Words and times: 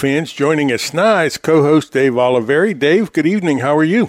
fans, 0.00 0.32
joining 0.32 0.72
us 0.72 0.94
now 0.94 1.20
is 1.20 1.36
co-host 1.36 1.92
Dave 1.92 2.14
Oliveri. 2.14 2.72
Dave, 2.72 3.12
good 3.12 3.26
evening. 3.26 3.58
How 3.58 3.76
are 3.76 3.84
you? 3.84 4.08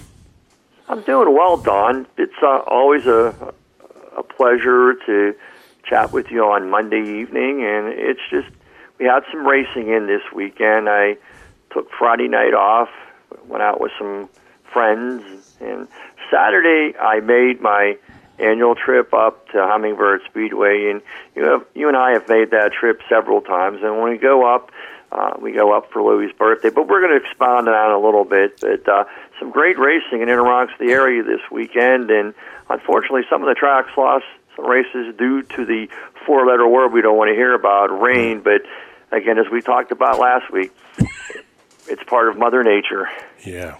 I'm 0.88 1.02
doing 1.02 1.36
well, 1.36 1.58
Don. 1.58 2.08
It's 2.18 2.32
uh, 2.42 2.60
always 2.66 3.06
a 3.08 3.54
a 4.16 4.24
pleasure 4.24 4.94
to 5.06 5.36
chat 5.84 6.14
with 6.14 6.32
you 6.32 6.46
on 6.46 6.70
Monday 6.70 7.20
evening, 7.20 7.66
and 7.66 7.88
it's 7.90 8.22
just 8.30 8.48
we 9.00 9.06
had 9.06 9.24
some 9.34 9.46
racing 9.46 9.90
in 9.90 10.08
this 10.08 10.22
weekend. 10.34 10.88
I 10.88 11.18
took 11.74 11.92
Friday 11.92 12.30
night 12.30 12.54
off, 12.54 12.88
went 13.46 13.62
out 13.62 13.82
with 13.82 13.92
some 14.00 14.30
friends, 14.72 15.26
and 15.60 15.90
Saturday 16.32 16.98
I 16.98 17.20
made 17.20 17.60
my 17.60 17.98
annual 18.40 18.76
trip 18.76 19.14
up 19.14 19.48
to 19.50 19.58
Hummingbird 19.58 20.22
Speedway, 20.30 20.90
and 20.90 21.02
you 21.36 21.44
have, 21.44 21.66
you 21.76 21.90
and 21.90 21.98
I 21.98 22.12
have 22.12 22.30
made 22.30 22.52
that 22.52 22.72
trip 22.72 23.02
several 23.10 23.42
times. 23.42 23.82
And 23.84 24.02
when 24.02 24.10
we 24.10 24.18
go 24.18 24.54
up, 24.56 24.72
uh, 25.12 25.34
we 25.42 25.52
go 25.52 25.76
up 25.76 25.92
for 25.92 26.02
Louis' 26.02 26.32
birthday, 26.32 26.70
but 26.70 26.88
we're 26.88 27.02
going 27.02 27.20
to 27.20 27.26
expand 27.26 27.68
on 27.68 27.92
a 27.92 28.00
little 28.00 28.24
bit. 28.24 28.62
But 28.62 28.88
uh, 28.88 29.04
some 29.40 29.52
great 29.52 29.78
racing 29.78 30.22
in 30.22 30.28
Interrocks, 30.28 30.78
the 30.80 30.92
area 30.92 31.22
this 31.24 31.42
weekend, 31.52 32.10
and 32.10 32.34
unfortunately, 32.70 33.24
some 33.30 33.42
of 33.42 33.48
the 33.48 33.56
tracks 33.56 33.90
lost 33.98 34.26
some 34.56 34.66
races 34.66 35.16
due 35.18 35.44
to 35.44 35.66
the 35.66 35.88
four-letter 36.26 36.68
word 36.68 36.94
we 36.94 37.02
don't 37.02 37.18
want 37.18 37.30
to 37.30 37.36
hear 37.36 37.54
about, 37.54 37.88
rain. 37.88 38.42
But 38.42 38.62
again, 39.12 39.38
as 39.38 39.50
we 39.52 39.62
talked 39.62 39.92
about 39.92 40.20
last 40.20 40.52
week, 40.52 40.72
it's 41.88 42.04
part 42.04 42.30
of 42.30 42.38
Mother 42.38 42.64
Nature. 42.64 43.10
Yeah. 43.46 43.78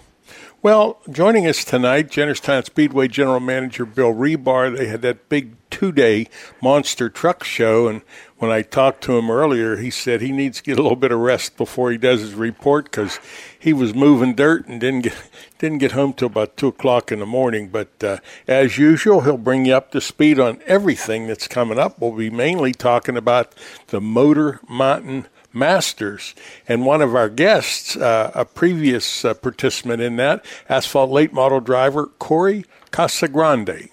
Well, 0.62 1.00
joining 1.10 1.48
us 1.48 1.64
tonight, 1.64 2.08
Jennerstown 2.08 2.64
Speedway 2.64 3.08
General 3.08 3.40
Manager 3.40 3.84
Bill 3.84 4.14
Rebar. 4.14 4.76
They 4.76 4.86
had 4.86 5.02
that 5.02 5.28
big 5.28 5.56
two-day 5.70 6.28
monster 6.62 7.08
truck 7.08 7.42
show, 7.42 7.88
and 7.88 8.02
when 8.38 8.52
I 8.52 8.62
talked 8.62 9.02
to 9.04 9.18
him 9.18 9.28
earlier, 9.28 9.78
he 9.78 9.90
said 9.90 10.20
he 10.20 10.30
needs 10.30 10.58
to 10.58 10.62
get 10.62 10.78
a 10.78 10.82
little 10.82 10.94
bit 10.94 11.10
of 11.10 11.18
rest 11.18 11.56
before 11.56 11.90
he 11.90 11.98
does 11.98 12.20
his 12.20 12.34
report 12.34 12.84
because 12.84 13.18
he 13.58 13.72
was 13.72 13.92
moving 13.92 14.36
dirt 14.36 14.68
and 14.68 14.80
didn't 14.80 15.00
get 15.00 15.14
didn't 15.58 15.78
get 15.78 15.92
home 15.92 16.12
till 16.12 16.26
about 16.26 16.56
two 16.56 16.68
o'clock 16.68 17.10
in 17.10 17.18
the 17.18 17.26
morning. 17.26 17.66
But 17.66 18.04
uh, 18.04 18.18
as 18.46 18.78
usual, 18.78 19.22
he'll 19.22 19.38
bring 19.38 19.64
you 19.64 19.74
up 19.74 19.90
to 19.90 20.00
speed 20.00 20.38
on 20.38 20.62
everything 20.66 21.26
that's 21.26 21.48
coming 21.48 21.80
up. 21.80 21.98
We'll 21.98 22.12
be 22.12 22.30
mainly 22.30 22.70
talking 22.70 23.16
about 23.16 23.52
the 23.88 24.00
Motor 24.00 24.60
Mountain 24.68 25.26
Masters. 25.52 26.34
And 26.68 26.86
one 26.86 27.02
of 27.02 27.14
our 27.14 27.28
guests, 27.28 27.96
uh, 27.96 28.30
a 28.34 28.44
previous 28.44 29.24
uh, 29.24 29.34
participant 29.34 30.02
in 30.02 30.16
that, 30.16 30.44
asphalt 30.68 31.10
late 31.10 31.32
model 31.32 31.60
driver 31.60 32.06
Corey 32.06 32.64
Casagrande. 32.90 33.90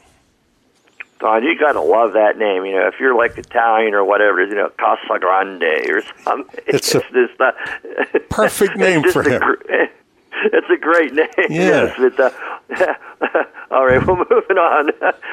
Don, 1.20 1.44
you 1.44 1.60
got 1.60 1.74
to 1.74 1.82
love 1.82 2.14
that 2.14 2.38
name. 2.38 2.66
You 2.66 2.76
know, 2.76 2.88
if 2.88 2.96
you're 3.00 3.16
like 3.16 3.38
Italian 3.38 3.94
or 3.94 4.06
whatever, 4.06 4.46
you 4.46 4.56
know, 4.56 4.72
Casa 4.80 5.20
Grande 5.20 5.64
or 5.90 6.02
something. 6.24 6.60
It's 6.66 6.96
a 6.96 7.00
just 7.14 7.40
not, 7.40 7.56
perfect 8.30 8.78
name 8.78 9.04
it's 9.04 9.14
for 9.14 9.22
a 9.22 9.32
him. 9.32 9.90
It's 10.42 10.70
a 10.70 10.78
great 10.78 11.14
name. 11.14 11.28
Yeah. 11.50 11.94
Yes, 11.98 11.98
but, 11.98 12.18
uh, 12.18 12.94
all 13.72 13.86
right, 13.86 14.06
well, 14.08 14.16
moving 14.16 14.58
on. 14.58 14.92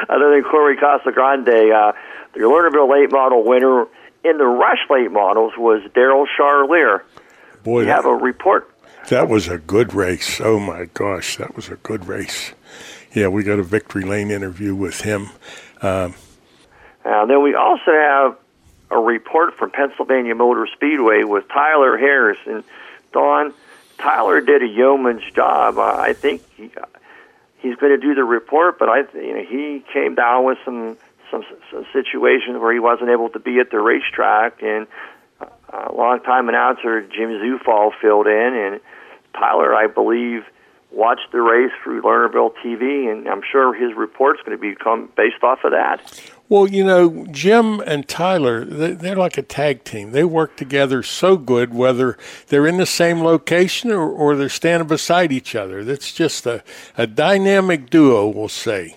Other 0.09 0.31
than 0.32 0.42
Corey 0.50 0.76
Casagrande, 0.76 1.72
uh, 1.72 1.92
the 2.32 2.41
Lernerville 2.41 2.91
late 2.91 3.12
model 3.12 3.44
winner 3.44 3.86
in 4.28 4.38
the 4.38 4.47
Rush 4.47 4.78
late 4.91 5.10
models 5.12 5.53
was 5.56 5.82
Daryl 5.94 6.26
Charlier. 6.38 7.03
Boy, 7.62 7.81
We 7.82 7.87
have 7.87 8.06
a 8.06 8.14
report. 8.14 8.70
That 9.09 9.28
was 9.28 9.48
a 9.48 9.59
good 9.59 9.94
race. 9.94 10.41
Oh 10.41 10.59
my 10.59 10.87
gosh, 10.87 11.37
that 11.37 11.54
was 11.54 11.69
a 11.69 11.76
good 11.76 12.06
race. 12.06 12.53
Yeah, 13.12 13.28
we 13.28 13.44
got 13.44 13.59
a 13.59 13.62
victory 13.62 14.03
lane 14.04 14.31
interview 14.31 14.75
with 14.75 15.00
him. 15.03 15.31
Um, 15.81 16.15
Uh, 17.04 17.25
then 17.26 17.41
we 17.42 17.54
also 17.54 17.92
have 17.92 18.36
a 18.91 18.98
report 18.98 19.54
from 19.54 19.70
Pennsylvania 19.70 20.34
Motor 20.34 20.66
Speedway 20.75 21.22
with 21.22 21.47
Tyler 21.48 21.97
Harris. 21.97 22.38
And 22.47 22.65
Don, 23.12 23.54
Tyler 23.98 24.41
did 24.41 24.62
a 24.62 24.66
yeoman's 24.66 25.22
job. 25.32 25.78
Uh, 25.78 25.82
I 25.97 26.12
think 26.12 26.42
he, 26.56 26.70
he's 27.59 27.76
going 27.76 27.92
to 27.92 27.98
do 27.98 28.15
the 28.15 28.25
report, 28.25 28.78
but 28.78 28.88
I, 28.88 29.04
you 29.15 29.34
know, 29.34 29.45
he 29.45 29.84
came 29.92 30.16
down 30.16 30.45
with 30.45 30.59
some, 30.65 30.97
some 31.31 31.45
some 31.73 31.87
situations 31.93 32.59
where 32.61 32.73
he 32.73 32.78
wasn't 32.81 33.11
able 33.11 33.28
to 33.31 33.39
be 33.39 33.59
at 33.59 33.71
the 33.71 33.81
racetrack, 33.81 34.63
and 34.63 34.87
uh, 35.41 35.93
longtime 35.93 36.49
announcer 36.49 37.03
Jim 37.03 37.31
Zufall 37.31 37.91
filled 38.01 38.27
in, 38.27 38.55
and 38.55 38.81
Tyler, 39.34 39.75
I 39.75 39.87
believe, 39.87 40.45
watched 40.93 41.31
the 41.33 41.43
race 41.43 41.73
through 41.83 42.01
Lernerville 42.03 42.53
TV, 42.65 43.11
and 43.11 43.28
I'm 43.28 43.43
sure 43.51 43.75
his 43.75 43.95
report's 43.97 44.41
going 44.43 44.57
to 44.57 44.61
become 44.61 45.11
based 45.17 45.43
off 45.43 45.59
of 45.65 45.73
that. 45.73 46.01
well, 46.49 46.67
you 46.69 46.84
know, 46.84 47.27
Jim 47.33 47.81
and 47.81 48.07
Tyler, 48.09 48.65
they- 48.65 48.93
they're 48.93 49.17
like 49.17 49.37
a 49.37 49.43
tag 49.43 49.83
team. 49.84 50.13
They 50.13 50.25
work 50.25 50.57
together 50.57 51.03
so 51.03 51.37
good, 51.37 51.75
whether 51.75 52.17
they're 52.47 52.67
in 52.69 52.78
the 52.78 52.87
same 52.87 53.21
location 53.23 53.91
or, 53.91 54.09
or 54.09 54.37
they're 54.37 54.49
standing 54.49 54.89
beside 54.89 55.33
each 55.33 55.55
other. 55.57 55.84
That's 55.84 56.13
just 56.15 56.47
a, 56.47 56.63
a 56.97 57.07
dynamic 57.07 57.91
duo, 57.91 58.28
we'll 58.28 58.49
say. 58.49 58.97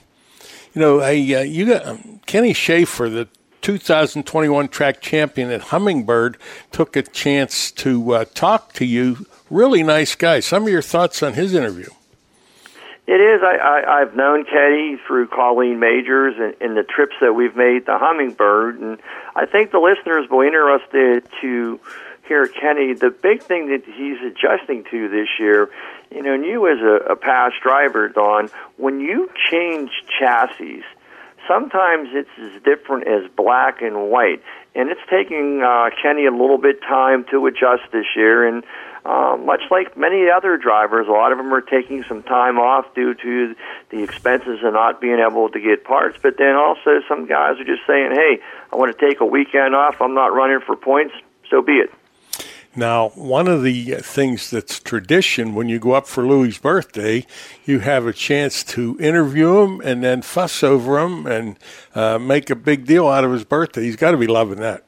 You 0.73 0.81
know, 0.81 0.99
hey, 0.99 1.33
uh, 1.33 1.41
you 1.41 1.65
got 1.65 1.85
um, 1.85 2.21
Kenny 2.25 2.53
Schaefer, 2.53 3.09
the 3.09 3.27
2021 3.61 4.67
track 4.67 5.01
champion 5.01 5.49
at 5.51 5.61
Hummingbird, 5.61 6.37
took 6.71 6.95
a 6.95 7.01
chance 7.01 7.71
to 7.71 8.13
uh, 8.13 8.25
talk 8.33 8.73
to 8.73 8.85
you. 8.85 9.25
Really 9.49 9.81
nice 9.81 10.15
guy. 10.15 10.41
Some 10.41 10.63
of 10.63 10.69
your 10.69 10.83
thoughts 10.83 11.23
on 11.23 11.33
his 11.33 11.53
interview? 11.53 11.89
It 13.07 13.19
is. 13.19 13.41
I, 13.41 13.55
I, 13.55 14.01
I've 14.01 14.15
known 14.15 14.45
Kenny 14.45 14.99
through 15.07 15.29
Colleen 15.29 15.79
Majors 15.79 16.35
and, 16.37 16.53
and 16.61 16.77
the 16.77 16.83
trips 16.83 17.15
that 17.21 17.33
we've 17.33 17.55
made 17.55 17.87
to 17.87 17.97
Hummingbird, 17.97 18.79
and 18.79 18.99
I 19.35 19.47
think 19.47 19.71
the 19.71 19.79
listeners 19.79 20.29
will 20.29 20.41
be 20.41 20.47
interested 20.47 21.27
to 21.41 21.79
hear 22.27 22.47
Kenny. 22.47 22.93
The 22.93 23.09
big 23.09 23.41
thing 23.41 23.69
that 23.69 23.83
he's 23.83 24.21
adjusting 24.21 24.83
to 24.91 25.09
this 25.09 25.27
year, 25.39 25.71
you 26.11 26.23
know, 26.23 26.33
and 26.33 26.45
you 26.45 26.67
as 26.67 26.79
a, 26.79 27.11
a 27.13 27.15
past 27.15 27.55
driver, 27.61 28.09
Don, 28.09 28.49
when 28.77 28.99
you 28.99 29.29
change 29.51 29.91
chassis, 30.19 30.83
sometimes 31.47 32.09
it's 32.13 32.29
as 32.39 32.61
different 32.63 33.07
as 33.07 33.29
black 33.35 33.81
and 33.81 34.09
white, 34.09 34.41
and 34.75 34.89
it's 34.89 35.01
taking 35.09 35.61
uh, 35.61 35.89
Kenny 36.01 36.25
a 36.25 36.31
little 36.31 36.57
bit 36.57 36.81
time 36.81 37.25
to 37.31 37.45
adjust 37.47 37.91
this 37.91 38.05
year, 38.15 38.47
and 38.47 38.63
uh, 39.05 39.37
much 39.37 39.61
like 39.71 39.97
many 39.97 40.29
other 40.29 40.57
drivers, 40.57 41.07
a 41.07 41.11
lot 41.11 41.31
of 41.31 41.37
them 41.37 41.53
are 41.53 41.61
taking 41.61 42.03
some 42.07 42.21
time 42.21 42.57
off 42.59 42.93
due 42.93 43.13
to 43.13 43.55
the 43.89 44.03
expenses 44.03 44.59
of 44.63 44.73
not 44.73 44.99
being 44.99 45.19
able 45.19 45.49
to 45.49 45.59
get 45.59 45.83
parts. 45.83 46.17
But 46.21 46.37
then 46.37 46.55
also 46.55 47.01
some 47.07 47.25
guys 47.25 47.59
are 47.59 47.63
just 47.63 47.85
saying, 47.87 48.11
"Hey, 48.11 48.39
I 48.71 48.75
want 48.75 48.97
to 48.97 49.05
take 49.05 49.21
a 49.21 49.25
weekend 49.25 49.73
off. 49.73 50.01
I'm 50.01 50.13
not 50.13 50.33
running 50.33 50.59
for 50.59 50.75
points. 50.75 51.13
So 51.49 51.61
be 51.61 51.73
it." 51.73 51.91
Now, 52.75 53.09
one 53.09 53.47
of 53.47 53.63
the 53.63 53.95
things 53.95 54.51
that's 54.51 54.79
tradition 54.79 55.55
when 55.55 55.69
you 55.69 55.79
go 55.79 55.93
up 55.93 56.05
for 56.07 56.25
Louis' 56.25 56.57
birthday, 56.57 57.25
you 57.65 57.79
have 57.79 58.05
a 58.05 58.13
chance 58.13 58.63
to 58.65 58.95
interview 58.99 59.61
him 59.61 59.81
and 59.81 60.03
then 60.03 60.21
fuss 60.21 60.61
over 60.63 60.99
him 60.99 61.25
and 61.25 61.57
uh, 61.95 62.19
make 62.19 62.49
a 62.49 62.55
big 62.55 62.85
deal 62.85 63.07
out 63.07 63.23
of 63.23 63.31
his 63.31 63.43
birthday. 63.43 63.81
He's 63.81 63.95
got 63.95 64.11
to 64.11 64.17
be 64.17 64.27
loving 64.27 64.59
that. 64.59 64.83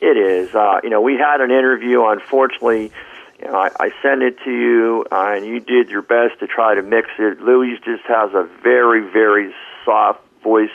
It 0.00 0.16
is. 0.16 0.54
Uh, 0.54 0.80
you 0.82 0.90
know, 0.90 1.00
we 1.00 1.14
had 1.14 1.40
an 1.40 1.50
interview. 1.50 2.04
Unfortunately, 2.06 2.92
you 3.40 3.46
know, 3.46 3.56
I, 3.56 3.70
I 3.78 3.90
sent 4.00 4.22
it 4.22 4.38
to 4.44 4.50
you, 4.50 5.04
uh, 5.10 5.32
and 5.34 5.44
you 5.44 5.60
did 5.60 5.90
your 5.90 6.02
best 6.02 6.38
to 6.40 6.46
try 6.46 6.74
to 6.74 6.82
mix 6.82 7.08
it. 7.18 7.40
Louis 7.40 7.78
just 7.84 8.04
has 8.04 8.32
a 8.32 8.48
very, 8.62 9.00
very 9.10 9.52
soft 9.84 10.20
voice 10.42 10.70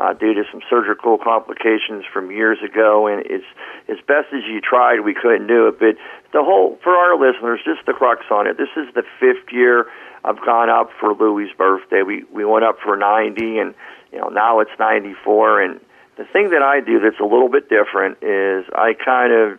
uh, 0.00 0.14
due 0.14 0.32
to 0.32 0.44
some 0.50 0.62
surgical 0.70 1.18
complications 1.18 2.04
from 2.10 2.30
years 2.30 2.58
ago, 2.64 3.06
and 3.06 3.22
it's 3.26 3.44
as 3.86 3.98
best 4.08 4.32
as 4.32 4.42
you 4.48 4.60
tried, 4.60 5.00
we 5.00 5.12
couldn't 5.12 5.46
do 5.46 5.68
it. 5.68 5.78
But 5.78 5.96
the 6.32 6.42
whole, 6.42 6.78
for 6.82 6.94
our 6.94 7.20
listeners, 7.20 7.60
just 7.64 7.84
the 7.86 7.92
crux 7.92 8.24
on 8.30 8.46
it. 8.46 8.56
This 8.56 8.70
is 8.76 8.92
the 8.94 9.02
fifth 9.20 9.52
year 9.52 9.86
I've 10.24 10.40
gone 10.40 10.70
up 10.70 10.90
for 10.98 11.12
Louis' 11.12 11.52
birthday. 11.56 12.02
We 12.02 12.24
we 12.32 12.46
went 12.46 12.64
up 12.64 12.78
for 12.82 12.96
90, 12.96 13.58
and 13.58 13.74
you 14.10 14.18
know 14.18 14.28
now 14.28 14.60
it's 14.60 14.70
94, 14.78 15.62
and 15.62 15.80
the 16.16 16.24
thing 16.24 16.48
that 16.50 16.62
I 16.62 16.80
do 16.80 17.00
that's 17.00 17.20
a 17.20 17.24
little 17.24 17.50
bit 17.50 17.68
different 17.68 18.22
is 18.22 18.64
I 18.74 18.94
kind 18.94 19.32
of, 19.34 19.58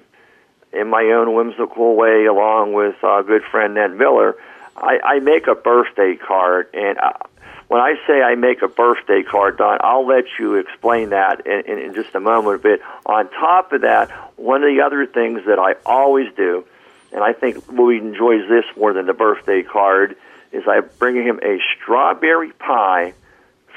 in 0.74 0.90
my 0.90 1.04
own 1.16 1.36
whimsical 1.36 1.96
way, 1.96 2.26
along 2.26 2.74
with 2.74 2.96
a 3.04 3.22
good 3.22 3.44
friend 3.52 3.76
Ned 3.76 3.96
Miller, 3.96 4.36
I, 4.76 5.00
I 5.04 5.20
make 5.20 5.46
a 5.46 5.56
birthday 5.56 6.16
card. 6.16 6.68
And 6.74 6.98
I, 7.00 7.26
when 7.72 7.80
I 7.80 7.94
say 8.06 8.22
I 8.22 8.36
make 8.36 8.62
a 8.64 8.68
birthday 8.68 9.24
card, 9.24 9.58
Don, 9.58 9.78
I'll 9.80 10.06
let 10.06 10.26
you 10.38 10.56
explain 10.56 11.12
that 11.12 11.48
in, 11.48 11.62
in, 11.72 11.80
in 11.80 11.94
just 11.94 12.14
a 12.14 12.20
moment. 12.20 12.62
But 12.62 12.82
on 13.06 13.30
top 13.30 13.72
of 13.72 13.84
that, 13.84 14.12
one 14.36 14.62
of 14.62 14.68
the 14.68 14.82
other 14.82 15.06
things 15.06 15.46
that 15.46 15.58
I 15.58 15.76
always 15.86 16.28
do, 16.36 16.66
and 17.14 17.24
I 17.24 17.32
think 17.32 17.70
Louis 17.70 18.00
enjoys 18.00 18.42
this 18.50 18.66
more 18.76 18.92
than 18.92 19.06
the 19.06 19.14
birthday 19.14 19.64
card, 19.64 20.18
is 20.52 20.64
I 20.68 20.82
bring 20.82 21.16
him 21.16 21.40
a 21.42 21.60
strawberry 21.78 22.52
pie 22.52 23.14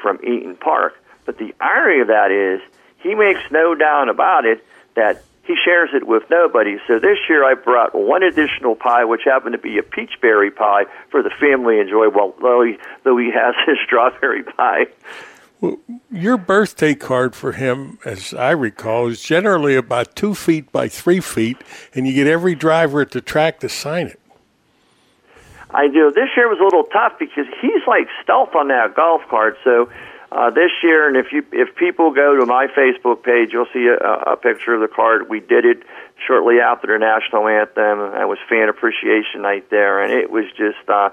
from 0.03 0.19
Eaton 0.25 0.57
Park. 0.57 1.01
But 1.25 1.39
the 1.39 1.55
irony 1.61 2.01
of 2.01 2.09
that 2.09 2.33
is 2.33 2.69
he 3.01 3.15
makes 3.15 3.43
no 3.53 3.77
doubt 3.77 4.09
about 4.09 4.45
it 4.45 4.67
that 4.97 5.23
he 5.47 5.55
shares 5.63 5.91
it 5.93 6.07
with 6.07 6.23
nobody. 6.31 6.79
So 6.87 6.99
this 6.99 7.19
year 7.29 7.45
I 7.45 7.55
brought 7.55 7.95
one 7.95 8.23
additional 8.23 8.75
pie, 8.75 9.05
which 9.05 9.23
happened 9.25 9.53
to 9.53 9.59
be 9.59 9.79
a 9.79 9.83
peach 9.83 10.21
berry 10.21 10.51
pie 10.51 10.85
for 11.11 11.23
the 11.23 11.31
family 11.31 11.79
enjoy. 11.79 12.09
Well, 12.09 12.35
Louis, 12.41 12.79
Louis 13.05 13.31
has 13.31 13.55
his 13.67 13.77
strawberry 13.85 14.43
pie. 14.43 14.87
Well, 15.61 15.79
your 16.11 16.37
birthday 16.37 16.95
card 16.95 17.35
for 17.35 17.53
him, 17.53 17.99
as 18.05 18.35
I 18.35 18.51
recall, 18.51 19.09
is 19.09 19.23
generally 19.23 19.77
about 19.77 20.17
two 20.17 20.35
feet 20.35 20.71
by 20.73 20.89
three 20.89 21.21
feet, 21.21 21.59
and 21.95 22.07
you 22.07 22.13
get 22.13 22.27
every 22.27 22.55
driver 22.55 23.01
at 23.01 23.13
the 23.13 23.21
track 23.21 23.61
to 23.61 23.69
sign 23.69 24.09
it. 24.09 24.21
I 25.71 25.89
do. 25.89 26.13
This 26.15 26.29
year 26.37 26.49
was 26.49 26.61
a 26.61 26.65
little 26.65 26.85
tough 26.85 27.19
because 27.19 27.47
he's 27.61 27.83
like 27.87 28.09
stealth 28.23 28.55
on 28.55 28.69
that 28.69 28.95
golf 28.95 29.23
cart. 29.29 29.57
So 29.65 29.91
uh, 30.35 30.51
this 30.51 30.73
year, 30.83 31.07
and 31.07 31.17
if 31.17 31.33
you 31.33 31.45
if 31.53 31.77
people 31.77 32.11
go 32.13 32.37
to 32.37 32.45
my 32.45 32.67
Facebook 32.67 33.23
page, 33.23 33.51
you'll 33.53 33.71
see 33.73 33.87
a, 33.87 34.33
a 34.33 34.37
picture 34.37 34.75
of 34.75 34.81
the 34.81 34.89
card. 34.89 35.29
We 35.31 35.39
did 35.39 35.65
it 35.65 35.85
shortly 36.27 36.59
after 36.59 36.89
the 36.89 36.99
national 36.99 37.47
anthem. 37.47 38.11
That 38.13 38.29
was 38.29 38.39
fan 38.49 38.69
appreciation 38.69 39.43
night 39.43 39.71
there, 39.71 40.03
and 40.03 40.13
it 40.13 40.31
was 40.31 40.47
just 40.57 40.89
uh, 40.89 41.11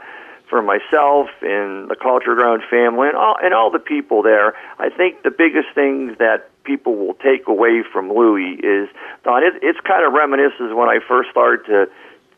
for 0.49 0.63
myself 0.63 1.29
and 1.43 1.87
the 1.89 1.95
Culture 1.95 2.33
ground 2.33 2.63
family 2.67 3.09
and 3.09 3.15
all 3.15 3.35
and 3.41 3.53
all 3.53 3.69
the 3.69 3.79
people 3.79 4.23
there. 4.23 4.55
I 4.79 4.89
think 4.89 5.21
the 5.21 5.31
biggest 5.31 5.67
things 5.75 6.17
that 6.17 6.49
people 6.63 6.95
will 6.95 7.13
take 7.15 7.47
away 7.47 7.83
from 7.83 8.11
Louis 8.11 8.53
is 8.63 8.89
Don. 9.23 9.43
It, 9.43 9.53
it's 9.61 9.79
kind 9.81 10.03
of 10.03 10.13
reminisces 10.13 10.75
when 10.75 10.89
I 10.89 10.97
first 11.07 11.29
started 11.29 11.65
to 11.67 11.91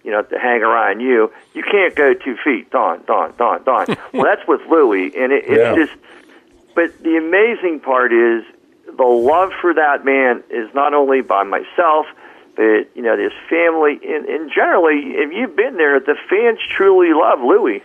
you 0.03 0.11
know, 0.11 0.21
to 0.21 0.37
hang 0.37 0.61
around 0.61 0.99
you, 0.99 1.31
you 1.53 1.63
can't 1.63 1.95
go 1.95 2.13
two 2.13 2.35
feet. 2.43 2.69
Don, 2.71 3.01
Don, 3.07 3.33
Don, 3.37 3.63
Don. 3.63 3.85
well, 4.13 4.23
that's 4.25 4.45
with 4.45 4.59
Louis, 4.69 5.15
and 5.15 5.31
it, 5.31 5.45
it's 5.47 5.57
Yeah. 5.63 5.75
just 5.85 5.93
but 6.75 6.97
the 7.03 7.17
amazing 7.17 7.79
part 7.79 8.11
is 8.13 8.43
the 8.85 9.03
love 9.03 9.51
for 9.61 9.73
that 9.73 10.05
man 10.05 10.43
is 10.49 10.73
not 10.73 10.93
only 10.93 11.21
by 11.21 11.43
myself, 11.43 12.05
but 12.55 12.87
you 12.95 13.01
know 13.01 13.17
his 13.17 13.31
family, 13.49 13.99
and, 14.07 14.25
and 14.27 14.51
generally, 14.53 15.13
if 15.15 15.31
you've 15.31 15.55
been 15.55 15.77
there, 15.77 15.99
the 15.99 16.15
fans 16.29 16.59
truly 16.69 17.13
love 17.13 17.39
Louis. 17.41 17.81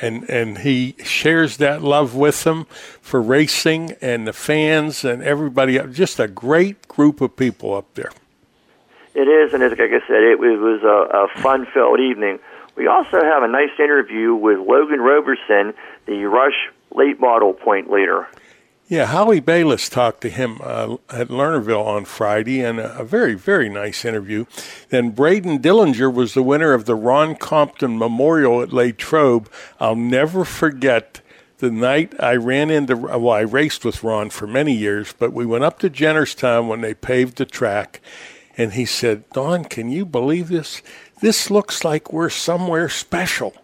and 0.00 0.28
and 0.30 0.58
he 0.58 0.94
shares 1.04 1.56
that 1.58 1.82
love 1.82 2.14
with 2.14 2.44
them 2.44 2.64
for 3.00 3.20
racing 3.20 3.92
and 4.00 4.26
the 4.26 4.32
fans 4.32 5.04
and 5.04 5.22
everybody. 5.22 5.78
Just 5.90 6.20
a 6.20 6.28
great 6.28 6.86
group 6.88 7.20
of 7.20 7.34
people 7.36 7.74
up 7.74 7.92
there. 7.94 8.10
It 9.14 9.28
is, 9.28 9.52
and 9.54 9.62
it's, 9.62 9.78
like 9.78 9.90
I 9.90 10.00
said, 10.08 10.22
it, 10.22 10.38
was- 10.40 10.58
was 10.58 10.82
a, 10.82 11.16
a 11.38 11.42
fun-filled 11.42 12.00
evening. 12.00 12.40
We 12.76 12.88
also 12.88 13.22
have 13.22 13.44
a 13.44 13.48
nice 13.48 13.70
interview 13.78 14.34
with 14.34 14.58
Logan 14.58 15.00
Roberson, 15.00 15.72
the 16.06 16.24
Rush 16.24 16.68
late 16.94 17.20
model 17.20 17.52
point 17.52 17.90
leader. 17.90 18.28
Yeah, 18.86 19.06
Holly 19.06 19.40
Bayless 19.40 19.88
talked 19.88 20.20
to 20.20 20.28
him 20.28 20.58
uh, 20.62 20.96
at 21.08 21.28
Lernerville 21.28 21.86
on 21.86 22.04
Friday, 22.04 22.60
and 22.60 22.78
a, 22.78 22.98
a 22.98 23.04
very, 23.04 23.34
very 23.34 23.70
nice 23.70 24.04
interview. 24.04 24.44
Then 24.90 25.10
Braden 25.10 25.60
Dillinger 25.60 26.12
was 26.12 26.34
the 26.34 26.42
winner 26.42 26.74
of 26.74 26.84
the 26.84 26.94
Ron 26.94 27.34
Compton 27.34 27.96
Memorial 27.96 28.60
at 28.60 28.74
Latrobe. 28.74 29.50
I'll 29.80 29.96
never 29.96 30.44
forget 30.44 31.22
the 31.58 31.70
night 31.70 32.12
I 32.20 32.36
ran 32.36 32.68
into, 32.68 32.94
well, 32.94 33.30
I 33.30 33.40
raced 33.40 33.86
with 33.86 34.04
Ron 34.04 34.28
for 34.28 34.46
many 34.46 34.74
years, 34.74 35.14
but 35.18 35.32
we 35.32 35.46
went 35.46 35.64
up 35.64 35.78
to 35.78 35.88
Jennerstown 35.88 36.68
when 36.68 36.82
they 36.82 36.92
paved 36.92 37.38
the 37.38 37.46
track, 37.46 38.02
and 38.58 38.74
he 38.74 38.84
said, 38.84 39.28
Don, 39.30 39.64
can 39.64 39.88
you 39.88 40.04
believe 40.04 40.48
this? 40.48 40.82
This 41.22 41.50
looks 41.50 41.84
like 41.84 42.12
we're 42.12 42.28
somewhere 42.28 42.90
special. 42.90 43.54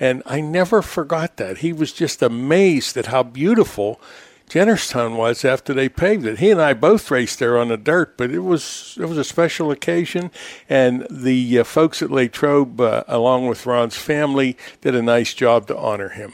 And 0.00 0.22
I 0.26 0.40
never 0.40 0.82
forgot 0.82 1.36
that. 1.38 1.58
He 1.58 1.72
was 1.72 1.92
just 1.92 2.22
amazed 2.22 2.96
at 2.96 3.06
how 3.06 3.22
beautiful 3.22 4.00
Jennerstown 4.48 5.16
was 5.16 5.44
after 5.44 5.74
they 5.74 5.88
paved 5.88 6.24
it. 6.24 6.38
He 6.38 6.50
and 6.50 6.60
I 6.60 6.72
both 6.72 7.10
raced 7.10 7.38
there 7.38 7.58
on 7.58 7.68
the 7.68 7.76
dirt, 7.76 8.16
but 8.16 8.30
it 8.30 8.38
was 8.38 8.96
it 8.98 9.06
was 9.06 9.18
a 9.18 9.24
special 9.24 9.70
occasion, 9.70 10.30
and 10.68 11.06
the 11.10 11.58
uh, 11.58 11.64
folks 11.64 12.00
at 12.00 12.10
Latrobe, 12.10 12.80
uh, 12.80 13.04
along 13.08 13.48
with 13.48 13.66
Ron's 13.66 13.96
family, 13.96 14.56
did 14.80 14.94
a 14.94 15.02
nice 15.02 15.34
job 15.34 15.66
to 15.66 15.76
honor 15.76 16.10
him. 16.10 16.32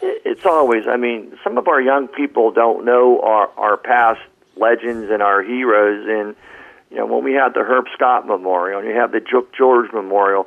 It's 0.00 0.46
always, 0.46 0.86
I 0.86 0.96
mean, 0.96 1.36
some 1.42 1.58
of 1.58 1.68
our 1.68 1.80
young 1.80 2.08
people 2.08 2.50
don't 2.50 2.84
know 2.84 3.20
our, 3.20 3.48
our 3.56 3.76
past 3.76 4.20
legends 4.56 5.10
and 5.10 5.22
our 5.22 5.42
heroes. 5.42 6.06
And, 6.08 6.36
you 6.90 6.98
know, 6.98 7.06
when 7.06 7.24
we 7.24 7.32
had 7.32 7.54
the 7.54 7.60
Herb 7.60 7.86
Scott 7.94 8.26
Memorial 8.26 8.80
and 8.80 8.88
you 8.88 8.94
have 8.94 9.12
the 9.12 9.20
Jook 9.20 9.54
George 9.54 9.92
Memorial, 9.92 10.46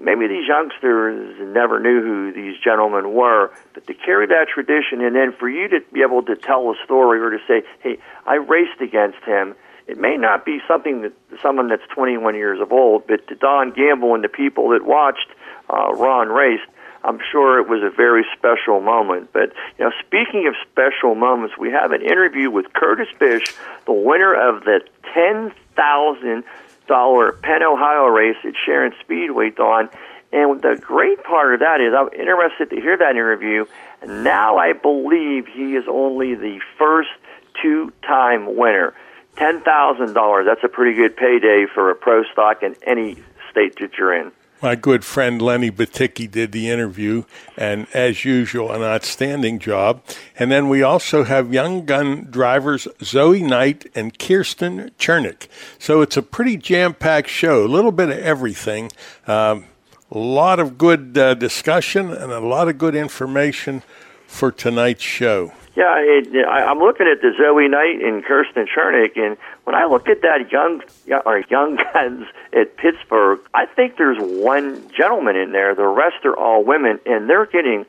maybe 0.00 0.26
these 0.26 0.46
youngsters 0.46 1.36
never 1.40 1.80
knew 1.80 2.02
who 2.02 2.32
these 2.32 2.58
gentlemen 2.62 3.14
were, 3.14 3.50
but 3.74 3.86
to 3.86 3.94
carry 3.94 4.26
that 4.26 4.48
tradition 4.52 5.00
and 5.00 5.14
then 5.14 5.32
for 5.32 5.48
you 5.48 5.68
to 5.68 5.80
be 5.92 6.02
able 6.02 6.22
to 6.22 6.36
tell 6.36 6.70
a 6.70 6.74
story 6.84 7.20
or 7.20 7.30
to 7.30 7.38
say, 7.46 7.62
hey, 7.80 7.98
I 8.26 8.36
raced 8.36 8.80
against 8.80 9.22
him, 9.24 9.54
it 9.86 9.98
may 9.98 10.16
not 10.16 10.44
be 10.44 10.58
something 10.66 11.02
that 11.02 11.12
someone 11.40 11.68
that's 11.68 11.86
21 11.94 12.34
years 12.34 12.60
of 12.60 12.72
old, 12.72 13.06
but 13.06 13.26
to 13.28 13.34
Don 13.36 13.70
Gamble 13.70 14.14
and 14.14 14.24
the 14.24 14.28
people 14.28 14.70
that 14.70 14.84
watched 14.84 15.28
uh, 15.70 15.92
Ron 15.94 16.28
race, 16.28 16.60
I'm 17.04 17.20
sure 17.30 17.60
it 17.60 17.68
was 17.68 17.82
a 17.84 17.94
very 17.94 18.24
special 18.36 18.80
moment. 18.80 19.32
But 19.32 19.52
you 19.78 19.84
know, 19.84 19.92
speaking 20.04 20.48
of 20.48 20.54
special 20.68 21.14
moments, 21.14 21.56
we 21.56 21.70
have 21.70 21.92
an 21.92 22.02
interview 22.02 22.50
with 22.50 22.72
Curtis 22.72 23.08
Bish, 23.20 23.44
the 23.86 23.92
winner 23.92 24.34
of 24.34 24.64
the 24.64 24.80
ten 25.14 25.52
thousand 25.76 26.42
dollar 26.86 27.32
Penn 27.32 27.62
Ohio 27.62 28.06
race 28.06 28.36
at 28.44 28.54
Sharon 28.64 28.92
Speedway, 29.00 29.50
Don. 29.50 29.88
And 30.32 30.60
the 30.60 30.78
great 30.80 31.22
part 31.24 31.54
of 31.54 31.60
that 31.60 31.80
is 31.80 31.94
I'm 31.94 32.08
interested 32.18 32.70
to 32.70 32.76
hear 32.80 32.96
that 32.98 33.12
interview. 33.12 33.64
Now 34.06 34.56
I 34.58 34.72
believe 34.72 35.46
he 35.46 35.76
is 35.76 35.84
only 35.88 36.34
the 36.34 36.60
first 36.78 37.10
two-time 37.62 38.56
winner. 38.56 38.94
Ten 39.36 39.60
thousand 39.60 40.14
dollars. 40.14 40.46
That's 40.46 40.64
a 40.64 40.68
pretty 40.68 40.96
good 40.96 41.16
payday 41.16 41.66
for 41.72 41.90
a 41.90 41.94
pro 41.94 42.24
stock 42.32 42.62
in 42.62 42.74
any 42.86 43.16
state 43.50 43.78
that 43.80 43.98
you're 43.98 44.14
in. 44.14 44.32
My 44.62 44.74
good 44.74 45.04
friend 45.04 45.42
Lenny 45.42 45.70
Baticki 45.70 46.30
did 46.30 46.52
the 46.52 46.70
interview, 46.70 47.24
and 47.58 47.86
as 47.92 48.24
usual, 48.24 48.72
an 48.72 48.82
outstanding 48.82 49.58
job. 49.58 50.02
And 50.38 50.50
then 50.50 50.70
we 50.70 50.82
also 50.82 51.24
have 51.24 51.52
young 51.52 51.84
gun 51.84 52.28
drivers 52.30 52.88
Zoe 53.02 53.42
Knight 53.42 53.84
and 53.94 54.18
Kirsten 54.18 54.92
Chernick. 54.98 55.48
So 55.78 56.00
it's 56.00 56.16
a 56.16 56.22
pretty 56.22 56.56
jam 56.56 56.94
packed 56.94 57.28
show, 57.28 57.66
a 57.66 57.68
little 57.68 57.92
bit 57.92 58.08
of 58.08 58.18
everything. 58.18 58.90
Um, 59.26 59.66
a 60.10 60.18
lot 60.18 60.58
of 60.58 60.78
good 60.78 61.18
uh, 61.18 61.34
discussion 61.34 62.10
and 62.10 62.32
a 62.32 62.40
lot 62.40 62.68
of 62.68 62.78
good 62.78 62.94
information 62.94 63.82
for 64.26 64.50
tonight's 64.50 65.02
show. 65.02 65.52
Yeah, 65.76 65.98
it, 65.98 66.34
uh, 66.34 66.48
I, 66.48 66.70
I'm 66.70 66.78
looking 66.78 67.06
at 67.06 67.20
the 67.20 67.32
Zoe 67.36 67.68
Knight 67.68 68.02
and 68.02 68.24
Kirsten 68.24 68.66
Chernick, 68.66 69.18
and 69.18 69.36
when 69.64 69.76
I 69.76 69.84
look 69.84 70.08
at 70.08 70.22
that 70.22 70.50
young 70.50 70.82
or 71.26 71.44
young 71.50 71.76
guns 71.92 72.26
at 72.54 72.78
Pittsburgh, 72.78 73.40
I 73.52 73.66
think 73.66 73.98
there's 73.98 74.16
one 74.18 74.90
gentleman 74.96 75.36
in 75.36 75.52
there. 75.52 75.74
The 75.74 75.86
rest 75.86 76.24
are 76.24 76.34
all 76.34 76.64
women, 76.64 76.98
and 77.04 77.28
they're 77.28 77.44
getting 77.44 77.84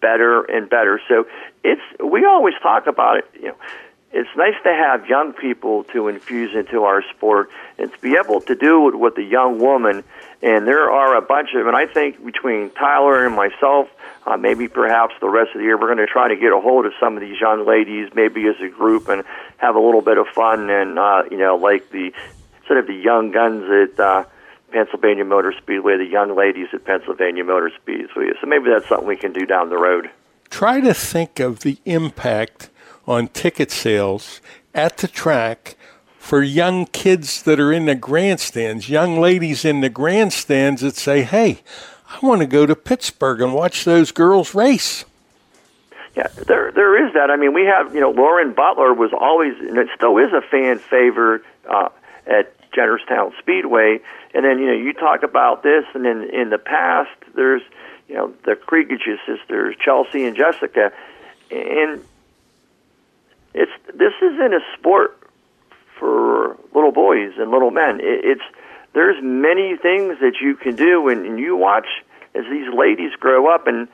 better 0.00 0.42
and 0.42 0.70
better. 0.70 1.00
So 1.08 1.26
it's 1.64 1.82
we 1.98 2.24
always 2.24 2.54
talk 2.62 2.86
about 2.86 3.18
it. 3.18 3.30
You 3.34 3.48
know, 3.48 3.56
it's 4.12 4.30
nice 4.36 4.54
to 4.62 4.72
have 4.72 5.08
young 5.08 5.32
people 5.32 5.82
to 5.92 6.06
infuse 6.06 6.54
into 6.54 6.84
our 6.84 7.02
sport, 7.10 7.50
and 7.76 7.92
to 7.92 7.98
be 7.98 8.14
able 8.22 8.40
to 8.42 8.54
do 8.54 8.88
it 8.88 8.96
with 8.96 9.18
a 9.18 9.24
young 9.24 9.58
woman. 9.58 10.04
And 10.42 10.64
there 10.66 10.90
are 10.90 11.16
a 11.16 11.22
bunch 11.22 11.50
of, 11.54 11.66
and 11.66 11.76
I 11.76 11.86
think 11.86 12.24
between 12.24 12.70
Tyler 12.70 13.26
and 13.26 13.34
myself 13.34 13.88
uh, 14.26 14.36
maybe 14.36 14.68
perhaps 14.68 15.14
the 15.20 15.28
rest 15.28 15.50
of 15.54 15.58
the 15.58 15.64
year 15.64 15.78
we're 15.78 15.92
going 15.92 15.98
to 15.98 16.06
try 16.06 16.28
to 16.28 16.36
get 16.36 16.52
a 16.52 16.60
hold 16.60 16.86
of 16.86 16.92
some 17.00 17.16
of 17.16 17.20
these 17.20 17.40
young 17.40 17.66
ladies, 17.66 18.08
maybe 18.14 18.46
as 18.46 18.54
a 18.60 18.68
group, 18.68 19.08
and 19.08 19.24
have 19.56 19.74
a 19.74 19.80
little 19.80 20.02
bit 20.02 20.18
of 20.18 20.26
fun 20.28 20.70
and 20.70 20.98
uh, 20.98 21.22
you 21.30 21.38
know, 21.38 21.56
like 21.56 21.90
the 21.90 22.12
sort 22.66 22.78
of 22.78 22.86
the 22.86 22.94
young 22.94 23.32
guns 23.32 23.64
at 23.70 23.98
uh, 23.98 24.24
Pennsylvania 24.70 25.24
Motor 25.24 25.52
Speedway, 25.60 25.96
the 25.96 26.06
young 26.06 26.36
ladies 26.36 26.68
at 26.72 26.84
Pennsylvania 26.84 27.44
Motor 27.44 27.70
Speedway. 27.80 28.30
So 28.40 28.46
maybe 28.46 28.70
that's 28.70 28.88
something 28.88 29.06
we 29.06 29.16
can 29.16 29.32
do 29.32 29.44
down 29.44 29.68
the 29.68 29.78
road. 29.78 30.10
Try 30.50 30.80
to 30.80 30.94
think 30.94 31.40
of 31.40 31.60
the 31.60 31.78
impact 31.84 32.70
on 33.06 33.28
ticket 33.28 33.70
sales 33.70 34.40
at 34.74 34.98
the 34.98 35.08
track 35.08 35.76
for 36.18 36.42
young 36.42 36.86
kids 36.86 37.42
that 37.42 37.58
are 37.58 37.72
in 37.72 37.86
the 37.86 37.96
grandstands, 37.96 38.88
young 38.88 39.20
ladies 39.20 39.64
in 39.64 39.80
the 39.80 39.88
grandstands 39.88 40.80
that 40.80 40.94
say, 40.94 41.22
hey, 41.22 41.58
I 42.12 42.26
want 42.26 42.40
to 42.40 42.46
go 42.46 42.66
to 42.66 42.76
Pittsburgh 42.76 43.40
and 43.40 43.54
watch 43.54 43.84
those 43.84 44.12
girls 44.12 44.54
race. 44.54 45.04
Yeah, 46.14 46.28
there 46.46 46.70
there 46.72 47.06
is 47.06 47.14
that. 47.14 47.30
I 47.30 47.36
mean, 47.36 47.54
we 47.54 47.64
have 47.64 47.94
you 47.94 48.00
know 48.00 48.10
Lauren 48.10 48.52
Butler 48.52 48.92
was 48.92 49.12
always 49.18 49.54
and 49.58 49.78
it 49.78 49.88
still 49.96 50.18
is 50.18 50.32
a 50.32 50.42
fan 50.42 50.78
favorite 50.78 51.42
uh, 51.68 51.88
at 52.26 52.54
Jennerstown 52.72 53.32
Speedway. 53.38 54.00
And 54.34 54.44
then 54.44 54.58
you 54.58 54.66
know 54.66 54.74
you 54.74 54.92
talk 54.92 55.22
about 55.22 55.62
this, 55.62 55.84
and 55.94 56.04
then 56.04 56.28
in 56.30 56.50
the 56.50 56.58
past 56.58 57.10
there's 57.34 57.62
you 58.08 58.14
know 58.14 58.32
the 58.44 58.52
Kriegage 58.52 59.16
sisters, 59.26 59.74
Chelsea 59.82 60.26
and 60.26 60.36
Jessica, 60.36 60.92
and 61.50 62.04
it's 63.54 63.72
this 63.94 64.12
isn't 64.20 64.54
a 64.54 64.60
sport 64.78 65.18
for 65.98 66.56
little 66.74 66.92
boys 66.92 67.32
and 67.38 67.50
little 67.50 67.70
men. 67.70 68.00
It, 68.00 68.24
it's 68.24 68.42
there's 68.92 69.22
many 69.22 69.76
things 69.76 70.18
that 70.20 70.34
you 70.40 70.54
can 70.54 70.76
do, 70.76 71.08
and, 71.08 71.26
and 71.26 71.38
you 71.38 71.56
watch 71.56 71.86
as 72.34 72.44
these 72.50 72.72
ladies 72.72 73.12
grow 73.18 73.52
up, 73.52 73.66
and 73.66 73.88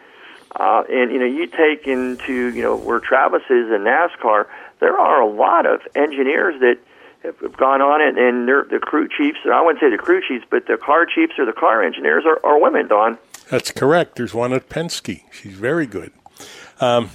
uh, 0.56 0.82
and 0.90 1.12
you 1.12 1.18
know 1.18 1.26
you 1.26 1.46
take 1.46 1.86
into 1.86 2.52
you 2.54 2.62
know 2.62 2.76
where 2.76 3.00
Travis 3.00 3.42
is 3.44 3.70
in 3.70 3.84
NASCAR. 3.84 4.46
There 4.80 4.98
are 4.98 5.20
a 5.20 5.28
lot 5.28 5.66
of 5.66 5.80
engineers 5.94 6.60
that 6.60 6.78
have 7.22 7.56
gone 7.56 7.82
on 7.82 8.00
it, 8.00 8.16
and 8.18 8.46
they're 8.46 8.64
the 8.64 8.78
crew 8.78 9.08
chiefs. 9.08 9.38
I 9.44 9.60
wouldn't 9.60 9.80
say 9.80 9.90
the 9.90 9.98
crew 9.98 10.20
chiefs, 10.26 10.44
but 10.48 10.66
the 10.66 10.76
car 10.76 11.06
chiefs 11.06 11.34
or 11.38 11.44
the 11.44 11.52
car 11.52 11.82
engineers 11.82 12.24
are, 12.26 12.44
are 12.44 12.60
women. 12.60 12.88
Don. 12.88 13.18
That's 13.50 13.70
correct. 13.70 14.16
There's 14.16 14.34
one 14.34 14.52
at 14.52 14.68
Penske. 14.68 15.22
She's 15.32 15.54
very 15.54 15.86
good. 15.86 16.12
Um, 16.80 17.10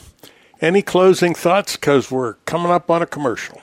any 0.62 0.82
closing 0.82 1.36
thoughts? 1.36 1.76
Because 1.76 2.12
we're 2.12 2.34
coming 2.46 2.72
up 2.72 2.90
on 2.90 3.02
a 3.02 3.06
commercial. 3.06 3.62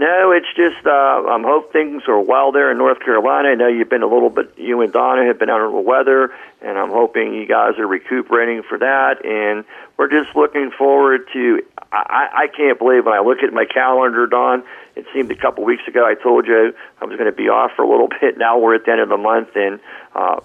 No, 0.00 0.32
it's 0.32 0.48
just 0.56 0.86
uh, 0.86 1.28
I'm 1.28 1.44
hope 1.44 1.74
things 1.74 2.04
are 2.08 2.18
well 2.18 2.52
there 2.52 2.70
in 2.70 2.78
North 2.78 3.00
Carolina. 3.00 3.50
I 3.50 3.54
know 3.54 3.68
you've 3.68 3.90
been 3.90 4.02
a 4.02 4.06
little 4.06 4.30
bit. 4.30 4.54
You 4.56 4.80
and 4.80 4.90
Donna 4.90 5.26
have 5.26 5.38
been 5.38 5.50
under 5.50 5.70
the 5.70 5.76
weather, 5.76 6.32
and 6.62 6.78
I'm 6.78 6.88
hoping 6.88 7.34
you 7.34 7.44
guys 7.44 7.78
are 7.78 7.86
recuperating 7.86 8.62
for 8.62 8.78
that. 8.78 9.22
And 9.26 9.66
we're 9.98 10.08
just 10.08 10.34
looking 10.34 10.70
forward 10.70 11.28
to. 11.34 11.60
I, 11.92 12.28
I 12.32 12.46
can't 12.46 12.78
believe 12.78 13.04
when 13.04 13.12
I 13.12 13.20
look 13.20 13.42
at 13.42 13.52
my 13.52 13.66
calendar, 13.66 14.26
Don. 14.26 14.64
It 14.96 15.04
seemed 15.12 15.30
a 15.32 15.36
couple 15.36 15.64
weeks 15.64 15.82
ago 15.86 16.06
I 16.06 16.14
told 16.14 16.46
you 16.46 16.72
I 16.98 17.04
was 17.04 17.18
going 17.18 17.30
to 17.30 17.36
be 17.36 17.50
off 17.50 17.72
for 17.76 17.82
a 17.82 17.90
little 17.90 18.08
bit. 18.22 18.38
Now 18.38 18.58
we're 18.58 18.76
at 18.76 18.86
the 18.86 18.92
end 18.92 19.02
of 19.02 19.10
the 19.10 19.18
month, 19.18 19.50
and 19.54 19.80
uh, 20.14 20.40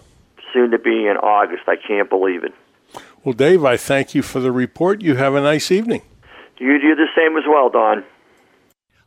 soon 0.51 0.71
to 0.71 0.79
be 0.79 1.07
in 1.07 1.15
August. 1.15 1.63
I 1.67 1.77
can't 1.77 2.09
believe 2.09 2.43
it. 2.43 2.53
Well, 3.23 3.31
Dave, 3.31 3.63
I 3.63 3.77
thank 3.77 4.13
you 4.13 4.21
for 4.21 4.41
the 4.41 4.51
report. 4.51 4.99
You 4.99 5.15
have 5.15 5.33
a 5.33 5.39
nice 5.39 5.71
evening. 5.71 6.01
You 6.57 6.77
do 6.77 6.95
the 6.95 7.07
same 7.15 7.37
as 7.37 7.45
well, 7.47 7.69
Don. 7.69 8.03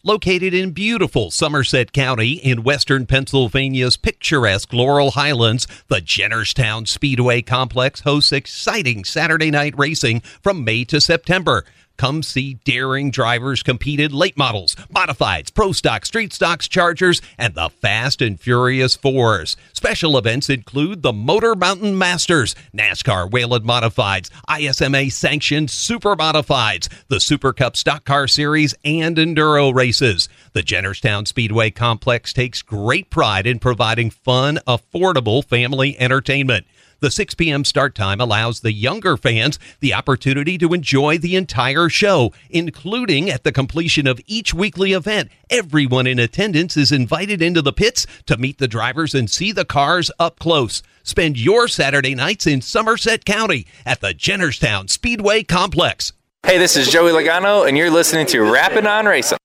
Located 0.08 0.54
in 0.54 0.70
beautiful 0.70 1.30
Somerset 1.30 1.92
County 1.92 2.30
in 2.30 2.62
western 2.62 3.04
Pennsylvania's 3.04 3.98
picturesque 3.98 4.72
Laurel 4.72 5.10
Highlands, 5.10 5.66
the 5.88 5.96
Jennerstown 5.96 6.88
Speedway 6.88 7.42
Complex 7.42 8.00
hosts 8.00 8.32
exciting 8.32 9.04
Saturday 9.04 9.50
night 9.50 9.74
racing 9.76 10.20
from 10.40 10.64
May 10.64 10.84
to 10.84 10.98
September. 10.98 11.66
Come 11.99 12.23
see 12.23 12.55
daring 12.64 13.11
drivers 13.11 13.64
compete 13.64 13.99
in 13.99 14.12
late 14.12 14.38
models, 14.38 14.76
modifieds, 14.95 15.52
pro 15.52 15.73
stock, 15.73 16.07
street 16.07 16.33
stocks, 16.33 16.69
chargers, 16.69 17.21
and 17.37 17.57
the 17.57 17.69
Fast 17.69 18.23
and 18.23 18.40
Furious 18.40 18.95
Fours. 18.95 19.57
Special 19.73 20.17
events 20.17 20.49
include 20.49 21.02
the 21.02 21.12
Motor 21.12 21.57
Mountain 21.57 21.99
Masters, 21.99 22.55
NASCAR 22.73 23.28
Whelen 23.28 23.64
Modifieds, 23.64 24.31
ISMA 24.49 25.11
sanctioned 25.11 25.73
Super 25.73 26.14
Modifieds, 26.14 26.88
the 27.09 27.19
Super 27.19 27.52
Cup 27.52 27.76
Stock 27.76 28.05
Car 28.05 28.28
Series, 28.28 28.76
and 28.85 29.17
Enduro 29.17 29.75
races. 29.75 30.28
The 30.52 30.62
Jennerstown 30.62 31.26
Speedway 31.26 31.71
Complex 31.73 32.33
takes 32.33 32.62
great 32.62 33.11
pride 33.11 33.47
in 33.47 33.59
providing 33.59 34.11
fun, 34.11 34.61
affordable 34.69 35.45
family 35.45 35.99
entertainment. 35.99 36.64
The 37.00 37.12
6 37.12 37.35
p.m. 37.35 37.64
start 37.64 37.95
time 37.95 38.21
allows 38.21 38.59
the 38.59 38.73
younger 38.73 39.17
fans 39.17 39.61
the 39.78 39.95
opportunity 39.95 40.59
to 40.59 40.75
enjoy 40.75 41.17
the 41.17 41.37
entire 41.37 41.88
show, 41.88 42.33
including 42.50 43.31
at 43.31 43.45
the 43.45 43.52
completion 43.52 44.09
of 44.09 44.21
each 44.26 44.52
weekly 44.52 44.93
event. 44.93 45.31
Everyone 45.49 46.09
in 46.09 46.19
attendance 46.19 46.76
is 46.76 46.90
invited 46.90 47.40
into 47.40 47.62
the 47.62 47.73
pits 47.73 48.05
to 48.26 48.37
meet 48.37 48.59
the 48.59 48.67
drivers 48.67 49.14
and 49.14 49.31
see 49.31 49.52
the 49.52 49.64
cars 49.64 50.11
up 50.19 50.40
close. 50.40 50.83
Spend 51.05 51.38
your 51.38 51.69
Saturday 51.69 52.17
nights 52.17 52.49
in 52.49 52.61
Somerset 52.61 53.25
County 53.25 53.64
at 53.87 54.00
the 54.00 54.12
Jennerstown 54.12 54.90
Speedway 54.90 55.45
Complex. 55.45 56.12
Hey, 56.45 56.59
this 56.59 56.76
is 56.76 56.90
Joey 56.90 57.12
Logano, 57.12 57.69
and 57.69 57.76
you're 57.78 57.90
listening 57.90 58.26
to 58.26 58.40
Rapping 58.40 58.88
on 58.88 59.07
Racing. 59.07 59.38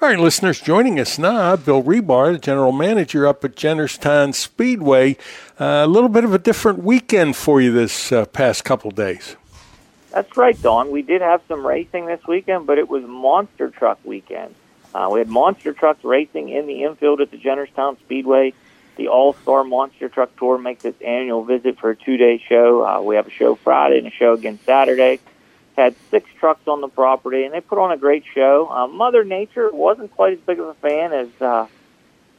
All 0.00 0.08
right, 0.08 0.20
listeners, 0.20 0.60
joining 0.60 1.00
us 1.00 1.18
now, 1.18 1.56
Bill 1.56 1.82
Rebar, 1.82 2.30
the 2.32 2.38
general 2.38 2.70
manager 2.70 3.26
up 3.26 3.44
at 3.44 3.56
Jennerstown 3.56 4.32
Speedway. 4.32 5.16
Uh, 5.60 5.82
a 5.84 5.88
little 5.88 6.08
bit 6.08 6.22
of 6.22 6.32
a 6.32 6.38
different 6.38 6.84
weekend 6.84 7.34
for 7.34 7.60
you 7.60 7.72
this 7.72 8.12
uh, 8.12 8.24
past 8.26 8.64
couple 8.64 8.92
days. 8.92 9.34
That's 10.12 10.36
right, 10.36 10.60
Don. 10.62 10.92
We 10.92 11.02
did 11.02 11.20
have 11.20 11.42
some 11.48 11.66
racing 11.66 12.06
this 12.06 12.24
weekend, 12.28 12.64
but 12.64 12.78
it 12.78 12.88
was 12.88 13.02
monster 13.02 13.70
truck 13.70 13.98
weekend. 14.04 14.54
Uh, 14.94 15.08
we 15.10 15.18
had 15.18 15.28
monster 15.28 15.72
trucks 15.72 16.04
racing 16.04 16.48
in 16.48 16.68
the 16.68 16.84
infield 16.84 17.20
at 17.20 17.32
the 17.32 17.36
Jennerstown 17.36 17.98
Speedway. 17.98 18.54
The 18.94 19.08
All 19.08 19.32
Star 19.32 19.64
Monster 19.64 20.08
Truck 20.08 20.36
Tour 20.36 20.58
makes 20.58 20.84
its 20.84 21.02
annual 21.02 21.42
visit 21.42 21.76
for 21.80 21.90
a 21.90 21.96
two 21.96 22.16
day 22.16 22.40
show. 22.48 22.86
Uh, 22.86 23.00
we 23.00 23.16
have 23.16 23.26
a 23.26 23.30
show 23.30 23.56
Friday 23.56 23.98
and 23.98 24.06
a 24.06 24.12
show 24.12 24.34
again 24.34 24.60
Saturday 24.64 25.18
had 25.78 25.94
six 26.10 26.28
trucks 26.40 26.66
on 26.66 26.80
the 26.80 26.88
property, 26.88 27.44
and 27.44 27.54
they 27.54 27.60
put 27.60 27.78
on 27.78 27.92
a 27.92 27.96
great 27.96 28.24
show. 28.34 28.68
Uh, 28.68 28.88
Mother 28.88 29.22
Nature 29.22 29.70
wasn't 29.70 30.10
quite 30.10 30.32
as 30.32 30.40
big 30.40 30.58
of 30.58 30.66
a 30.66 30.74
fan 30.74 31.12
as 31.12 31.28
uh, 31.40 31.68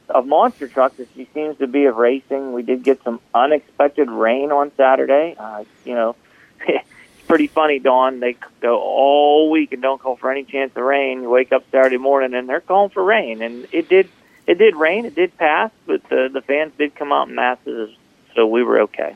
of 0.09 0.27
monster 0.27 0.67
trucks 0.67 0.99
as 0.99 1.07
she 1.15 1.25
seems 1.33 1.57
to 1.59 1.67
be 1.67 1.85
of 1.85 1.95
racing. 1.95 2.51
We 2.51 2.63
did 2.63 2.83
get 2.83 3.01
some 3.03 3.21
unexpected 3.33 4.09
rain 4.09 4.51
on 4.51 4.73
Saturday. 4.75 5.35
Uh, 5.39 5.63
you 5.85 5.95
know, 5.95 6.17
it's 6.67 6.85
pretty 7.27 7.47
funny, 7.47 7.79
Don. 7.79 8.19
They 8.19 8.35
go 8.59 8.77
all 8.77 9.49
week 9.49 9.71
and 9.71 9.81
don't 9.81 10.01
call 10.01 10.17
for 10.17 10.29
any 10.29 10.43
chance 10.43 10.75
of 10.75 10.83
rain. 10.83 11.21
You 11.21 11.29
wake 11.29 11.53
up 11.53 11.63
Saturday 11.71 11.97
morning 11.97 12.33
and 12.33 12.49
they're 12.49 12.59
calling 12.59 12.89
for 12.89 13.03
rain, 13.03 13.41
and 13.41 13.67
it 13.71 13.87
did. 13.87 14.09
It 14.47 14.57
did 14.57 14.75
rain. 14.75 15.05
It 15.05 15.15
did 15.15 15.37
pass, 15.37 15.71
but 15.85 16.03
the 16.09 16.29
the 16.31 16.41
fans 16.41 16.73
did 16.77 16.93
come 16.93 17.13
out 17.13 17.29
in 17.29 17.35
masses 17.35 17.95
so 18.35 18.47
we 18.47 18.63
were 18.63 18.79
okay. 18.81 19.15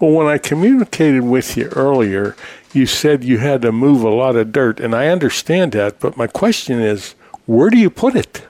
Well, 0.00 0.10
when 0.10 0.26
I 0.26 0.38
communicated 0.38 1.22
with 1.22 1.56
you 1.56 1.68
earlier, 1.76 2.34
you 2.74 2.86
said 2.86 3.24
you 3.24 3.38
had 3.38 3.62
to 3.62 3.72
move 3.72 4.02
a 4.02 4.10
lot 4.10 4.36
of 4.36 4.52
dirt, 4.52 4.80
and 4.80 4.94
I 4.94 5.08
understand 5.08 5.72
that, 5.72 6.00
but 6.00 6.16
my 6.16 6.26
question 6.26 6.80
is, 6.80 7.14
where 7.46 7.70
do 7.70 7.78
you 7.78 7.90
put 7.90 8.16
it? 8.16 8.46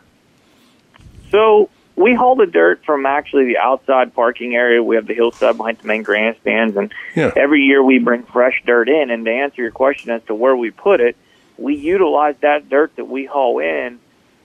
So 1.31 1.69
we 1.97 2.15
haul 2.15 2.37
the 2.37 2.47
dirt 2.47 2.85
from 2.85 3.07
actually 3.07 3.45
the 3.47 3.59
outside 3.59 4.15
parking 4.15 4.55
area. 4.55 4.83
We 4.83 4.97
have 4.97 5.07
the 5.07 5.15
hillside 5.15 5.57
behind 5.57 5.79
the 5.79 5.87
main 5.87 6.03
grandstands, 6.03 6.77
and 6.77 6.93
Yeah. 7.15 7.33
every 7.37 7.63
year 7.63 7.83
we 7.83 7.99
bring 7.99 8.23
fresh 8.25 8.63
dirt 8.67 8.89
in. 8.89 9.11
And 9.11 9.25
to 9.25 9.31
answer 9.31 9.63
your 9.63 9.71
question 9.71 10.11
as 10.11 10.23
to 10.25 10.35
where 10.35 10.57
we 10.57 10.71
put 10.71 11.01
it, 11.01 11.17
we 11.59 11.75
utilize 11.77 12.35
that 12.41 12.69
dirt 12.69 12.97
that 12.97 13.05
we 13.05 13.27
haul 13.27 13.59
in 13.59 13.99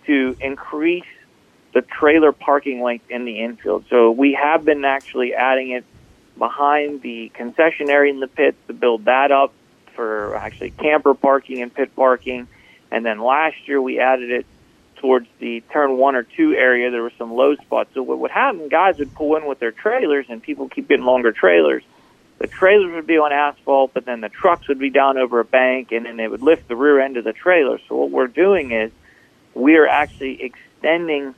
to 0.06 0.36
increase 0.42 1.06
the 1.74 1.82
trailer 1.82 2.32
parking 2.32 2.82
length 2.82 3.10
in 3.10 3.26
the 3.26 3.40
infield. 3.40 3.86
So 3.90 4.12
we 4.12 4.34
have 4.34 4.66
been 4.66 4.84
actually 4.86 5.34
adding 5.34 5.72
it 5.72 5.86
behind 6.38 7.02
the 7.02 7.32
concessionary 7.36 8.10
in 8.10 8.20
the 8.20 8.28
pits 8.28 8.58
to 8.68 8.74
build 8.74 9.06
that 9.06 9.32
up 9.32 9.54
for 10.00 10.34
actually 10.34 10.70
camper 10.70 11.14
parking 11.14 11.62
and 11.62 11.74
pit 11.74 11.94
parking. 11.94 12.48
And 12.90 13.06
then 13.06 13.20
last 13.20 13.58
year 13.68 13.82
we 13.82 14.00
added 14.00 14.32
it 14.32 14.46
towards 14.96 15.28
the 15.40 15.60
turn 15.74 15.98
one 15.98 16.16
or 16.16 16.24
two 16.24 16.54
area. 16.54 16.90
There 16.90 17.04
were 17.04 17.12
some 17.18 17.34
low 17.34 17.58
spots. 17.58 17.90
So 17.94 18.04
what 18.04 18.18
would 18.20 18.32
happen, 18.32 18.70
guys 18.70 18.98
would 18.98 19.14
pull 19.14 19.36
in 19.36 19.46
with 19.46 19.60
their 19.60 19.74
trailers 19.74 20.28
and 20.30 20.42
people 20.42 20.70
keep 20.70 20.88
getting 20.88 21.04
longer 21.04 21.34
trailers. 21.34 21.84
The 22.38 22.48
trailers 22.48 22.94
would 22.94 23.08
be 23.08 23.18
on 23.18 23.34
asphalt, 23.34 23.94
but 23.94 24.06
then 24.06 24.22
the 24.22 24.30
trucks 24.30 24.70
would 24.70 24.80
be 24.80 24.90
down 24.90 25.18
over 25.18 25.42
a 25.42 25.44
bank 25.44 25.92
and 25.92 26.06
then 26.06 26.16
they 26.16 26.30
would 26.30 26.42
lift 26.42 26.70
the 26.70 26.78
rear 26.78 27.02
end 27.02 27.18
of 27.18 27.26
the 27.26 27.34
trailer. 27.34 27.78
So 27.90 27.98
what 27.98 28.10
we're 28.10 28.28
doing 28.28 28.72
is 28.72 28.94
we 29.54 29.76
are 29.76 29.88
actually 29.88 30.42
extending 30.42 31.36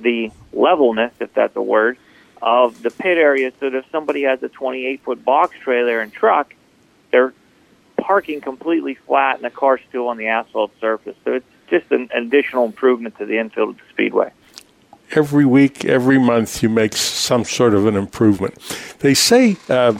the 0.00 0.32
levelness, 0.54 1.12
if 1.20 1.34
that's 1.34 1.54
a 1.56 1.62
word, 1.62 1.98
of 2.40 2.82
the 2.82 2.90
pit 2.90 3.18
area 3.18 3.52
so 3.60 3.68
that 3.68 3.76
if 3.76 3.84
somebody 3.92 4.22
has 4.22 4.42
a 4.42 4.48
28 4.48 5.02
foot 5.02 5.22
box 5.26 5.54
trailer 5.62 6.00
and 6.00 6.10
truck, 6.10 6.54
they're 7.10 7.34
parking 7.98 8.40
completely 8.40 8.94
flat 8.94 9.36
and 9.36 9.44
the 9.44 9.50
car 9.50 9.78
still 9.88 10.08
on 10.08 10.16
the 10.16 10.28
asphalt 10.28 10.72
surface. 10.80 11.16
So 11.24 11.34
it's 11.34 11.46
just 11.68 11.90
an 11.92 12.08
additional 12.14 12.64
improvement 12.64 13.18
to 13.18 13.26
the 13.26 13.38
infield 13.38 13.70
of 13.70 13.76
the 13.76 13.82
speedway. 13.90 14.32
Every 15.12 15.46
week, 15.46 15.84
every 15.84 16.18
month, 16.18 16.62
you 16.62 16.68
make 16.68 16.94
some 16.94 17.44
sort 17.44 17.74
of 17.74 17.86
an 17.86 17.96
improvement. 17.96 18.54
They 19.00 19.14
say 19.14 19.56
uh, 19.68 19.98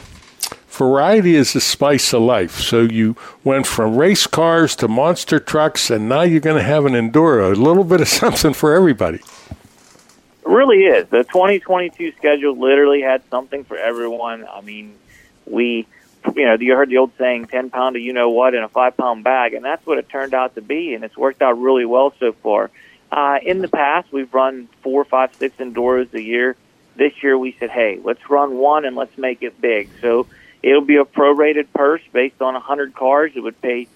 variety 0.79 1.35
is 1.35 1.53
the 1.53 1.61
spice 1.61 2.13
of 2.13 2.23
life. 2.23 2.61
So 2.61 2.83
you 2.83 3.17
went 3.43 3.67
from 3.67 3.97
race 3.97 4.27
cars 4.27 4.77
to 4.77 4.89
monster 4.89 5.41
trucks, 5.41 5.91
and 5.91 6.09
now 6.09 6.23
you're 6.23 6.41
going 6.41 6.57
to 6.57 6.63
have 6.63 6.87
an 6.87 6.93
Enduro. 6.93 7.53
A 7.53 7.61
little 7.61 7.85
bit 7.85 8.01
of 8.01 8.09
something 8.23 8.53
for 8.53 8.75
everybody. 8.75 9.19
It 9.19 10.47
really 10.47 10.85
is. 10.85 11.09
The 11.09 11.25
2022 11.25 12.13
schedule 12.13 12.57
literally 12.57 13.03
had 13.03 13.23
something 13.31 13.65
for 13.65 13.77
everyone. 13.77 14.47
I 14.51 14.61
mean, 14.61 14.95
we, 15.47 15.87
you 16.37 16.45
know, 16.45 16.57
you 16.59 16.75
heard 16.75 16.89
the 16.89 16.99
old 16.99 17.13
saying, 17.19 17.47
10 17.47 17.71
pound 17.71 17.97
of 17.97 18.03
you 18.03 18.13
know 18.13 18.31
what 18.31 18.55
in 18.55 18.63
a 18.63 18.69
five 18.69 18.97
pound 18.97 19.25
bag, 19.25 19.55
and 19.55 19.65
that's 19.65 19.85
what 19.87 19.99
it 19.99 20.09
turned 20.09 20.35
out 20.35 20.55
to 20.55 20.63
be, 20.63 20.95
and 20.95 21.05
it's 21.05 21.17
worked 21.17 21.43
out 21.43 21.59
really 21.59 21.85
well 21.85 22.13
so 22.19 22.33
far. 22.33 22.71
Uh, 23.11 23.39
in 23.43 23.61
the 23.61 23.69
past, 23.69 24.13
we've 24.13 24.33
run 24.35 24.69
four, 24.83 25.05
five, 25.05 25.35
six 25.35 25.57
Enduros 25.57 26.13
a 26.15 26.23
year. 26.23 26.57
This 26.97 27.13
year, 27.23 27.39
we 27.39 27.57
said, 27.59 27.71
hey, 27.71 28.01
let's 28.03 28.29
run 28.29 28.57
one 28.57 28.85
and 28.85 28.97
let's 28.97 29.17
make 29.17 29.43
it 29.43 29.61
big. 29.61 29.89
So 30.01 30.27
it'll 30.63 30.85
be 30.85 30.97
a 30.97 31.05
prorated 31.05 31.69
purse 31.73 32.03
based 32.13 32.43
on 32.43 32.55
100 32.55 32.95
cars. 32.95 33.33
It 33.35 33.41
would 33.41 33.61
pay 33.63 33.89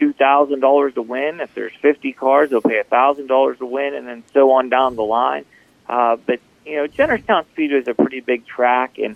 $2,000 0.00 0.94
to 0.94 1.02
win. 1.02 1.40
If 1.40 1.54
there's 1.54 1.74
50 1.80 2.12
cars, 2.12 2.50
they'll 2.50 2.60
pay 2.60 2.82
$1,000 2.82 3.58
to 3.58 3.66
win, 3.66 3.94
and 3.94 4.06
then 4.06 4.24
so 4.32 4.52
on 4.52 4.68
down 4.68 4.96
the 4.96 5.04
line. 5.04 5.44
Uh, 5.88 6.16
but 6.16 6.40
you 6.64 6.76
know, 6.76 6.86
Jennerstown 6.88 7.44
Speedway 7.52 7.78
is 7.78 7.88
a 7.88 7.94
pretty 7.94 8.20
big 8.20 8.44
track, 8.46 8.98
and 8.98 9.14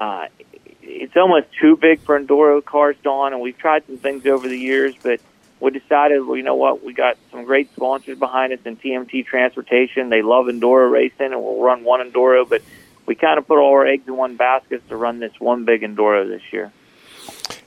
uh, 0.00 0.26
it's 0.90 1.16
almost 1.16 1.46
too 1.60 1.76
big 1.76 2.00
for 2.00 2.18
enduro 2.18 2.64
cars, 2.64 2.96
Don. 3.02 3.32
And 3.32 3.40
we've 3.40 3.56
tried 3.56 3.86
some 3.86 3.98
things 3.98 4.26
over 4.26 4.48
the 4.48 4.58
years, 4.58 4.94
but 5.02 5.20
we 5.60 5.70
decided, 5.70 6.24
well, 6.24 6.36
you 6.36 6.42
know 6.42 6.56
what? 6.56 6.84
We 6.84 6.92
got 6.92 7.16
some 7.30 7.44
great 7.44 7.72
sponsors 7.74 8.18
behind 8.18 8.52
us 8.52 8.60
in 8.64 8.76
TMT 8.76 9.26
Transportation. 9.26 10.08
They 10.08 10.22
love 10.22 10.46
enduro 10.46 10.90
racing, 10.90 11.32
and 11.32 11.42
we'll 11.42 11.62
run 11.62 11.84
one 11.84 12.00
enduro. 12.00 12.48
But 12.48 12.62
we 13.06 13.14
kind 13.14 13.38
of 13.38 13.46
put 13.46 13.58
all 13.58 13.70
our 13.70 13.86
eggs 13.86 14.06
in 14.08 14.16
one 14.16 14.36
basket 14.36 14.86
to 14.88 14.96
run 14.96 15.20
this 15.20 15.32
one 15.38 15.64
big 15.64 15.82
enduro 15.82 16.26
this 16.26 16.42
year. 16.52 16.72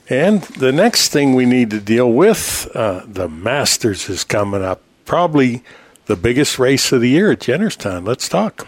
And 0.10 0.42
the 0.42 0.72
next 0.72 1.10
thing 1.10 1.34
we 1.34 1.46
need 1.46 1.70
to 1.70 1.80
deal 1.80 2.12
with, 2.12 2.70
uh, 2.76 3.04
the 3.06 3.30
Masters 3.30 4.10
is 4.10 4.24
coming 4.24 4.64
up. 4.64 4.82
Probably 5.06 5.64
the 6.06 6.16
biggest 6.16 6.60
race 6.60 6.92
of 6.92 7.02
the 7.02 7.10
year 7.10 7.32
at 7.32 7.40
Jennerstown. 7.40 8.06
Let's 8.06 8.28
talk. 8.28 8.68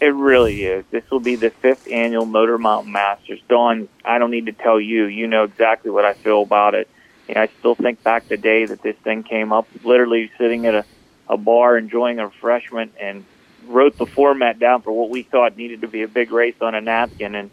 It 0.00 0.14
really 0.14 0.64
is. 0.64 0.84
This 0.90 1.08
will 1.10 1.20
be 1.20 1.36
the 1.36 1.50
fifth 1.50 1.90
annual 1.90 2.24
Motor 2.24 2.58
Mountain 2.58 2.92
Masters. 2.92 3.40
Don, 3.48 3.88
I 4.04 4.18
don't 4.18 4.30
need 4.30 4.46
to 4.46 4.52
tell 4.52 4.80
you. 4.80 5.06
You 5.06 5.26
know 5.26 5.44
exactly 5.44 5.90
what 5.90 6.04
I 6.04 6.12
feel 6.12 6.42
about 6.42 6.74
it. 6.74 6.88
You 7.28 7.34
know, 7.34 7.42
I 7.42 7.48
still 7.58 7.74
think 7.74 8.02
back 8.02 8.28
the 8.28 8.36
day 8.36 8.64
that 8.64 8.82
this 8.82 8.96
thing 8.98 9.22
came 9.22 9.52
up, 9.52 9.66
literally 9.84 10.30
sitting 10.38 10.66
at 10.66 10.74
a, 10.74 10.84
a 11.28 11.36
bar 11.36 11.76
enjoying 11.76 12.20
a 12.20 12.26
refreshment 12.26 12.92
and 13.00 13.24
wrote 13.66 13.98
the 13.98 14.06
format 14.06 14.58
down 14.58 14.82
for 14.82 14.92
what 14.92 15.10
we 15.10 15.22
thought 15.22 15.56
needed 15.56 15.80
to 15.80 15.88
be 15.88 16.02
a 16.02 16.08
big 16.08 16.30
race 16.30 16.56
on 16.60 16.74
a 16.74 16.80
napkin 16.80 17.34
and 17.34 17.50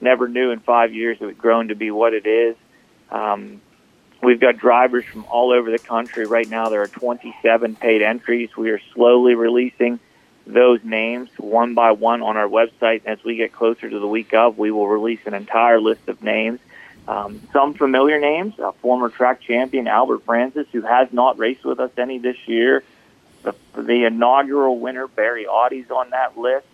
never 0.00 0.28
knew 0.28 0.52
in 0.52 0.60
five 0.60 0.94
years 0.94 1.18
it 1.20 1.26
had 1.26 1.36
grown 1.36 1.68
to 1.68 1.74
be 1.74 1.90
what 1.90 2.14
it 2.14 2.26
is. 2.26 2.56
Um, 3.10 3.60
We've 4.20 4.40
got 4.40 4.56
drivers 4.56 5.04
from 5.04 5.24
all 5.26 5.52
over 5.52 5.70
the 5.70 5.78
country. 5.78 6.26
Right 6.26 6.48
now, 6.48 6.68
there 6.68 6.82
are 6.82 6.88
27 6.88 7.76
paid 7.76 8.02
entries. 8.02 8.50
We 8.56 8.70
are 8.70 8.80
slowly 8.92 9.34
releasing 9.34 10.00
those 10.48 10.82
names 10.82 11.28
one 11.38 11.74
by 11.74 11.92
one 11.92 12.22
on 12.22 12.36
our 12.36 12.48
website. 12.48 13.02
As 13.04 13.22
we 13.22 13.36
get 13.36 13.52
closer 13.52 13.88
to 13.88 13.98
the 13.98 14.06
week 14.08 14.32
of, 14.32 14.58
we 14.58 14.70
will 14.70 14.88
release 14.88 15.20
an 15.26 15.34
entire 15.34 15.80
list 15.80 16.08
of 16.08 16.22
names. 16.22 16.58
Um, 17.06 17.40
some 17.52 17.74
familiar 17.74 18.18
names, 18.18 18.54
former 18.80 19.08
track 19.08 19.40
champion 19.40 19.86
Albert 19.86 20.24
Francis, 20.24 20.66
who 20.72 20.82
has 20.82 21.12
not 21.12 21.38
raced 21.38 21.64
with 21.64 21.80
us 21.80 21.90
any 21.96 22.18
this 22.18 22.36
year. 22.46 22.82
The, 23.42 23.54
the 23.76 24.04
inaugural 24.04 24.78
winner, 24.78 25.06
Barry 25.06 25.46
Awtey's 25.46 25.90
on 25.90 26.10
that 26.10 26.36
list. 26.36 26.66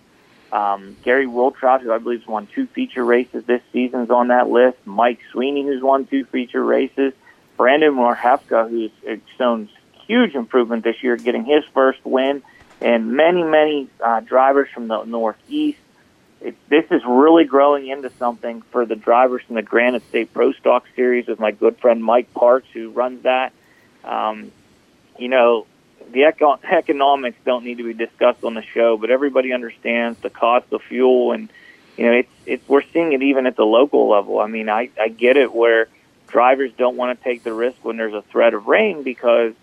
Um, 0.50 0.96
Gary 1.02 1.26
Wiltrout, 1.26 1.82
who 1.82 1.92
I 1.92 1.98
believe 1.98 2.20
has 2.20 2.28
won 2.28 2.46
two 2.46 2.66
feature 2.68 3.04
races 3.04 3.44
this 3.44 3.62
season, 3.72 4.02
is 4.02 4.10
on 4.10 4.28
that 4.28 4.48
list. 4.48 4.78
Mike 4.84 5.20
Sweeney, 5.32 5.64
who's 5.64 5.82
won 5.82 6.06
two 6.06 6.24
feature 6.24 6.64
races. 6.64 7.12
Brandon 7.56 7.92
Marhefka, 7.92 8.68
who's 8.68 8.90
shown 9.36 9.68
huge 10.06 10.34
improvement 10.34 10.84
this 10.84 11.02
year, 11.02 11.16
getting 11.16 11.44
his 11.44 11.64
first 11.72 12.04
win, 12.04 12.42
and 12.84 13.12
many, 13.12 13.42
many 13.42 13.88
uh, 14.04 14.20
drivers 14.20 14.68
from 14.72 14.88
the 14.88 15.04
Northeast. 15.04 15.78
It, 16.42 16.54
this 16.68 16.84
is 16.90 17.00
really 17.06 17.44
growing 17.44 17.88
into 17.88 18.10
something 18.18 18.60
for 18.70 18.84
the 18.84 18.94
drivers 18.94 19.42
from 19.46 19.56
the 19.56 19.62
Granite 19.62 20.06
State 20.10 20.34
Pro 20.34 20.52
Stock 20.52 20.84
Series 20.94 21.26
with 21.26 21.40
my 21.40 21.50
good 21.50 21.78
friend 21.78 22.04
Mike 22.04 22.34
Parks, 22.34 22.68
who 22.74 22.90
runs 22.90 23.22
that. 23.22 23.54
Um, 24.04 24.52
you 25.18 25.28
know, 25.28 25.66
the 26.12 26.24
eco- 26.24 26.58
economics 26.62 27.38
don't 27.46 27.64
need 27.64 27.78
to 27.78 27.84
be 27.84 27.94
discussed 27.94 28.44
on 28.44 28.52
the 28.52 28.62
show, 28.62 28.98
but 28.98 29.10
everybody 29.10 29.54
understands 29.54 30.18
the 30.20 30.28
cost 30.28 30.66
of 30.70 30.82
fuel, 30.82 31.32
and 31.32 31.48
you 31.96 32.04
know, 32.04 32.12
it's 32.12 32.32
it's 32.44 32.68
we're 32.68 32.82
seeing 32.92 33.14
it 33.14 33.22
even 33.22 33.46
at 33.46 33.56
the 33.56 33.64
local 33.64 34.10
level. 34.10 34.40
I 34.40 34.46
mean, 34.46 34.68
I 34.68 34.90
I 35.00 35.08
get 35.08 35.38
it 35.38 35.54
where 35.54 35.88
drivers 36.28 36.70
don't 36.76 36.98
want 36.98 37.18
to 37.18 37.24
take 37.24 37.44
the 37.44 37.54
risk 37.54 37.82
when 37.82 37.96
there's 37.96 38.12
a 38.12 38.22
threat 38.22 38.52
of 38.52 38.66
rain 38.66 39.02
because 39.02 39.54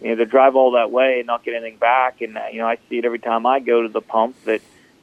you 0.00 0.08
know 0.08 0.16
they 0.16 0.24
drive 0.24 0.56
all 0.56 0.72
that 0.72 0.90
way 0.90 1.18
and 1.18 1.26
not 1.26 1.44
get 1.44 1.54
anything 1.54 1.78
back. 1.78 2.20
And 2.20 2.36
uh, 2.36 2.44
you 2.52 2.58
know 2.58 2.68
I 2.68 2.78
see 2.88 2.98
it 2.98 3.04
every 3.04 3.18
time 3.18 3.46
I 3.46 3.60
go 3.60 3.82
to 3.82 3.88
the 3.88 4.00
pump 4.00 4.36
that 4.44 4.60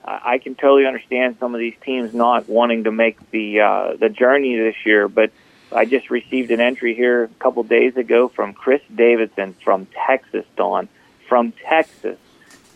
I 0.07 0.37
can 0.37 0.53
totally 0.53 0.85
understand 0.85 1.37
some 1.39 1.55
of 1.55 1.59
these 1.59 1.73
teams 1.83 2.13
not 2.13 2.47
wanting 2.47 2.83
to 2.83 2.91
make 2.91 3.31
the 3.31 3.61
uh, 3.61 3.95
the 3.95 4.09
journey 4.09 4.55
this 4.57 4.75
year. 4.85 5.07
But 5.07 5.31
I 5.71 5.85
just 5.85 6.09
received 6.09 6.51
an 6.51 6.61
entry 6.61 6.93
here 6.93 7.23
a 7.23 7.27
couple 7.39 7.63
days 7.63 7.97
ago 7.97 8.27
from 8.27 8.53
Chris 8.53 8.81
Davidson 8.93 9.53
from 9.63 9.87
Texas. 10.07 10.45
Dawn 10.55 10.87
from 11.27 11.53
Texas 11.53 12.19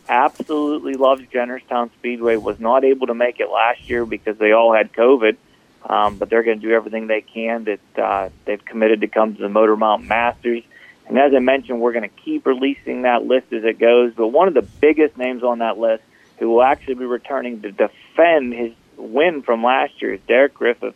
absolutely 0.08 0.96
loves 0.96 1.22
Jennerstown 1.24 1.92
Speedway. 1.94 2.38
Was 2.38 2.60
not 2.60 2.84
able 2.84 3.08
to 3.08 3.14
make 3.14 3.40
it 3.40 3.50
last 3.50 3.90
year 3.90 4.06
because 4.06 4.38
they 4.38 4.52
all 4.52 4.74
had 4.74 4.92
COVID 4.94 5.38
um, 5.86 6.18
but 6.18 6.30
they're 6.30 6.44
going 6.44 6.60
to 6.60 6.68
do 6.68 6.74
everything 6.74 7.08
they 7.08 7.22
can. 7.22 7.66
That 7.66 8.02
uh, 8.02 8.30
they've 8.46 8.64
committed 8.64 9.02
to 9.02 9.08
come 9.08 9.36
to 9.36 9.42
the 9.42 9.50
Motor 9.50 9.78
Mountain 9.78 10.08
Masters. 10.08 10.64
And 11.10 11.18
as 11.18 11.34
I 11.36 11.40
mentioned, 11.40 11.82
we're 11.82 11.92
going 11.92 12.10
to 12.10 12.16
keep 12.24 12.46
releasing 12.46 13.02
that 13.02 13.26
list 13.26 13.52
as 13.52 13.64
it 13.64 13.80
goes. 13.80 14.14
But 14.16 14.28
one 14.28 14.48
of 14.48 14.54
the 14.54 14.62
biggest 14.62 15.18
names 15.18 15.44
on 15.44 15.60
that 15.60 15.78
list, 15.78 16.04
who 16.38 16.50
will 16.50 16.64
actually 16.64 16.96
be 16.96 17.06
returning 17.06 17.62
to 17.64 17.72
defend 17.72 18.54
his 18.54 18.72
win 18.96 19.42
from 19.42 19.64
last 19.64 20.02
year, 20.02 20.14
is 20.14 20.22
Derek 20.28 20.54
Griffith. 20.54 20.96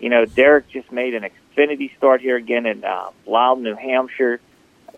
You 0.00 0.08
know, 0.08 0.24
Derek 0.24 0.68
just 0.68 0.90
made 0.90 1.14
an 1.14 1.24
Xfinity 1.24 1.94
start 1.98 2.22
here 2.22 2.36
again 2.36 2.64
in 2.64 2.82
uh, 2.84 3.10
Loudon, 3.26 3.62
New 3.62 3.76
Hampshire. 3.76 4.40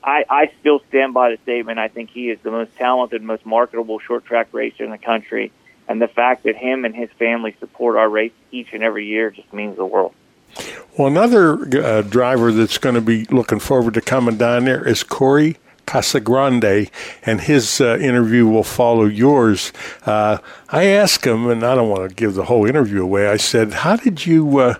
I, 0.02 0.24
I 0.30 0.52
still 0.60 0.80
stand 0.88 1.12
by 1.12 1.30
the 1.30 1.38
statement. 1.42 1.80
I 1.80 1.88
think 1.88 2.10
he 2.10 2.30
is 2.30 2.38
the 2.42 2.52
most 2.52 2.74
talented, 2.76 3.20
most 3.20 3.44
marketable 3.44 3.98
short 3.98 4.24
track 4.24 4.48
racer 4.52 4.84
in 4.84 4.90
the 4.90 4.98
country 4.98 5.52
and 5.88 6.00
the 6.00 6.08
fact 6.08 6.44
that 6.44 6.56
him 6.56 6.84
and 6.84 6.94
his 6.94 7.10
family 7.18 7.54
support 7.60 7.96
our 7.96 8.08
race 8.08 8.32
each 8.50 8.68
and 8.72 8.82
every 8.82 9.06
year 9.06 9.30
just 9.30 9.52
means 9.52 9.76
the 9.76 9.84
world. 9.84 10.14
Well, 10.96 11.08
another 11.08 11.54
uh, 11.82 12.02
driver 12.02 12.52
that's 12.52 12.78
going 12.78 12.96
to 12.96 13.00
be 13.00 13.24
looking 13.26 13.58
forward 13.58 13.94
to 13.94 14.02
coming 14.02 14.36
down 14.36 14.66
there 14.66 14.86
is 14.86 15.02
Corey 15.02 15.56
Casagrande, 15.86 16.90
and 17.24 17.40
his 17.40 17.80
uh, 17.80 17.98
interview 17.98 18.46
will 18.46 18.62
follow 18.62 19.04
yours. 19.04 19.72
Uh, 20.06 20.38
I 20.68 20.84
asked 20.84 21.26
him, 21.26 21.48
and 21.48 21.64
I 21.64 21.74
don't 21.74 21.88
want 21.88 22.08
to 22.08 22.14
give 22.14 22.34
the 22.34 22.44
whole 22.44 22.66
interview 22.66 23.02
away. 23.02 23.28
I 23.28 23.36
said, 23.36 23.72
"How 23.72 23.96
did 23.96 24.26
you 24.26 24.58
uh, 24.58 24.74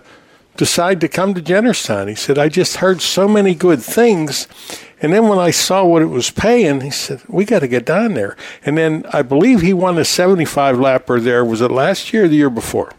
decide 0.55 1.01
to 1.01 1.07
come 1.07 1.33
to 1.33 1.41
Jennerstown?" 1.41 2.09
He 2.09 2.15
said, 2.15 2.37
"I 2.37 2.47
just 2.47 2.77
heard 2.77 3.01
so 3.01 3.27
many 3.27 3.53
good 3.53 3.81
things, 3.81 4.47
and 5.01 5.13
then 5.13 5.27
when 5.27 5.39
I 5.39 5.51
saw 5.51 5.83
what 5.85 6.01
it 6.01 6.07
was 6.07 6.29
paying, 6.29 6.81
he 6.81 6.89
said, 6.91 7.21
"We 7.27 7.45
got 7.45 7.59
to 7.59 7.67
get 7.67 7.85
down 7.85 8.13
there." 8.13 8.37
And 8.65 8.77
then 8.77 9.05
I 9.11 9.23
believe 9.23 9.61
he 9.61 9.73
won 9.73 9.97
a 9.97 10.05
75 10.05 10.77
lapper 10.77 11.21
there. 11.21 11.43
Was 11.43 11.61
it 11.61 11.71
last 11.71 12.13
year 12.13 12.25
or 12.25 12.27
the 12.27 12.35
year 12.37 12.49
before? 12.49 12.91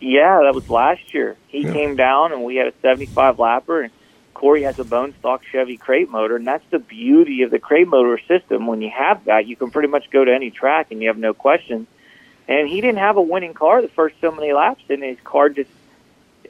Yeah, 0.00 0.40
that 0.44 0.54
was 0.54 0.68
last 0.70 1.12
year. 1.12 1.36
He 1.48 1.60
yeah. 1.60 1.72
came 1.72 1.96
down 1.96 2.32
and 2.32 2.42
we 2.44 2.56
had 2.56 2.68
a 2.68 2.72
75 2.80 3.36
lapper, 3.36 3.84
and 3.84 3.92
Corey 4.32 4.62
has 4.62 4.78
a 4.78 4.84
bone 4.84 5.14
stock 5.18 5.42
Chevy 5.44 5.76
crate 5.76 6.08
motor, 6.08 6.36
and 6.36 6.46
that's 6.46 6.64
the 6.70 6.78
beauty 6.78 7.42
of 7.42 7.50
the 7.50 7.58
crate 7.58 7.86
motor 7.86 8.18
system. 8.26 8.66
When 8.66 8.80
you 8.80 8.90
have 8.90 9.26
that, 9.26 9.46
you 9.46 9.56
can 9.56 9.70
pretty 9.70 9.88
much 9.88 10.10
go 10.10 10.24
to 10.24 10.34
any 10.34 10.50
track 10.50 10.90
and 10.90 11.02
you 11.02 11.08
have 11.08 11.18
no 11.18 11.34
questions. 11.34 11.86
and 12.48 12.68
he 12.68 12.80
didn't 12.80 12.98
have 12.98 13.16
a 13.16 13.22
winning 13.22 13.54
car 13.54 13.80
the 13.82 13.88
first 13.88 14.16
so 14.20 14.32
many 14.32 14.52
laps, 14.52 14.82
and 14.88 15.02
his 15.02 15.18
car 15.22 15.50
just 15.50 15.70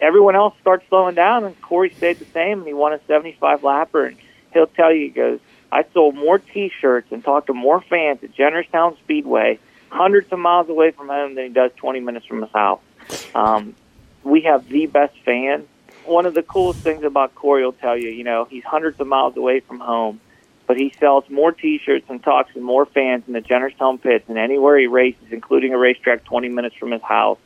everyone 0.01 0.35
else 0.35 0.55
starts 0.61 0.85
slowing 0.89 1.15
down, 1.15 1.45
and 1.45 1.61
Corey 1.61 1.91
stayed 1.91 2.19
the 2.19 2.25
same, 2.27 2.59
and 2.61 2.67
he 2.67 2.73
won 2.73 2.93
a 2.93 3.01
75 3.07 3.61
lapper, 3.61 4.09
and 4.09 4.17
he'll 4.53 4.67
tell 4.67 4.93
you, 4.93 5.03
he 5.07 5.11
goes, 5.11 5.41
I 5.73 5.85
sold 5.93 6.15
more 6.15 6.39
T-shirts 6.39 7.13
and 7.13 7.23
talked 7.23 7.49
to 7.49 7.55
more 7.55 7.81
fans 7.81 8.23
at 8.23 8.35
Jennerstown 8.35 8.97
Speedway, 8.99 9.59
hundreds 9.89 10.33
of 10.33 10.39
miles 10.39 10.69
away 10.69 10.91
from 10.91 11.09
home, 11.09 11.35
than 11.35 11.45
he 11.45 11.51
does 11.51 11.71
20 11.77 12.01
minutes 12.01 12.27
from 12.27 12.43
his 12.43 12.51
house. 12.53 12.81
Um, 13.35 13.75
we 14.23 14.43
have 14.43 14.69
the 14.69 14.87
best 14.87 15.15
fans. 15.25 15.67
One 16.05 16.27
of 16.27 16.35
the 16.35 16.43
coolest 16.43 16.81
things 16.81 17.05
about 17.05 17.35
Corey 17.35 17.65
will 17.65 17.73
tell 17.73 17.97
you, 17.97 18.09
you 18.09 18.25
know, 18.25 18.47
he's 18.49 18.65
hundreds 18.65 18.99
of 19.01 19.07
miles 19.07 19.37
away 19.37 19.61
from 19.61 19.81
home, 19.81 20.21
but 20.67 20.77
he 20.77 20.95
sells 20.99 21.29
more 21.29 21.53
T-shirts 21.53 22.07
and 22.09 22.23
talks 22.23 22.53
to 22.55 22.61
more 22.61 22.87
fans 22.87 23.25
in 23.27 23.33
the 23.33 23.41
Jennerstown 23.41 24.01
pits 24.01 24.27
than 24.27 24.37
anywhere 24.37 24.79
he 24.79 24.87
races, 24.87 25.27
including 25.31 25.73
a 25.75 25.79
racetrack 25.79 26.25
20 26.25 26.49
minutes 26.49 26.77
from 26.77 26.91
his 26.91 27.03
house. 27.03 27.39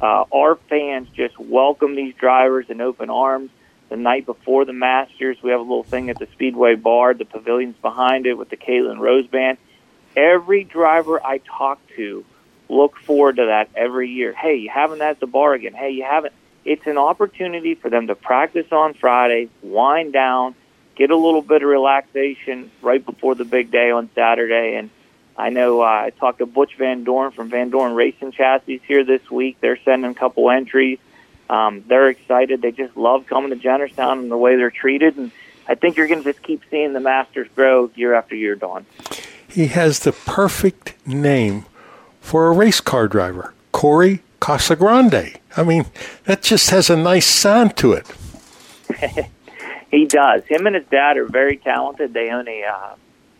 Uh, 0.00 0.24
our 0.32 0.56
fans 0.68 1.08
just 1.14 1.38
welcome 1.38 1.96
these 1.96 2.14
drivers 2.14 2.66
in 2.68 2.80
open 2.80 3.10
arms. 3.10 3.50
The 3.88 3.96
night 3.96 4.26
before 4.26 4.64
the 4.64 4.72
Masters, 4.72 5.38
we 5.42 5.50
have 5.50 5.60
a 5.60 5.62
little 5.62 5.82
thing 5.82 6.10
at 6.10 6.18
the 6.18 6.28
Speedway 6.32 6.74
bar. 6.74 7.14
The 7.14 7.24
pavilion's 7.24 7.76
behind 7.78 8.26
it 8.26 8.34
with 8.34 8.50
the 8.50 8.56
Caitlin 8.56 8.98
Rose 8.98 9.26
Band. 9.26 9.58
Every 10.14 10.64
driver 10.64 11.24
I 11.24 11.38
talk 11.38 11.80
to 11.96 12.24
look 12.68 12.96
forward 12.96 13.36
to 13.36 13.46
that 13.46 13.70
every 13.74 14.10
year. 14.10 14.32
Hey, 14.32 14.56
you 14.56 14.70
haven't 14.70 15.00
at 15.00 15.20
the 15.20 15.26
bar 15.26 15.54
again. 15.54 15.74
Hey, 15.74 15.90
you 15.90 16.04
haven't. 16.04 16.34
It's 16.64 16.86
an 16.86 16.98
opportunity 16.98 17.74
for 17.74 17.88
them 17.88 18.08
to 18.08 18.14
practice 18.14 18.66
on 18.72 18.94
Friday, 18.94 19.48
wind 19.62 20.12
down, 20.12 20.54
get 20.96 21.10
a 21.10 21.16
little 21.16 21.40
bit 21.40 21.62
of 21.62 21.68
relaxation 21.68 22.70
right 22.82 23.04
before 23.04 23.34
the 23.34 23.44
big 23.44 23.70
day 23.70 23.90
on 23.90 24.10
Saturday. 24.14 24.76
And 24.76 24.90
I 25.36 25.50
know 25.50 25.80
uh, 25.80 25.84
I 25.84 26.10
talked 26.10 26.38
to 26.38 26.46
Butch 26.46 26.76
Van 26.76 27.04
Dorn 27.04 27.30
from 27.30 27.48
Van 27.48 27.70
Dorn 27.70 27.94
Racing 27.94 28.32
Chassis 28.32 28.82
here 28.86 29.04
this 29.04 29.30
week. 29.30 29.56
They're 29.60 29.78
sending 29.84 30.10
a 30.10 30.14
couple 30.14 30.50
entries. 30.50 30.98
Um, 31.48 31.84
they're 31.86 32.10
excited. 32.10 32.60
They 32.60 32.72
just 32.72 32.96
love 32.96 33.26
coming 33.26 33.50
to 33.50 33.56
Jennerstown 33.56 34.18
and 34.18 34.30
the 34.30 34.36
way 34.36 34.56
they're 34.56 34.70
treated. 34.70 35.16
And 35.16 35.30
I 35.66 35.74
think 35.76 35.96
you're 35.96 36.08
going 36.08 36.22
to 36.22 36.32
just 36.32 36.42
keep 36.42 36.62
seeing 36.70 36.92
the 36.92 37.00
Masters 37.00 37.48
grow 37.54 37.90
year 37.94 38.14
after 38.14 38.34
year, 38.34 38.56
Don. 38.56 38.84
He 39.48 39.68
has 39.68 40.00
the 40.00 40.12
perfect 40.12 40.94
name 41.06 41.64
for 42.28 42.46
a 42.46 42.52
race 42.52 42.82
car 42.82 43.08
driver, 43.08 43.54
Corey 43.72 44.20
Casagrande. 44.38 45.36
I 45.56 45.62
mean, 45.62 45.86
that 46.24 46.42
just 46.42 46.68
has 46.68 46.90
a 46.90 46.96
nice 46.96 47.24
sound 47.24 47.74
to 47.78 47.92
it. 47.92 48.06
he 49.90 50.04
does. 50.04 50.44
Him 50.44 50.66
and 50.66 50.76
his 50.76 50.84
dad 50.90 51.16
are 51.16 51.24
very 51.24 51.56
talented. 51.56 52.12
They 52.12 52.28
own 52.28 52.46
a 52.46 52.64
uh, 52.64 52.94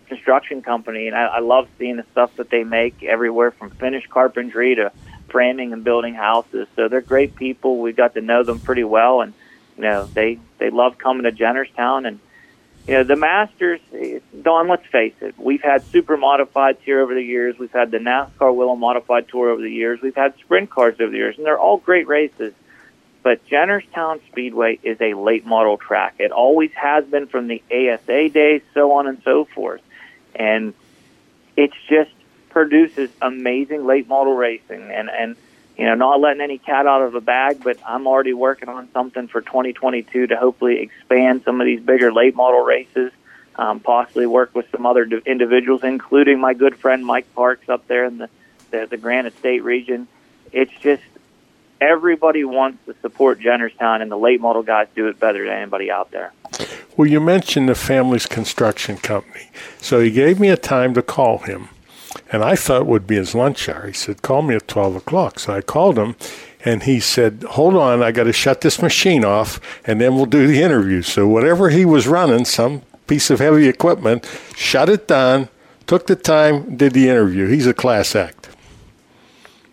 construction 0.06 0.62
company, 0.62 1.06
and 1.06 1.14
I, 1.14 1.26
I 1.26 1.38
love 1.40 1.68
seeing 1.78 1.96
the 1.96 2.06
stuff 2.12 2.34
that 2.36 2.48
they 2.48 2.64
make 2.64 3.02
everywhere 3.02 3.50
from 3.50 3.70
finished 3.72 4.08
carpentry 4.08 4.74
to 4.76 4.90
framing 5.28 5.74
and 5.74 5.84
building 5.84 6.14
houses. 6.14 6.66
So 6.74 6.88
they're 6.88 7.02
great 7.02 7.36
people. 7.36 7.80
We 7.80 7.92
got 7.92 8.14
to 8.14 8.22
know 8.22 8.42
them 8.42 8.58
pretty 8.58 8.84
well, 8.84 9.20
and 9.20 9.34
you 9.76 9.82
know 9.82 10.06
they 10.06 10.38
they 10.56 10.70
love 10.70 10.96
coming 10.96 11.24
to 11.24 11.32
Jennerstown. 11.32 12.08
And 12.08 12.20
you 12.88 12.94
know 12.94 13.04
the 13.04 13.16
Masters. 13.16 13.80
Don, 14.42 14.66
let's 14.66 14.86
face 14.86 15.14
it, 15.20 15.38
we've 15.38 15.62
had 15.62 15.84
super 15.84 16.16
modifieds 16.16 16.78
here 16.80 17.00
over 17.02 17.14
the 17.14 17.22
years. 17.22 17.58
We've 17.58 17.70
had 17.70 17.90
the 17.90 17.98
NASCAR 17.98 18.54
Whelen 18.54 18.80
Modified 18.80 19.28
Tour 19.28 19.50
over 19.50 19.60
the 19.60 19.70
years. 19.70 20.00
We've 20.00 20.16
had 20.16 20.34
sprint 20.38 20.70
cars 20.70 20.96
over 20.98 21.10
the 21.10 21.18
years, 21.18 21.36
and 21.36 21.44
they're 21.44 21.58
all 21.58 21.76
great 21.76 22.08
races. 22.08 22.54
But 23.22 23.46
Jennerstown 23.46 24.20
Speedway 24.28 24.78
is 24.82 24.98
a 25.02 25.12
late 25.12 25.44
model 25.44 25.76
track. 25.76 26.14
It 26.18 26.32
always 26.32 26.70
has 26.72 27.04
been 27.04 27.26
from 27.26 27.46
the 27.46 27.62
ASA 27.70 28.30
days, 28.30 28.62
so 28.72 28.92
on 28.92 29.06
and 29.06 29.20
so 29.22 29.44
forth. 29.44 29.82
And 30.34 30.72
it's 31.56 31.76
just 31.90 32.10
produces 32.48 33.10
amazing 33.20 33.84
late 33.84 34.08
model 34.08 34.34
racing 34.34 34.90
and 34.90 35.10
and 35.10 35.36
you 35.78 35.84
know 35.84 35.94
not 35.94 36.20
letting 36.20 36.40
any 36.40 36.58
cat 36.58 36.86
out 36.86 37.02
of 37.02 37.12
the 37.12 37.20
bag 37.20 37.62
but 37.62 37.78
i'm 37.86 38.06
already 38.06 38.34
working 38.34 38.68
on 38.68 38.88
something 38.92 39.28
for 39.28 39.40
2022 39.40 40.26
to 40.26 40.36
hopefully 40.36 40.80
expand 40.80 41.42
some 41.44 41.60
of 41.60 41.64
these 41.64 41.80
bigger 41.80 42.12
late 42.12 42.34
model 42.34 42.60
races 42.60 43.12
um, 43.56 43.80
possibly 43.80 44.26
work 44.26 44.54
with 44.54 44.66
some 44.70 44.86
other 44.86 45.04
individuals 45.26 45.82
including 45.84 46.38
my 46.40 46.54
good 46.54 46.76
friend 46.76 47.06
mike 47.06 47.32
parks 47.34 47.68
up 47.68 47.86
there 47.86 48.04
in 48.04 48.18
the 48.18 48.28
the, 48.70 48.86
the 48.90 48.96
granite 48.96 49.36
state 49.38 49.62
region. 49.62 50.08
It's 50.52 50.72
just 50.80 51.02
everybody 51.80 52.44
wants 52.44 52.84
to 52.86 52.94
support 53.00 53.40
jennerstown 53.40 54.02
and 54.02 54.10
the 54.10 54.18
late 54.18 54.40
model 54.40 54.62
guys 54.62 54.88
do 54.96 55.06
it 55.08 55.20
better 55.20 55.44
than 55.44 55.54
anybody 55.54 55.90
out 55.90 56.10
there. 56.10 56.32
Well 56.96 57.08
you 57.08 57.20
mentioned 57.20 57.68
the 57.68 57.74
family's 57.74 58.26
construction 58.26 58.96
company. 58.96 59.50
So 59.80 60.00
he 60.00 60.10
gave 60.10 60.40
me 60.40 60.48
a 60.48 60.56
time 60.56 60.94
to 60.94 61.02
call 61.02 61.38
him 61.38 61.68
and 62.30 62.42
I 62.42 62.56
thought 62.56 62.86
would 62.86 63.06
be 63.06 63.16
his 63.16 63.34
lunch 63.34 63.68
hour. 63.68 63.86
He 63.86 63.92
said, 63.92 64.22
Call 64.22 64.42
me 64.42 64.54
at 64.54 64.68
12 64.68 64.96
o'clock. 64.96 65.38
So 65.38 65.52
I 65.52 65.60
called 65.60 65.98
him, 65.98 66.16
and 66.64 66.84
he 66.84 67.00
said, 67.00 67.44
Hold 67.50 67.74
on, 67.74 68.02
I 68.02 68.12
got 68.12 68.24
to 68.24 68.32
shut 68.32 68.60
this 68.60 68.80
machine 68.80 69.24
off, 69.24 69.60
and 69.84 70.00
then 70.00 70.14
we'll 70.14 70.26
do 70.26 70.46
the 70.46 70.62
interview. 70.62 71.02
So 71.02 71.26
whatever 71.28 71.70
he 71.70 71.84
was 71.84 72.08
running, 72.08 72.44
some 72.44 72.82
piece 73.06 73.30
of 73.30 73.38
heavy 73.38 73.68
equipment, 73.68 74.28
shut 74.54 74.88
it 74.88 75.08
down, 75.08 75.48
took 75.86 76.06
the 76.06 76.16
time, 76.16 76.76
did 76.76 76.92
the 76.92 77.08
interview. 77.08 77.46
He's 77.46 77.66
a 77.66 77.74
class 77.74 78.14
act. 78.14 78.48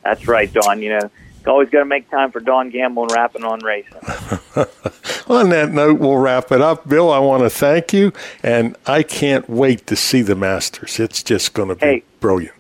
That's 0.04 0.28
right, 0.28 0.52
Don. 0.52 0.82
You 0.82 1.00
know, 1.00 1.10
always 1.48 1.70
got 1.70 1.80
to 1.80 1.86
make 1.86 2.10
time 2.10 2.32
for 2.32 2.40
Don 2.40 2.70
Gamble 2.70 3.04
and 3.04 3.12
rapping 3.12 3.44
on 3.44 3.60
racing. 3.64 3.94
on 5.28 5.50
that 5.50 5.70
note, 5.72 6.00
we'll 6.00 6.18
wrap 6.18 6.52
it 6.52 6.62
up. 6.62 6.88
Bill, 6.88 7.12
I 7.12 7.20
want 7.20 7.44
to 7.44 7.50
thank 7.50 7.94
you, 7.94 8.14
and 8.44 8.76
I 8.86 9.04
can't 9.04 9.50
wait 9.50 9.88
to 9.88 9.96
see 9.96 10.22
the 10.22 10.36
Masters. 10.36 11.00
It's 11.00 11.24
just 11.24 11.54
going 11.54 11.70
to 11.70 11.76
be 11.76 11.86
hey, 11.86 12.04
brilliant. 12.26 12.56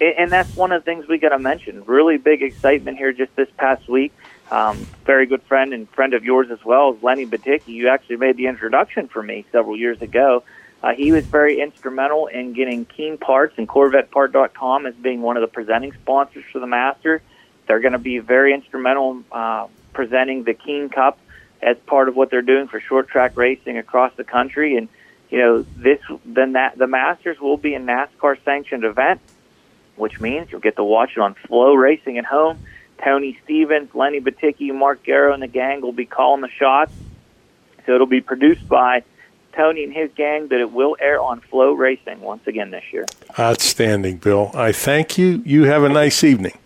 And 0.00 0.30
that's 0.30 0.54
one 0.54 0.70
of 0.70 0.84
the 0.84 0.84
things 0.84 1.08
we 1.08 1.18
got 1.18 1.30
to 1.30 1.40
mention. 1.40 1.82
Really 1.84 2.18
big 2.18 2.42
excitement 2.42 2.98
here 2.98 3.12
just 3.12 3.34
this 3.34 3.48
past 3.56 3.88
week. 3.88 4.12
Um, 4.52 4.86
very 5.04 5.26
good 5.26 5.42
friend 5.42 5.74
and 5.74 5.90
friend 5.90 6.14
of 6.14 6.24
yours 6.24 6.50
as 6.52 6.64
well 6.64 6.96
Lenny 7.02 7.26
Baticki. 7.26 7.68
You 7.68 7.88
actually 7.88 8.16
made 8.16 8.36
the 8.36 8.46
introduction 8.46 9.08
for 9.08 9.20
me 9.20 9.44
several 9.50 9.76
years 9.76 10.00
ago. 10.00 10.44
Uh, 10.80 10.94
he 10.94 11.10
was 11.10 11.26
very 11.26 11.60
instrumental 11.60 12.28
in 12.28 12.52
getting 12.52 12.84
Keen 12.84 13.18
Parts 13.18 13.54
and 13.58 13.68
CorvettePart.com 13.68 14.86
as 14.86 14.94
being 14.94 15.22
one 15.22 15.36
of 15.36 15.40
the 15.40 15.48
presenting 15.48 15.92
sponsors 15.94 16.44
for 16.52 16.60
the 16.60 16.68
Master. 16.68 17.20
They're 17.66 17.80
going 17.80 17.92
to 17.92 17.98
be 17.98 18.20
very 18.20 18.54
instrumental 18.54 19.24
uh, 19.32 19.66
presenting 19.92 20.44
the 20.44 20.54
Keen 20.54 20.88
Cup 20.88 21.18
as 21.60 21.76
part 21.86 22.08
of 22.08 22.14
what 22.14 22.30
they're 22.30 22.42
doing 22.42 22.68
for 22.68 22.78
short 22.78 23.08
track 23.08 23.36
racing 23.36 23.76
across 23.76 24.14
the 24.14 24.22
country. 24.22 24.76
And 24.76 24.88
you 25.30 25.38
know, 25.38 25.66
this 25.76 26.00
then 26.24 26.52
that 26.52 26.78
the 26.78 26.86
Masters 26.86 27.38
will 27.40 27.56
be 27.56 27.74
a 27.74 27.80
NASCAR 27.80 28.42
sanctioned 28.44 28.84
event, 28.84 29.20
which 29.96 30.20
means 30.20 30.50
you'll 30.50 30.60
get 30.60 30.76
to 30.76 30.84
watch 30.84 31.12
it 31.16 31.20
on 31.20 31.34
FloRacing 31.34 32.18
at 32.18 32.24
home. 32.24 32.58
Tony 33.04 33.38
Stevens, 33.44 33.94
Lenny 33.94 34.20
Baticki, 34.20 34.74
Mark 34.74 35.04
Garrow, 35.04 35.32
and 35.32 35.42
the 35.42 35.48
gang 35.48 35.82
will 35.82 35.92
be 35.92 36.06
calling 36.06 36.40
the 36.40 36.48
shots. 36.48 36.92
So 37.86 37.94
it'll 37.94 38.06
be 38.06 38.20
produced 38.20 38.68
by 38.68 39.04
Tony 39.52 39.84
and 39.84 39.92
his 39.92 40.10
gang, 40.16 40.46
but 40.48 40.60
it 40.60 40.72
will 40.72 40.96
air 41.00 41.20
on 41.20 41.40
FloRacing 41.40 42.18
once 42.18 42.46
again 42.46 42.70
this 42.70 42.84
year. 42.92 43.06
Outstanding, 43.38 44.18
Bill. 44.18 44.50
I 44.54 44.72
thank 44.72 45.16
you. 45.16 45.42
You 45.44 45.64
have 45.64 45.84
a 45.84 45.88
nice 45.88 46.24
evening. 46.24 46.56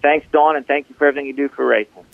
Thanks, 0.00 0.26
Don, 0.32 0.56
and 0.56 0.66
thank 0.66 0.88
you 0.88 0.96
for 0.96 1.06
everything 1.06 1.26
you 1.26 1.32
do 1.32 1.48
for 1.48 1.64
racing. 1.64 2.04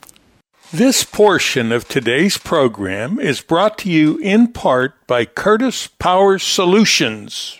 This 0.72 1.02
portion 1.02 1.72
of 1.72 1.88
today's 1.88 2.36
program 2.36 3.18
is 3.18 3.40
brought 3.40 3.78
to 3.78 3.90
you 3.90 4.18
in 4.18 4.52
part 4.52 5.06
by 5.06 5.24
Curtis 5.24 5.86
Power 5.86 6.38
Solutions. 6.38 7.58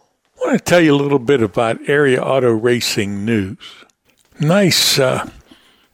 I 0.00 0.44
want 0.44 0.58
to 0.58 0.64
tell 0.64 0.80
you 0.80 0.92
a 0.92 0.96
little 0.96 1.20
bit 1.20 1.40
about 1.40 1.88
Area 1.88 2.20
Auto 2.20 2.50
Racing 2.50 3.24
News. 3.24 3.58
Nice 4.40 4.98
uh, 4.98 5.30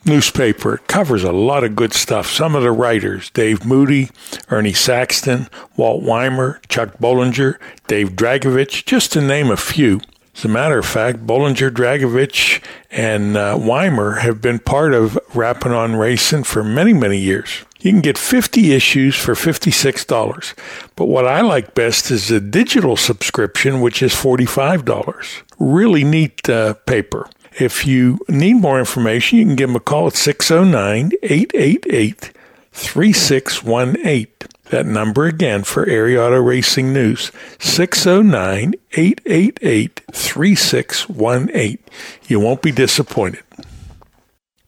newspaper. 0.07 0.77
It 0.77 0.89
covers 0.89 1.23
a 1.23 1.33
lot 1.33 1.65
of 1.65 1.77
good 1.77 1.93
stuff. 1.93 2.31
Some 2.31 2.57
of 2.57 2.63
the 2.63 2.73
writers 2.73 3.29
Dave 3.29 3.67
Moody, 3.67 4.09
Ernie 4.49 4.73
Saxton, 4.73 5.49
Walt 5.77 6.03
Weimer, 6.03 6.63
Chuck 6.71 6.97
Bollinger, 6.97 7.59
Dave 7.89 8.13
Dragovich, 8.13 8.87
just 8.87 9.13
to 9.13 9.21
name 9.21 9.51
a 9.51 9.59
few. 9.59 10.01
As 10.37 10.45
a 10.45 10.49
matter 10.49 10.79
of 10.79 10.87
fact, 10.87 11.27
Bollinger, 11.27 11.71
Dragovich, 11.71 12.61
and 12.91 13.37
uh, 13.37 13.57
Weimer 13.61 14.17
have 14.17 14.41
been 14.41 14.59
part 14.59 14.93
of 14.93 15.19
Rapping 15.33 15.73
on 15.73 15.95
Racing 15.95 16.43
for 16.43 16.65
many, 16.65 16.93
many 16.93 17.19
years. 17.19 17.65
You 17.81 17.93
can 17.93 18.01
get 18.01 18.19
50 18.19 18.73
issues 18.73 19.15
for 19.15 19.35
$56. 19.35 20.55
But 20.97 21.05
what 21.07 21.27
I 21.27 21.43
like 21.43 21.75
best 21.75 22.11
is 22.11 22.29
the 22.29 22.41
digital 22.41 22.97
subscription, 22.97 23.81
which 23.81 24.03
is 24.03 24.13
$45. 24.13 25.43
Really 25.59 26.03
neat 26.03 26.49
uh, 26.49 26.75
paper. 26.87 27.29
If 27.61 27.87
you 27.87 28.19
need 28.29 28.55
more 28.55 28.81
information, 28.81 29.39
you 29.39 29.45
can 29.45 29.55
give 29.55 29.69
them 29.69 29.77
a 29.77 29.81
call 29.81 30.09
at 30.09 30.15
609 30.15 31.13
888 31.23 32.33
3618. 32.73 34.54
That 34.71 34.87
number 34.87 35.27
again 35.27 35.63
for 35.65 35.83
Auto 35.83 36.41
Racing 36.41 36.93
News 36.93 37.31
609 37.59 38.75
888 38.93 40.01
3618. 40.13 41.79
You 42.27 42.41
won't 42.41 42.63
be 42.63 42.73
disappointed. 42.73 43.43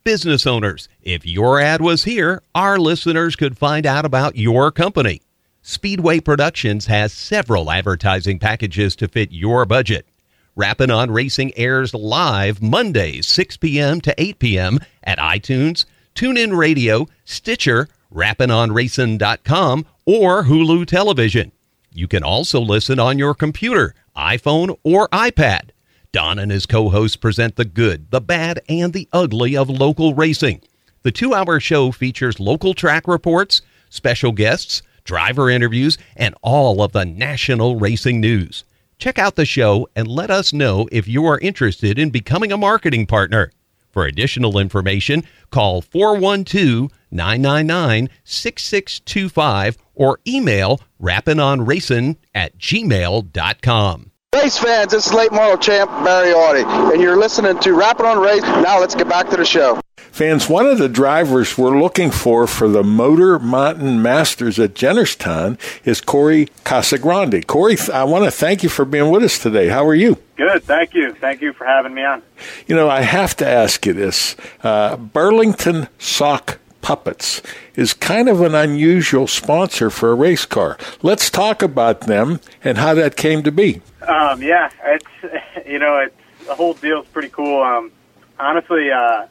Business 0.04 0.46
owners, 0.46 0.88
if 1.02 1.26
your 1.26 1.58
ad 1.58 1.80
was 1.80 2.04
here, 2.04 2.42
our 2.54 2.78
listeners 2.78 3.34
could 3.34 3.58
find 3.58 3.86
out 3.86 4.04
about 4.04 4.36
your 4.36 4.70
company. 4.70 5.22
Speedway 5.62 6.20
Productions 6.20 6.86
has 6.86 7.12
several 7.12 7.72
advertising 7.72 8.38
packages 8.38 8.94
to 8.96 9.08
fit 9.08 9.32
your 9.32 9.64
budget. 9.64 10.06
Rapping 10.54 10.90
on 10.92 11.10
Racing 11.10 11.52
airs 11.58 11.92
live 11.92 12.62
Mondays, 12.62 13.26
6 13.26 13.56
p.m. 13.56 14.00
to 14.02 14.14
8 14.16 14.38
p.m. 14.38 14.78
at 15.02 15.18
iTunes, 15.18 15.84
TuneIn 16.14 16.56
Radio, 16.56 17.08
Stitcher, 17.24 17.88
rappingonracing.com, 18.12 19.86
or 20.04 20.44
Hulu 20.44 20.86
Television. 20.86 21.52
You 21.92 22.08
can 22.08 22.22
also 22.22 22.60
listen 22.60 23.00
on 23.00 23.18
your 23.18 23.34
computer, 23.34 23.94
iPhone, 24.16 24.76
or 24.82 25.08
iPad. 25.08 25.70
Don 26.12 26.38
and 26.38 26.50
his 26.50 26.66
co 26.66 26.88
hosts 26.88 27.16
present 27.16 27.56
the 27.56 27.64
good, 27.64 28.10
the 28.10 28.20
bad, 28.20 28.60
and 28.68 28.92
the 28.92 29.08
ugly 29.12 29.56
of 29.56 29.68
local 29.68 30.14
racing. 30.14 30.62
The 31.02 31.12
two 31.12 31.34
hour 31.34 31.60
show 31.60 31.92
features 31.92 32.40
local 32.40 32.74
track 32.74 33.06
reports, 33.06 33.62
special 33.90 34.32
guests, 34.32 34.82
driver 35.04 35.48
interviews, 35.48 35.98
and 36.16 36.34
all 36.42 36.82
of 36.82 36.92
the 36.92 37.04
national 37.04 37.76
racing 37.76 38.20
news. 38.20 38.64
Check 38.98 39.18
out 39.18 39.36
the 39.36 39.44
show 39.44 39.88
and 39.94 40.08
let 40.08 40.30
us 40.30 40.52
know 40.52 40.88
if 40.90 41.06
you 41.06 41.26
are 41.26 41.38
interested 41.38 41.98
in 41.98 42.10
becoming 42.10 42.50
a 42.50 42.56
marketing 42.56 43.06
partner. 43.06 43.52
For 43.96 44.04
additional 44.04 44.58
information, 44.58 45.24
call 45.50 45.80
412 45.80 46.90
999 47.10 48.10
6625 48.24 49.78
or 49.94 50.20
email 50.28 50.82
rappinonracing 51.00 52.18
at 52.34 52.58
gmail.com. 52.58 54.10
Race 54.34 54.58
fans, 54.58 54.92
this 54.92 55.06
is 55.06 55.14
late 55.14 55.32
model 55.32 55.56
champ 55.56 55.90
Barry 56.04 56.34
Awtey, 56.34 56.92
and 56.92 57.00
you're 57.00 57.16
listening 57.16 57.58
to 57.60 57.72
Rapping 57.72 58.04
on 58.04 58.18
Race. 58.18 58.42
Now 58.42 58.78
let's 58.78 58.94
get 58.94 59.08
back 59.08 59.30
to 59.30 59.38
the 59.38 59.46
show. 59.46 59.80
Fans, 60.12 60.48
one 60.48 60.66
of 60.66 60.78
the 60.78 60.88
drivers 60.88 61.58
we're 61.58 61.80
looking 61.80 62.10
for 62.10 62.46
for 62.46 62.68
the 62.68 62.82
Motor 62.82 63.38
Mountain 63.38 64.00
Masters 64.00 64.58
at 64.58 64.74
Jennerstown 64.74 65.58
is 65.84 66.00
Corey 66.00 66.46
Casagrande. 66.64 67.46
Corey, 67.46 67.76
I 67.92 68.04
want 68.04 68.24
to 68.24 68.30
thank 68.30 68.62
you 68.62 68.68
for 68.68 68.84
being 68.84 69.10
with 69.10 69.22
us 69.22 69.38
today. 69.38 69.68
How 69.68 69.86
are 69.86 69.94
you? 69.94 70.16
Good, 70.36 70.64
thank 70.64 70.94
you. 70.94 71.12
Thank 71.14 71.42
you 71.42 71.52
for 71.52 71.66
having 71.66 71.94
me 71.94 72.04
on. 72.04 72.22
You 72.66 72.76
know, 72.76 72.88
I 72.88 73.02
have 73.02 73.36
to 73.36 73.46
ask 73.46 73.84
you 73.84 73.92
this. 73.92 74.36
Uh, 74.62 74.96
Burlington 74.96 75.88
Sock 75.98 76.58
Puppets 76.80 77.42
is 77.74 77.92
kind 77.92 78.28
of 78.28 78.40
an 78.40 78.54
unusual 78.54 79.26
sponsor 79.26 79.90
for 79.90 80.12
a 80.12 80.14
race 80.14 80.46
car. 80.46 80.78
Let's 81.02 81.30
talk 81.30 81.60
about 81.60 82.02
them 82.02 82.40
and 82.62 82.78
how 82.78 82.94
that 82.94 83.16
came 83.16 83.42
to 83.42 83.50
be. 83.52 83.82
Um, 84.06 84.40
yeah, 84.40 84.70
it's 84.84 85.66
you 85.66 85.78
know, 85.78 85.98
it's 85.98 86.14
the 86.46 86.54
whole 86.54 86.74
deal 86.74 87.02
deal's 87.02 87.06
pretty 87.08 87.28
cool. 87.28 87.60
Um, 87.60 87.90
honestly, 88.38 88.90
uh, 88.90 89.26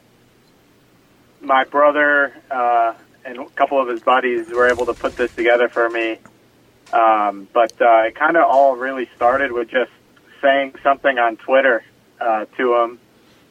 my 1.40 1.64
brother 1.64 2.32
uh, 2.50 2.94
and 3.24 3.38
a 3.38 3.46
couple 3.50 3.80
of 3.80 3.88
his 3.88 4.00
buddies 4.00 4.48
were 4.48 4.68
able 4.68 4.86
to 4.86 4.94
put 4.94 5.16
this 5.16 5.34
together 5.34 5.68
for 5.68 5.88
me. 5.90 6.18
Um, 6.92 7.48
but 7.52 7.72
uh, 7.80 8.04
it 8.04 8.14
kind 8.14 8.36
of 8.36 8.44
all 8.44 8.76
really 8.76 9.08
started 9.16 9.50
with 9.52 9.68
just 9.68 9.90
saying 10.40 10.74
something 10.82 11.18
on 11.18 11.36
Twitter 11.36 11.82
uh, 12.20 12.44
to 12.56 12.74
him 12.76 13.00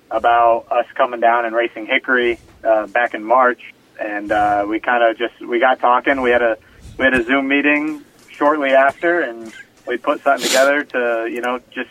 about 0.09 0.67
us 0.71 0.85
coming 0.95 1.19
down 1.19 1.45
and 1.45 1.55
racing 1.55 1.85
Hickory 1.85 2.39
uh, 2.63 2.87
back 2.87 3.13
in 3.13 3.23
March, 3.23 3.73
and 3.99 4.31
uh, 4.31 4.65
we 4.67 4.79
kind 4.79 5.03
of 5.03 5.17
just 5.17 5.39
we 5.41 5.59
got 5.59 5.79
talking. 5.79 6.21
We 6.21 6.31
had 6.31 6.41
a 6.41 6.57
we 6.97 7.05
had 7.05 7.13
a 7.13 7.23
Zoom 7.23 7.47
meeting 7.47 8.05
shortly 8.29 8.71
after, 8.71 9.21
and 9.21 9.51
we 9.85 9.97
put 9.97 10.21
something 10.21 10.47
together 10.47 10.83
to 10.83 11.29
you 11.29 11.41
know 11.41 11.59
just 11.71 11.89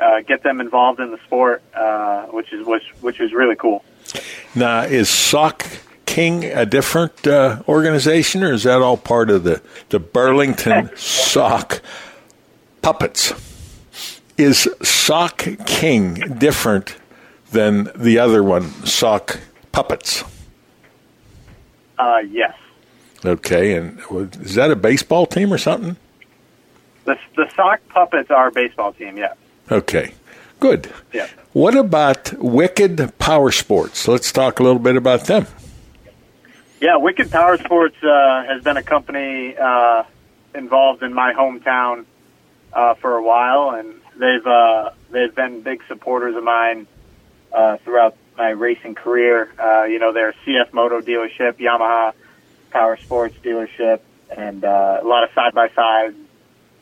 uh, 0.00 0.20
get 0.20 0.42
them 0.42 0.60
involved 0.60 1.00
in 1.00 1.10
the 1.10 1.18
sport, 1.26 1.62
uh, 1.74 2.26
which 2.26 2.52
is 2.52 2.64
which 2.66 2.84
which 3.00 3.20
is 3.20 3.32
really 3.32 3.56
cool. 3.56 3.84
Now, 4.54 4.82
is 4.82 5.08
Sock 5.08 5.64
King 6.06 6.44
a 6.44 6.66
different 6.66 7.26
uh, 7.26 7.62
organization, 7.68 8.42
or 8.42 8.52
is 8.52 8.64
that 8.64 8.82
all 8.82 8.96
part 8.96 9.30
of 9.30 9.44
the 9.44 9.62
the 9.90 10.00
Burlington 10.00 10.90
Sock 10.96 11.80
Puppets? 12.82 13.32
Is 14.36 14.68
Sock 14.82 15.46
King 15.66 16.14
different 16.38 16.96
than 17.52 17.90
the 17.94 18.18
other 18.18 18.42
one, 18.42 18.70
Sock 18.86 19.38
Puppets? 19.72 20.24
Uh, 21.98 22.18
yes, 22.30 22.54
Okay, 23.24 23.74
and 23.74 24.00
is 24.40 24.54
that 24.54 24.70
a 24.70 24.76
baseball 24.76 25.26
team 25.26 25.52
or 25.52 25.58
something? 25.58 25.96
the 27.04 27.18
the 27.36 27.50
sock 27.54 27.80
puppets 27.90 28.30
are 28.30 28.48
a 28.48 28.52
baseball 28.52 28.92
team. 28.94 29.18
Yeah, 29.18 29.34
Okay, 29.70 30.14
good. 30.60 30.92
yeah. 31.12 31.28
What 31.52 31.76
about 31.76 32.32
Wicked 32.34 33.18
Power 33.18 33.50
Sports? 33.50 34.06
Let's 34.06 34.30
talk 34.30 34.60
a 34.60 34.62
little 34.62 34.78
bit 34.78 34.96
about 34.96 35.24
them. 35.26 35.46
Yeah, 36.80 36.96
Wicked 36.96 37.30
Power 37.30 37.58
Sports 37.58 37.96
uh, 38.02 38.44
has 38.44 38.62
been 38.62 38.76
a 38.76 38.82
company 38.82 39.56
uh, 39.56 40.04
involved 40.54 41.02
in 41.02 41.12
my 41.12 41.34
hometown 41.34 42.06
uh, 42.72 42.94
for 42.94 43.16
a 43.16 43.22
while, 43.22 43.70
and 43.70 43.94
they've 44.16 44.46
uh, 44.46 44.90
they've 45.10 45.34
been 45.34 45.60
big 45.62 45.82
supporters 45.88 46.36
of 46.36 46.44
mine 46.44 46.86
uh, 47.52 47.76
throughout 47.78 48.16
my 48.38 48.50
racing 48.50 48.94
career. 48.94 49.52
Uh, 49.58 49.84
you 49.84 49.98
know, 49.98 50.12
they're 50.12 50.30
a 50.30 50.34
CF 50.46 50.72
Moto 50.72 51.00
dealership, 51.00 51.58
Yamaha 51.58 52.14
Power 52.70 52.96
Sports 52.96 53.36
dealership, 53.42 54.00
and 54.34 54.64
uh, 54.64 55.00
a 55.02 55.06
lot 55.06 55.24
of 55.24 55.30
side 55.34 55.52
by 55.52 55.68
side 55.70 56.14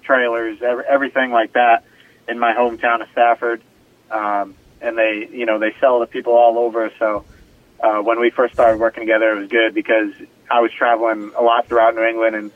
trailers, 0.02 0.62
every, 0.62 0.84
everything 0.88 1.30
like 1.30 1.54
that 1.54 1.84
in 2.28 2.38
my 2.38 2.52
hometown 2.54 3.02
of 3.02 3.08
Stafford. 3.12 3.62
Um, 4.10 4.54
and 4.80 4.96
they, 4.96 5.28
you 5.30 5.46
know, 5.46 5.58
they 5.58 5.74
sell 5.80 6.00
to 6.00 6.06
people 6.06 6.34
all 6.34 6.58
over. 6.58 6.90
So 6.98 7.24
uh, 7.80 8.00
when 8.00 8.20
we 8.20 8.30
first 8.30 8.54
started 8.54 8.80
working 8.80 9.02
together, 9.02 9.32
it 9.32 9.40
was 9.40 9.48
good 9.48 9.74
because 9.74 10.12
I 10.50 10.60
was 10.60 10.72
traveling 10.72 11.32
a 11.36 11.42
lot 11.42 11.66
throughout 11.66 11.94
New 11.94 12.04
England, 12.04 12.36
and 12.36 12.50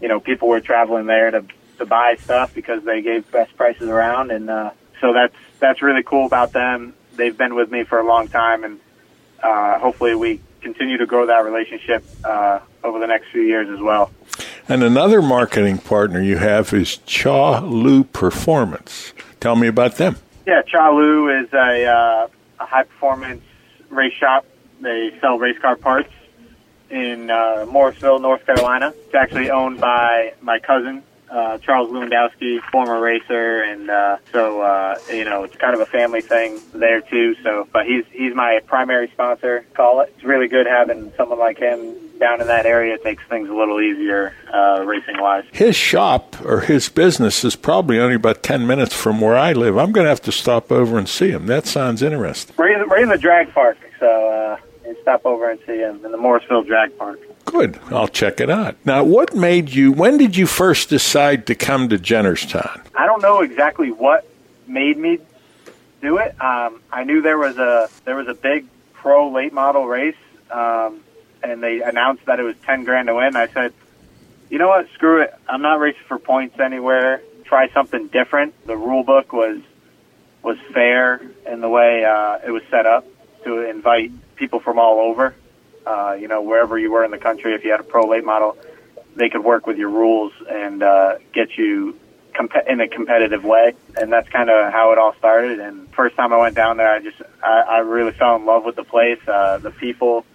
you 0.00 0.08
know, 0.08 0.20
people 0.20 0.48
were 0.48 0.60
traveling 0.60 1.06
there 1.06 1.30
to 1.30 1.44
to 1.78 1.86
buy 1.86 2.16
stuff 2.16 2.54
because 2.54 2.82
they 2.84 3.02
gave 3.02 3.30
best 3.30 3.56
prices 3.56 3.88
around, 3.88 4.30
and 4.30 4.48
uh, 4.48 4.70
so 5.00 5.12
that's 5.12 5.36
that's 5.60 5.82
really 5.82 6.02
cool 6.02 6.26
about 6.26 6.52
them. 6.52 6.94
They've 7.14 7.36
been 7.36 7.54
with 7.54 7.70
me 7.70 7.84
for 7.84 7.98
a 7.98 8.06
long 8.06 8.28
time, 8.28 8.64
and 8.64 8.80
uh, 9.42 9.78
hopefully 9.78 10.14
we 10.14 10.40
continue 10.60 10.98
to 10.98 11.06
grow 11.06 11.26
that 11.26 11.44
relationship 11.44 12.04
uh, 12.24 12.60
over 12.82 12.98
the 12.98 13.06
next 13.06 13.28
few 13.30 13.42
years 13.42 13.68
as 13.68 13.80
well. 13.80 14.10
And 14.68 14.82
another 14.82 15.22
marketing 15.22 15.78
partner 15.78 16.20
you 16.20 16.38
have 16.38 16.72
is 16.74 16.98
Chalu 17.06 18.10
Performance. 18.12 19.12
Tell 19.38 19.54
me 19.54 19.68
about 19.68 19.96
them. 19.96 20.16
Yeah, 20.46 20.62
Chalu 20.62 21.42
is 21.42 21.52
a, 21.52 21.86
uh, 21.86 22.28
a 22.60 22.66
high 22.66 22.84
performance 22.84 23.42
race 23.90 24.12
shop. 24.12 24.46
They 24.80 25.10
sell 25.20 25.40
race 25.40 25.58
car 25.58 25.74
parts 25.74 26.12
in 26.88 27.30
uh, 27.30 27.66
Morrisville, 27.68 28.20
North 28.20 28.46
Carolina. 28.46 28.94
It's 28.96 29.14
actually 29.14 29.50
owned 29.50 29.80
by 29.80 30.34
my 30.40 30.60
cousin, 30.60 31.02
uh, 31.30 31.58
Charles 31.58 31.90
Lewandowski, 31.90 32.60
former 32.70 33.00
racer, 33.00 33.62
and 33.62 33.90
uh, 33.90 34.18
so 34.32 34.60
uh, 34.60 34.98
you 35.10 35.24
know 35.24 35.44
it's 35.44 35.56
kind 35.56 35.74
of 35.74 35.80
a 35.80 35.86
family 35.86 36.20
thing 36.20 36.60
there 36.74 37.00
too. 37.00 37.34
So, 37.42 37.68
but 37.72 37.86
he's 37.86 38.04
he's 38.12 38.34
my 38.34 38.60
primary 38.66 39.08
sponsor. 39.10 39.66
Call 39.74 40.00
it. 40.00 40.12
It's 40.14 40.24
really 40.24 40.48
good 40.48 40.66
having 40.66 41.12
someone 41.16 41.38
like 41.38 41.58
him 41.58 41.94
down 42.18 42.40
in 42.40 42.46
that 42.46 42.66
area. 42.66 42.94
It 42.94 43.04
makes 43.04 43.22
things 43.24 43.48
a 43.48 43.54
little 43.54 43.80
easier 43.80 44.34
uh, 44.52 44.82
racing 44.86 45.20
wise. 45.20 45.44
His 45.52 45.76
shop 45.76 46.36
or 46.44 46.60
his 46.60 46.88
business 46.88 47.44
is 47.44 47.56
probably 47.56 47.98
only 47.98 48.14
about 48.14 48.42
10 48.42 48.66
minutes 48.66 48.94
from 48.94 49.20
where 49.20 49.36
I 49.36 49.52
live. 49.52 49.76
I'm 49.76 49.92
going 49.92 50.06
to 50.06 50.08
have 50.08 50.22
to 50.22 50.32
stop 50.32 50.72
over 50.72 50.96
and 50.98 51.08
see 51.08 51.30
him. 51.30 51.46
That 51.46 51.66
sounds 51.66 52.02
interesting. 52.02 52.54
Right 52.58 52.72
in, 52.72 52.80
the, 52.80 52.86
right 52.86 53.02
in 53.02 53.10
the 53.10 53.18
drag 53.18 53.52
park. 53.52 53.76
So 54.00 54.30
uh, 54.30 54.56
stop 55.02 55.24
over 55.24 55.48
and 55.48 55.60
see 55.66 55.78
him 55.78 56.04
in 56.04 56.10
the 56.10 56.18
Morrisville 56.18 56.62
drag 56.62 56.96
park. 56.98 57.20
Good. 57.46 57.78
I'll 57.90 58.08
check 58.08 58.40
it 58.40 58.50
out. 58.50 58.76
Now, 58.84 59.02
what 59.02 59.34
made 59.34 59.70
you, 59.70 59.92
when 59.92 60.18
did 60.18 60.36
you 60.36 60.46
first 60.46 60.90
decide 60.90 61.46
to 61.46 61.54
come 61.54 61.88
to 61.88 61.96
Jennerstown? 61.96 62.84
I 62.94 63.06
don't 63.06 63.22
know 63.22 63.40
exactly 63.40 63.90
what 63.90 64.28
made 64.66 64.98
me 64.98 65.20
do 66.02 66.18
it. 66.18 66.38
Um, 66.40 66.82
I 66.92 67.04
knew 67.04 67.22
there 67.22 67.38
was 67.38 67.56
a 67.56 67.88
there 68.04 68.16
was 68.16 68.28
a 68.28 68.34
big 68.34 68.66
pro 68.92 69.30
late 69.30 69.52
model 69.52 69.86
race, 69.86 70.16
um, 70.50 71.00
and 71.42 71.62
they 71.62 71.82
announced 71.82 72.26
that 72.26 72.40
it 72.40 72.42
was 72.42 72.56
ten 72.66 72.84
grand 72.84 73.06
to 73.06 73.14
win. 73.14 73.36
I 73.36 73.46
said, 73.46 73.72
you 74.50 74.58
know 74.58 74.68
what, 74.68 74.88
screw 74.94 75.22
it. 75.22 75.32
I'm 75.48 75.62
not 75.62 75.78
racing 75.78 76.02
for 76.08 76.18
points 76.18 76.58
anywhere. 76.60 77.22
Try 77.44 77.68
something 77.70 78.08
different. 78.08 78.54
The 78.66 78.76
rule 78.76 79.04
book 79.04 79.32
was 79.32 79.60
was 80.42 80.58
fair 80.74 81.22
in 81.46 81.60
the 81.60 81.68
way 81.68 82.04
uh, 82.04 82.38
it 82.44 82.50
was 82.50 82.62
set 82.70 82.86
up 82.86 83.06
to 83.44 83.68
invite 83.68 84.10
people 84.34 84.60
from 84.60 84.78
all 84.78 84.98
over. 84.98 85.34
Uh, 85.86 86.16
you 86.18 86.26
know, 86.26 86.42
wherever 86.42 86.76
you 86.78 86.90
were 86.90 87.04
in 87.04 87.10
the 87.10 87.18
country, 87.18 87.54
if 87.54 87.64
you 87.64 87.70
had 87.70 87.80
a 87.80 87.84
pro 87.84 88.06
late 88.08 88.24
model, 88.24 88.56
they 89.14 89.28
could 89.28 89.44
work 89.44 89.66
with 89.66 89.78
your 89.78 89.90
rules 89.90 90.32
and 90.50 90.82
uh, 90.82 91.16
get 91.32 91.56
you 91.56 91.96
comp- 92.34 92.66
in 92.66 92.80
a 92.80 92.88
competitive 92.88 93.44
way. 93.44 93.74
And 93.96 94.12
that's 94.12 94.28
kind 94.28 94.50
of 94.50 94.72
how 94.72 94.92
it 94.92 94.98
all 94.98 95.14
started. 95.14 95.60
And 95.60 95.88
first 95.94 96.16
time 96.16 96.32
I 96.32 96.38
went 96.38 96.56
down 96.56 96.76
there, 96.76 96.92
I 96.92 97.00
just 97.00 97.22
I, 97.42 97.60
I 97.60 97.78
really 97.78 98.12
fell 98.12 98.36
in 98.36 98.44
love 98.44 98.64
with 98.64 98.76
the 98.76 98.84
place, 98.84 99.20
uh, 99.28 99.58
the 99.58 99.70
people. 99.70 100.26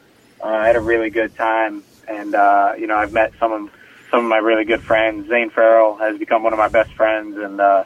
Uh, 0.42 0.48
I 0.48 0.68
had 0.68 0.76
a 0.76 0.82
really 0.82 1.10
good 1.10 1.36
time, 1.36 1.84
and 2.08 2.34
uh, 2.34 2.74
you 2.78 2.88
know, 2.88 2.96
I've 2.96 3.14
met 3.14 3.34
some 3.40 3.52
of 3.52 3.70
some 4.10 4.24
of 4.24 4.30
my 4.30 4.38
really 4.38 4.66
good 4.66 4.82
friends. 4.82 5.30
Zane 5.30 5.50
Farrell 5.50 5.98
has 5.98 6.18
become 6.18 6.44
one 6.44 6.54
of 6.54 6.60
my 6.60 6.70
best 6.70 6.94
friends, 6.94 7.38
and 7.38 7.60
uh, 7.62 7.84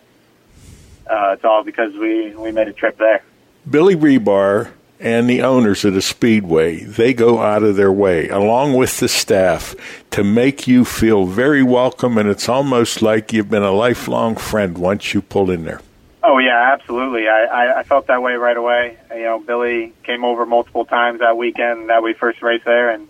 uh, 1.10 1.32
it's 1.34 1.44
all 1.44 1.64
because 1.64 1.94
we 1.94 2.36
we 2.36 2.52
made 2.52 2.68
a 2.68 2.74
trip 2.74 2.98
there. 2.98 3.24
Billy 3.70 3.96
Rebar 3.96 4.72
and 5.00 5.30
the 5.30 5.42
owners 5.42 5.84
of 5.84 5.94
the 5.94 6.02
Speedway, 6.02 6.84
they 6.84 7.14
go 7.14 7.42
out 7.42 7.64
of 7.64 7.76
their 7.76 7.92
way, 7.92 8.30
along 8.30 8.74
with 8.76 9.00
the 9.00 9.08
staff, 9.08 9.76
to 10.12 10.24
make 10.24 10.68
you 10.68 10.86
feel 10.86 11.26
very 11.26 11.64
welcome, 11.64 12.18
and 12.18 12.30
it's 12.30 12.48
almost 12.48 13.02
like 13.02 13.34
you've 13.34 13.50
been 13.50 13.64
a 13.64 13.72
lifelong 13.72 14.36
friend 14.36 14.78
once 14.78 15.14
you 15.14 15.22
pull 15.22 15.52
in 15.52 15.66
there. 15.66 15.82
Oh 16.24 16.40
yeah, 16.40 16.72
absolutely. 16.74 17.28
I, 17.28 17.46
I, 17.46 17.80
I 17.80 17.84
felt 17.84 18.08
that 18.08 18.22
way 18.24 18.34
right 18.34 18.58
away. 18.58 18.98
You 19.12 19.24
know, 19.24 19.40
Billy 19.40 19.94
came 20.04 20.24
over 20.24 20.46
multiple 20.46 20.86
times 20.86 21.20
that 21.20 21.38
weekend 21.38 21.90
that 21.90 22.02
we 22.02 22.14
first 22.14 22.42
raced 22.42 22.66
there, 22.66 22.90
and 22.90 23.08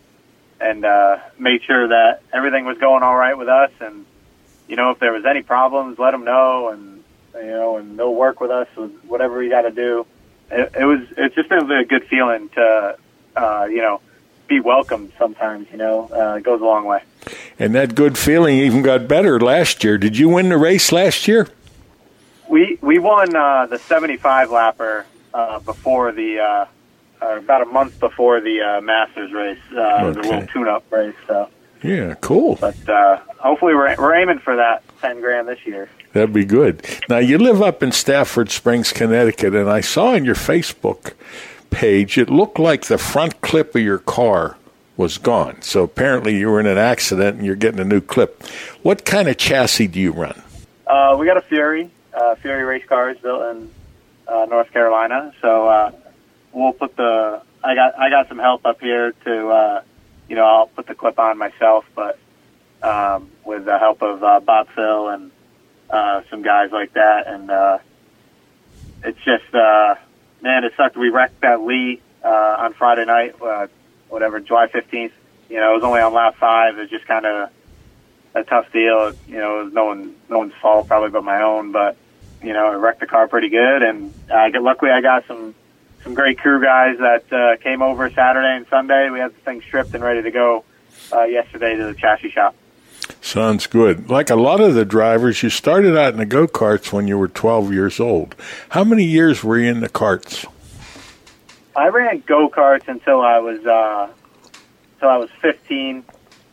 and 0.59 0.83
uh, 0.83 1.19
made 1.37 1.63
sure 1.63 1.87
that 1.87 2.23
everything 2.33 2.65
was 2.65 2.77
going 2.77 3.03
all 3.03 3.15
right 3.15 3.37
with 3.37 3.47
us. 3.47 3.71
And 3.79 4.05
you 4.67 4.75
know, 4.75 4.91
if 4.91 4.99
there 4.99 5.13
was 5.13 5.25
any 5.25 5.43
problems, 5.43 5.97
let 5.97 6.13
him 6.13 6.25
know, 6.25 6.69
and 6.69 7.03
you 7.35 7.51
know, 7.51 7.77
and 7.77 7.97
they'll 7.97 8.13
work 8.13 8.41
with 8.41 8.51
us 8.51 8.67
with 8.75 8.91
whatever 9.05 9.37
we 9.37 9.49
got 9.49 9.61
to 9.61 9.71
do. 9.71 10.05
It, 10.51 10.71
it 10.79 10.85
was 10.85 11.01
it's 11.17 11.35
just 11.35 11.49
been 11.49 11.69
a 11.71 11.85
good 11.85 12.05
feeling 12.05 12.49
to 12.49 12.97
uh, 13.35 13.67
you 13.69 13.77
know 13.81 14.01
be 14.47 14.59
welcomed. 14.59 15.11
Sometimes 15.17 15.67
you 15.71 15.77
know 15.77 16.09
uh, 16.13 16.35
it 16.35 16.43
goes 16.43 16.61
a 16.61 16.65
long 16.65 16.85
way. 16.85 17.01
And 17.57 17.73
that 17.73 17.95
good 17.95 18.17
feeling 18.17 18.57
even 18.57 18.81
got 18.83 19.07
better 19.07 19.39
last 19.39 19.83
year. 19.83 19.97
Did 19.97 20.17
you 20.17 20.29
win 20.29 20.49
the 20.49 20.57
race 20.57 20.91
last 20.91 21.27
year? 21.27 21.47
We 22.47 22.77
we 22.81 22.99
won 22.99 23.35
uh, 23.35 23.65
the 23.65 23.79
75 23.79 24.49
lapper 24.49 25.05
uh, 25.33 25.59
before 25.59 26.11
the 26.11 26.39
uh, 26.39 26.65
uh, 27.21 27.37
about 27.37 27.61
a 27.63 27.65
month 27.65 27.99
before 27.99 28.41
the 28.41 28.61
uh, 28.61 28.81
Masters 28.81 29.31
race, 29.33 29.57
uh, 29.75 30.11
the 30.11 30.21
little 30.21 30.45
tune-up 30.47 30.83
race. 30.91 31.15
So, 31.27 31.49
Yeah, 31.81 32.13
cool. 32.15 32.57
but 32.61 32.87
uh, 32.89 33.17
hopefully 33.39 33.73
we're 33.73 33.95
we're 33.97 34.13
aiming 34.15 34.39
for 34.39 34.55
that 34.57 34.83
10 35.01 35.21
grand 35.21 35.47
this 35.47 35.65
year. 35.65 35.89
That'd 36.15 36.31
be 36.31 36.45
good. 36.45 36.81
Now 37.09 37.17
you 37.17 37.37
live 37.37 37.61
up 37.61 37.83
in 37.83 37.91
Stafford 37.91 38.49
Springs, 38.49 38.93
Connecticut, 38.93 39.53
and 39.53 39.69
I 39.69 39.81
saw 39.81 40.13
on 40.13 40.23
your 40.23 40.33
Facebook 40.33 41.11
page 41.71 42.17
it 42.17 42.29
looked 42.29 42.57
like 42.57 42.85
the 42.85 42.97
front 42.97 43.41
clip 43.41 43.75
of 43.75 43.81
your 43.81 43.97
car 43.97 44.55
was 44.95 45.17
gone. 45.17 45.61
So 45.61 45.83
apparently 45.83 46.37
you 46.37 46.49
were 46.49 46.61
in 46.61 46.67
an 46.67 46.77
accident 46.77 47.35
and 47.35 47.45
you're 47.45 47.57
getting 47.57 47.81
a 47.81 47.83
new 47.83 47.99
clip. 47.99 48.41
What 48.81 49.03
kind 49.03 49.27
of 49.27 49.35
chassis 49.35 49.87
do 49.87 49.99
you 49.99 50.13
run? 50.13 50.41
Uh, 50.87 51.17
we 51.19 51.25
got 51.25 51.35
a 51.35 51.41
Fury, 51.41 51.91
uh, 52.13 52.35
Fury 52.35 52.63
race 52.63 52.85
cars 52.87 53.17
built 53.17 53.53
in 53.53 53.69
uh, 54.25 54.45
North 54.45 54.71
Carolina. 54.71 55.33
So 55.41 55.67
uh, 55.67 55.91
we'll 56.53 56.71
put 56.71 56.95
the. 56.95 57.41
I 57.61 57.75
got 57.75 57.99
I 57.99 58.09
got 58.09 58.29
some 58.29 58.39
help 58.39 58.65
up 58.65 58.79
here 58.79 59.11
to, 59.25 59.47
uh, 59.49 59.81
you 60.29 60.37
know, 60.37 60.45
I'll 60.45 60.67
put 60.67 60.87
the 60.87 60.95
clip 60.95 61.19
on 61.19 61.37
myself, 61.37 61.83
but 61.93 62.17
um, 62.81 63.31
with 63.43 63.65
the 63.65 63.77
help 63.77 64.01
of 64.01 64.23
uh, 64.23 64.39
Bob 64.39 64.69
Phil 64.69 65.09
and 65.09 65.31
uh, 65.89 66.21
some 66.29 66.41
guys 66.41 66.71
like 66.71 66.93
that, 66.93 67.27
and 67.27 67.49
uh, 67.49 67.77
it's 69.03 69.19
just 69.23 69.53
uh, 69.53 69.95
man, 70.41 70.63
it 70.63 70.73
sucked. 70.77 70.97
We 70.97 71.09
wrecked 71.09 71.41
that 71.41 71.61
Lee 71.61 72.01
uh, 72.23 72.55
on 72.59 72.73
Friday 72.73 73.05
night, 73.05 73.35
uh, 73.41 73.67
whatever 74.09 74.39
July 74.39 74.67
fifteenth. 74.67 75.13
You 75.49 75.57
know, 75.57 75.71
it 75.71 75.75
was 75.75 75.83
only 75.83 76.01
on 76.01 76.13
lap 76.13 76.35
five. 76.37 76.77
It 76.77 76.81
was 76.81 76.89
just 76.89 77.05
kind 77.05 77.25
of 77.25 77.49
a 78.35 78.43
tough 78.43 78.71
deal. 78.71 79.13
You 79.27 79.37
know, 79.37 79.61
it 79.61 79.63
was 79.65 79.73
no 79.73 79.85
one 79.85 80.15
no 80.29 80.39
one's 80.39 80.53
fault 80.61 80.87
probably 80.87 81.09
but 81.09 81.23
my 81.23 81.41
own, 81.41 81.71
but 81.71 81.97
you 82.43 82.53
know, 82.53 82.71
it 82.71 82.75
wrecked 82.75 82.99
the 82.99 83.07
car 83.07 83.27
pretty 83.27 83.49
good 83.49 83.81
and 83.81 84.13
I 84.31 84.51
got 84.51 84.61
luckily 84.61 84.91
I 84.91 85.01
got 85.01 85.25
some 85.27 85.55
some 86.03 86.13
great 86.13 86.37
crew 86.37 86.61
guys 86.61 86.97
that 86.99 87.33
uh, 87.33 87.57
came 87.57 87.81
over 87.81 88.09
Saturday 88.11 88.55
and 88.55 88.67
Sunday. 88.69 89.09
We 89.09 89.19
had 89.19 89.31
the 89.31 89.39
thing 89.39 89.61
stripped 89.61 89.93
and 89.95 90.03
ready 90.03 90.21
to 90.21 90.31
go 90.31 90.63
uh, 91.11 91.23
yesterday 91.23 91.75
to 91.75 91.85
the 91.85 91.95
chassis 91.95 92.29
shop. 92.29 92.55
Sounds 93.21 93.67
good. 93.67 94.09
Like 94.09 94.29
a 94.29 94.35
lot 94.35 94.61
of 94.61 94.75
the 94.75 94.85
drivers, 94.85 95.41
you 95.43 95.49
started 95.49 95.97
out 95.97 96.13
in 96.13 96.19
the 96.19 96.25
go 96.25 96.47
karts 96.47 96.93
when 96.93 97.07
you 97.07 97.17
were 97.17 97.27
12 97.27 97.73
years 97.73 97.99
old. 97.99 98.35
How 98.69 98.83
many 98.83 99.03
years 99.03 99.43
were 99.43 99.57
you 99.57 99.69
in 99.69 99.79
the 99.79 99.89
karts? 99.89 100.45
I 101.75 101.89
ran 101.89 102.23
go 102.25 102.49
karts 102.49 102.87
until 102.87 103.21
I 103.21 103.39
was 103.39 103.65
uh, 103.65 104.09
until 104.93 105.09
I 105.09 105.17
was 105.17 105.29
15, 105.41 106.05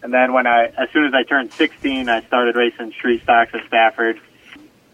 and 0.02 0.12
then 0.12 0.32
when 0.32 0.46
I 0.46 0.66
as 0.76 0.90
soon 0.90 1.06
as 1.06 1.14
I 1.14 1.22
turned 1.22 1.52
16, 1.52 2.08
I 2.08 2.22
started 2.22 2.56
racing 2.56 2.92
street 2.92 3.22
stocks 3.22 3.54
at 3.54 3.64
Stafford. 3.66 4.20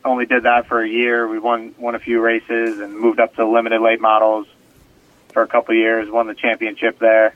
Only 0.04 0.26
did 0.26 0.42
that 0.44 0.66
for 0.66 0.82
a 0.82 0.88
year. 0.88 1.26
We 1.26 1.38
won 1.38 1.74
won 1.78 1.94
a 1.94 1.98
few 1.98 2.20
races 2.20 2.78
and 2.80 2.98
moved 2.98 3.20
up 3.20 3.36
to 3.36 3.46
limited 3.46 3.80
late 3.80 4.00
models 4.00 4.46
for 5.32 5.42
a 5.42 5.46
couple 5.48 5.74
years. 5.74 6.10
Won 6.10 6.26
the 6.26 6.34
championship 6.34 6.98
there, 6.98 7.34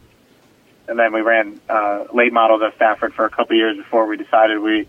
and 0.89 0.99
then 0.99 1.13
we 1.13 1.21
ran 1.21 1.61
uh, 1.69 2.05
late 2.13 2.33
models 2.33 2.63
at 2.63 2.75
Stafford 2.77 3.15
for 3.15 3.25
a 3.25 3.31
couple 3.31 3.55
of 3.55 3.59
years 3.59 3.77
before 3.77 4.07
we 4.07 4.17
decided 4.17 4.59
we 4.59 4.89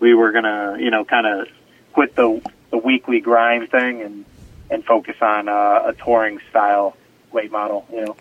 we 0.00 0.14
were 0.14 0.32
gonna 0.32 0.76
you 0.78 0.90
know 0.90 1.04
kind 1.04 1.26
of 1.26 1.48
quit 1.92 2.14
the 2.14 2.40
the 2.70 2.78
weekly 2.78 3.20
grind 3.20 3.70
thing 3.70 4.02
and 4.02 4.24
and 4.70 4.84
focus 4.84 5.16
on 5.20 5.48
uh, 5.48 5.82
a 5.86 5.92
touring 5.92 6.40
style 6.50 6.96
late 7.32 7.52
model. 7.52 7.86
You 7.92 8.06
know. 8.06 8.16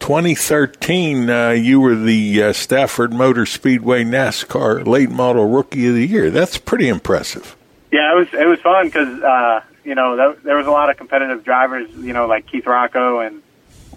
2013, 0.00 1.30
uh, 1.30 1.50
you 1.50 1.78
were 1.78 1.94
the 1.94 2.42
uh, 2.42 2.52
Stafford 2.52 3.12
Motor 3.12 3.46
Speedway 3.46 4.02
NASCAR 4.02 4.84
Late 4.84 5.10
Model 5.10 5.46
Rookie 5.46 5.86
of 5.86 5.94
the 5.94 6.04
Year. 6.04 6.28
That's 6.28 6.58
pretty 6.58 6.88
impressive. 6.88 7.56
Yeah, 7.92 8.12
it 8.12 8.16
was 8.16 8.28
it 8.32 8.46
was 8.46 8.58
fun 8.60 8.86
because 8.86 9.22
uh, 9.22 9.60
you 9.84 9.94
know 9.94 10.16
th- 10.16 10.42
there 10.42 10.56
was 10.56 10.66
a 10.66 10.70
lot 10.70 10.90
of 10.90 10.96
competitive 10.96 11.44
drivers, 11.44 11.88
you 11.94 12.12
know, 12.12 12.26
like 12.26 12.46
Keith 12.46 12.66
Rocco 12.66 13.20
and 13.20 13.42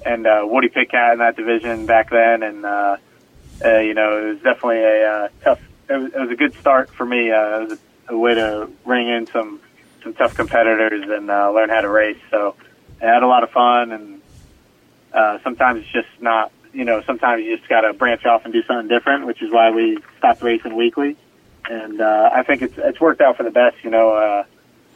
and 0.06 0.28
uh, 0.28 0.46
Woody 0.46 0.70
Pitkat 0.70 1.14
in 1.14 1.20
that 1.20 1.36
division 1.36 1.86
back 1.86 2.10
then, 2.10 2.44
and 2.44 2.66
uh, 2.66 2.98
uh, 3.64 3.78
you 3.80 3.94
know 3.94 4.18
it 4.18 4.34
was 4.34 4.38
definitely 4.38 4.84
a 4.84 5.10
uh, 5.10 5.30
tough. 5.44 5.60
It 5.90 5.94
was, 5.94 6.14
it 6.14 6.20
was 6.20 6.30
a 6.32 6.36
good 6.36 6.54
start 6.56 6.90
for 6.90 7.06
me. 7.06 7.32
Uh, 7.32 7.60
it 7.60 7.70
was 7.70 7.80
a, 8.10 8.14
a 8.14 8.18
way 8.18 8.36
to 8.36 8.70
ring 8.86 9.08
in 9.08 9.28
some 9.28 9.60
some 10.04 10.14
tough 10.14 10.36
competitors 10.36 11.10
and 11.10 11.30
uh, 11.30 11.52
learn 11.52 11.70
how 11.70 11.82
to 11.82 11.90
race. 11.90 12.20
So 12.30 12.56
I 13.02 13.06
had 13.06 13.24
a 13.24 13.28
lot 13.28 13.44
of 13.44 13.52
fun, 13.52 13.92
and 13.92 14.22
uh, 15.14 15.40
sometimes 15.44 15.82
it's 15.82 15.92
just 15.92 16.22
not. 16.22 16.52
You 16.74 16.84
know, 16.84 17.02
sometimes 17.04 17.44
you 17.44 17.56
just 17.56 17.70
got 17.70 17.82
to 17.82 17.94
branch 17.94 18.26
off 18.26 18.44
and 18.44 18.52
do 18.52 18.62
something 18.64 18.90
different, 18.90 19.26
which 19.26 19.42
is 19.42 19.50
why 19.50 19.72
we 19.72 19.98
stopped 20.18 20.42
racing 20.42 20.76
weekly 20.76 21.16
and 21.70 22.02
uh, 22.02 22.30
I 22.34 22.44
think 22.44 22.62
it's 22.62 22.76
it's 22.78 23.00
worked 23.00 23.22
out 23.22 23.38
for 23.38 23.44
the 23.44 23.52
best. 23.52 23.78
You 23.84 23.90
know, 23.90 24.12
uh, 24.12 24.44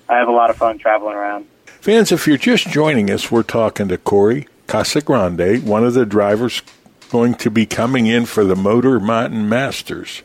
I 0.07 0.17
have 0.17 0.27
a 0.27 0.31
lot 0.31 0.49
of 0.49 0.57
fun 0.57 0.77
traveling 0.77 1.15
around. 1.15 1.47
Fans, 1.65 2.11
if 2.11 2.27
you're 2.27 2.37
just 2.37 2.67
joining 2.67 3.09
us, 3.09 3.31
we're 3.31 3.43
talking 3.43 3.87
to 3.87 3.97
Corey 3.97 4.47
Casagrande, 4.69 5.63
one 5.63 5.83
of 5.83 5.95
the 5.95 6.05
drivers 6.05 6.61
going 7.09 7.33
to 7.33 7.49
be 7.49 7.65
coming 7.65 8.05
in 8.05 8.27
for 8.27 8.43
the 8.43 8.55
Motor 8.55 8.99
Mountain 8.99 9.49
Masters. 9.49 10.21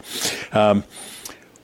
Um, 0.53 0.85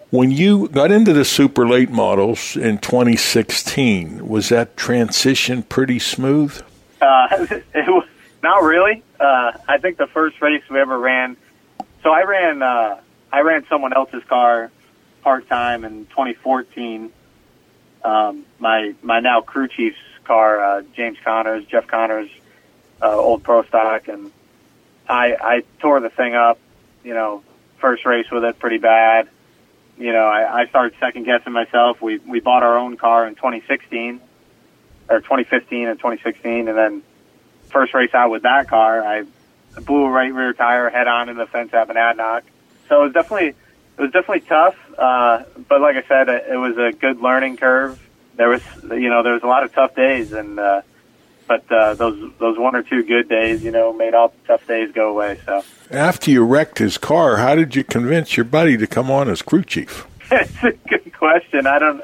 when 0.08 0.30
you 0.30 0.66
got 0.68 0.90
into 0.90 1.12
the 1.12 1.26
super 1.26 1.68
late 1.68 1.90
models 1.90 2.56
in 2.56 2.78
2016, 2.78 4.26
was 4.26 4.48
that 4.48 4.78
transition 4.78 5.62
pretty 5.62 5.98
smooth? 5.98 6.60
Uh, 7.02 7.46
it 7.74 8.04
not 8.42 8.62
really. 8.62 9.02
Uh, 9.20 9.52
I 9.68 9.76
think 9.76 9.98
the 9.98 10.06
first 10.06 10.40
race 10.40 10.62
we 10.70 10.80
ever 10.80 10.98
ran. 10.98 11.36
So 12.02 12.10
I 12.10 12.22
ran. 12.22 12.62
Uh, 12.62 13.00
I 13.30 13.40
ran 13.42 13.66
someone 13.68 13.92
else's 13.92 14.24
car 14.24 14.70
part 15.22 15.46
time 15.48 15.84
in 15.84 16.06
2014. 16.06 17.12
Um, 18.02 18.46
my 18.58 18.94
my 19.02 19.20
now 19.20 19.42
crew 19.42 19.68
chief's 19.68 19.98
car, 20.24 20.62
uh, 20.62 20.82
James 20.94 21.18
Connors, 21.22 21.66
Jeff 21.66 21.86
Connors, 21.86 22.30
uh, 23.02 23.16
old 23.16 23.42
pro 23.42 23.62
stock, 23.64 24.08
and 24.08 24.30
I 25.08 25.36
I 25.40 25.62
tore 25.80 26.00
the 26.00 26.10
thing 26.10 26.34
up. 26.34 26.58
You 27.04 27.14
know, 27.14 27.42
first 27.78 28.04
race 28.04 28.30
with 28.30 28.44
it 28.44 28.58
pretty 28.58 28.78
bad. 28.78 29.28
You 29.98 30.12
know, 30.12 30.24
I, 30.24 30.62
I 30.62 30.66
started 30.66 30.94
second 30.98 31.24
guessing 31.24 31.52
myself. 31.52 32.00
We 32.00 32.18
we 32.18 32.40
bought 32.40 32.62
our 32.62 32.78
own 32.78 32.96
car 32.96 33.26
in 33.26 33.34
2016 33.34 34.20
or 35.08 35.20
2015 35.20 35.88
and 35.88 35.98
2016, 35.98 36.68
and 36.68 36.78
then 36.78 37.02
first 37.70 37.94
race 37.94 38.14
out 38.14 38.30
with 38.30 38.42
that 38.42 38.68
car, 38.68 39.04
I 39.04 39.24
blew 39.80 40.04
a 40.04 40.10
right 40.10 40.32
rear 40.32 40.52
tire 40.52 40.90
head 40.90 41.08
on 41.08 41.28
in 41.28 41.36
the 41.36 41.46
fence 41.46 41.72
at 41.74 41.88
Monadnock. 41.88 42.42
So 42.88 43.02
it 43.02 43.04
was 43.04 43.12
definitely 43.12 43.48
it 43.48 44.00
was 44.00 44.10
definitely 44.12 44.40
tough. 44.40 44.76
Uh, 44.96 45.44
but 45.68 45.80
like 45.80 45.96
I 45.96 46.02
said, 46.06 46.28
it, 46.28 46.46
it 46.50 46.56
was 46.56 46.76
a 46.78 46.92
good 46.92 47.20
learning 47.20 47.56
curve. 47.56 48.00
There 48.36 48.48
was 48.48 48.62
you 48.84 49.08
know 49.08 49.22
there 49.22 49.34
was 49.34 49.42
a 49.42 49.46
lot 49.46 49.64
of 49.64 49.72
tough 49.72 49.94
days, 49.94 50.32
and 50.32 50.58
uh, 50.58 50.82
but 51.50 51.72
uh, 51.72 51.94
those 51.94 52.30
those 52.38 52.56
one 52.56 52.76
or 52.76 52.84
two 52.84 53.02
good 53.02 53.28
days, 53.28 53.64
you 53.64 53.72
know, 53.72 53.92
made 53.92 54.14
all 54.14 54.28
the 54.28 54.46
tough 54.46 54.64
days 54.68 54.92
go 54.92 55.10
away. 55.10 55.40
So 55.44 55.64
After 55.90 56.30
you 56.30 56.44
wrecked 56.44 56.78
his 56.78 56.96
car, 56.96 57.38
how 57.38 57.56
did 57.56 57.74
you 57.74 57.82
convince 57.82 58.36
your 58.36 58.44
buddy 58.44 58.76
to 58.76 58.86
come 58.86 59.10
on 59.10 59.28
as 59.28 59.42
crew 59.42 59.64
chief? 59.64 60.06
it's 60.30 60.62
a 60.62 60.70
good 60.88 61.12
question. 61.12 61.66
I 61.66 61.80
don't 61.80 62.02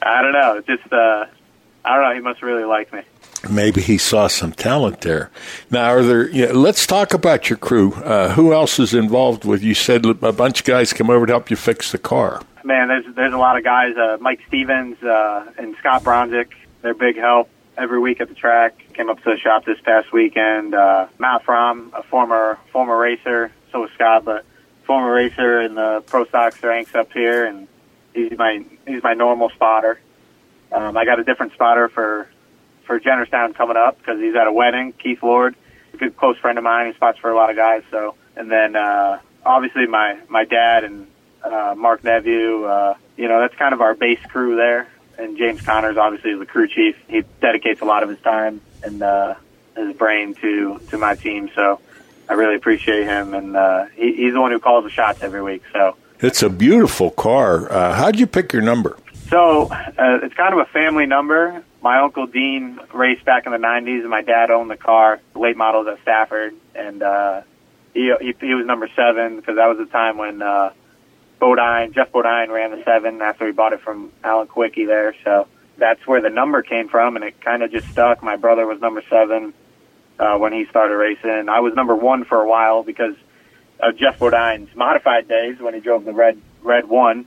I 0.00 0.22
don't 0.22 0.32
know. 0.32 0.62
Just 0.64 0.92
uh, 0.92 1.26
I 1.84 1.96
don't 1.96 2.04
know. 2.04 2.14
He 2.14 2.20
must 2.20 2.42
really 2.42 2.62
like 2.62 2.92
me. 2.92 3.00
Maybe 3.50 3.80
he 3.80 3.98
saw 3.98 4.28
some 4.28 4.52
talent 4.52 5.00
there. 5.00 5.32
Now, 5.68 5.90
are 5.90 6.04
there? 6.04 6.30
Yeah, 6.30 6.52
let's 6.52 6.86
talk 6.86 7.12
about 7.12 7.50
your 7.50 7.56
crew. 7.56 7.92
Uh, 7.94 8.34
who 8.34 8.52
else 8.52 8.78
is 8.78 8.94
involved 8.94 9.44
with? 9.44 9.64
You 9.64 9.74
said 9.74 10.06
a 10.06 10.32
bunch 10.32 10.60
of 10.60 10.64
guys 10.64 10.92
come 10.92 11.10
over 11.10 11.26
to 11.26 11.32
help 11.32 11.50
you 11.50 11.56
fix 11.56 11.90
the 11.90 11.98
car. 11.98 12.40
Man, 12.62 12.86
there's 12.86 13.16
there's 13.16 13.34
a 13.34 13.38
lot 13.38 13.58
of 13.58 13.64
guys. 13.64 13.96
Uh, 13.96 14.18
Mike 14.20 14.42
Stevens 14.46 15.02
uh, 15.02 15.50
and 15.58 15.74
Scott 15.80 16.04
Bronzik. 16.04 16.52
They're 16.82 16.94
big 16.94 17.16
help 17.16 17.50
every 17.76 18.00
week 18.00 18.20
at 18.20 18.28
the 18.28 18.34
track. 18.34 18.82
Came 18.94 19.10
up 19.10 19.18
to 19.22 19.30
the 19.30 19.38
shop 19.38 19.64
this 19.64 19.80
past 19.80 20.12
weekend. 20.12 20.74
Uh, 20.74 21.08
Matt 21.18 21.44
Fromm, 21.44 21.92
a 21.94 22.02
former 22.02 22.58
former 22.72 22.96
racer, 22.96 23.52
so 23.72 23.82
was 23.82 23.90
Scott, 23.94 24.24
but 24.24 24.44
former 24.84 25.12
racer 25.12 25.60
in 25.60 25.74
the 25.74 26.02
pro 26.06 26.24
stocks 26.24 26.62
ranks 26.62 26.94
up 26.94 27.12
here, 27.12 27.44
and 27.46 27.68
he's 28.14 28.36
my 28.38 28.64
he's 28.86 29.02
my 29.02 29.14
normal 29.14 29.50
spotter. 29.50 30.00
Um, 30.72 30.96
I 30.96 31.04
got 31.04 31.18
a 31.18 31.24
different 31.24 31.52
spotter 31.52 31.88
for 31.88 32.28
for 32.86 33.00
Jennerstown 33.00 33.54
coming 33.54 33.76
up 33.76 33.98
because 33.98 34.20
he's 34.20 34.34
at 34.34 34.46
a 34.46 34.52
wedding. 34.52 34.92
Keith 34.92 35.22
Lord, 35.22 35.56
a 35.92 35.96
good 35.96 36.16
close 36.16 36.38
friend 36.38 36.58
of 36.58 36.64
mine, 36.64 36.86
he 36.86 36.92
spots 36.94 37.18
for 37.18 37.30
a 37.30 37.36
lot 37.36 37.50
of 37.50 37.56
guys. 37.56 37.82
So, 37.90 38.14
and 38.36 38.50
then 38.50 38.76
uh, 38.76 39.20
obviously 39.44 39.86
my 39.86 40.18
my 40.28 40.44
dad 40.44 40.84
and 40.84 41.06
uh, 41.42 41.74
Mark 41.76 42.04
Nephew. 42.04 42.64
Uh, 42.64 42.94
you 43.16 43.28
know, 43.28 43.40
that's 43.40 43.54
kind 43.56 43.72
of 43.72 43.80
our 43.80 43.94
base 43.94 44.20
crew 44.28 44.56
there. 44.56 44.88
And 45.18 45.36
James 45.36 45.60
Connors 45.62 45.96
obviously 45.96 46.32
is 46.32 46.38
the 46.38 46.46
crew 46.46 46.68
chief. 46.68 46.96
He 47.08 47.22
dedicates 47.40 47.80
a 47.80 47.84
lot 47.84 48.02
of 48.02 48.08
his 48.08 48.20
time 48.20 48.60
and 48.82 49.02
uh, 49.02 49.34
his 49.76 49.94
brain 49.96 50.34
to 50.36 50.78
to 50.90 50.98
my 50.98 51.14
team. 51.14 51.50
So 51.54 51.80
I 52.28 52.34
really 52.34 52.56
appreciate 52.56 53.04
him, 53.04 53.34
and 53.34 53.56
uh, 53.56 53.86
he, 53.94 54.14
he's 54.14 54.34
the 54.34 54.40
one 54.40 54.52
who 54.52 54.58
calls 54.58 54.84
the 54.84 54.90
shots 54.90 55.22
every 55.22 55.42
week. 55.42 55.62
So 55.72 55.96
It's 56.20 56.42
a 56.42 56.50
beautiful 56.50 57.10
car. 57.10 57.70
Uh, 57.70 57.94
how'd 57.94 58.18
you 58.18 58.26
pick 58.26 58.52
your 58.52 58.62
number? 58.62 58.98
So 59.28 59.68
uh, 59.70 60.20
it's 60.22 60.34
kind 60.34 60.52
of 60.52 60.60
a 60.60 60.66
family 60.66 61.06
number. 61.06 61.62
My 61.82 61.98
uncle 62.00 62.26
Dean 62.26 62.78
raced 62.92 63.24
back 63.24 63.46
in 63.46 63.52
the 63.52 63.58
'90s, 63.58 64.00
and 64.00 64.10
my 64.10 64.22
dad 64.22 64.50
owned 64.50 64.70
the 64.70 64.76
car, 64.76 65.20
the 65.32 65.38
late 65.38 65.56
models 65.56 65.86
at 65.88 66.00
Stafford, 66.02 66.54
and 66.74 67.02
uh, 67.02 67.42
he, 67.94 68.12
he 68.20 68.34
he 68.40 68.54
was 68.54 68.66
number 68.66 68.88
seven 68.94 69.36
because 69.36 69.56
that 69.56 69.66
was 69.66 69.78
the 69.78 69.86
time 69.86 70.18
when 70.18 70.42
uh, 70.42 70.70
Bodine, 71.38 71.92
Geoff 71.92 72.12
Bodine 72.12 72.50
ran 72.50 72.70
the 72.70 72.82
seven 72.84 73.20
after 73.20 73.46
he 73.46 73.52
bought 73.52 73.72
it 73.72 73.80
from 73.80 74.12
Alan 74.24 74.46
Kulwicki 74.46 74.86
there. 74.86 75.14
So 75.24 75.46
that's 75.76 76.06
where 76.06 76.20
the 76.20 76.30
number 76.30 76.62
came 76.62 76.88
from, 76.88 77.16
and 77.16 77.24
it 77.24 77.40
kind 77.40 77.62
of 77.62 77.70
just 77.70 77.88
stuck. 77.88 78.22
My 78.22 78.36
brother 78.36 78.66
was 78.66 78.80
number 78.80 79.02
seven 79.10 79.52
uh, 80.18 80.38
when 80.38 80.52
he 80.52 80.66
started 80.66 80.96
racing. 80.96 81.48
I 81.48 81.60
was 81.60 81.74
number 81.74 81.94
one 81.94 82.24
for 82.24 82.40
a 82.40 82.48
while 82.48 82.82
because 82.82 83.14
of 83.80 83.96
Geoff 83.96 84.18
Bodine's 84.18 84.74
modified 84.74 85.28
days 85.28 85.58
when 85.60 85.74
he 85.74 85.80
drove 85.80 86.04
the 86.04 86.12
red 86.12 86.40
red 86.62 86.88
one, 86.88 87.26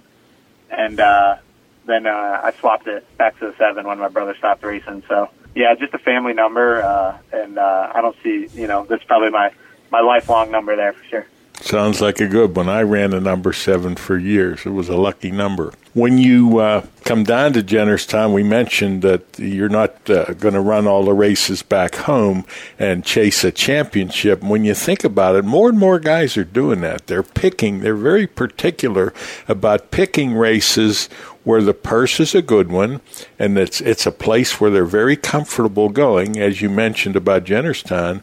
and 0.69 0.99
uh, 0.99 1.37
then 1.85 2.07
uh, 2.07 2.41
I 2.43 2.53
swapped 2.59 2.87
it 2.87 3.05
back 3.17 3.37
to 3.39 3.47
the 3.47 3.55
seven 3.57 3.87
when 3.87 3.99
my 3.99 4.09
brother 4.09 4.35
stopped 4.37 4.63
racing. 4.63 5.03
So 5.07 5.29
yeah, 5.55 5.75
just 5.75 5.93
a 5.93 5.99
family 5.99 6.33
number, 6.33 6.81
uh, 6.81 7.17
and 7.31 7.59
uh, 7.59 7.91
I 7.93 8.01
don't 8.01 8.15
see 8.23 8.47
you 8.53 8.67
know 8.67 8.85
that's 8.85 9.03
probably 9.03 9.29
my 9.29 9.51
my 9.91 10.01
lifelong 10.01 10.51
number 10.51 10.75
there 10.75 10.93
for 10.93 11.03
sure. 11.05 11.27
Sounds 11.61 11.99
like 11.99 12.21
a 12.21 12.27
good 12.27 12.55
one. 12.55 12.69
I 12.69 12.81
ran 12.81 13.11
the 13.11 13.19
number 13.19 13.51
seven 13.51 13.95
for 13.95 14.17
years. 14.17 14.65
It 14.65 14.69
was 14.69 14.87
a 14.87 14.95
lucky 14.95 15.29
number. 15.29 15.73
When 15.93 16.17
you 16.17 16.59
uh, 16.59 16.85
come 17.03 17.23
down 17.23 17.53
to 17.53 17.63
Jennerstown, 17.63 18.33
we 18.33 18.43
mentioned 18.43 19.01
that 19.01 19.23
you're 19.37 19.67
not 19.69 20.09
uh, 20.09 20.33
going 20.33 20.53
to 20.53 20.61
run 20.61 20.87
all 20.87 21.03
the 21.03 21.13
races 21.13 21.61
back 21.61 21.95
home 21.95 22.45
and 22.77 23.03
chase 23.03 23.43
a 23.43 23.51
championship. 23.51 24.41
When 24.41 24.63
you 24.63 24.73
think 24.73 25.03
about 25.03 25.35
it, 25.35 25.43
more 25.43 25.67
and 25.67 25.77
more 25.77 25.99
guys 25.99 26.37
are 26.37 26.45
doing 26.45 26.79
that. 26.81 27.07
They're 27.07 27.23
picking, 27.23 27.79
they're 27.79 27.95
very 27.95 28.27
particular 28.27 29.13
about 29.47 29.91
picking 29.91 30.35
races 30.35 31.09
where 31.43 31.61
the 31.61 31.73
purse 31.73 32.19
is 32.19 32.35
a 32.35 32.41
good 32.41 32.69
one 32.69 33.01
and 33.37 33.57
it's 33.57 33.81
it's 33.81 34.05
a 34.05 34.11
place 34.11 34.59
where 34.59 34.69
they're 34.69 34.85
very 34.85 35.15
comfortable 35.15 35.89
going, 35.89 36.37
as 36.37 36.61
you 36.61 36.69
mentioned 36.69 37.15
about 37.15 37.45
Jennerstown. 37.45 38.21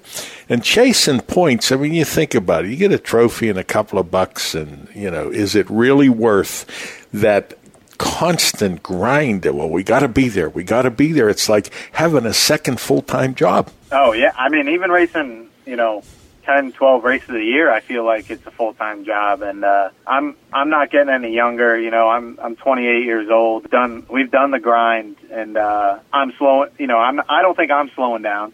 And 0.48 0.62
chasing 0.62 1.20
points, 1.20 1.72
I 1.72 1.76
mean 1.76 1.94
you 1.94 2.04
think 2.04 2.34
about 2.34 2.64
it, 2.64 2.70
you 2.70 2.76
get 2.76 2.92
a 2.92 2.98
trophy 2.98 3.48
and 3.48 3.58
a 3.58 3.64
couple 3.64 3.98
of 3.98 4.10
bucks 4.10 4.54
and 4.54 4.88
you 4.94 5.10
know, 5.10 5.30
is 5.30 5.54
it 5.54 5.68
really 5.70 6.08
worth 6.08 7.06
that 7.12 7.54
constant 7.98 8.82
grind 8.82 9.46
well 9.46 9.70
we 9.70 9.82
got 9.82 10.00
to 10.00 10.08
be 10.08 10.28
there 10.28 10.50
we 10.50 10.62
got 10.62 10.82
to 10.82 10.90
be 10.90 11.12
there? 11.12 11.28
It's 11.28 11.48
like 11.48 11.72
having 11.92 12.26
a 12.26 12.34
second 12.34 12.80
full-time 12.80 13.34
job. 13.34 13.70
Oh 13.90 14.12
yeah, 14.12 14.32
I 14.36 14.48
mean 14.48 14.68
even 14.68 14.90
racing, 14.90 15.48
you 15.64 15.76
know, 15.76 16.02
10, 16.46 16.72
12 16.72 17.04
races 17.04 17.30
a 17.30 17.42
year, 17.42 17.70
I 17.70 17.80
feel 17.80 18.04
like 18.04 18.30
it's 18.30 18.46
a 18.46 18.52
full 18.52 18.72
time 18.72 19.04
job, 19.04 19.42
and 19.42 19.64
uh, 19.64 19.90
I'm 20.06 20.36
I'm 20.52 20.70
not 20.70 20.90
getting 20.92 21.12
any 21.12 21.34
younger. 21.34 21.78
You 21.78 21.90
know, 21.90 22.08
I'm 22.08 22.38
I'm 22.40 22.54
28 22.54 23.04
years 23.04 23.28
old. 23.28 23.68
Done, 23.68 24.06
we've 24.08 24.30
done 24.30 24.52
the 24.52 24.60
grind, 24.60 25.16
and 25.30 25.56
uh, 25.56 25.98
I'm 26.12 26.32
slowing. 26.38 26.70
You 26.78 26.86
know, 26.86 26.98
I'm 26.98 27.20
I 27.28 27.42
don't 27.42 27.56
think 27.56 27.72
I'm 27.72 27.90
slowing 27.96 28.22
down, 28.22 28.52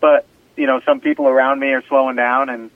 but 0.00 0.26
you 0.56 0.66
know, 0.66 0.80
some 0.84 1.00
people 1.00 1.28
around 1.28 1.60
me 1.60 1.68
are 1.68 1.84
slowing 1.88 2.16
down, 2.16 2.48
and 2.48 2.70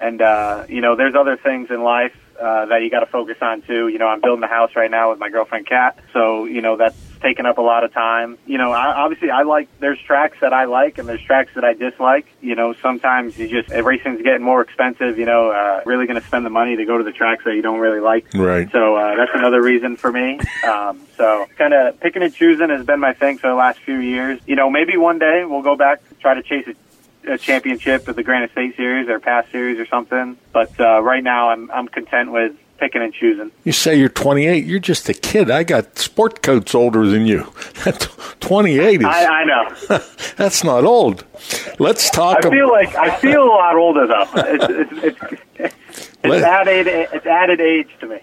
and 0.00 0.20
uh, 0.20 0.66
you 0.68 0.80
know, 0.80 0.96
there's 0.96 1.14
other 1.14 1.36
things 1.36 1.70
in 1.70 1.82
life 1.84 2.16
uh, 2.40 2.66
that 2.66 2.82
you 2.82 2.90
got 2.90 3.00
to 3.00 3.06
focus 3.06 3.36
on 3.40 3.62
too. 3.62 3.86
You 3.86 3.98
know, 3.98 4.08
I'm 4.08 4.20
building 4.20 4.42
a 4.42 4.48
house 4.48 4.72
right 4.74 4.90
now 4.90 5.10
with 5.10 5.20
my 5.20 5.30
girlfriend 5.30 5.68
Kat, 5.68 5.96
so 6.12 6.46
you 6.46 6.62
know 6.62 6.76
that's 6.76 6.96
taking 7.20 7.46
up 7.46 7.58
a 7.58 7.62
lot 7.62 7.84
of 7.84 7.92
time. 7.92 8.38
You 8.46 8.58
know, 8.58 8.72
I, 8.72 8.94
obviously 8.94 9.30
I 9.30 9.42
like 9.42 9.68
there's 9.78 10.00
tracks 10.00 10.38
that 10.40 10.52
I 10.52 10.64
like 10.64 10.98
and 10.98 11.08
there's 11.08 11.22
tracks 11.22 11.52
that 11.54 11.64
I 11.64 11.74
dislike. 11.74 12.26
You 12.40 12.54
know, 12.54 12.74
sometimes 12.74 13.38
you 13.38 13.48
just 13.48 13.70
racing's 13.70 14.22
getting 14.22 14.42
more 14.42 14.62
expensive. 14.62 15.18
You 15.18 15.26
know, 15.26 15.50
uh, 15.50 15.82
really 15.86 16.06
going 16.06 16.20
to 16.20 16.26
spend 16.26 16.44
the 16.46 16.50
money 16.50 16.76
to 16.76 16.84
go 16.84 16.98
to 16.98 17.04
the 17.04 17.12
tracks 17.12 17.44
that 17.44 17.54
you 17.54 17.62
don't 17.62 17.80
really 17.80 18.00
like. 18.00 18.26
right 18.34 18.70
So 18.70 18.96
uh, 18.96 19.16
that's 19.16 19.32
another 19.34 19.62
reason 19.62 19.96
for 19.96 20.12
me. 20.12 20.38
Um, 20.68 21.00
so 21.16 21.46
kind 21.56 21.74
of 21.74 22.00
picking 22.00 22.22
and 22.22 22.34
choosing 22.34 22.70
has 22.70 22.84
been 22.84 23.00
my 23.00 23.12
thing 23.12 23.38
for 23.38 23.48
the 23.48 23.54
last 23.54 23.80
few 23.80 23.98
years. 23.98 24.40
You 24.46 24.56
know, 24.56 24.70
maybe 24.70 24.96
one 24.96 25.18
day 25.18 25.44
we'll 25.44 25.62
go 25.62 25.76
back 25.76 26.00
try 26.20 26.34
to 26.34 26.42
chase 26.42 26.66
a, 26.66 27.32
a 27.32 27.38
championship 27.38 28.08
at 28.08 28.16
the 28.16 28.22
Granite 28.22 28.52
State 28.52 28.76
Series 28.76 29.08
or 29.08 29.20
past 29.20 29.50
series 29.50 29.78
or 29.78 29.86
something. 29.86 30.36
But 30.52 30.78
uh, 30.78 31.02
right 31.02 31.22
now, 31.22 31.50
I'm 31.50 31.70
I'm 31.70 31.88
content 31.88 32.32
with 32.32 32.56
picking 32.80 33.02
and 33.02 33.12
choosing. 33.12 33.50
you 33.64 33.72
say 33.72 33.94
you're 33.98 34.08
28 34.08 34.64
you're 34.64 34.78
just 34.80 35.08
a 35.08 35.14
kid 35.14 35.50
i 35.50 35.62
got 35.62 35.98
sport 35.98 36.42
coats 36.42 36.74
older 36.74 37.06
than 37.06 37.26
you 37.26 37.42
28 38.40 39.00
is 39.00 39.06
I, 39.06 39.26
I 39.26 39.44
know. 39.44 39.98
that's 40.36 40.64
not 40.64 40.84
old 40.84 41.24
let's 41.78 42.10
talk 42.10 42.44
I 42.44 42.50
feel 42.50 42.70
like 42.70 42.94
I 42.96 43.14
feel 43.16 43.42
a 43.44 43.46
lot 43.46 43.76
older 43.76 44.06
though. 44.06 44.26
It's 44.34 44.92
it's 44.92 45.18
it's, 45.56 45.74
it's 46.24 46.44
added 46.44 46.86
it's 46.86 47.26
added 47.26 47.60
age 47.60 47.88
to 48.00 48.06
me. 48.06 48.18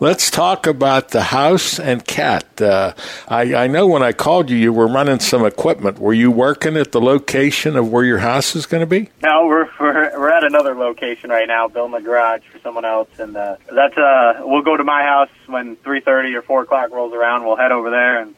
Let's 0.00 0.30
talk 0.30 0.66
about 0.66 1.10
the 1.10 1.22
house 1.22 1.78
and 1.78 2.04
cat. 2.04 2.60
Uh, 2.60 2.94
I, 3.28 3.54
I 3.54 3.66
know 3.66 3.86
when 3.86 4.02
I 4.02 4.12
called 4.12 4.50
you, 4.50 4.56
you 4.56 4.72
were 4.72 4.86
running 4.88 5.20
some 5.20 5.44
equipment. 5.44 5.98
Were 5.98 6.12
you 6.12 6.30
working 6.30 6.76
at 6.76 6.92
the 6.92 7.00
location 7.00 7.76
of 7.76 7.90
where 7.90 8.04
your 8.04 8.18
house 8.18 8.56
is 8.56 8.66
going 8.66 8.80
to 8.80 8.86
be? 8.86 9.08
No, 9.22 9.46
we're 9.46 9.68
we're 9.78 10.18
we're 10.18 10.30
at 10.30 10.44
another 10.44 10.74
location 10.74 11.30
right 11.30 11.46
now, 11.46 11.68
building 11.68 11.94
a 11.94 12.00
garage 12.02 12.42
for 12.50 12.58
someone 12.60 12.84
else, 12.84 13.08
and 13.18 13.36
uh, 13.36 13.56
that's 13.72 13.96
uh 13.96 14.42
we'll 14.44 14.62
go 14.62 14.76
to 14.76 14.84
my 14.84 15.02
house 15.02 15.30
when 15.46 15.76
three 15.76 16.00
thirty 16.00 16.34
or 16.34 16.42
four 16.42 16.62
o'clock 16.62 16.90
rolls 16.90 17.12
around. 17.12 17.44
We'll 17.44 17.56
head 17.56 17.72
over 17.72 17.90
there 17.90 18.20
and 18.20 18.34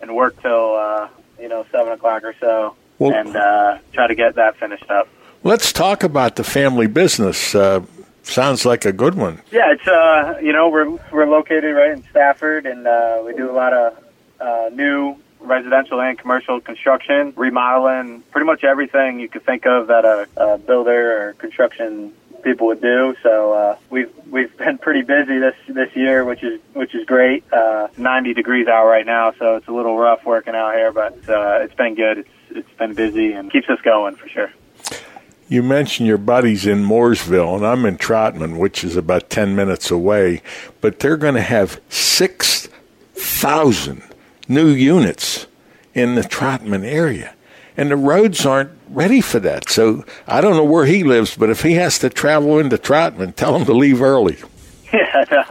and 0.00 0.14
work 0.14 0.40
till 0.42 0.74
uh, 0.76 1.08
you 1.40 1.48
know 1.48 1.66
seven 1.72 1.92
o'clock 1.92 2.22
or 2.24 2.34
so, 2.40 2.76
Well- 2.98 3.12
and 3.14 3.34
uh, 3.36 3.78
try 3.92 4.06
to 4.06 4.14
get 4.14 4.36
that 4.36 4.56
finished 4.56 4.88
up. 4.90 5.08
Let's 5.44 5.72
talk 5.72 6.02
about 6.02 6.34
the 6.36 6.44
family 6.44 6.88
business. 6.88 7.54
Uh, 7.54 7.82
sounds 8.30 8.64
like 8.64 8.84
a 8.84 8.92
good 8.92 9.14
one. 9.14 9.40
Yeah, 9.50 9.72
it's 9.72 9.86
uh, 9.86 10.38
you 10.42 10.52
know, 10.52 10.68
we're 10.68 10.90
we're 11.12 11.26
located 11.26 11.74
right 11.74 11.90
in 11.90 12.02
Stafford, 12.10 12.66
and 12.66 12.86
uh, 12.86 13.22
we 13.24 13.34
do 13.34 13.50
a 13.50 13.52
lot 13.52 13.72
of 13.72 14.04
uh, 14.40 14.70
new 14.72 15.16
residential 15.40 16.00
and 16.00 16.18
commercial 16.18 16.60
construction, 16.60 17.32
remodeling, 17.36 18.22
pretty 18.30 18.46
much 18.46 18.64
everything 18.64 19.20
you 19.20 19.28
could 19.28 19.44
think 19.44 19.66
of 19.66 19.86
that 19.88 20.04
a, 20.04 20.28
a 20.36 20.58
builder 20.58 21.28
or 21.28 21.32
construction 21.34 22.12
people 22.42 22.68
would 22.68 22.80
do. 22.80 23.14
So 23.22 23.52
uh, 23.52 23.76
we've 23.90 24.10
we've 24.30 24.56
been 24.56 24.78
pretty 24.78 25.02
busy 25.02 25.38
this 25.38 25.56
this 25.68 25.94
year, 25.94 26.24
which 26.24 26.42
is 26.42 26.60
which 26.74 26.94
is 26.94 27.04
great. 27.06 27.44
Uh, 27.52 27.88
90 27.96 28.34
degrees 28.34 28.68
out 28.68 28.86
right 28.86 29.06
now, 29.06 29.32
so 29.38 29.56
it's 29.56 29.68
a 29.68 29.72
little 29.72 29.96
rough 29.98 30.24
working 30.24 30.54
out 30.54 30.74
here, 30.74 30.92
but 30.92 31.16
uh, 31.28 31.58
it's 31.62 31.74
been 31.74 31.94
good. 31.94 32.18
It's 32.18 32.28
it's 32.50 32.78
been 32.78 32.94
busy 32.94 33.32
and 33.32 33.50
keeps 33.50 33.68
us 33.68 33.80
going 33.82 34.16
for 34.16 34.28
sure. 34.28 34.50
You 35.48 35.62
mentioned 35.62 36.06
your 36.06 36.18
buddies 36.18 36.66
in 36.66 36.84
Mooresville, 36.84 37.56
and 37.56 37.66
I'm 37.66 37.86
in 37.86 37.96
Troutman, 37.96 38.58
which 38.58 38.84
is 38.84 38.96
about 38.96 39.30
10 39.30 39.56
minutes 39.56 39.90
away, 39.90 40.42
but 40.82 40.98
they're 40.98 41.16
going 41.16 41.36
to 41.36 41.40
have 41.40 41.80
6,000 41.88 44.02
new 44.46 44.68
units 44.68 45.46
in 45.94 46.16
the 46.16 46.20
Troutman 46.20 46.84
area. 46.84 47.34
And 47.78 47.90
the 47.90 47.96
roads 47.96 48.44
aren't 48.44 48.72
ready 48.90 49.22
for 49.22 49.38
that. 49.40 49.70
So 49.70 50.04
I 50.26 50.42
don't 50.42 50.56
know 50.56 50.64
where 50.64 50.84
he 50.84 51.02
lives, 51.02 51.34
but 51.36 51.48
if 51.48 51.62
he 51.62 51.72
has 51.74 51.98
to 52.00 52.10
travel 52.10 52.58
into 52.58 52.76
Troutman, 52.76 53.34
tell 53.34 53.56
him 53.56 53.64
to 53.66 53.72
leave 53.72 54.02
early. 54.02 54.36
Yeah, 54.92 55.24
no, 55.30 55.44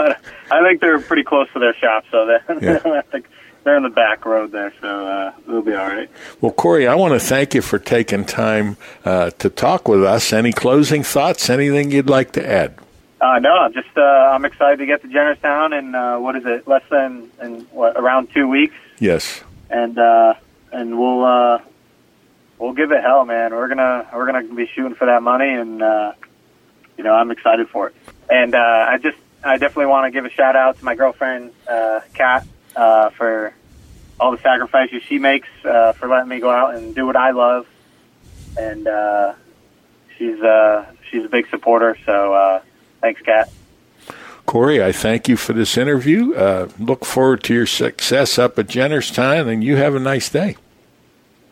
I 0.52 0.62
think 0.62 0.82
they're 0.82 1.00
pretty 1.00 1.24
close 1.24 1.48
to 1.54 1.60
their 1.60 1.74
shop, 1.76 2.04
so 2.12 2.26
they, 2.26 2.38
Yeah. 2.66 2.80
I 2.86 3.02
think 3.02 3.28
they're 3.68 3.76
in 3.76 3.84
the 3.84 3.90
back 3.90 4.26
road 4.26 4.54
there, 4.54 4.74
so 4.80 4.88
uh, 5.08 5.34
they'll 5.46 5.62
be 5.62 5.74
all 5.76 5.86
right. 5.88 6.10
Well, 6.40 6.54
Corey, 6.54 6.88
I 6.88 6.96
want 6.96 7.14
to 7.14 7.20
thank 7.20 7.54
you 7.54 7.62
for 7.62 7.78
taking 7.80 8.24
time 8.24 8.78
uh, 9.04 9.32
to 9.40 9.50
talk 9.50 9.90
with 9.90 10.06
us. 10.06 10.32
Any 10.32 10.54
closing 10.54 11.04
thoughts? 11.04 11.50
Anything 11.50 11.92
you'd 11.92 12.10
like 12.10 12.32
to 12.34 12.50
add? 12.50 12.76
Uh, 13.20 13.40
no, 13.40 13.52
I'm 13.52 13.74
just 13.74 13.90
uh, 13.98 14.02
I'm 14.02 14.46
excited 14.46 14.78
to 14.78 14.86
get 14.86 15.02
to 15.02 15.10
Jennerstown 15.10 15.78
in 15.78 15.94
uh, 15.96 16.18
what 16.20 16.38
is 16.38 16.46
it? 16.46 16.66
Less 16.66 16.84
than 16.90 17.30
in 17.42 17.62
what 17.72 17.98
around 17.98 18.30
two 18.34 18.48
weeks, 18.48 18.76
Yes. 19.00 19.42
and 19.70 19.98
uh, 20.00 20.36
and 20.72 20.98
we'll 20.98 21.26
uh, 21.26 21.60
we'll 22.60 22.74
give 22.74 22.92
it 22.94 23.02
hell, 23.02 23.26
man. 23.26 23.52
We're 23.54 23.68
gonna 23.68 24.08
we're 24.14 24.28
gonna 24.28 24.44
be 24.54 24.68
shooting 24.68 24.96
for 24.96 25.06
that 25.08 25.22
money, 25.24 25.50
and 25.52 25.82
uh, 25.84 26.14
you 26.98 27.04
know 27.04 27.14
I'm 27.14 27.32
excited 27.32 27.68
for 27.68 27.88
it. 27.90 27.96
And 28.30 28.56
uh, 28.56 28.60
I 28.60 28.98
just 28.98 29.18
I 29.44 29.58
definitely 29.58 29.88
want 29.88 30.06
to 30.06 30.12
give 30.12 30.24
a 30.26 30.30
shout 30.30 30.56
out 30.56 30.78
to 30.80 30.86
my 30.86 30.96
girlfriend 30.96 31.52
uh, 31.68 32.00
Kat 32.14 32.48
uh, 32.76 33.10
for 33.10 33.52
all 34.20 34.32
the 34.32 34.42
sacrifices 34.42 35.04
she 35.04 35.20
makes 35.20 35.48
uh, 35.64 35.94
for 35.94 36.08
letting 36.08 36.30
me 36.30 36.40
go 36.40 36.50
out 36.50 36.76
and 36.76 36.96
do 36.96 37.06
what 37.06 37.16
I 37.16 37.32
love, 37.32 37.68
and 38.58 38.88
uh, 38.88 39.34
she's 40.18 40.40
uh, 40.42 40.86
she's 41.10 41.26
a 41.26 41.30
big 41.30 41.48
supporter. 41.50 41.98
So 42.06 42.34
uh, 42.34 42.62
thanks, 43.02 43.22
Kat. 43.22 43.52
Corey, 44.46 44.82
I 44.82 44.94
thank 44.94 45.28
you 45.28 45.36
for 45.36 45.52
this 45.52 45.78
interview. 45.78 46.34
Uh, 46.34 46.70
look 46.80 47.04
forward 47.04 47.44
to 47.44 47.54
your 47.54 47.66
success 47.66 48.40
up 48.40 48.58
at 48.58 48.68
Jennerstown, 48.68 49.48
and 49.48 49.64
you 49.64 49.76
have 49.76 49.94
a 49.94 50.00
nice 50.00 50.30
day. 50.30 50.56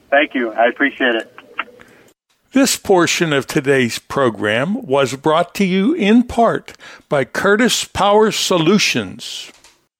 Thank 0.09 0.34
you. 0.34 0.53
I 0.53 0.68
appreciate 0.68 1.16
it. 1.16 1.32
This 2.53 2.78
portion 2.78 3.34
of 3.34 3.47
today's 3.47 3.99
program 3.99 4.82
was 4.86 5.13
brought 5.18 5.53
to 5.55 5.66
you 5.66 5.93
in 5.93 6.24
part 6.24 6.72
by 7.09 7.26
Curtis 7.26 7.84
Power 7.84 8.32
Solutions. 8.32 9.51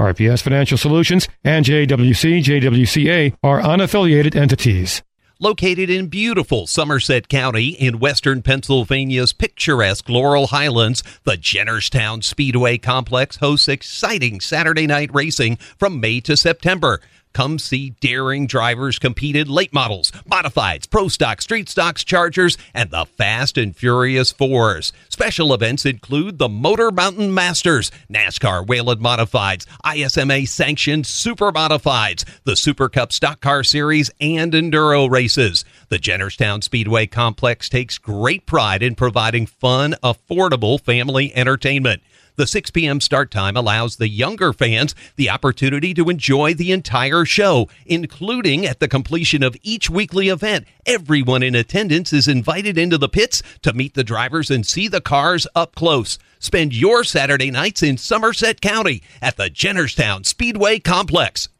RPS 0.00 0.42
Financial 0.42 0.78
Solutions 0.78 1.28
and 1.44 1.64
JWC 1.64 2.42
JWCA 2.42 3.34
are 3.42 3.60
unaffiliated 3.60 4.34
entities. 4.34 5.02
Located 5.42 5.88
in 5.88 6.08
beautiful 6.08 6.66
Somerset 6.66 7.28
County 7.28 7.68
in 7.68 7.98
western 7.98 8.42
Pennsylvania's 8.42 9.32
picturesque 9.32 10.08
Laurel 10.08 10.48
Highlands, 10.48 11.02
the 11.24 11.32
Jennerstown 11.32 12.22
Speedway 12.22 12.76
Complex 12.76 13.36
hosts 13.36 13.66
exciting 13.66 14.40
Saturday 14.40 14.86
night 14.86 15.10
racing 15.14 15.56
from 15.78 15.98
May 15.98 16.20
to 16.20 16.36
September. 16.36 17.00
Come 17.32 17.58
see 17.58 17.90
daring 18.00 18.46
drivers 18.46 18.98
compete 18.98 19.36
in 19.36 19.48
late 19.48 19.72
models, 19.72 20.10
modifieds, 20.30 20.90
pro 20.90 21.08
stock, 21.08 21.40
street 21.40 21.68
stocks, 21.68 22.02
chargers, 22.02 22.58
and 22.74 22.90
the 22.90 23.06
Fast 23.06 23.56
and 23.56 23.76
Furious 23.76 24.32
Fours. 24.32 24.92
Special 25.08 25.54
events 25.54 25.86
include 25.86 26.38
the 26.38 26.48
Motor 26.48 26.90
Mountain 26.90 27.32
Masters, 27.32 27.92
NASCAR 28.12 28.66
Whelen 28.66 28.98
Modifieds, 28.98 29.64
ISMA 29.84 30.48
sanctioned 30.48 31.06
Super 31.06 31.52
Modifieds, 31.52 32.24
the 32.44 32.56
Super 32.56 32.88
Cup 32.88 33.12
Stock 33.12 33.40
Car 33.40 33.62
Series, 33.62 34.10
and 34.20 34.52
Enduro 34.52 35.08
races. 35.08 35.64
The 35.88 35.98
Jennerstown 35.98 36.64
Speedway 36.64 37.06
Complex 37.06 37.68
takes 37.68 37.98
great 37.98 38.44
pride 38.46 38.82
in 38.82 38.94
providing 38.96 39.46
fun, 39.46 39.94
affordable 40.02 40.80
family 40.80 41.34
entertainment. 41.34 42.02
The 42.40 42.46
6 42.46 42.70
p.m. 42.70 43.02
start 43.02 43.30
time 43.30 43.54
allows 43.54 43.96
the 43.96 44.08
younger 44.08 44.54
fans 44.54 44.94
the 45.16 45.28
opportunity 45.28 45.92
to 45.92 46.08
enjoy 46.08 46.54
the 46.54 46.72
entire 46.72 47.26
show, 47.26 47.68
including 47.84 48.64
at 48.64 48.80
the 48.80 48.88
completion 48.88 49.42
of 49.42 49.58
each 49.62 49.90
weekly 49.90 50.30
event. 50.30 50.64
Everyone 50.86 51.42
in 51.42 51.54
attendance 51.54 52.14
is 52.14 52.26
invited 52.26 52.78
into 52.78 52.96
the 52.96 53.10
pits 53.10 53.42
to 53.60 53.74
meet 53.74 53.92
the 53.92 54.02
drivers 54.02 54.50
and 54.50 54.66
see 54.66 54.88
the 54.88 55.02
cars 55.02 55.46
up 55.54 55.74
close. 55.74 56.18
Spend 56.38 56.74
your 56.74 57.04
Saturday 57.04 57.50
nights 57.50 57.82
in 57.82 57.98
Somerset 57.98 58.62
County 58.62 59.02
at 59.20 59.36
the 59.36 59.50
Jennerstown 59.50 60.24
Speedway 60.24 60.78
Complex. 60.78 61.50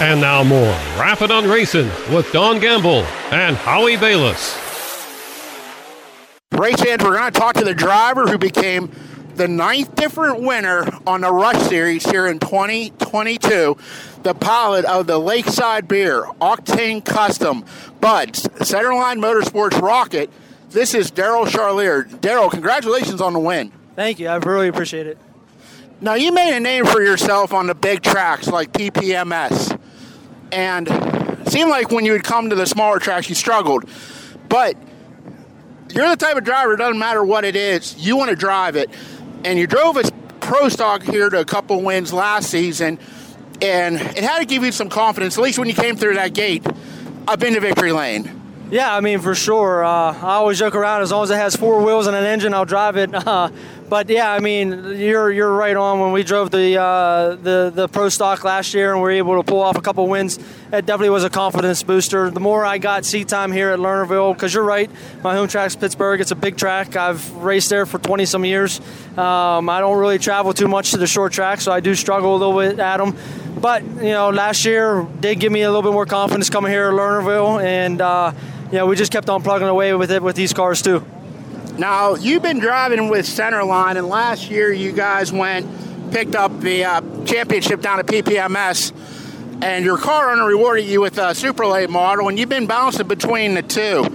And 0.00 0.22
now 0.22 0.42
more 0.44 0.72
Rapping 0.96 1.30
on 1.30 1.46
Racing 1.46 1.90
with 2.10 2.32
Don 2.32 2.58
Gamble 2.58 3.02
and 3.30 3.54
Howie 3.54 3.98
Bayless. 3.98 4.58
Race 6.52 6.80
fans, 6.80 7.02
we're 7.02 7.18
going 7.18 7.30
to 7.30 7.38
talk 7.38 7.56
to 7.56 7.64
the 7.64 7.74
driver 7.74 8.28
who 8.28 8.38
became 8.38 8.90
the 9.36 9.48
ninth 9.48 9.94
different 9.96 10.42
winner 10.42 10.86
on 11.06 11.22
the 11.22 11.32
Rush 11.32 11.60
Series 11.68 12.08
here 12.08 12.26
in 12.26 12.38
2022. 12.38 13.76
The 14.22 14.34
pilot 14.34 14.84
of 14.84 15.06
the 15.06 15.18
Lakeside 15.18 15.88
Beer 15.88 16.22
Octane 16.40 17.04
Custom 17.04 17.64
Buds 18.00 18.42
Centerline 18.42 19.18
Motorsports 19.18 19.80
Rocket. 19.80 20.30
This 20.70 20.94
is 20.94 21.10
Daryl 21.10 21.46
Charlier. 21.46 22.08
Daryl, 22.20 22.50
congratulations 22.50 23.20
on 23.20 23.32
the 23.32 23.38
win. 23.38 23.72
Thank 23.96 24.18
you. 24.18 24.28
I 24.28 24.36
really 24.36 24.68
appreciate 24.68 25.06
it. 25.06 25.18
Now 26.00 26.14
you 26.14 26.32
made 26.32 26.56
a 26.56 26.60
name 26.60 26.86
for 26.86 27.02
yourself 27.02 27.52
on 27.52 27.66
the 27.66 27.74
big 27.74 28.02
tracks 28.02 28.48
like 28.48 28.72
PPMS, 28.72 29.78
and 30.52 30.88
it 30.88 31.50
seemed 31.50 31.70
like 31.70 31.90
when 31.90 32.04
you 32.04 32.12
would 32.12 32.24
come 32.24 32.50
to 32.50 32.56
the 32.56 32.66
smaller 32.66 32.98
tracks 32.98 33.28
you 33.28 33.34
struggled, 33.34 33.88
but 34.48 34.76
you're 35.90 36.08
the 36.08 36.16
type 36.16 36.36
of 36.36 36.44
driver. 36.44 36.74
It 36.74 36.78
doesn't 36.78 36.98
matter 36.98 37.24
what 37.24 37.44
it 37.44 37.56
is, 37.56 37.96
you 37.96 38.16
want 38.16 38.30
to 38.30 38.36
drive 38.36 38.74
it 38.74 38.90
and 39.44 39.58
you 39.58 39.66
drove 39.66 39.96
a 39.96 40.02
pro 40.40 40.68
stock 40.68 41.02
here 41.02 41.28
to 41.28 41.40
a 41.40 41.44
couple 41.44 41.82
wins 41.82 42.12
last 42.12 42.50
season, 42.50 42.98
and 43.62 43.96
it 43.96 44.24
had 44.24 44.40
to 44.40 44.44
give 44.44 44.64
you 44.64 44.72
some 44.72 44.88
confidence, 44.88 45.38
at 45.38 45.44
least 45.44 45.58
when 45.58 45.68
you 45.68 45.74
came 45.74 45.96
through 45.96 46.14
that 46.14 46.34
gate 46.34 46.66
up 47.28 47.42
into 47.42 47.60
victory 47.60 47.92
lane. 47.92 48.40
Yeah, 48.70 48.94
I 48.94 49.00
mean, 49.00 49.20
for 49.20 49.34
sure. 49.34 49.84
Uh, 49.84 50.12
I 50.12 50.34
always 50.34 50.58
joke 50.58 50.74
around 50.74 51.02
as 51.02 51.12
long 51.12 51.22
as 51.22 51.30
it 51.30 51.36
has 51.36 51.54
four 51.54 51.84
wheels 51.84 52.06
and 52.06 52.16
an 52.16 52.24
engine, 52.24 52.54
I'll 52.54 52.64
drive 52.64 52.96
it. 52.96 53.10
Uh, 53.24 53.50
but 53.88 54.08
yeah, 54.08 54.32
I 54.32 54.40
mean, 54.40 54.96
you're 54.98 55.30
you're 55.30 55.52
right 55.52 55.76
on. 55.76 56.00
When 56.00 56.12
we 56.12 56.22
drove 56.22 56.50
the 56.50 56.80
uh, 56.80 57.36
the 57.36 57.72
the 57.74 57.88
pro 57.88 58.08
stock 58.08 58.44
last 58.44 58.74
year 58.74 58.92
and 58.92 59.00
we 59.00 59.02
were 59.02 59.10
able 59.10 59.42
to 59.42 59.42
pull 59.42 59.60
off 59.60 59.76
a 59.76 59.80
couple 59.80 60.06
wins, 60.08 60.38
it 60.72 60.86
definitely 60.86 61.10
was 61.10 61.24
a 61.24 61.30
confidence 61.30 61.82
booster. 61.82 62.30
The 62.30 62.40
more 62.40 62.64
I 62.64 62.78
got 62.78 63.04
seat 63.04 63.28
time 63.28 63.52
here 63.52 63.70
at 63.70 63.78
Lernerville, 63.78 64.34
because 64.34 64.54
you're 64.54 64.64
right, 64.64 64.90
my 65.22 65.34
home 65.34 65.48
track's 65.48 65.76
Pittsburgh. 65.76 66.20
It's 66.20 66.30
a 66.30 66.36
big 66.36 66.56
track. 66.56 66.96
I've 66.96 67.30
raced 67.36 67.70
there 67.70 67.86
for 67.86 67.98
20 67.98 68.24
some 68.26 68.44
years. 68.44 68.80
Um, 69.16 69.68
I 69.68 69.80
don't 69.80 69.98
really 69.98 70.18
travel 70.18 70.52
too 70.52 70.68
much 70.68 70.92
to 70.92 70.96
the 70.96 71.06
short 71.06 71.32
track, 71.32 71.60
so 71.60 71.70
I 71.70 71.80
do 71.80 71.94
struggle 71.94 72.36
a 72.36 72.38
little 72.38 72.58
bit 72.58 72.78
at 72.78 72.96
them. 72.98 73.16
But 73.60 73.82
you 73.84 74.12
know, 74.12 74.30
last 74.30 74.64
year 74.64 75.06
did 75.20 75.40
give 75.40 75.52
me 75.52 75.62
a 75.62 75.68
little 75.68 75.82
bit 75.82 75.92
more 75.92 76.06
confidence 76.06 76.50
coming 76.50 76.72
here 76.72 76.88
at 76.88 76.94
Lernerville, 76.94 77.62
and 77.62 78.00
uh, 78.00 78.32
you 78.66 78.78
know, 78.78 78.86
we 78.86 78.96
just 78.96 79.12
kept 79.12 79.28
on 79.28 79.42
plugging 79.42 79.68
away 79.68 79.94
with 79.94 80.10
it 80.10 80.22
with 80.22 80.36
these 80.36 80.52
cars 80.52 80.82
too. 80.82 81.04
Now, 81.78 82.14
you've 82.14 82.42
been 82.42 82.60
driving 82.60 83.08
with 83.08 83.26
Centerline, 83.26 83.96
and 83.96 84.08
last 84.08 84.48
year 84.48 84.72
you 84.72 84.92
guys 84.92 85.32
went, 85.32 85.66
picked 86.12 86.36
up 86.36 86.60
the 86.60 86.84
uh, 86.84 87.00
championship 87.24 87.80
down 87.80 87.98
at 87.98 88.06
PPMS, 88.06 88.92
and 89.60 89.84
your 89.84 89.98
car 89.98 90.30
owner 90.30 90.46
rewarded 90.46 90.84
you 90.84 91.00
with 91.00 91.18
a 91.18 91.34
super 91.34 91.66
late 91.66 91.90
model, 91.90 92.28
and 92.28 92.38
you've 92.38 92.48
been 92.48 92.68
bouncing 92.68 93.08
between 93.08 93.54
the 93.54 93.62
two. 93.62 94.06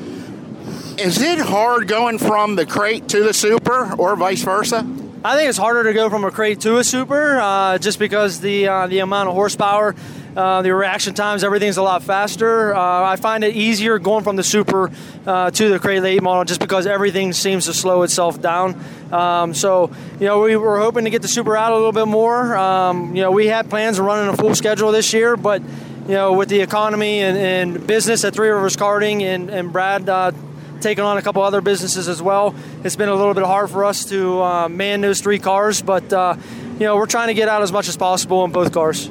Is 0.98 1.22
it 1.22 1.40
hard 1.40 1.90
going 1.90 2.18
from 2.18 2.56
the 2.56 2.66
crate 2.66 3.10
to 3.10 3.24
the 3.24 3.34
super, 3.34 3.94
or 3.96 4.16
vice 4.16 4.42
versa? 4.42 4.78
I 5.26 5.36
think 5.36 5.50
it's 5.50 5.58
harder 5.58 5.84
to 5.84 5.94
go 5.94 6.10
from 6.10 6.24
a 6.24 6.32
crate 6.32 6.62
to 6.62 6.78
a 6.78 6.84
super, 6.84 7.40
uh, 7.42 7.78
just 7.78 8.00
because 8.00 8.40
the 8.40 8.70
uh, 8.70 8.88
the 8.88 9.00
amount 9.00 9.28
of 9.28 9.36
horsepower, 9.36 9.96
uh, 10.40 10.62
the 10.62 10.74
reaction 10.74 11.14
times, 11.14 11.44
everything's 11.44 11.76
a 11.76 11.82
lot 11.82 12.02
faster. 12.02 12.74
Uh, 12.74 13.04
I 13.04 13.18
find 13.18 13.44
it 13.44 13.58
easier 13.58 14.00
going 14.00 14.24
from 14.24 14.38
the 14.38 14.44
super 14.44 14.90
uh, 15.28 15.52
to 15.52 15.70
the 15.70 15.80
crate 15.80 16.02
late 16.02 16.24
model, 16.24 16.46
just 16.46 16.62
because 16.62 16.88
everything 16.88 17.34
seems 17.34 17.66
to 17.66 17.74
slow 17.74 18.04
itself 18.04 18.42
down. 18.42 18.82
Um, 19.12 19.54
so, 19.54 19.92
you 20.18 20.28
know, 20.28 20.40
we 20.40 20.56
were 20.56 20.80
hoping 20.80 21.04
to 21.04 21.10
get 21.10 21.24
the 21.24 21.28
super 21.28 21.58
out 21.58 21.74
a 21.74 21.76
little 21.76 21.92
bit 21.92 22.08
more. 22.08 22.56
Um, 22.56 23.18
you 23.18 23.22
know, 23.22 23.32
we 23.32 23.48
had 23.48 23.70
plans 23.70 24.00
of 24.00 24.06
running 24.06 24.34
a 24.34 24.38
full 24.38 24.56
schedule 24.56 24.94
this 24.94 25.12
year, 25.12 25.36
but 25.36 25.62
you 25.62 26.16
know, 26.16 26.32
with 26.32 26.48
the 26.48 26.62
economy 26.62 27.20
and, 27.20 27.38
and 27.38 27.86
business 27.86 28.24
at 28.24 28.34
Three 28.34 28.48
Rivers 28.48 28.78
Karting 28.78 29.24
and, 29.24 29.50
and 29.50 29.74
Brad 29.74 30.08
uh, 30.08 30.32
taken 30.80 31.04
on 31.04 31.18
a 31.18 31.22
couple 31.22 31.44
other 31.44 31.60
businesses 31.60 32.08
as 32.08 32.22
well. 32.22 32.56
It's 32.86 32.96
been 32.96 33.10
a 33.10 33.16
little 33.16 33.34
bit 33.34 33.44
hard 33.44 33.70
for 33.72 33.84
us 33.84 34.06
to 34.06 34.42
uh, 34.42 34.70
man 34.70 35.02
those 35.02 35.20
three 35.20 35.40
cars, 35.40 35.82
but 35.82 36.14
uh, 36.14 36.38
you 36.76 36.86
know 36.86 36.96
we're 36.96 37.08
trying 37.08 37.28
to 37.28 37.34
get 37.34 37.50
out 37.50 37.62
as 37.62 37.74
much 37.74 37.90
as 37.90 37.98
possible 37.98 38.46
in 38.46 38.54
both 38.54 38.72
cars. 38.72 39.10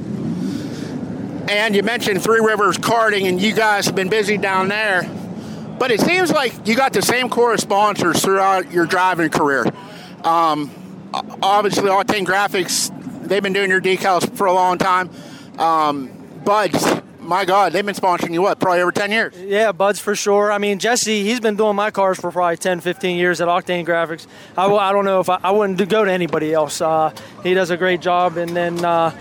And 1.48 1.74
you 1.74 1.82
mentioned 1.82 2.22
Three 2.22 2.40
Rivers 2.40 2.76
Karting, 2.76 3.26
and 3.26 3.40
you 3.40 3.54
guys 3.54 3.86
have 3.86 3.94
been 3.94 4.10
busy 4.10 4.36
down 4.36 4.68
there. 4.68 5.02
But 5.78 5.90
it 5.90 6.00
seems 6.00 6.30
like 6.30 6.66
you 6.66 6.76
got 6.76 6.92
the 6.92 7.02
same 7.02 7.30
core 7.30 7.54
of 7.54 7.60
sponsors 7.60 8.22
throughout 8.22 8.70
your 8.70 8.84
driving 8.84 9.30
career. 9.30 9.64
Um, 10.24 10.70
obviously, 11.42 11.88
Octane 11.88 12.26
Graphics, 12.26 12.92
they've 13.26 13.42
been 13.42 13.54
doing 13.54 13.70
your 13.70 13.80
decals 13.80 14.30
for 14.36 14.46
a 14.46 14.52
long 14.52 14.76
time. 14.76 15.10
Um, 15.58 16.12
Buds 16.44 17.02
my 17.28 17.44
God, 17.44 17.72
they've 17.72 17.84
been 17.84 17.94
sponsoring 17.94 18.32
you 18.32 18.40
what, 18.40 18.58
probably 18.58 18.80
over 18.80 18.90
10 18.90 19.10
years. 19.10 19.34
Yeah, 19.38 19.72
Buds 19.72 20.00
for 20.00 20.16
sure. 20.16 20.50
I 20.50 20.58
mean, 20.58 20.78
Jesse, 20.78 21.24
he's 21.24 21.40
been 21.40 21.56
doing 21.56 21.76
my 21.76 21.90
cars 21.90 22.18
for 22.18 22.30
probably 22.30 22.56
10, 22.56 22.80
15 22.80 23.18
years 23.18 23.40
at 23.40 23.48
Octane 23.48 23.86
Graphics. 23.86 24.26
I, 24.56 24.66
I 24.66 24.92
don't 24.92 25.04
know 25.04 25.20
if 25.20 25.28
I, 25.28 25.38
I 25.44 25.50
wouldn't 25.50 25.88
go 25.88 26.04
to 26.04 26.10
anybody 26.10 26.54
else. 26.54 26.80
Uh, 26.80 27.12
he 27.42 27.52
does 27.52 27.70
a 27.70 27.76
great 27.76 28.00
job. 28.00 28.38
And 28.38 28.56
then, 28.56 28.82
uh, 28.82 29.16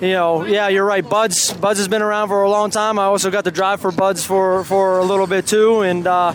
you 0.00 0.12
know, 0.12 0.44
yeah, 0.44 0.68
you're 0.68 0.84
right. 0.84 1.08
Buds, 1.08 1.52
Buds 1.54 1.78
has 1.78 1.88
been 1.88 2.02
around 2.02 2.28
for 2.28 2.42
a 2.42 2.50
long 2.50 2.70
time. 2.70 2.98
I 2.98 3.04
also 3.04 3.30
got 3.30 3.44
to 3.44 3.50
drive 3.50 3.80
for 3.80 3.90
Buds 3.90 4.24
for, 4.24 4.64
for 4.64 4.98
a 4.98 5.04
little 5.04 5.26
bit 5.26 5.46
too. 5.46 5.80
And, 5.80 6.06
uh, 6.06 6.34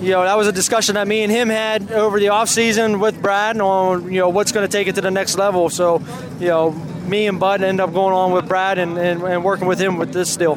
you 0.00 0.10
know, 0.10 0.22
that 0.22 0.36
was 0.36 0.48
a 0.48 0.52
discussion 0.52 0.96
that 0.96 1.08
me 1.08 1.22
and 1.22 1.32
him 1.32 1.48
had 1.48 1.90
over 1.92 2.20
the 2.20 2.28
off 2.28 2.48
season 2.48 3.00
with 3.00 3.20
Brad 3.22 3.58
on, 3.60 4.12
you 4.12 4.20
know, 4.20 4.28
what's 4.28 4.52
going 4.52 4.68
to 4.68 4.70
take 4.70 4.86
it 4.86 4.96
to 4.96 5.00
the 5.00 5.10
next 5.10 5.38
level. 5.38 5.70
So, 5.70 6.02
you 6.38 6.48
know, 6.48 6.72
me 7.06 7.26
and 7.26 7.40
Bud 7.40 7.62
end 7.62 7.80
up 7.80 7.92
going 7.94 8.14
on 8.14 8.32
with 8.32 8.48
Brad 8.48 8.78
and, 8.78 8.98
and, 8.98 9.22
and 9.22 9.44
working 9.44 9.66
with 9.66 9.78
him 9.78 9.96
with 9.96 10.12
this 10.12 10.36
deal. 10.36 10.56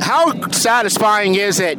How 0.00 0.48
satisfying 0.50 1.34
is 1.34 1.60
it 1.60 1.78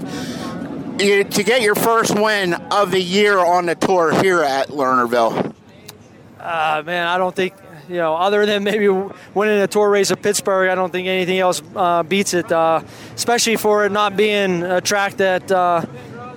you, 1.02 1.24
to 1.24 1.44
get 1.44 1.62
your 1.62 1.76
first 1.76 2.14
win 2.14 2.54
of 2.54 2.92
the 2.92 3.02
year 3.02 3.40
on 3.40 3.66
the 3.66 3.76
tour 3.76 4.12
here 4.22 4.44
at 4.44 4.68
Lernerville? 4.68 5.56
Uh, 6.40 6.84
man, 6.86 7.08
I 7.08 7.18
don't 7.18 7.36
think 7.36 7.54
you 7.90 7.96
know, 7.96 8.16
other 8.16 8.46
than 8.46 8.64
maybe 8.64 8.88
winning 8.88 9.62
a 9.62 9.68
tour 9.68 9.90
race 9.90 10.12
at 10.12 10.22
Pittsburgh, 10.22 10.70
I 10.70 10.76
don't 10.76 10.92
think 10.92 11.08
anything 11.08 11.40
else 11.40 11.62
uh, 11.76 12.04
beats 12.04 12.36
it. 12.36 12.52
Uh, 12.52 12.82
especially 13.16 13.56
for 13.56 13.86
it 13.86 13.92
not 13.92 14.16
being 14.16 14.62
a 14.62 14.80
track 14.80 15.16
that 15.18 15.52
uh, 15.52 15.84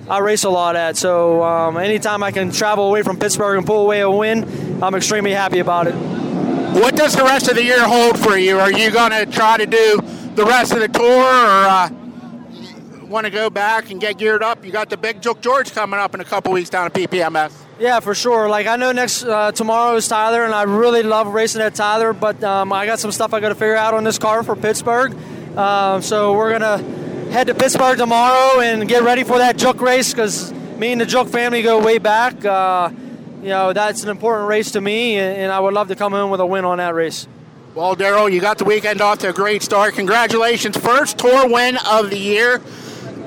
I 0.09 0.19
race 0.19 0.43
a 0.43 0.49
lot 0.49 0.75
at. 0.75 0.97
So 0.97 1.43
um, 1.43 1.77
anytime 1.77 2.23
I 2.23 2.31
can 2.31 2.51
travel 2.51 2.87
away 2.87 3.03
from 3.03 3.19
Pittsburgh 3.19 3.57
and 3.57 3.67
pull 3.67 3.81
away 3.81 4.01
a 4.01 4.09
win, 4.09 4.83
I'm 4.83 4.95
extremely 4.95 5.31
happy 5.31 5.59
about 5.59 5.87
it. 5.87 5.93
What 5.93 6.95
does 6.95 7.15
the 7.15 7.23
rest 7.23 7.47
of 7.49 7.55
the 7.55 7.63
year 7.63 7.85
hold 7.87 8.17
for 8.17 8.35
you? 8.35 8.59
Are 8.59 8.71
you 8.71 8.89
going 8.89 9.11
to 9.11 9.31
try 9.31 9.57
to 9.57 9.67
do 9.67 10.01
the 10.33 10.43
rest 10.43 10.73
of 10.73 10.79
the 10.79 10.87
tour, 10.87 11.05
or 11.05 11.65
uh, 11.67 11.89
want 13.07 13.25
to 13.25 13.31
go 13.31 13.51
back 13.51 13.91
and 13.91 14.01
get 14.01 14.17
geared 14.17 14.41
up? 14.41 14.65
You 14.65 14.71
got 14.71 14.89
the 14.89 14.97
big 14.97 15.21
Joke 15.21 15.39
George 15.41 15.71
coming 15.71 15.99
up 15.99 16.15
in 16.15 16.19
a 16.19 16.25
couple 16.25 16.51
weeks 16.51 16.71
down 16.71 16.87
at 16.87 16.93
PPMS. 16.93 17.62
Yeah, 17.79 17.99
for 18.01 18.13
sure. 18.13 18.49
Like 18.49 18.67
I 18.67 18.75
know 18.75 18.91
next 18.91 19.23
uh, 19.23 19.51
tomorrow 19.51 19.95
is 19.95 20.07
Tyler, 20.07 20.45
and 20.45 20.53
I 20.53 20.63
really 20.63 21.01
love 21.01 21.27
racing 21.27 21.61
at 21.61 21.73
Tyler. 21.73 22.13
But 22.13 22.43
um, 22.43 22.71
I 22.71 22.85
got 22.85 22.99
some 22.99 23.11
stuff 23.11 23.33
I 23.33 23.39
got 23.39 23.49
to 23.49 23.55
figure 23.55 23.75
out 23.75 23.93
on 23.93 24.03
this 24.03 24.19
car 24.19 24.43
for 24.43 24.55
Pittsburgh. 24.55 25.13
Um, 25.57 26.01
so 26.01 26.33
we're 26.33 26.51
gonna 26.51 26.77
head 27.31 27.47
to 27.47 27.55
Pittsburgh 27.55 27.97
tomorrow 27.97 28.59
and 28.59 28.87
get 28.87 29.03
ready 29.03 29.23
for 29.23 29.39
that 29.39 29.57
Joke 29.57 29.81
race 29.81 30.13
because 30.13 30.51
me 30.77 30.91
and 30.91 31.01
the 31.01 31.05
Joke 31.05 31.29
family 31.29 31.61
go 31.61 31.83
way 31.83 31.97
back. 31.97 32.45
Uh, 32.45 32.91
you 33.41 33.49
know 33.49 33.73
that's 33.73 34.03
an 34.03 34.09
important 34.09 34.47
race 34.47 34.71
to 34.71 34.81
me, 34.81 35.17
and, 35.17 35.37
and 35.37 35.51
I 35.51 35.59
would 35.59 35.73
love 35.73 35.87
to 35.87 35.95
come 35.95 36.13
in 36.13 36.29
with 36.29 36.39
a 36.39 36.45
win 36.45 36.65
on 36.65 36.77
that 36.77 36.93
race. 36.93 37.27
Well, 37.75 37.95
Daryl, 37.95 38.31
you 38.31 38.39
got 38.39 38.59
the 38.59 38.65
weekend 38.65 39.01
off 39.01 39.17
to 39.19 39.29
a 39.29 39.33
great 39.33 39.63
start. 39.63 39.95
Congratulations, 39.95 40.77
first 40.77 41.17
tour 41.17 41.49
win 41.49 41.77
of 41.77 42.11
the 42.11 42.19
year, 42.19 42.61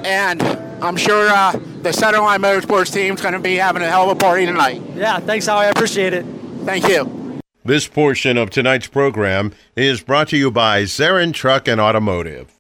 and 0.04 0.42
I'm 0.82 0.96
sure 0.96 1.28
uh, 1.28 1.52
the 1.52 1.90
Centerline 1.90 2.38
Motorsports 2.38 2.92
team's 2.92 3.20
going 3.22 3.34
to 3.34 3.40
be 3.40 3.56
having 3.56 3.82
a 3.82 3.88
hell 3.88 4.10
of 4.10 4.16
a 4.16 4.20
party 4.20 4.46
tonight. 4.46 4.82
Yeah, 4.94 5.18
thanks, 5.20 5.46
Howie. 5.46 5.66
I 5.66 5.68
appreciate 5.70 6.12
it. 6.12 6.24
Thank 6.64 6.88
you. 6.88 7.40
This 7.64 7.88
portion 7.88 8.36
of 8.36 8.50
tonight's 8.50 8.86
program 8.86 9.52
is 9.74 10.00
brought 10.00 10.28
to 10.28 10.36
you 10.36 10.50
by 10.50 10.82
Zarin 10.84 11.32
Truck 11.32 11.66
and 11.66 11.80
Automotive. 11.80 12.55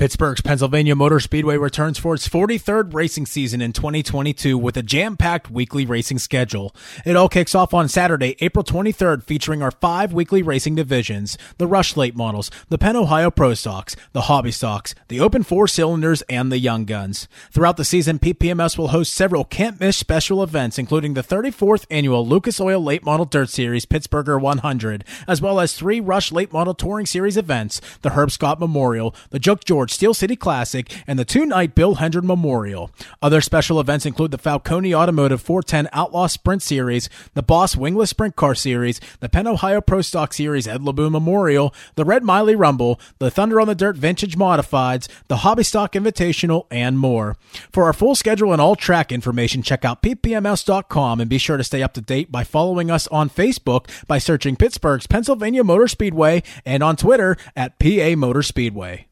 Pittsburgh's 0.00 0.40
Pennsylvania 0.40 0.96
Motor 0.96 1.20
Speedway 1.20 1.58
returns 1.58 1.98
for 1.98 2.14
its 2.14 2.26
43rd 2.26 2.94
racing 2.94 3.26
season 3.26 3.60
in 3.60 3.74
2022 3.74 4.56
with 4.56 4.74
a 4.78 4.82
jam-packed 4.82 5.50
weekly 5.50 5.84
racing 5.84 6.18
schedule. 6.18 6.74
It 7.04 7.16
all 7.16 7.28
kicks 7.28 7.54
off 7.54 7.74
on 7.74 7.86
Saturday, 7.86 8.34
April 8.40 8.64
23rd, 8.64 9.22
featuring 9.22 9.62
our 9.62 9.70
five 9.70 10.14
weekly 10.14 10.40
racing 10.40 10.74
divisions, 10.74 11.36
the 11.58 11.66
Rush 11.66 11.98
Late 11.98 12.16
Models, 12.16 12.50
the 12.70 12.78
Penn 12.78 12.96
Ohio 12.96 13.30
Pro 13.30 13.52
Stocks, 13.52 13.94
the 14.12 14.22
Hobby 14.22 14.50
Stocks, 14.50 14.94
the 15.08 15.20
Open 15.20 15.42
Four 15.42 15.68
Cylinders, 15.68 16.22
and 16.30 16.50
the 16.50 16.58
Young 16.58 16.86
Guns. 16.86 17.28
Throughout 17.50 17.76
the 17.76 17.84
season, 17.84 18.18
PPMS 18.18 18.78
will 18.78 18.88
host 18.88 19.12
several 19.12 19.44
can't-miss 19.44 19.98
special 19.98 20.42
events, 20.42 20.78
including 20.78 21.12
the 21.12 21.22
34th 21.22 21.84
annual 21.90 22.26
Lucas 22.26 22.58
Oil 22.58 22.82
Late 22.82 23.04
Model 23.04 23.26
Dirt 23.26 23.50
Series 23.50 23.84
Pittsburgher 23.84 24.40
100, 24.40 25.04
as 25.28 25.42
well 25.42 25.60
as 25.60 25.74
three 25.74 26.00
Rush 26.00 26.32
Late 26.32 26.54
Model 26.54 26.72
Touring 26.72 27.04
Series 27.04 27.36
events, 27.36 27.82
the 28.00 28.12
Herb 28.12 28.30
Scott 28.30 28.58
Memorial, 28.58 29.14
the 29.28 29.38
Joke 29.38 29.62
George 29.62 29.89
Steel 29.90 30.14
City 30.14 30.36
Classic, 30.36 30.90
and 31.06 31.18
the 31.18 31.24
two 31.24 31.44
night 31.46 31.74
Bill 31.74 31.96
Hendren 31.96 32.26
Memorial. 32.26 32.90
Other 33.20 33.40
special 33.40 33.80
events 33.80 34.06
include 34.06 34.30
the 34.30 34.38
Falcone 34.38 34.94
Automotive 34.94 35.42
410 35.42 35.88
Outlaw 35.92 36.26
Sprint 36.26 36.62
Series, 36.62 37.08
the 37.34 37.42
Boss 37.42 37.76
Wingless 37.76 38.10
Sprint 38.10 38.36
Car 38.36 38.54
Series, 38.54 39.00
the 39.20 39.28
Penn 39.28 39.46
Ohio 39.46 39.80
Pro 39.80 40.00
Stock 40.00 40.32
Series 40.32 40.66
Ed 40.66 40.80
LeBoon 40.80 41.10
Memorial, 41.10 41.74
the 41.96 42.04
Red 42.04 42.22
Miley 42.22 42.54
Rumble, 42.54 43.00
the 43.18 43.30
Thunder 43.30 43.60
on 43.60 43.66
the 43.66 43.74
Dirt 43.74 43.96
Vintage 43.96 44.36
Modifieds, 44.36 45.08
the 45.28 45.38
Hobby 45.38 45.62
Stock 45.62 45.92
Invitational, 45.92 46.66
and 46.70 46.98
more. 46.98 47.36
For 47.72 47.84
our 47.84 47.92
full 47.92 48.14
schedule 48.14 48.52
and 48.52 48.60
all 48.60 48.76
track 48.76 49.12
information, 49.12 49.62
check 49.62 49.84
out 49.84 50.02
ppms.com 50.02 51.20
and 51.20 51.28
be 51.30 51.38
sure 51.38 51.56
to 51.56 51.64
stay 51.64 51.82
up 51.82 51.92
to 51.94 52.00
date 52.00 52.32
by 52.32 52.44
following 52.44 52.90
us 52.90 53.06
on 53.08 53.28
Facebook 53.28 53.88
by 54.06 54.18
searching 54.18 54.56
Pittsburgh's 54.56 55.06
Pennsylvania 55.06 55.64
Motor 55.64 55.88
Speedway 55.88 56.42
and 56.64 56.82
on 56.82 56.96
Twitter 56.96 57.36
at 57.56 57.78
PA 57.78 58.14
Motor 58.16 58.42
Speedway 58.42 59.06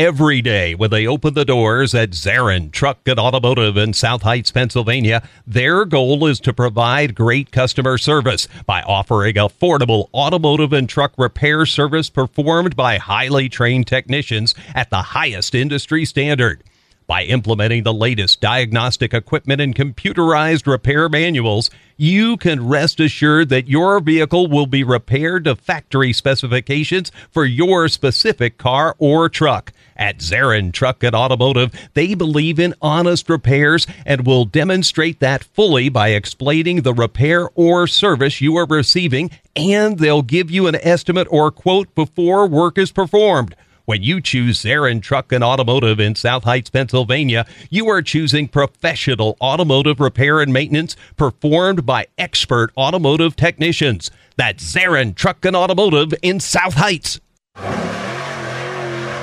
every 0.00 0.40
day 0.40 0.74
when 0.74 0.88
they 0.88 1.06
open 1.06 1.34
the 1.34 1.44
doors 1.44 1.94
at 1.94 2.12
Zarin 2.12 2.72
Truck 2.72 3.00
and 3.04 3.18
Automotive 3.18 3.76
in 3.76 3.92
South 3.92 4.22
Heights, 4.22 4.50
Pennsylvania. 4.50 5.22
Their 5.46 5.84
goal 5.84 6.24
is 6.24 6.40
to 6.40 6.54
provide 6.54 7.14
great 7.14 7.52
customer 7.52 7.98
service 7.98 8.48
by 8.64 8.80
offering 8.80 9.34
affordable 9.34 10.08
automotive 10.14 10.72
and 10.72 10.88
truck 10.88 11.12
repair 11.18 11.66
service 11.66 12.08
performed 12.08 12.74
by 12.76 12.96
highly 12.96 13.50
trained 13.50 13.86
technicians 13.86 14.54
at 14.74 14.88
the 14.88 15.02
highest 15.02 15.54
industry 15.54 16.06
standard. 16.06 16.64
By 17.06 17.24
implementing 17.24 17.82
the 17.82 17.92
latest 17.92 18.40
diagnostic 18.40 19.12
equipment 19.12 19.60
and 19.60 19.74
computerized 19.74 20.66
repair 20.66 21.10
manuals, 21.10 21.68
you 21.98 22.38
can 22.38 22.68
rest 22.68 23.00
assured 23.00 23.50
that 23.50 23.68
your 23.68 24.00
vehicle 24.00 24.46
will 24.46 24.66
be 24.66 24.82
repaired 24.82 25.44
to 25.44 25.56
factory 25.56 26.14
specifications 26.14 27.12
for 27.30 27.44
your 27.44 27.88
specific 27.88 28.56
car 28.56 28.94
or 28.98 29.28
truck. 29.28 29.72
At 30.00 30.20
Zarin 30.20 30.72
Truck 30.72 31.04
and 31.04 31.14
Automotive, 31.14 31.72
they 31.92 32.14
believe 32.14 32.58
in 32.58 32.74
honest 32.80 33.28
repairs 33.28 33.86
and 34.06 34.26
will 34.26 34.46
demonstrate 34.46 35.20
that 35.20 35.44
fully 35.44 35.90
by 35.90 36.08
explaining 36.08 36.80
the 36.80 36.94
repair 36.94 37.50
or 37.54 37.86
service 37.86 38.40
you 38.40 38.56
are 38.56 38.66
receiving, 38.66 39.30
and 39.54 39.98
they'll 39.98 40.22
give 40.22 40.50
you 40.50 40.66
an 40.68 40.76
estimate 40.76 41.28
or 41.30 41.50
quote 41.50 41.94
before 41.94 42.46
work 42.46 42.78
is 42.78 42.90
performed. 42.90 43.54
When 43.84 44.02
you 44.02 44.22
choose 44.22 44.62
Zarin 44.62 45.02
Truck 45.02 45.32
and 45.32 45.44
Automotive 45.44 46.00
in 46.00 46.14
South 46.14 46.44
Heights, 46.44 46.70
Pennsylvania, 46.70 47.44
you 47.68 47.90
are 47.90 48.00
choosing 48.00 48.48
professional 48.48 49.36
automotive 49.38 50.00
repair 50.00 50.40
and 50.40 50.50
maintenance 50.50 50.96
performed 51.18 51.84
by 51.84 52.06
expert 52.16 52.72
automotive 52.74 53.36
technicians. 53.36 54.10
That's 54.36 54.64
Zarin 54.64 55.14
Truck 55.14 55.44
and 55.44 55.54
Automotive 55.54 56.14
in 56.22 56.40
South 56.40 56.74
Heights. 56.74 57.20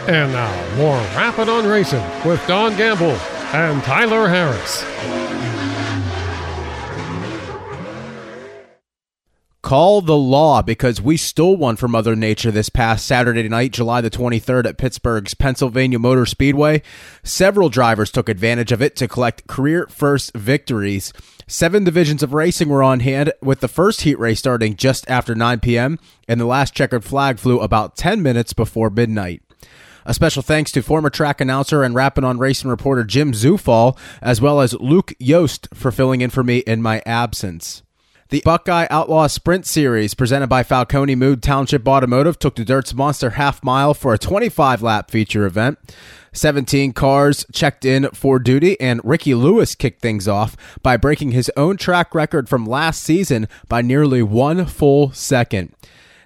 And 0.07 0.31
now, 0.31 0.77
more 0.77 0.97
Rapping 1.17 1.49
on 1.49 1.65
Racing 1.65 2.03
with 2.25 2.45
Don 2.47 2.77
Gamble 2.77 3.17
and 3.51 3.83
Tyler 3.83 4.29
Harris. 4.29 4.85
Call 9.61 9.99
the 9.99 10.15
law 10.15 10.61
because 10.61 11.01
we 11.01 11.17
stole 11.17 11.57
one 11.57 11.75
from 11.75 11.91
Mother 11.91 12.15
Nature 12.15 12.51
this 12.51 12.69
past 12.69 13.05
Saturday 13.05 13.49
night, 13.49 13.73
July 13.73 13.99
the 13.99 14.09
23rd 14.09 14.65
at 14.65 14.77
Pittsburgh's 14.77 15.33
Pennsylvania 15.33 15.99
Motor 15.99 16.25
Speedway. 16.25 16.81
Several 17.21 17.67
drivers 17.67 18.09
took 18.09 18.29
advantage 18.29 18.71
of 18.71 18.81
it 18.81 18.95
to 18.95 19.09
collect 19.09 19.47
career 19.47 19.87
first 19.89 20.33
victories. 20.33 21.11
Seven 21.47 21.83
divisions 21.83 22.23
of 22.23 22.33
racing 22.33 22.69
were 22.69 22.81
on 22.81 23.01
hand, 23.01 23.33
with 23.41 23.59
the 23.59 23.67
first 23.67 24.03
heat 24.03 24.17
race 24.17 24.39
starting 24.39 24.77
just 24.77 25.09
after 25.09 25.35
9 25.35 25.59
p.m., 25.59 25.99
and 26.29 26.39
the 26.39 26.45
last 26.45 26.73
checkered 26.73 27.03
flag 27.03 27.37
flew 27.37 27.59
about 27.59 27.97
10 27.97 28.23
minutes 28.23 28.53
before 28.53 28.89
midnight. 28.89 29.41
A 30.09 30.13
special 30.13 30.41
thanks 30.41 30.71
to 30.71 30.81
former 30.81 31.09
track 31.09 31.41
announcer 31.41 31.83
and 31.83 31.93
Rapping 31.93 32.23
on 32.23 32.37
Racing 32.37 32.69
reporter 32.69 33.03
Jim 33.03 33.33
Zufall, 33.33 33.97
as 34.21 34.39
well 34.39 34.61
as 34.61 34.73
Luke 34.75 35.13
Yost 35.19 35.67
for 35.73 35.91
filling 35.91 36.21
in 36.21 36.29
for 36.29 36.45
me 36.45 36.59
in 36.59 36.81
my 36.81 37.03
absence. 37.05 37.83
The 38.29 38.41
Buckeye 38.45 38.87
Outlaw 38.89 39.27
Sprint 39.27 39.65
Series, 39.65 40.13
presented 40.13 40.47
by 40.47 40.63
Falcone 40.63 41.15
Moon 41.15 41.41
Township 41.41 41.85
Automotive, 41.85 42.39
took 42.39 42.55
the 42.55 42.63
Dirt's 42.63 42.93
Monster 42.93 43.31
Half 43.31 43.61
Mile 43.65 43.93
for 43.93 44.13
a 44.13 44.17
25 44.17 44.81
lap 44.81 45.11
feature 45.11 45.45
event. 45.45 45.77
17 46.31 46.93
cars 46.93 47.45
checked 47.51 47.83
in 47.83 48.09
for 48.11 48.39
duty, 48.39 48.79
and 48.79 49.01
Ricky 49.03 49.33
Lewis 49.33 49.75
kicked 49.75 50.01
things 50.01 50.25
off 50.25 50.55
by 50.81 50.95
breaking 50.95 51.31
his 51.31 51.51
own 51.57 51.75
track 51.75 52.15
record 52.15 52.47
from 52.47 52.65
last 52.65 53.03
season 53.03 53.49
by 53.67 53.81
nearly 53.81 54.23
one 54.23 54.65
full 54.67 55.11
second. 55.11 55.73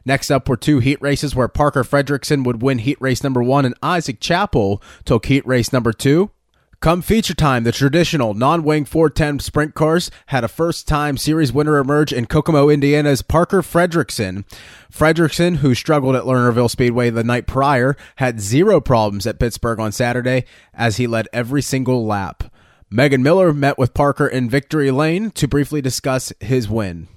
Next 0.05 0.31
up 0.31 0.49
were 0.49 0.57
two 0.57 0.79
heat 0.79 1.01
races 1.01 1.35
where 1.35 1.47
Parker 1.47 1.83
Fredrickson 1.83 2.43
would 2.45 2.61
win 2.61 2.79
heat 2.79 2.99
race 2.99 3.23
number 3.23 3.43
one 3.43 3.65
and 3.65 3.75
Isaac 3.83 4.19
Chappell 4.19 4.81
took 5.05 5.25
heat 5.27 5.45
race 5.45 5.71
number 5.71 5.93
two. 5.93 6.31
Come 6.81 7.03
feature 7.03 7.35
time, 7.35 7.63
the 7.63 7.71
traditional 7.71 8.33
non-wing 8.33 8.85
410 8.85 9.37
sprint 9.37 9.75
cars 9.75 10.09
had 10.27 10.43
a 10.43 10.47
first-time 10.47 11.15
series 11.15 11.53
winner 11.53 11.77
emerge 11.77 12.11
in 12.11 12.25
Kokomo, 12.25 12.69
Indiana's 12.69 13.21
Parker 13.21 13.61
Fredrickson. 13.61 14.45
Fredrickson, 14.91 15.57
who 15.57 15.75
struggled 15.75 16.15
at 16.15 16.23
Lernerville 16.23 16.71
Speedway 16.71 17.11
the 17.11 17.23
night 17.23 17.45
prior, 17.45 17.95
had 18.15 18.41
zero 18.41 18.81
problems 18.81 19.27
at 19.27 19.37
Pittsburgh 19.37 19.79
on 19.79 19.91
Saturday 19.91 20.43
as 20.73 20.97
he 20.97 21.05
led 21.05 21.27
every 21.31 21.61
single 21.61 22.03
lap. 22.03 22.51
Megan 22.89 23.21
Miller 23.21 23.53
met 23.53 23.77
with 23.77 23.93
Parker 23.93 24.27
in 24.27 24.49
Victory 24.49 24.89
Lane 24.89 25.29
to 25.31 25.47
briefly 25.47 25.83
discuss 25.83 26.33
his 26.39 26.67
win. 26.67 27.07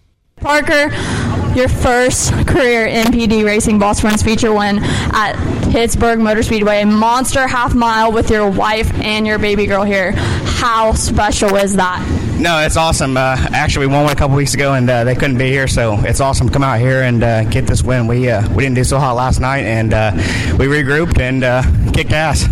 Parker, 0.44 0.92
your 1.58 1.68
first 1.68 2.30
career 2.46 2.86
MPD 2.86 3.46
Racing 3.46 3.78
Boss 3.78 4.00
Friends 4.00 4.22
feature 4.22 4.52
win 4.52 4.78
at 4.82 5.36
Pittsburgh 5.72 6.18
Motor 6.18 6.42
Speedway, 6.42 6.82
a 6.82 6.86
monster 6.86 7.48
half 7.48 7.74
mile 7.74 8.12
with 8.12 8.28
your 8.28 8.50
wife 8.50 8.92
and 9.00 9.26
your 9.26 9.38
baby 9.38 9.64
girl 9.64 9.84
here. 9.84 10.12
How 10.12 10.92
special 10.92 11.56
is 11.56 11.76
that? 11.76 12.36
No, 12.38 12.58
it's 12.58 12.76
awesome. 12.76 13.16
Uh, 13.16 13.38
actually, 13.52 13.86
we 13.86 13.94
won 13.94 14.04
one 14.04 14.12
a 14.12 14.16
couple 14.16 14.36
weeks 14.36 14.52
ago, 14.52 14.74
and 14.74 14.90
uh, 14.90 15.04
they 15.04 15.14
couldn't 15.14 15.38
be 15.38 15.48
here, 15.48 15.66
so 15.66 15.98
it's 16.00 16.20
awesome 16.20 16.48
to 16.48 16.52
come 16.52 16.62
out 16.62 16.78
here 16.78 17.04
and 17.04 17.22
uh, 17.22 17.44
get 17.44 17.66
this 17.66 17.82
win. 17.82 18.06
We 18.06 18.28
uh, 18.28 18.46
we 18.54 18.64
didn't 18.64 18.76
do 18.76 18.84
so 18.84 18.98
hot 18.98 19.16
last 19.16 19.40
night, 19.40 19.64
and 19.64 19.94
uh, 19.94 20.12
we 20.58 20.66
regrouped 20.66 21.18
and 21.20 21.42
uh, 21.42 21.62
kicked 21.92 22.12
ass. 22.12 22.44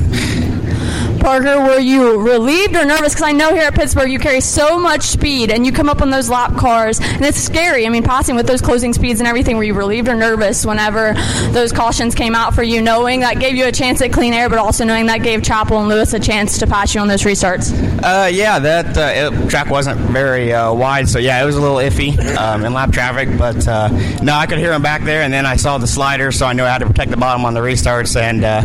Parker, 1.23 1.61
were 1.61 1.79
you 1.79 2.21
relieved 2.21 2.75
or 2.75 2.85
nervous? 2.85 3.15
Because 3.15 3.29
I 3.29 3.31
know 3.31 3.55
here 3.55 3.63
at 3.63 3.75
Pittsburgh 3.77 4.11
you 4.11 4.19
carry 4.19 4.41
so 4.41 4.77
much 4.77 5.03
speed 5.03 5.53
and 5.53 5.65
you 5.65 5.71
come 5.71 5.89
up 5.89 6.03
on 6.03 6.11
those 6.11 6.29
lap 6.29 6.57
cars, 6.57 6.99
and 7.01 7.25
it's 7.25 7.39
scary. 7.39 7.87
I 7.87 7.91
mean, 7.91 8.03
passing 8.03 8.35
with 8.35 8.49
those 8.49 8.61
closing 8.61 8.93
speeds 8.93 9.21
and 9.21 9.29
everything, 9.29 9.57
were 9.57 9.63
you 9.63 9.75
relieved 9.75 10.09
or 10.09 10.17
nervous 10.17 10.67
whenever 10.67 11.15
those 11.53 11.71
cautions 11.71 12.17
came 12.17 12.35
out 12.35 12.55
for 12.55 12.65
you, 12.65 12.83
knowing 12.83 13.21
that 13.21 13.39
gave 13.39 13.55
you 13.55 13.67
a 13.67 13.73
chance 13.73 14.03
at 14.03 14.13
clean 14.13 14.35
air, 14.35 14.49
but 14.49 14.59
also 14.59 14.85
knowing 14.85 15.07
that 15.07 15.19
gave 15.19 15.45
Chappell 15.45 15.79
and 15.79 15.89
Lewis 15.89 16.13
a 16.13 16.19
chance 16.19 16.59
to 16.59 16.67
pass 16.67 16.93
you 16.93 17.01
on 17.01 17.07
those 17.07 17.23
restarts? 17.23 17.73
Uh, 18.03 18.27
yeah, 18.27 18.59
that 18.59 18.99
uh, 18.99 19.35
it, 19.37 19.49
track 19.49 19.71
wasn't 19.71 20.01
very 20.01 20.53
uh, 20.53 20.75
wide, 20.75 21.09
so 21.09 21.21
yeah, 21.21 21.41
it 21.41 21.47
was 21.47 21.55
a 21.55 21.61
little 21.61 21.77
iffy 21.77 22.19
um, 22.37 22.65
in 22.65 22.75
lap 22.75 22.91
traffic. 22.91 23.29
But 23.39 23.69
uh, 23.69 23.89
no, 24.25 24.35
I 24.35 24.47
could 24.47 24.59
hear 24.59 24.73
him 24.73 24.83
back 24.83 25.05
there, 25.05 25.23
and 25.23 25.33
then 25.33 25.47
I 25.47 25.55
saw 25.55 25.79
the 25.79 25.87
slider, 25.87 26.33
so 26.33 26.47
I 26.47 26.53
knew 26.53 26.65
I 26.65 26.71
had 26.71 26.79
to 26.79 26.87
protect 26.87 27.13
the 27.13 27.17
bottom 27.17 27.45
on 27.45 27.55
the 27.55 27.61
restarts, 27.61 28.21
and 28.21 28.45
uh, 28.45 28.65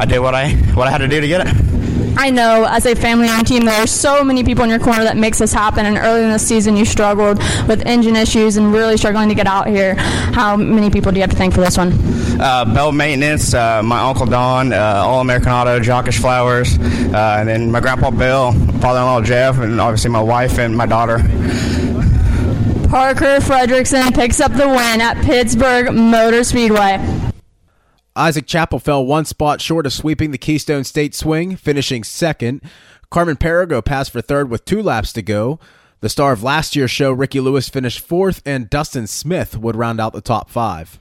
I 0.00 0.06
did 0.06 0.20
what 0.20 0.34
I 0.34 0.54
what 0.72 0.88
I 0.88 0.90
had 0.90 0.98
to 0.98 1.08
do 1.08 1.20
to 1.20 1.28
get 1.28 1.46
it. 1.46 1.68
I 2.18 2.30
know 2.30 2.66
as 2.68 2.84
a 2.84 2.96
family 2.96 3.28
owned 3.28 3.46
team, 3.46 3.64
there 3.64 3.80
are 3.80 3.86
so 3.86 4.24
many 4.24 4.42
people 4.42 4.64
in 4.64 4.70
your 4.70 4.80
corner 4.80 5.04
that 5.04 5.16
makes 5.16 5.38
this 5.38 5.52
happen. 5.52 5.86
And 5.86 5.96
early 5.96 6.24
in 6.24 6.30
the 6.30 6.38
season, 6.40 6.76
you 6.76 6.84
struggled 6.84 7.38
with 7.68 7.86
engine 7.86 8.16
issues 8.16 8.56
and 8.56 8.72
really 8.72 8.96
struggling 8.96 9.28
to 9.28 9.36
get 9.36 9.46
out 9.46 9.68
here. 9.68 9.94
How 9.94 10.56
many 10.56 10.90
people 10.90 11.12
do 11.12 11.18
you 11.18 11.22
have 11.22 11.30
to 11.30 11.36
thank 11.36 11.54
for 11.54 11.60
this 11.60 11.78
one? 11.78 11.92
Uh, 12.40 12.64
Bell 12.64 12.90
Maintenance, 12.90 13.54
uh, 13.54 13.84
my 13.84 14.00
uncle 14.00 14.26
Don, 14.26 14.72
uh, 14.72 15.02
All 15.06 15.20
American 15.20 15.52
Auto, 15.52 15.78
Jockish 15.78 16.18
Flowers, 16.18 16.76
uh, 16.76 17.36
and 17.38 17.48
then 17.48 17.70
my 17.70 17.78
grandpa 17.78 18.10
Bill, 18.10 18.50
father-in-law 18.80 19.20
Jeff, 19.22 19.58
and 19.58 19.80
obviously 19.80 20.10
my 20.10 20.20
wife 20.20 20.58
and 20.58 20.76
my 20.76 20.86
daughter. 20.86 21.18
Parker 22.88 23.38
Fredrickson 23.38 24.12
picks 24.12 24.40
up 24.40 24.52
the 24.52 24.66
win 24.66 25.00
at 25.00 25.22
Pittsburgh 25.24 25.94
Motor 25.94 26.42
Speedway. 26.42 27.27
Isaac 28.18 28.46
Chappell 28.46 28.80
fell 28.80 29.06
one 29.06 29.24
spot 29.24 29.60
short 29.60 29.86
of 29.86 29.92
sweeping 29.92 30.32
the 30.32 30.38
Keystone 30.38 30.82
State 30.82 31.14
swing, 31.14 31.54
finishing 31.54 32.02
second. 32.02 32.60
Carmen 33.10 33.36
Perigo 33.36 33.80
passed 33.80 34.10
for 34.10 34.20
third 34.20 34.50
with 34.50 34.64
two 34.64 34.82
laps 34.82 35.12
to 35.12 35.22
go. 35.22 35.60
The 36.00 36.08
star 36.08 36.32
of 36.32 36.42
last 36.42 36.74
year's 36.74 36.90
show, 36.90 37.12
Ricky 37.12 37.38
Lewis, 37.38 37.68
finished 37.68 38.00
fourth, 38.00 38.42
and 38.44 38.68
Dustin 38.68 39.06
Smith 39.06 39.56
would 39.56 39.76
round 39.76 40.00
out 40.00 40.14
the 40.14 40.20
top 40.20 40.50
five. 40.50 40.98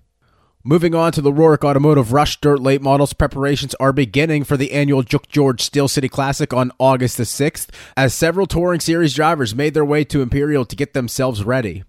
Moving 0.63 0.93
on 0.93 1.11
to 1.13 1.22
the 1.22 1.32
Rorick 1.32 1.63
Automotive 1.63 2.13
Rush 2.13 2.39
Dirt 2.39 2.59
Late 2.59 2.84
Models, 2.84 3.13
preparations 3.13 3.74
are 3.76 3.93
beginning 3.93 4.43
for 4.43 4.55
the 4.55 4.72
annual 4.72 5.01
Juk 5.01 5.28
George 5.28 5.63
Steel 5.63 5.88
City 5.88 6.09
Classic 6.09 6.53
on 6.53 6.72
August 6.78 7.18
the 7.18 7.24
6th, 7.24 7.70
as 7.95 8.13
several 8.13 8.45
Touring 8.45 8.80
Series 8.80 9.15
drivers 9.15 9.55
made 9.55 9.74
their 9.74 9.86
way 9.86 10.03
to 10.03 10.22
Imperial 10.22 10.65
to 10.65 10.76
get 10.76 10.93
themselves 10.93 11.43
ready. 11.43 11.84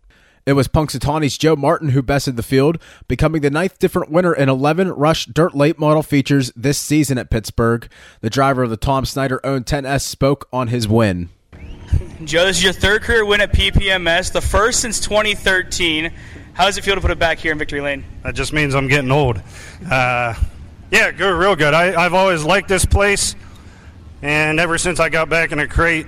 It 0.49 0.55
was 0.55 0.67
Punxsutawney's 0.67 1.37
Joe 1.37 1.57
Martin 1.57 1.91
who 1.91 2.01
bested 2.01 2.39
the 2.39 2.43
field, 2.43 2.79
becoming 3.07 3.43
the 3.43 3.51
ninth 3.51 3.79
different 3.79 4.11
winner 4.11 4.33
in 4.33 4.49
11 4.49 4.93
Rush 4.93 5.27
Dirt 5.27 5.55
Late 5.55 5.79
Model 5.79 6.03
features 6.03 6.51
this 6.57 6.79
season 6.79 7.19
at 7.19 7.29
Pittsburgh. 7.29 7.87
The 8.23 8.31
driver 8.31 8.63
of 8.63 8.71
the 8.71 8.79
Tom 8.79 9.05
Snyder 9.05 9.45
owned 9.45 9.67
10S 9.67 10.01
spoke 10.01 10.49
on 10.51 10.69
his 10.69 10.89
win. 10.89 11.29
Joe, 12.25 12.47
this 12.47 12.57
is 12.57 12.65
your 12.65 12.73
third 12.73 13.03
career 13.03 13.27
win 13.27 13.43
at 13.43 13.53
PPMS, 13.53 14.33
the 14.33 14.41
first 14.41 14.81
since 14.81 15.01
2013. 15.01 16.11
How 16.55 16.65
does 16.65 16.79
it 16.79 16.83
feel 16.83 16.95
to 16.95 17.03
put 17.03 17.11
it 17.11 17.19
back 17.19 17.37
here 17.37 17.53
in 17.53 17.59
Victory 17.59 17.83
Lane? 17.83 18.03
That 18.23 18.35
just 18.35 18.55
means 18.55 18.75
I'm 18.75 18.89
getting 18.89 19.13
old. 19.13 19.43
Uh, 19.91 20.33
yeah, 20.91 21.11
good, 21.11 21.39
real 21.39 21.57
good. 21.57 21.75
I, 21.75 22.03
I've 22.03 22.15
always 22.15 22.43
liked 22.43 22.69
this 22.69 22.87
place, 22.87 23.37
and 24.23 24.59
ever 24.59 24.79
since 24.79 24.99
I 24.99 25.11
got 25.11 25.29
back 25.29 25.53
in 25.53 25.59
a 25.59 25.69
crate 25.69 26.07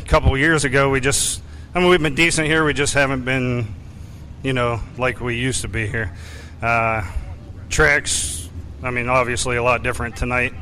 a 0.00 0.04
couple 0.06 0.36
years 0.36 0.64
ago, 0.64 0.90
we 0.90 0.98
just, 0.98 1.44
I 1.74 1.80
mean, 1.80 1.90
we've 1.90 2.02
been 2.02 2.14
decent 2.14 2.46
here. 2.46 2.64
We 2.64 2.72
just 2.72 2.94
haven't 2.94 3.26
been, 3.26 3.74
you 4.42 4.54
know, 4.54 4.80
like 4.96 5.20
we 5.20 5.36
used 5.36 5.62
to 5.62 5.68
be 5.68 5.86
here. 5.86 6.16
Uh, 6.62 7.06
tracks, 7.68 8.48
I 8.82 8.90
mean, 8.90 9.08
obviously 9.08 9.56
a 9.56 9.62
lot 9.62 9.82
different 9.82 10.16
tonight, 10.16 10.54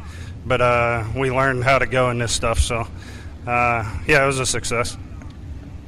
but 0.45 0.61
uh, 0.61 1.05
we 1.15 1.31
learned 1.31 1.63
how 1.63 1.79
to 1.79 1.87
go 1.87 2.11
in 2.11 2.19
this 2.19 2.33
stuff. 2.33 2.59
So, 2.59 2.89
uh, 3.47 3.99
yeah, 4.09 4.25
it 4.25 4.27
was 4.27 4.41
a 4.41 4.47
success. 4.47 4.97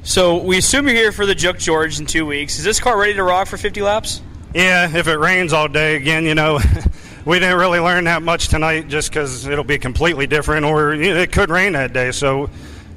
So 0.03 0.37
we 0.37 0.57
assume 0.57 0.87
you're 0.87 0.95
here 0.95 1.11
for 1.11 1.25
the 1.25 1.35
Juk 1.35 1.59
George 1.59 1.99
in 1.99 2.05
two 2.05 2.25
weeks. 2.25 2.57
Is 2.57 2.63
this 2.63 2.79
car 2.79 2.97
ready 2.97 3.13
to 3.15 3.23
rock 3.23 3.49
for 3.49 3.57
50 3.57 3.81
laps? 3.81 4.21
Yeah, 4.55 4.89
if 4.95 5.07
it 5.07 5.17
rains 5.17 5.51
all 5.51 5.67
day 5.67 5.97
again, 5.97 6.23
you 6.23 6.33
know, 6.33 6.59
we 7.25 7.39
didn't 7.39 7.57
really 7.57 7.79
learn 7.79 8.05
that 8.05 8.21
much 8.21 8.47
tonight 8.47 8.87
just 8.87 9.09
because 9.09 9.45
it'll 9.45 9.65
be 9.65 9.77
completely 9.77 10.27
different, 10.27 10.65
or 10.65 10.93
it 10.93 11.33
could 11.33 11.49
rain 11.49 11.73
that 11.73 11.91
day. 11.91 12.11
So, 12.11 12.49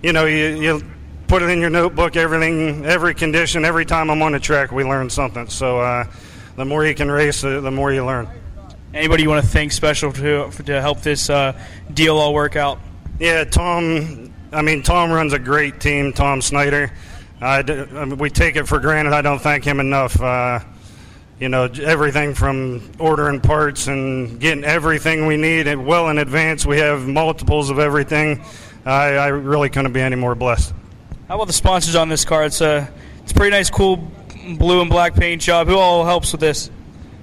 you 0.05 0.13
know, 0.13 0.25
you, 0.25 0.47
you 0.63 0.83
put 1.33 1.41
it 1.41 1.49
in 1.49 1.63
your 1.63 1.71
notebook, 1.71 2.15
everything, 2.15 2.85
every 2.85 3.15
condition, 3.15 3.65
every 3.65 3.87
time 3.87 4.11
I'm 4.11 4.21
on 4.21 4.33
the 4.33 4.39
track, 4.39 4.71
we 4.71 4.85
learn 4.85 5.09
something. 5.09 5.49
So, 5.49 5.81
uh, 5.81 6.05
the 6.57 6.67
more 6.67 6.85
you 6.85 6.95
can 6.95 7.11
race, 7.11 7.41
the, 7.41 7.63
the 7.63 7.71
more 7.71 7.91
you 7.91 8.05
learn. 8.05 8.29
Anybody 8.93 9.23
you 9.23 9.31
want 9.31 9.43
to 9.43 9.51
thank 9.51 9.73
special 9.73 10.13
to 10.13 10.51
to 10.51 10.81
help 10.83 11.01
this 11.01 11.31
uh, 11.31 11.59
deal 11.95 12.19
all 12.19 12.35
work 12.35 12.55
out? 12.55 12.81
Yeah, 13.19 13.45
Tom. 13.45 14.31
I 14.53 14.61
mean, 14.61 14.83
Tom 14.83 15.11
runs 15.11 15.33
a 15.33 15.39
great 15.39 15.81
team. 15.81 16.13
Tom 16.13 16.43
Snyder. 16.43 16.93
I 17.41 17.61
I 17.61 18.05
mean, 18.05 18.19
we 18.19 18.29
take 18.29 18.57
it 18.57 18.69
for 18.69 18.79
granted. 18.79 19.15
I 19.15 19.23
don't 19.23 19.41
thank 19.41 19.65
him 19.65 19.81
enough. 19.81 20.21
Uh, 20.21 20.61
you 21.41 21.49
know, 21.49 21.65
everything 21.65 22.35
from 22.35 22.93
ordering 22.99 23.41
parts 23.41 23.87
and 23.87 24.39
getting 24.39 24.65
everything 24.65 25.25
we 25.27 25.39
need 25.39 25.75
well 25.77 26.11
in 26.11 26.19
advance. 26.19 26.67
We 26.67 26.81
have 26.81 27.09
multiples 27.09 27.71
of 27.71 27.79
everything. 27.79 28.45
I, 28.85 29.15
I 29.15 29.29
really 29.29 29.71
couldn't 29.71 29.95
be 29.95 30.03
any 30.03 30.17
more 30.17 30.35
blessed. 30.35 30.75
How 31.33 31.37
about 31.37 31.47
the 31.47 31.55
sponsors 31.55 31.95
on 31.95 32.11
this 32.11 32.27
car? 32.27 32.45
It's 32.45 32.61
a 32.61 32.93
it's 33.23 33.33
a 33.33 33.35
pretty 33.35 33.53
nice, 33.53 33.71
cool 33.71 33.97
blue 34.59 34.83
and 34.83 34.91
black 34.91 35.15
paint 35.15 35.41
job. 35.41 35.67
Who 35.67 35.79
all 35.79 36.05
helps 36.05 36.31
with 36.33 36.43
this? 36.43 36.71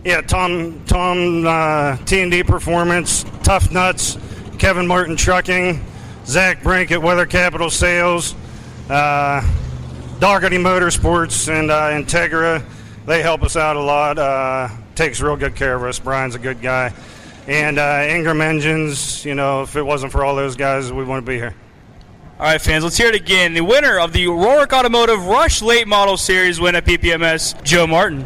Yeah, 0.04 0.22
Tom, 0.22 0.84
Tom, 0.88 1.46
uh, 1.46 1.96
T 2.06 2.20
and 2.20 2.32
D 2.32 2.42
Performance, 2.42 3.24
Tough 3.44 3.72
Nuts, 3.72 4.18
Kevin 4.58 4.88
Martin 4.88 5.16
Trucking, 5.16 5.86
Zach 6.26 6.64
Brink 6.64 6.92
at 6.92 7.04
Weather 7.04 7.28
Capital 7.28 7.70
Sales, 7.70 8.34
uh, 8.90 9.42
Motorsports, 10.20 11.48
and 11.48 11.70
uh, 11.70 11.90
Integra. 11.92 12.66
They 13.06 13.22
help 13.22 13.44
us 13.44 13.56
out 13.56 13.76
a 13.76 13.80
lot. 13.80 14.18
Uh, 14.18 14.70
takes 14.96 15.22
real 15.22 15.38
good 15.38 15.56
care 15.56 15.76
of 15.76 15.84
us. 15.84 16.00
Brian's 16.00 16.34
a 16.34 16.40
good 16.40 16.64
guy, 16.64 16.96
and 17.46 17.78
uh, 17.78 18.08
Ingram 18.10 18.42
Engines. 18.42 19.24
You 19.24 19.36
know, 19.36 19.62
if 19.62 19.76
it 19.76 19.84
wasn't 19.84 20.12
for 20.12 20.26
all 20.26 20.36
those 20.36 20.56
guys, 20.56 20.92
we 20.92 21.04
wouldn't 21.04 21.28
be 21.28 21.36
here. 21.36 21.54
All 22.40 22.46
right, 22.46 22.62
fans, 22.62 22.86
let's 22.86 22.96
hear 22.96 23.10
it 23.10 23.16
again. 23.16 23.54
The 23.54 23.60
winner 23.60 24.00
of 24.00 24.14
the 24.14 24.28
Rorick 24.28 24.72
Automotive 24.72 25.26
Rush 25.26 25.62
Late 25.62 25.90
Model 25.90 26.16
Series 26.16 26.58
win 26.58 26.74
at 26.74 26.86
PPMS, 26.86 27.62
Joe 27.64 27.86
Martin. 27.86 28.26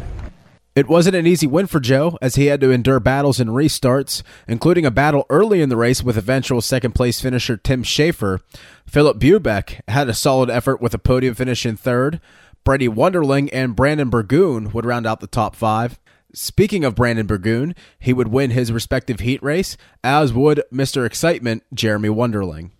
It 0.76 0.86
wasn't 0.86 1.16
an 1.16 1.26
easy 1.26 1.48
win 1.48 1.66
for 1.66 1.80
Joe, 1.80 2.16
as 2.22 2.36
he 2.36 2.46
had 2.46 2.60
to 2.60 2.70
endure 2.70 3.00
battles 3.00 3.40
and 3.40 3.50
restarts, 3.50 4.22
including 4.46 4.86
a 4.86 4.92
battle 4.92 5.26
early 5.30 5.60
in 5.60 5.68
the 5.68 5.76
race 5.76 6.04
with 6.04 6.16
eventual 6.16 6.60
second 6.60 6.94
place 6.94 7.20
finisher 7.20 7.56
Tim 7.56 7.82
Schaefer. 7.82 8.38
Philip 8.86 9.18
Bubeck 9.18 9.80
had 9.88 10.08
a 10.08 10.14
solid 10.14 10.48
effort 10.48 10.80
with 10.80 10.94
a 10.94 10.98
podium 10.98 11.34
finish 11.34 11.66
in 11.66 11.76
third. 11.76 12.20
Brady 12.62 12.86
Wonderling 12.86 13.50
and 13.52 13.74
Brandon 13.74 14.10
Burgoon 14.10 14.70
would 14.70 14.86
round 14.86 15.08
out 15.08 15.18
the 15.18 15.26
top 15.26 15.56
five. 15.56 15.98
Speaking 16.32 16.84
of 16.84 16.94
Brandon 16.94 17.26
Burgoon, 17.26 17.74
he 17.98 18.12
would 18.12 18.28
win 18.28 18.52
his 18.52 18.70
respective 18.70 19.18
heat 19.18 19.42
race, 19.42 19.76
as 20.04 20.32
would 20.32 20.62
Mr. 20.72 21.04
Excitement, 21.04 21.64
Jeremy 21.74 22.10
Wonderling. 22.10 22.70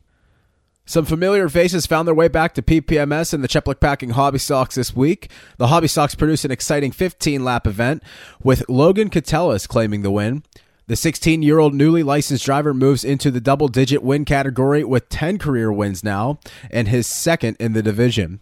Some 0.87 1.07
familiar 1.07 1.49
faces 1.49 1.87
found 1.87 2.07
their 2.07 2.15
way 2.15 2.29
back 2.29 2.53
to 2.55 2.63
PPMS 2.63 3.33
and 3.33 3.43
the 3.43 3.49
Cheplick 3.49 3.81
Packing 3.81 4.11
Hobby 4.11 4.39
Stocks 4.39 4.75
this 4.75 4.95
week. 4.95 5.31
The 5.57 5.69
Hobby 5.69 5.89
Stocks 5.89 6.15
produced 6.15 6.45
an 6.45 6.51
exciting 6.51 6.93
15 6.93 7.43
lap 7.43 7.67
event, 7.67 8.03
with 8.43 8.69
Logan 8.69 9.09
Catellis 9.09 9.67
claiming 9.67 10.03
the 10.03 10.11
win. 10.11 10.43
The 10.87 10.97
16 10.97 11.43
year 11.43 11.59
old 11.59 11.73
newly 11.73 12.03
licensed 12.03 12.45
driver 12.45 12.75
moves 12.75 13.03
into 13.03 13.31
the 13.31 13.41
double 13.41 13.69
digit 13.69 14.03
win 14.03 14.27
category 14.27 14.85
with 14.85 15.09
10 15.09 15.39
career 15.39 15.73
wins 15.73 16.05
now, 16.05 16.39
and 16.71 16.87
his 16.87 17.07
second 17.07 17.57
in 17.59 17.73
the 17.73 17.83
division. 17.83 18.41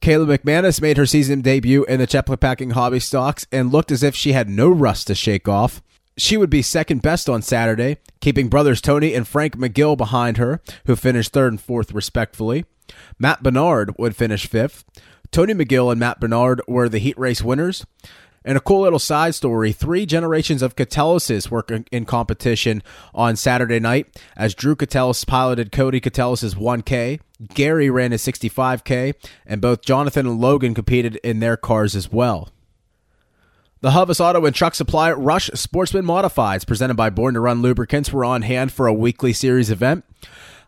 Kayla 0.00 0.36
McManus 0.36 0.82
made 0.82 0.96
her 0.96 1.06
season 1.06 1.40
debut 1.40 1.84
in 1.84 2.00
the 2.00 2.06
Cheplick 2.08 2.40
Packing 2.40 2.70
Hobby 2.70 2.98
Stocks 2.98 3.46
and 3.52 3.70
looked 3.70 3.92
as 3.92 4.02
if 4.02 4.16
she 4.16 4.32
had 4.32 4.48
no 4.48 4.68
rust 4.68 5.06
to 5.06 5.14
shake 5.14 5.46
off. 5.46 5.80
She 6.18 6.36
would 6.36 6.50
be 6.50 6.62
second 6.62 7.02
best 7.02 7.28
on 7.28 7.42
Saturday, 7.42 7.98
keeping 8.20 8.48
brothers 8.48 8.80
Tony 8.80 9.12
and 9.14 9.28
Frank 9.28 9.56
McGill 9.56 9.96
behind 9.96 10.38
her, 10.38 10.62
who 10.86 10.96
finished 10.96 11.32
third 11.32 11.52
and 11.52 11.60
fourth 11.60 11.92
respectfully. 11.92 12.64
Matt 13.18 13.42
Bernard 13.42 13.98
would 13.98 14.16
finish 14.16 14.46
fifth. 14.46 14.84
Tony 15.30 15.52
McGill 15.52 15.90
and 15.90 16.00
Matt 16.00 16.18
Bernard 16.18 16.62
were 16.66 16.88
the 16.88 16.98
heat 16.98 17.18
race 17.18 17.42
winners. 17.42 17.84
And 18.46 18.56
a 18.56 18.60
cool 18.60 18.82
little 18.82 19.00
side 19.00 19.34
story 19.34 19.72
three 19.72 20.06
generations 20.06 20.62
of 20.62 20.76
Catellus 20.76 21.50
were 21.50 21.66
in 21.90 22.04
competition 22.04 22.80
on 23.12 23.34
Saturday 23.34 23.80
night 23.80 24.06
as 24.36 24.54
Drew 24.54 24.76
Catellus 24.76 25.26
piloted 25.26 25.72
Cody 25.72 26.00
Catellus' 26.00 26.54
1K, 26.54 27.18
Gary 27.54 27.90
ran 27.90 28.12
his 28.12 28.24
65K, 28.24 29.14
and 29.44 29.60
both 29.60 29.82
Jonathan 29.82 30.26
and 30.26 30.40
Logan 30.40 30.74
competed 30.74 31.16
in 31.16 31.40
their 31.40 31.56
cars 31.56 31.96
as 31.96 32.10
well. 32.12 32.48
The 33.82 33.90
Huvis 33.90 34.20
Auto 34.20 34.46
and 34.46 34.54
Truck 34.54 34.74
Supply 34.74 35.12
Rush 35.12 35.50
Sportsman 35.52 36.06
Modifieds, 36.06 36.66
presented 36.66 36.94
by 36.94 37.10
Born 37.10 37.34
to 37.34 37.40
Run 37.40 37.60
Lubricants, 37.60 38.10
were 38.10 38.24
on 38.24 38.40
hand 38.40 38.72
for 38.72 38.86
a 38.86 38.94
weekly 38.94 39.34
series 39.34 39.70
event. 39.70 40.02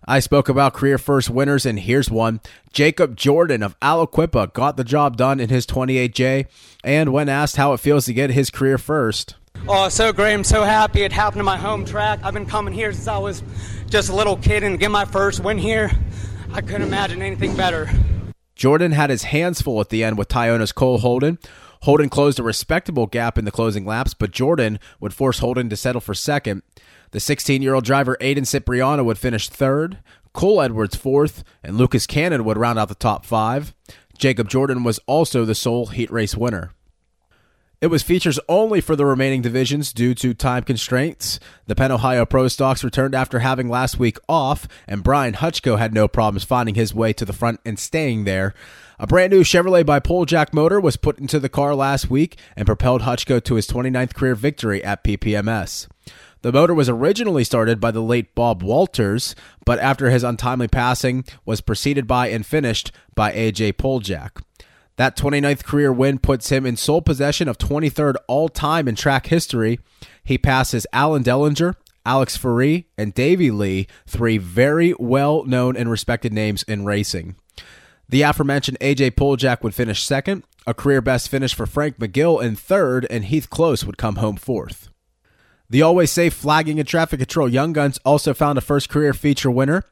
I 0.06 0.20
spoke 0.20 0.50
about 0.50 0.74
career 0.74 0.98
first 0.98 1.30
winners, 1.30 1.64
and 1.64 1.78
here's 1.78 2.10
one. 2.10 2.40
Jacob 2.70 3.16
Jordan 3.16 3.62
of 3.62 3.80
Aliquippa 3.80 4.52
got 4.52 4.76
the 4.76 4.84
job 4.84 5.16
done 5.16 5.40
in 5.40 5.48
his 5.48 5.66
28J, 5.66 6.48
and 6.84 7.10
when 7.10 7.30
asked 7.30 7.56
how 7.56 7.72
it 7.72 7.80
feels 7.80 8.04
to 8.04 8.12
get 8.12 8.28
his 8.28 8.50
career 8.50 8.76
first. 8.76 9.36
Oh, 9.66 9.88
so 9.88 10.12
great. 10.12 10.34
I'm 10.34 10.44
so 10.44 10.64
happy 10.64 11.00
it 11.00 11.10
happened 11.10 11.40
to 11.40 11.44
my 11.44 11.56
home 11.56 11.86
track. 11.86 12.20
I've 12.22 12.34
been 12.34 12.44
coming 12.44 12.74
here 12.74 12.92
since 12.92 13.08
I 13.08 13.16
was 13.16 13.42
just 13.88 14.10
a 14.10 14.14
little 14.14 14.36
kid, 14.36 14.62
and 14.62 14.78
get 14.78 14.90
my 14.90 15.06
first 15.06 15.40
win 15.40 15.56
here, 15.56 15.90
I 16.52 16.60
couldn't 16.60 16.82
imagine 16.82 17.22
anything 17.22 17.56
better. 17.56 17.88
Jordan 18.54 18.92
had 18.92 19.08
his 19.08 19.22
hands 19.22 19.62
full 19.62 19.80
at 19.80 19.88
the 19.88 20.04
end 20.04 20.18
with 20.18 20.28
Tyona's 20.28 20.72
Cole 20.72 20.98
Holden. 20.98 21.38
Holden 21.82 22.08
closed 22.08 22.38
a 22.38 22.42
respectable 22.42 23.06
gap 23.06 23.38
in 23.38 23.44
the 23.44 23.50
closing 23.50 23.84
laps, 23.84 24.14
but 24.14 24.30
Jordan 24.30 24.78
would 25.00 25.14
force 25.14 25.38
Holden 25.38 25.68
to 25.70 25.76
settle 25.76 26.00
for 26.00 26.14
second. 26.14 26.62
The 27.10 27.20
16 27.20 27.62
year 27.62 27.74
old 27.74 27.84
driver 27.84 28.16
Aiden 28.20 28.46
Cipriano 28.46 29.04
would 29.04 29.18
finish 29.18 29.48
third, 29.48 29.98
Cole 30.32 30.60
Edwards 30.60 30.96
fourth, 30.96 31.44
and 31.62 31.76
Lucas 31.76 32.06
Cannon 32.06 32.44
would 32.44 32.58
round 32.58 32.78
out 32.78 32.88
the 32.88 32.94
top 32.94 33.24
five. 33.24 33.74
Jacob 34.16 34.48
Jordan 34.48 34.84
was 34.84 35.00
also 35.06 35.44
the 35.44 35.54
sole 35.54 35.86
heat 35.86 36.10
race 36.10 36.36
winner. 36.36 36.72
It 37.80 37.92
was 37.92 38.02
features 38.02 38.40
only 38.48 38.80
for 38.80 38.96
the 38.96 39.06
remaining 39.06 39.40
divisions 39.40 39.92
due 39.92 40.12
to 40.16 40.34
time 40.34 40.64
constraints. 40.64 41.38
The 41.66 41.76
Penn 41.76 41.92
Ohio 41.92 42.26
Pro 42.26 42.48
Stocks 42.48 42.82
returned 42.82 43.14
after 43.14 43.38
having 43.38 43.68
last 43.68 44.00
week 44.00 44.18
off, 44.28 44.66
and 44.88 45.04
Brian 45.04 45.34
Hutchko 45.34 45.78
had 45.78 45.94
no 45.94 46.08
problems 46.08 46.42
finding 46.42 46.74
his 46.74 46.92
way 46.92 47.12
to 47.12 47.24
the 47.24 47.32
front 47.32 47.60
and 47.64 47.78
staying 47.78 48.24
there. 48.24 48.52
A 48.98 49.06
brand 49.06 49.32
new 49.32 49.44
Chevrolet 49.44 49.86
by 49.86 50.00
Jack 50.24 50.52
motor 50.52 50.80
was 50.80 50.96
put 50.96 51.20
into 51.20 51.38
the 51.38 51.48
car 51.48 51.72
last 51.72 52.10
week 52.10 52.36
and 52.56 52.66
propelled 52.66 53.02
Hutchko 53.02 53.44
to 53.44 53.54
his 53.54 53.68
29th 53.68 54.12
career 54.12 54.34
victory 54.34 54.82
at 54.82 55.04
PPMS. 55.04 55.86
The 56.42 56.50
motor 56.50 56.74
was 56.74 56.88
originally 56.88 57.44
started 57.44 57.78
by 57.78 57.92
the 57.92 58.02
late 58.02 58.34
Bob 58.34 58.60
Walters, 58.60 59.36
but 59.64 59.78
after 59.78 60.10
his 60.10 60.24
untimely 60.24 60.66
passing 60.66 61.24
was 61.44 61.60
preceded 61.60 62.08
by 62.08 62.26
and 62.26 62.44
finished 62.44 62.90
by 63.14 63.30
AJ 63.32 63.74
Poljak. 63.74 64.42
That 64.98 65.16
29th 65.16 65.62
career 65.62 65.92
win 65.92 66.18
puts 66.18 66.48
him 66.48 66.66
in 66.66 66.76
sole 66.76 67.00
possession 67.00 67.46
of 67.46 67.56
23rd 67.56 68.16
all 68.26 68.48
time 68.48 68.88
in 68.88 68.96
track 68.96 69.28
history. 69.28 69.78
He 70.24 70.38
passes 70.38 70.88
Alan 70.92 71.22
Dellinger, 71.22 71.74
Alex 72.04 72.36
Ferree, 72.36 72.86
and 72.98 73.14
Davey 73.14 73.52
Lee, 73.52 73.86
three 74.08 74.38
very 74.38 74.94
well 74.98 75.44
known 75.44 75.76
and 75.76 75.88
respected 75.88 76.32
names 76.32 76.64
in 76.64 76.84
racing. 76.84 77.36
The 78.08 78.22
aforementioned 78.22 78.80
AJ 78.80 79.12
Poljak 79.12 79.62
would 79.62 79.74
finish 79.74 80.02
second, 80.02 80.42
a 80.66 80.74
career 80.74 81.00
best 81.00 81.28
finish 81.28 81.54
for 81.54 81.66
Frank 81.66 82.00
McGill 82.00 82.42
in 82.42 82.56
third, 82.56 83.06
and 83.08 83.26
Heath 83.26 83.48
Close 83.48 83.84
would 83.84 83.98
come 83.98 84.16
home 84.16 84.36
fourth. 84.36 84.88
The 85.70 85.82
always 85.82 86.10
safe 86.10 86.34
flagging 86.34 86.80
and 86.80 86.88
traffic 86.88 87.20
control 87.20 87.48
Young 87.48 87.72
Guns 87.72 88.00
also 88.04 88.34
found 88.34 88.58
a 88.58 88.62
first 88.62 88.88
career 88.88 89.12
feature 89.12 89.50
winner. 89.50 89.84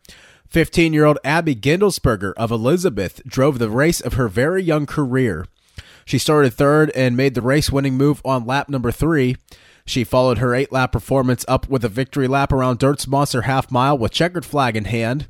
15 0.49 0.92
year 0.92 1.05
old 1.05 1.18
Abby 1.24 1.55
Gindelsberger 1.55 2.32
of 2.36 2.51
Elizabeth 2.51 3.22
drove 3.26 3.59
the 3.59 3.70
race 3.70 4.01
of 4.01 4.14
her 4.14 4.28
very 4.28 4.62
young 4.62 4.86
career. 4.86 5.47
She 6.05 6.18
started 6.18 6.55
third 6.55 6.90
and 6.90 7.16
made 7.16 7.34
the 7.34 7.42
race 7.42 7.70
winning 7.70 7.97
move 7.97 8.22
on 8.24 8.47
lap 8.47 8.68
number 8.68 8.92
three. 8.92 9.36
She 9.84 10.05
followed 10.05 10.38
her 10.38 10.55
eight 10.55 10.72
lap 10.72 10.92
performance 10.92 11.44
up 11.49 11.68
with 11.68 11.84
a 11.84 11.88
victory 11.88 12.28
lap 12.28 12.53
around 12.53 12.78
Dirt's 12.78 13.07
Monster 13.07 13.42
half 13.42 13.70
mile 13.70 13.99
with 13.99 14.12
checkered 14.12 14.44
flag 14.44 14.76
in 14.76 14.84
hand. 14.84 15.28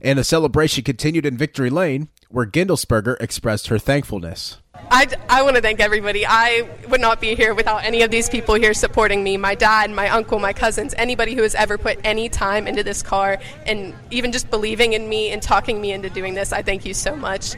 And 0.00 0.18
the 0.18 0.24
celebration 0.24 0.84
continued 0.84 1.24
in 1.24 1.38
Victory 1.38 1.70
Lane, 1.70 2.08
where 2.28 2.46
Gindelsberger 2.46 3.16
expressed 3.20 3.68
her 3.68 3.78
thankfulness. 3.78 4.58
I, 4.90 5.08
I 5.28 5.42
want 5.42 5.56
to 5.56 5.62
thank 5.62 5.80
everybody. 5.80 6.24
I 6.26 6.68
would 6.88 7.00
not 7.00 7.20
be 7.20 7.34
here 7.34 7.54
without 7.54 7.84
any 7.84 8.02
of 8.02 8.10
these 8.10 8.28
people 8.28 8.54
here 8.54 8.74
supporting 8.74 9.22
me 9.22 9.36
my 9.36 9.54
dad, 9.54 9.90
my 9.90 10.08
uncle, 10.08 10.38
my 10.38 10.52
cousins, 10.52 10.94
anybody 10.96 11.34
who 11.34 11.42
has 11.42 11.54
ever 11.54 11.78
put 11.78 11.98
any 12.04 12.28
time 12.28 12.66
into 12.66 12.82
this 12.82 13.02
car 13.02 13.38
and 13.66 13.94
even 14.10 14.32
just 14.32 14.50
believing 14.50 14.92
in 14.92 15.08
me 15.08 15.30
and 15.30 15.42
talking 15.42 15.80
me 15.80 15.92
into 15.92 16.10
doing 16.10 16.34
this. 16.34 16.52
I 16.52 16.62
thank 16.62 16.84
you 16.84 16.94
so 16.94 17.16
much. 17.16 17.54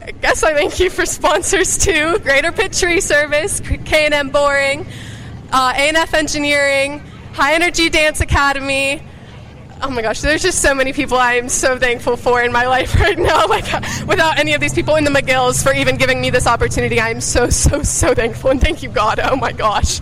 I 0.00 0.12
guess 0.12 0.42
I 0.42 0.54
thank 0.54 0.80
you 0.80 0.90
for 0.90 1.04
sponsors 1.04 1.76
too 1.76 2.18
Greater 2.20 2.52
Pitt 2.52 2.72
Tree 2.72 3.00
Service, 3.00 3.60
K&M 3.60 4.30
Boring, 4.30 4.86
uh, 5.52 5.72
A&F 5.76 6.14
Engineering, 6.14 7.00
High 7.34 7.54
Energy 7.54 7.90
Dance 7.90 8.20
Academy, 8.20 9.02
oh 9.82 9.90
my 9.90 10.02
gosh, 10.02 10.20
there's 10.20 10.42
just 10.42 10.60
so 10.60 10.74
many 10.74 10.92
people 10.92 11.16
I 11.18 11.34
am 11.34 11.48
so 11.48 11.78
thankful 11.78 12.16
for 12.16 12.42
in 12.42 12.52
my 12.52 12.66
life 12.66 12.94
right 13.00 13.18
now. 13.18 13.46
Like, 13.46 13.64
without 14.06 14.38
any 14.38 14.54
of 14.54 14.60
these 14.60 14.74
people 14.74 14.96
in 14.96 15.04
the 15.04 15.10
McGills 15.10 15.62
for 15.62 15.74
even 15.74 15.96
giving 15.96 16.20
me 16.20 16.30
this 16.30 16.46
opportunity, 16.46 17.00
I 17.00 17.10
am 17.10 17.20
so, 17.20 17.50
so, 17.50 17.82
so 17.82 18.14
thankful. 18.14 18.50
And 18.50 18.60
thank 18.60 18.82
you, 18.82 18.88
God. 18.88 19.20
Oh 19.20 19.36
my 19.36 19.52
gosh. 19.52 20.00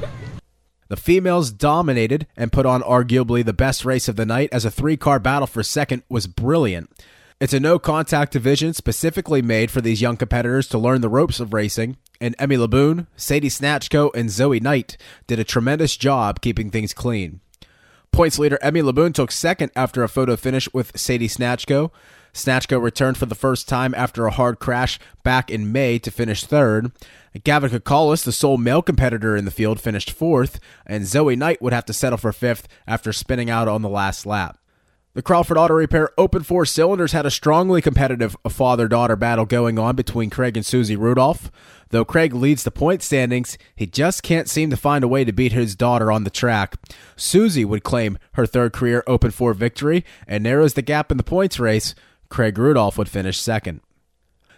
The 0.88 0.96
females 0.96 1.50
dominated 1.50 2.26
and 2.36 2.52
put 2.52 2.64
on 2.64 2.82
arguably 2.82 3.44
the 3.44 3.52
best 3.52 3.84
race 3.84 4.08
of 4.08 4.16
the 4.16 4.26
night 4.26 4.48
as 4.52 4.64
a 4.64 4.70
three 4.70 4.96
car 4.96 5.18
battle 5.18 5.48
for 5.48 5.62
second 5.62 6.04
was 6.08 6.26
brilliant. 6.26 6.90
It's 7.38 7.52
a 7.52 7.60
no 7.60 7.78
contact 7.78 8.32
division 8.32 8.72
specifically 8.72 9.42
made 9.42 9.70
for 9.70 9.82
these 9.82 10.00
young 10.00 10.16
competitors 10.16 10.68
to 10.68 10.78
learn 10.78 11.02
the 11.02 11.10
ropes 11.10 11.38
of 11.38 11.52
racing, 11.52 11.98
and 12.18 12.34
Emmy 12.38 12.56
Laboon, 12.56 13.08
Sadie 13.14 13.50
Snatchko, 13.50 14.10
and 14.14 14.30
Zoe 14.30 14.58
Knight 14.58 14.96
did 15.26 15.38
a 15.38 15.44
tremendous 15.44 15.98
job 15.98 16.40
keeping 16.40 16.70
things 16.70 16.94
clean. 16.94 17.40
Points 18.12 18.38
leader 18.38 18.58
Emmy 18.62 18.80
Laboon 18.80 19.12
took 19.12 19.30
second 19.30 19.70
after 19.76 20.02
a 20.02 20.08
photo 20.08 20.36
finish 20.36 20.72
with 20.72 20.98
Sadie 20.98 21.28
Snatchko. 21.28 21.90
Snatchko 22.32 22.80
returned 22.80 23.16
for 23.16 23.26
the 23.26 23.34
first 23.34 23.68
time 23.68 23.94
after 23.94 24.26
a 24.26 24.30
hard 24.30 24.58
crash 24.58 24.98
back 25.22 25.50
in 25.50 25.72
May 25.72 25.98
to 25.98 26.10
finish 26.10 26.44
third. 26.44 26.92
Gavin 27.44 27.70
Kakalis, 27.70 28.24
the 28.24 28.32
sole 28.32 28.58
male 28.58 28.82
competitor 28.82 29.36
in 29.36 29.44
the 29.44 29.50
field, 29.50 29.80
finished 29.80 30.10
fourth, 30.10 30.60
and 30.86 31.06
Zoe 31.06 31.36
Knight 31.36 31.62
would 31.62 31.72
have 31.72 31.86
to 31.86 31.92
settle 31.92 32.18
for 32.18 32.32
fifth 32.32 32.68
after 32.86 33.12
spinning 33.12 33.50
out 33.50 33.68
on 33.68 33.82
the 33.82 33.88
last 33.88 34.26
lap. 34.26 34.58
The 35.16 35.22
Crawford 35.22 35.56
Auto 35.56 35.72
Repair 35.72 36.10
Open 36.18 36.42
Four 36.42 36.66
Cylinders 36.66 37.12
had 37.12 37.24
a 37.24 37.30
strongly 37.30 37.80
competitive 37.80 38.36
father 38.50 38.86
daughter 38.86 39.16
battle 39.16 39.46
going 39.46 39.78
on 39.78 39.96
between 39.96 40.28
Craig 40.28 40.58
and 40.58 40.66
Susie 40.66 40.94
Rudolph. 40.94 41.50
Though 41.88 42.04
Craig 42.04 42.34
leads 42.34 42.64
the 42.64 42.70
point 42.70 43.02
standings, 43.02 43.56
he 43.74 43.86
just 43.86 44.22
can't 44.22 44.46
seem 44.46 44.68
to 44.68 44.76
find 44.76 45.02
a 45.02 45.08
way 45.08 45.24
to 45.24 45.32
beat 45.32 45.52
his 45.52 45.74
daughter 45.74 46.12
on 46.12 46.24
the 46.24 46.30
track. 46.30 46.74
Susie 47.16 47.64
would 47.64 47.82
claim 47.82 48.18
her 48.32 48.44
third 48.44 48.74
career 48.74 49.02
Open 49.06 49.30
4 49.30 49.54
victory 49.54 50.04
and 50.28 50.44
narrows 50.44 50.74
the 50.74 50.82
gap 50.82 51.10
in 51.10 51.16
the 51.16 51.22
points 51.22 51.58
race. 51.58 51.94
Craig 52.28 52.58
Rudolph 52.58 52.98
would 52.98 53.08
finish 53.08 53.40
second. 53.40 53.80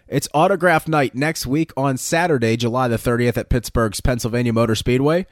It's 0.08 0.28
autograph 0.34 0.88
night 0.88 1.14
next 1.14 1.46
week 1.46 1.70
on 1.76 1.98
Saturday, 1.98 2.56
July 2.56 2.88
the 2.88 2.96
30th 2.96 3.36
at 3.36 3.48
Pittsburgh's 3.48 4.00
Pennsylvania 4.00 4.52
Motor 4.52 4.74
Speedway. 4.74 5.26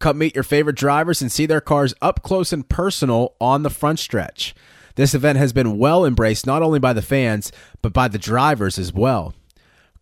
Come 0.00 0.18
meet 0.18 0.34
your 0.34 0.42
favorite 0.42 0.74
drivers 0.74 1.22
and 1.22 1.30
see 1.30 1.46
their 1.46 1.60
cars 1.60 1.94
up 2.02 2.24
close 2.24 2.52
and 2.52 2.68
personal 2.68 3.36
on 3.40 3.62
the 3.62 3.70
front 3.70 4.00
stretch. 4.00 4.56
This 4.94 5.14
event 5.14 5.38
has 5.38 5.52
been 5.52 5.78
well 5.78 6.04
embraced 6.04 6.46
not 6.46 6.62
only 6.62 6.78
by 6.78 6.92
the 6.92 7.02
fans, 7.02 7.52
but 7.80 7.92
by 7.92 8.08
the 8.08 8.18
drivers 8.18 8.78
as 8.78 8.92
well 8.92 9.34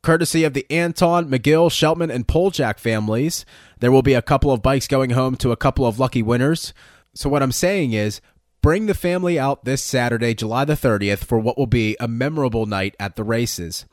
courtesy 0.02 0.44
of 0.44 0.54
the 0.54 0.66
Anton, 0.70 1.28
McGill, 1.28 1.70
Sheltman, 1.70 2.12
and 2.12 2.26
Poljak 2.26 2.78
families. 2.78 3.44
There 3.80 3.92
will 3.92 4.02
be 4.02 4.14
a 4.14 4.22
couple 4.22 4.52
of 4.52 4.62
bikes 4.62 4.86
going 4.86 5.10
home 5.10 5.36
to 5.36 5.52
a 5.52 5.56
couple 5.56 5.86
of 5.86 5.98
lucky 5.98 6.22
winners. 6.22 6.72
So, 7.14 7.28
what 7.28 7.42
I'm 7.42 7.52
saying 7.52 7.92
is, 7.92 8.20
bring 8.62 8.86
the 8.86 8.94
family 8.94 9.38
out 9.38 9.64
this 9.64 9.82
Saturday, 9.82 10.34
July 10.34 10.64
the 10.64 10.74
30th, 10.74 11.24
for 11.24 11.38
what 11.38 11.58
will 11.58 11.66
be 11.66 11.96
a 11.98 12.08
memorable 12.08 12.66
night 12.66 12.94
at 12.98 13.16
the 13.16 13.24
races. 13.24 13.84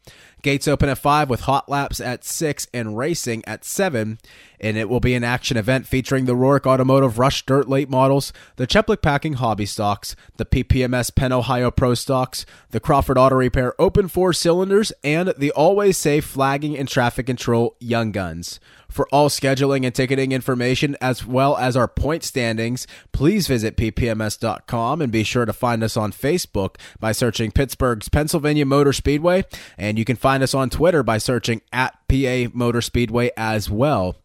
Gates 0.44 0.68
open 0.68 0.90
at 0.90 0.98
5 0.98 1.30
with 1.30 1.42
hot 1.42 1.68
laps 1.68 2.00
at 2.00 2.24
6 2.24 2.68
and 2.74 2.98
racing 2.98 3.44
at 3.46 3.66
7. 3.66 4.20
And 4.60 4.78
it 4.78 4.90
will 4.90 5.00
be 5.00 5.14
an 5.14 5.24
action 5.24 5.58
event 5.58 5.88
featuring 5.88 6.26
the 6.26 6.36
Roark 6.36 6.66
Automotive 6.66 7.20
Rush 7.20 7.46
Dirt 7.46 7.70
Late 7.70 7.90
models, 7.90 8.34
the 8.56 8.66
Cheplik 8.66 9.02
Packing 9.02 9.34
Hobby 9.34 9.66
Stocks, 9.66 10.16
the 10.38 10.46
PPMS 10.46 11.14
Penn 11.14 11.32
Ohio 11.32 11.70
Pro 11.70 11.94
Stocks, 11.94 12.46
the 12.72 12.80
Crawford 12.80 13.18
Auto 13.18 13.36
Repair 13.36 13.74
Open 13.80 14.08
4 14.08 14.34
Cylinders, 14.34 14.92
and 15.04 15.34
the 15.38 15.52
Always 15.52 15.98
Safe 15.98 16.26
Flagging 16.26 16.78
and 16.78 16.88
Traffic 16.90 17.28
Control 17.28 17.76
Young 17.80 18.12
Guns. 18.12 18.60
For 18.90 19.08
all 19.12 19.30
scheduling 19.30 19.86
and 19.86 19.94
ticketing 19.94 20.32
information, 20.32 20.96
as 21.02 21.26
well 21.26 21.58
as 21.58 21.76
our 21.76 21.88
point 21.88 22.24
standings, 22.24 22.88
please 23.12 23.48
visit 23.48 23.78
ppms.com 23.78 25.02
and 25.02 25.12
be 25.12 25.24
sure 25.24 25.46
to 25.46 25.54
find 25.54 25.84
us 25.84 25.98
on 25.98 26.12
Facebook 26.12 26.76
by 27.00 27.12
searching 27.12 27.52
Pittsburgh's 27.52 28.10
Pennsylvania 28.10 28.66
Motor 28.66 28.94
Speedway. 28.94 29.46
And 29.78 30.00
you 30.00 30.06
can 30.06 30.16
find 30.16 30.42
us 30.42 30.54
on 30.54 30.70
Twitter 30.70 31.04
by 31.04 31.18
searching 31.18 31.62
at 31.72 31.98
PA 32.08 32.50
Motor 32.54 32.82
Speedway 32.82 33.32
as 33.38 33.70
well. 33.70 34.16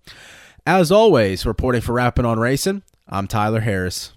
As 0.67 0.93
always, 0.93 1.45
reporting 1.45 1.81
for 1.81 1.95
Rapping 1.95 2.25
on 2.25 2.39
Racing, 2.39 2.83
I'm 3.09 3.27
Tyler 3.27 3.61
Harris. 3.61 4.13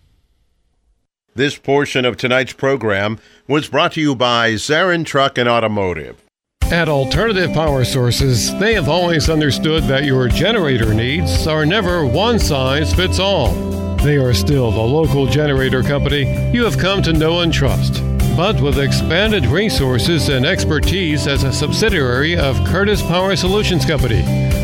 This 1.33 1.57
portion 1.57 2.05
of 2.05 2.15
tonight's 2.15 2.53
program 2.53 3.19
was 3.47 3.67
brought 3.67 3.93
to 3.93 4.01
you 4.01 4.15
by 4.15 4.53
Zarin 4.53 5.05
Truck 5.05 5.37
and 5.37 5.49
Automotive. 5.49 6.24
At 6.71 6.89
Alternative 6.89 7.53
Power 7.53 7.85
Sources, 7.85 8.53
they 8.57 8.73
have 8.73 8.89
always 8.89 9.29
understood 9.29 9.83
that 9.83 10.03
your 10.03 10.27
generator 10.27 10.95
needs 10.95 11.45
are 11.45 11.63
never 11.63 12.07
one 12.07 12.39
size 12.39 12.91
fits 12.91 13.19
all. 13.19 13.53
They 13.97 14.17
are 14.17 14.33
still 14.33 14.71
the 14.71 14.81
local 14.81 15.27
generator 15.27 15.83
company 15.83 16.23
you 16.51 16.63
have 16.63 16.79
come 16.79 17.03
to 17.03 17.13
know 17.13 17.41
and 17.41 17.53
trust, 17.53 18.01
but 18.35 18.59
with 18.59 18.79
expanded 18.79 19.45
resources 19.45 20.29
and 20.29 20.43
expertise 20.43 21.27
as 21.27 21.43
a 21.43 21.53
subsidiary 21.53 22.35
of 22.35 22.57
Curtis 22.65 23.01
Power 23.03 23.35
Solutions 23.35 23.85
Company, 23.85 24.23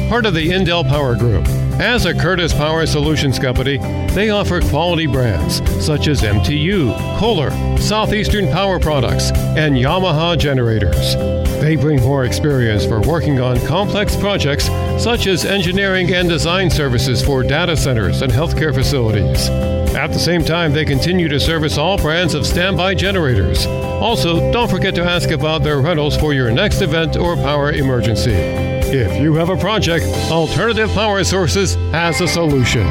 part 0.10 0.26
of 0.26 0.34
the 0.34 0.50
Indel 0.50 0.88
Power 0.88 1.16
Group. 1.16 1.46
As 1.82 2.06
a 2.06 2.14
Curtis 2.14 2.54
Power 2.54 2.86
Solutions 2.86 3.40
Company, 3.40 3.78
they 4.14 4.30
offer 4.30 4.62
quality 4.62 5.08
brands 5.08 5.64
such 5.84 6.08
as 6.08 6.22
MTU, 6.22 6.96
Kohler, 7.18 7.50
Southeastern 7.80 8.48
Power 8.52 8.80
Products, 8.80 9.32
and 9.32 9.76
Yamaha 9.76 10.38
generators. 10.38 11.16
They 11.60 11.76
bring 11.76 12.00
more 12.02 12.26
experience 12.26 12.86
for 12.86 13.02
working 13.02 13.40
on 13.40 13.60
complex 13.66 14.16
projects 14.16 14.66
such 15.04 15.26
as 15.26 15.44
engineering 15.44 16.14
and 16.14 16.30
design 16.30 16.70
services 16.70 17.20
for 17.26 17.42
data 17.42 17.76
centers 17.76 18.22
and 18.22 18.32
healthcare 18.32 18.76
facilities. 18.76 19.50
At 19.96 20.14
the 20.14 20.20
same 20.20 20.46
time, 20.46 20.74
they 20.74 20.86
continue 20.86 21.30
to 21.30 21.40
service 21.40 21.80
all 21.80 21.98
brands 21.98 22.36
of 22.36 22.46
standby 22.46 22.94
generators. 22.94 23.66
Also, 23.66 24.52
don't 24.52 24.70
forget 24.70 24.94
to 24.94 25.04
ask 25.04 25.32
about 25.32 25.64
their 25.64 25.82
rentals 25.82 26.16
for 26.16 26.32
your 26.32 26.52
next 26.52 26.84
event 26.84 27.18
or 27.18 27.36
power 27.38 27.72
emergency. 27.72 28.71
If 28.94 29.22
you 29.22 29.34
have 29.36 29.48
a 29.48 29.56
project, 29.56 30.06
Alternative 30.30 30.90
Power 30.90 31.24
Sources 31.24 31.76
has 31.94 32.20
a 32.20 32.28
solution. 32.28 32.86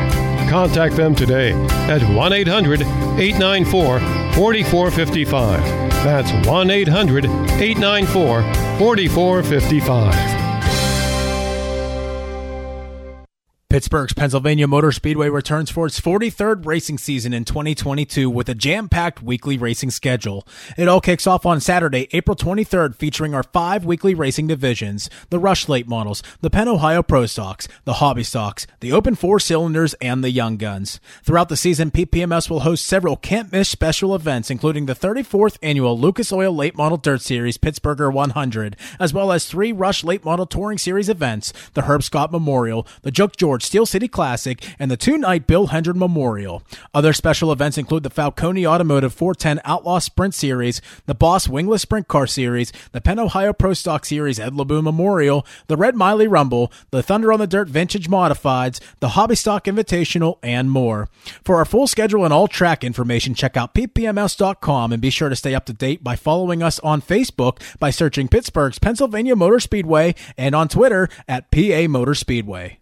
Contact 0.49 0.97
them 0.97 1.15
today 1.15 1.53
at 1.91 2.03
1 2.15 2.33
800 2.33 2.81
894 2.81 4.01
4455. 4.01 5.63
That's 6.03 6.49
1 6.49 6.71
800 6.71 7.27
894 7.27 8.43
4455. 8.79 10.50
Pittsburgh's 13.71 14.13
Pennsylvania 14.13 14.67
Motor 14.67 14.91
Speedway 14.91 15.29
returns 15.29 15.71
for 15.71 15.87
its 15.87 16.01
43rd 16.01 16.67
racing 16.67 16.99
season 16.99 17.33
in 17.33 17.45
2022 17.45 18.29
with 18.29 18.49
a 18.49 18.55
jam-packed 18.57 19.23
weekly 19.23 19.57
racing 19.57 19.93
schedule. 19.93 20.45
It 20.77 20.89
all 20.89 21.01
kicks 21.01 21.25
off 21.25 21.47
on 21.47 21.61
Saturday, 21.61 22.09
April 22.11 22.37
23rd, 22.37 22.97
featuring 22.97 23.33
our 23.33 23.45
five 23.45 23.85
weekly 23.85 24.13
racing 24.13 24.49
divisions, 24.49 25.09
the 25.29 25.39
Rush 25.39 25.69
Late 25.69 25.87
models, 25.87 26.21
the 26.41 26.51
Penn 26.51 26.67
Ohio 26.67 27.01
Pro 27.01 27.27
Stocks, 27.27 27.69
the 27.85 27.95
Hobby 27.95 28.25
Stocks, 28.25 28.67
the 28.81 28.91
Open 28.91 29.15
Four 29.15 29.39
Cylinders, 29.39 29.95
and 30.01 30.25
the 30.25 30.33
Young 30.33 30.57
Guns. 30.57 30.99
Throughout 31.23 31.49
the 31.49 31.57
season, 31.57 31.93
PPMS 31.93 32.51
will 32.51 32.61
host 32.61 32.85
several 32.85 33.15
can't-miss 33.15 33.69
special 33.69 34.17
events, 34.17 34.51
including 34.51 34.87
the 34.87 34.97
34th 34.97 35.59
annual 35.63 35.97
Lucas 35.97 36.33
Oil 36.33 36.53
Late 36.53 36.77
Model 36.77 36.99
Dirt 36.99 37.21
Series 37.21 37.57
Pittsburgher 37.57 38.13
100, 38.13 38.75
as 38.99 39.15
well 39.15 39.31
as 39.31 39.47
three 39.47 39.71
Rush 39.71 40.03
Late 40.03 40.25
Model 40.25 40.47
Touring 40.47 40.79
Series 40.79 41.09
events, 41.09 41.53
the 41.75 41.83
Herb 41.83 42.03
Scott 42.03 42.33
Memorial, 42.33 42.85
the 43.03 43.13
Joke 43.13 43.37
George 43.37 43.60
Steel 43.63 43.87
City 43.87 44.09
Classic, 44.09 44.65
and 44.79 44.91
the 44.91 44.97
two 44.97 45.19
night 45.19 45.47
Bill 45.47 45.69
Hendren 45.69 45.99
Memorial. 45.99 46.63
Other 46.95 47.13
special 47.13 47.53
events 47.53 47.79
include 47.79 48.03
the 48.03 48.11
Falcone 48.11 48.67
Automotive 48.67 49.13
410 49.13 49.61
Outlaw 49.65 49.99
Sprint 49.99 50.35
Series, 50.35 50.81
the 51.07 51.15
Boss 51.15 51.49
Wingless 51.49 51.83
Sprint 51.83 52.09
Car 52.09 52.27
Series, 52.27 52.73
the 52.93 53.01
Penn 53.01 53.19
Ohio 53.19 53.53
Pro 53.53 53.75
Stock 53.75 54.05
Series 54.05 54.41
Ed 54.41 54.55
LeBoon 54.55 54.83
Memorial, 54.85 55.47
the 55.67 55.77
Red 55.77 55.97
Miley 55.97 56.27
Rumble, 56.27 56.73
the 56.91 57.03
Thunder 57.03 57.33
on 57.33 57.39
the 57.39 57.47
Dirt 57.47 57.69
Vintage 57.69 58.09
Modifieds, 58.09 58.81
the 59.01 59.11
Hobby 59.11 59.35
Stock 59.35 59.65
Invitational, 59.65 60.39
and 60.43 60.71
more. 60.71 61.09
For 61.45 61.57
our 61.57 61.65
full 61.65 61.87
schedule 61.87 62.25
and 62.25 62.33
all 62.33 62.49
track 62.49 62.85
information, 62.85 63.35
check 63.35 63.57
out 63.57 63.75
ppms.com 63.75 64.93
and 64.93 65.03
be 65.03 65.11
sure 65.11 65.29
to 65.29 65.37
stay 65.37 65.55
up 65.55 65.67
to 65.67 65.73
date 65.73 66.03
by 66.03 66.17
following 66.17 66.63
us 66.63 66.79
on 66.81 67.01
Facebook 67.03 67.61
by 67.79 67.91
searching 67.91 68.29
Pittsburgh's 68.29 68.79
Pennsylvania 68.79 69.37
Motor 69.37 69.61
Speedway 69.61 70.15
and 70.37 70.55
on 70.55 70.69
Twitter 70.69 71.09
at 71.29 71.51
PA 71.51 71.87
Motor 71.89 72.15
Speedway. 72.15 72.80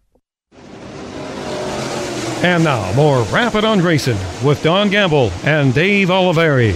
And 2.41 2.63
now, 2.63 2.93
more 2.93 3.23
Rapping 3.23 3.65
on 3.65 3.81
Racing 3.81 4.17
with 4.45 4.63
Don 4.63 4.89
Gamble 4.89 5.29
and 5.43 5.73
Dave 5.73 6.07
Oliveri. 6.07 6.73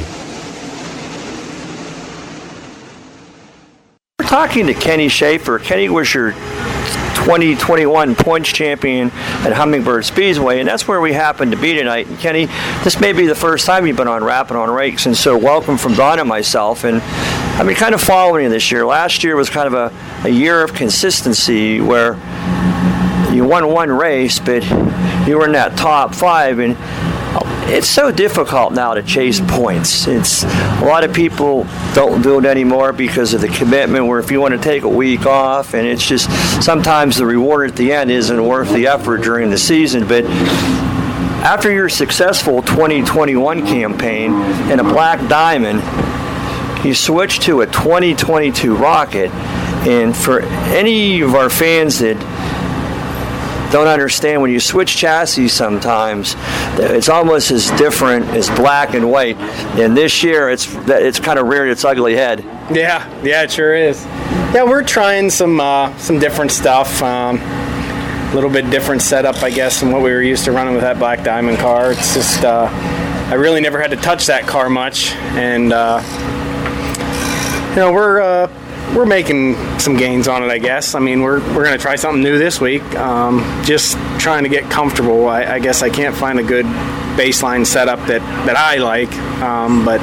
We're 4.20 4.28
talking 4.28 4.68
to 4.68 4.74
Kenny 4.74 5.08
Schaefer. 5.08 5.60
Kenny 5.60 5.88
was 5.88 6.14
your 6.14 6.34
2021 6.34 8.14
points 8.16 8.52
champion 8.52 9.10
at 9.46 9.54
Hummingbird 9.54 10.04
Speedway, 10.04 10.60
and 10.60 10.68
that's 10.68 10.86
where 10.86 11.00
we 11.00 11.14
happen 11.14 11.52
to 11.52 11.58
be 11.58 11.74
tonight. 11.74 12.08
And 12.08 12.20
Kenny, 12.20 12.48
this 12.84 13.00
may 13.00 13.14
be 13.14 13.26
the 13.26 13.34
first 13.34 13.66
time 13.66 13.88
you've 13.88 13.96
been 13.96 14.10
on 14.10 14.22
Rapping 14.22 14.58
on 14.58 14.70
Rakes, 14.70 15.06
and 15.06 15.16
so 15.16 15.38
welcome 15.38 15.78
from 15.78 15.94
Don 15.94 16.20
and 16.20 16.28
myself. 16.28 16.84
And 16.84 17.02
I've 17.02 17.66
been 17.66 17.78
kind 17.78 17.96
of 17.96 18.02
following 18.02 18.44
you 18.44 18.50
this 18.50 18.70
year. 18.70 18.86
Last 18.86 19.24
year 19.24 19.38
was 19.38 19.50
kind 19.50 19.74
of 19.74 19.74
a, 19.74 20.28
a 20.28 20.30
year 20.30 20.62
of 20.62 20.74
consistency 20.74 21.80
where 21.80 22.16
you 23.34 23.46
won 23.46 23.68
one 23.68 23.90
race, 23.90 24.40
but 24.40 24.64
you 25.28 25.38
were 25.38 25.46
in 25.46 25.54
that 25.54 25.76
top 25.76 26.14
five, 26.14 26.60
and 26.60 26.78
it's 27.70 27.90
so 27.90 28.12
difficult 28.12 28.74
now 28.74 28.94
to 28.94 29.02
chase 29.02 29.40
points. 29.40 30.08
It's 30.08 30.44
a 30.44 30.86
lot 30.86 31.04
of 31.04 31.14
people 31.14 31.66
don't 31.94 32.22
do 32.22 32.38
it 32.38 32.46
anymore 32.46 32.94
because 32.94 33.34
of 33.34 33.42
the 33.42 33.48
commitment. 33.48 34.06
Where 34.06 34.20
if 34.20 34.30
you 34.30 34.40
want 34.40 34.54
to 34.54 34.60
take 34.60 34.84
a 34.84 34.90
week 34.90 35.26
off, 35.26 35.74
and 35.74 35.88
it's 35.88 36.06
just 36.06 36.30
sometimes 36.64 37.18
the 37.18 37.26
reward 37.26 37.72
at 37.72 37.76
the 37.76 37.92
end 37.92 38.12
isn't 38.12 38.46
worth 38.46 38.72
the 38.74 38.88
effort 38.88 39.24
during 39.24 39.50
the 39.50 39.58
season. 39.58 40.08
But 40.08 40.26
after 40.26 41.72
your 41.72 41.90
successful 41.90 42.62
2021 42.62 43.66
campaign 43.66 44.34
in 44.70 44.80
a 44.80 44.84
black 44.84 45.28
diamond, 45.28 45.82
you 46.86 46.94
switched 46.94 47.44
to 47.44 47.62
a 47.62 47.66
2022 47.66 48.76
rocket. 48.76 49.32
And 49.86 50.16
for 50.16 50.42
any 50.42 51.22
of 51.22 51.36
our 51.36 51.50
fans 51.50 52.00
that 52.00 52.18
don't 53.74 53.88
understand 53.88 54.42
when 54.42 54.52
you 54.52 54.60
switch 54.60 54.96
chassis 54.96 55.48
sometimes 55.50 56.36
it's 56.78 57.10
almost 57.10 57.52
as 57.52 57.70
different 57.72 58.24
as 58.28 58.50
black 58.52 58.94
and 58.94 59.10
white 59.12 59.36
and 59.78 59.98
this 59.98 60.24
year 60.24 60.50
it's 60.50 60.74
it's 60.88 61.20
kind 61.20 61.40
of 61.40 61.48
reared 61.48 61.68
its 61.70 61.84
ugly 61.84 62.16
head 62.16 62.40
Yeah, 62.72 63.04
yeah, 63.24 63.44
it 63.44 63.52
sure 63.52 63.74
is. 63.76 64.06
Yeah, 64.54 64.64
we're 64.64 64.84
trying 64.84 65.30
some 65.30 65.60
uh, 65.60 65.96
some 65.98 66.18
different 66.20 66.52
stuff. 66.52 67.02
Um, 67.02 67.40
a 67.40 68.32
little 68.34 68.50
bit 68.50 68.70
different 68.70 69.02
setup, 69.02 69.44
I 69.44 69.50
guess, 69.50 69.82
than 69.82 69.92
what 69.92 70.02
we 70.02 70.12
were 70.12 70.22
used 70.22 70.46
to 70.46 70.52
running 70.54 70.74
with 70.74 70.82
that 70.84 70.98
Black 70.98 71.24
Diamond 71.24 71.58
car. 71.60 71.92
It's 71.92 72.14
just 72.14 72.44
uh, 72.46 72.70
I 73.30 73.34
really 73.34 73.60
never 73.62 73.82
had 73.82 73.92
to 73.92 73.98
touch 73.98 74.28
that 74.28 74.48
car 74.48 74.70
much, 74.70 75.12
and 75.36 75.74
uh, 75.74 76.02
you 77.72 77.76
know 77.78 77.92
we're 77.92 78.22
uh, 78.22 78.48
we're 78.96 79.06
making 79.06 79.56
some 79.80 79.96
gains 79.96 80.28
on 80.28 80.44
it. 80.44 80.48
I 80.48 80.58
guess. 80.58 80.96
I 80.96 81.00
mean, 81.00 81.22
we're 81.22 81.40
we're 81.56 81.64
gonna 81.64 81.78
try 81.78 81.96
something 81.96 82.22
new 82.22 82.38
this 82.38 82.60
week. 82.62 82.84
Um, 82.96 83.40
just 83.64 83.98
trying 84.20 84.44
to 84.44 84.50
get 84.50 84.70
comfortable. 84.70 85.28
I, 85.28 85.46
I 85.46 85.60
guess 85.60 85.82
I 85.82 85.90
can't 85.90 86.16
find 86.16 86.40
a 86.40 86.44
good 86.44 86.66
baseline 87.18 87.66
setup 87.66 88.00
that 88.08 88.22
that 88.46 88.58
I 88.58 88.78
like, 88.78 89.14
um, 89.42 89.86
but 89.86 90.02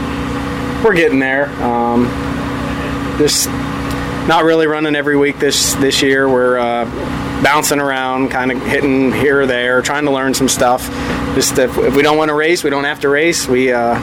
we're 0.85 0.95
getting 0.95 1.19
there. 1.19 1.49
Um, 1.63 2.07
just 3.19 3.49
not 4.27 4.45
really 4.45 4.67
running 4.67 4.95
every 4.95 5.17
week 5.17 5.39
this 5.39 5.75
this 5.75 6.03
year. 6.03 6.29
We're 6.29 6.59
uh, 6.59 6.85
bouncing 7.43 7.81
around, 7.81 8.31
kind 8.31 8.53
of 8.53 8.63
hitting 8.63 9.13
here 9.13 9.43
or 9.43 9.47
there, 9.47 9.83
trying 9.83 10.05
to 10.05 10.11
learn 10.11 10.35
some 10.35 10.49
stuff. 10.49 10.89
Just 11.35 11.59
if, 11.59 11.77
if 11.79 11.97
we 11.97 12.03
don't 12.03 12.17
want 12.17 12.29
to 12.29 12.35
race, 12.35 12.63
we 12.65 12.71
don't 12.71 12.85
have 12.85 13.01
to 13.01 13.09
race. 13.09 13.47
We 13.47 13.73
uh, 13.73 13.95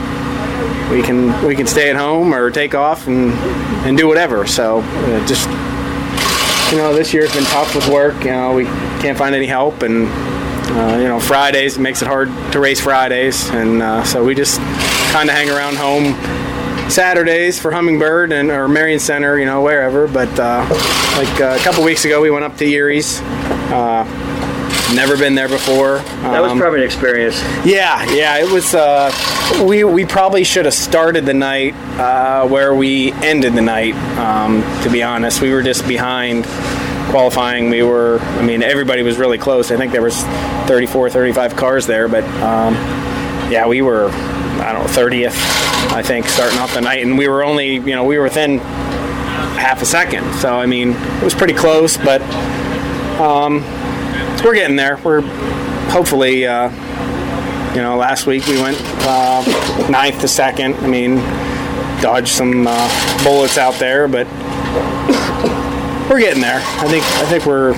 we 0.90 1.02
can 1.02 1.46
we 1.46 1.54
can 1.54 1.66
stay 1.66 1.90
at 1.90 1.96
home 1.96 2.34
or 2.34 2.50
take 2.50 2.74
off 2.74 3.06
and 3.06 3.32
and 3.86 3.96
do 3.96 4.06
whatever. 4.08 4.46
So 4.46 4.80
uh, 4.80 5.26
just 5.26 5.48
you 6.70 6.76
know, 6.76 6.92
this 6.92 7.14
year's 7.14 7.32
been 7.32 7.44
tough 7.44 7.74
with 7.74 7.88
work. 7.88 8.24
You 8.24 8.32
know, 8.32 8.54
we 8.54 8.64
can't 9.00 9.16
find 9.16 9.34
any 9.34 9.46
help, 9.46 9.82
and 9.82 10.06
uh, 10.76 10.98
you 10.98 11.08
know, 11.08 11.18
Fridays 11.18 11.78
makes 11.78 12.02
it 12.02 12.08
hard 12.08 12.28
to 12.52 12.60
race 12.60 12.80
Fridays, 12.80 13.48
and 13.50 13.82
uh, 13.82 14.04
so 14.04 14.24
we 14.24 14.34
just 14.34 14.60
kind 15.12 15.30
of 15.30 15.34
hang 15.34 15.48
around 15.48 15.76
home 15.76 16.14
Saturdays 16.90 17.58
for 17.58 17.70
Hummingbird 17.70 18.32
and 18.32 18.50
or 18.50 18.68
Marion 18.68 18.98
Center, 18.98 19.38
you 19.38 19.46
know, 19.46 19.62
wherever. 19.62 20.06
But 20.08 20.28
uh, 20.38 20.66
like 21.16 21.40
uh, 21.40 21.56
a 21.58 21.62
couple 21.62 21.84
weeks 21.84 22.04
ago, 22.04 22.20
we 22.20 22.30
went 22.30 22.44
up 22.44 22.56
to 22.58 22.64
Eriez. 22.64 23.20
Never 24.94 25.16
been 25.18 25.34
there 25.34 25.48
before. 25.48 25.98
that 25.98 26.40
was 26.40 26.52
Um, 26.52 26.58
probably 26.58 26.80
an 26.80 26.86
experience 26.86 27.40
yeah, 27.64 28.04
yeah, 28.10 28.38
it 28.38 28.50
was. 28.50 28.74
Uh, 28.74 29.10
we 29.66 29.84
we 29.84 30.06
probably 30.06 30.44
should 30.44 30.64
have 30.64 30.72
started 30.74 31.26
the 31.26 31.34
night 31.34 31.74
uh, 31.98 32.46
where 32.48 32.74
we 32.74 33.12
ended 33.12 33.52
the 33.54 33.60
night. 33.60 33.94
Um, 34.18 34.62
to 34.84 34.90
be 34.90 35.02
honest, 35.02 35.42
we 35.42 35.52
were 35.52 35.62
just 35.62 35.86
behind 35.86 36.46
qualifying. 37.10 37.68
We 37.68 37.82
were. 37.82 38.18
I 38.20 38.42
mean, 38.42 38.62
everybody 38.62 39.02
was 39.02 39.18
really 39.18 39.36
close. 39.38 39.70
I 39.70 39.76
think 39.76 39.92
there 39.92 40.02
was 40.02 40.22
34, 40.68 41.10
35 41.10 41.54
cars 41.56 41.86
there, 41.86 42.08
but 42.08 42.24
um, 42.42 42.74
yeah, 43.50 43.66
we 43.66 43.82
were. 43.82 44.08
I 44.10 44.72
don't 44.72 44.82
know, 44.86 44.90
30th. 44.92 45.36
I 45.92 46.02
think 46.02 46.26
starting 46.26 46.58
off 46.58 46.72
the 46.74 46.80
night, 46.80 47.02
and 47.02 47.18
we 47.18 47.28
were 47.28 47.44
only. 47.44 47.74
You 47.74 47.94
know, 47.94 48.04
we 48.04 48.16
were 48.16 48.24
within 48.24 48.58
half 48.58 49.82
a 49.82 49.86
second. 49.86 50.32
So 50.36 50.54
I 50.54 50.64
mean, 50.64 50.92
it 50.92 51.22
was 51.24 51.34
pretty 51.34 51.54
close, 51.54 51.98
but. 51.98 52.22
Um, 53.20 53.64
we're 54.44 54.54
getting 54.54 54.76
there. 54.76 54.98
We're 55.04 55.22
hopefully, 55.90 56.46
uh, 56.46 56.70
you 57.74 57.82
know, 57.82 57.96
last 57.96 58.26
week 58.26 58.46
we 58.46 58.60
went 58.60 58.78
uh, 59.02 59.88
ninth 59.90 60.20
to 60.20 60.28
second. 60.28 60.74
I 60.76 60.86
mean, 60.86 61.16
dodged 62.00 62.28
some 62.28 62.66
uh, 62.68 63.24
bullets 63.24 63.58
out 63.58 63.74
there, 63.74 64.08
but 64.08 64.26
we're 66.08 66.20
getting 66.20 66.42
there. 66.42 66.60
I 66.60 66.88
think 66.88 67.04
I 67.04 67.26
think 67.26 67.46
we're 67.46 67.72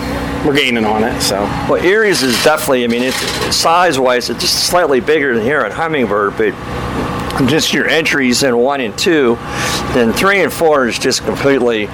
we're 0.46 0.54
gaining 0.56 0.84
on 0.84 1.04
it. 1.04 1.20
So 1.20 1.40
Well, 1.68 1.82
Eriez 1.82 2.22
is 2.22 2.42
definitely. 2.44 2.84
I 2.84 2.86
mean, 2.86 3.02
it's 3.02 3.16
size-wise, 3.56 4.30
it's 4.30 4.40
just 4.40 4.66
slightly 4.68 5.00
bigger 5.00 5.34
than 5.34 5.44
here 5.44 5.60
at 5.60 5.72
Hummingbird, 5.72 6.36
but 6.36 6.54
just 7.46 7.72
your 7.72 7.88
entries 7.88 8.42
in 8.42 8.56
one 8.56 8.80
and 8.80 8.96
two, 8.98 9.36
then 9.94 10.12
three 10.12 10.42
and 10.42 10.52
four 10.52 10.86
is 10.88 10.98
just 10.98 11.22
completely. 11.24 11.86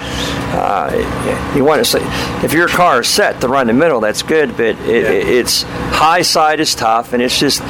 Uh, 0.59 1.53
you 1.57 1.65
want 1.65 1.79
to 1.81 1.85
say, 1.85 2.01
if 2.45 2.53
your 2.53 2.69
car 2.69 3.01
is 3.03 3.09
set 3.09 3.41
to 3.43 3.49
run 3.49 3.67
the 3.67 3.73
middle, 3.73 4.01
that's 4.01 4.23
good, 4.23 4.51
but 4.57 4.67
it, 4.67 4.79
it, 4.89 5.29
it's 5.29 5.63
high 5.63 6.23
side 6.23 6.61
is 6.61 6.75
tough, 6.75 7.13
and 7.13 7.23
it's 7.23 7.39
just. 7.39 7.63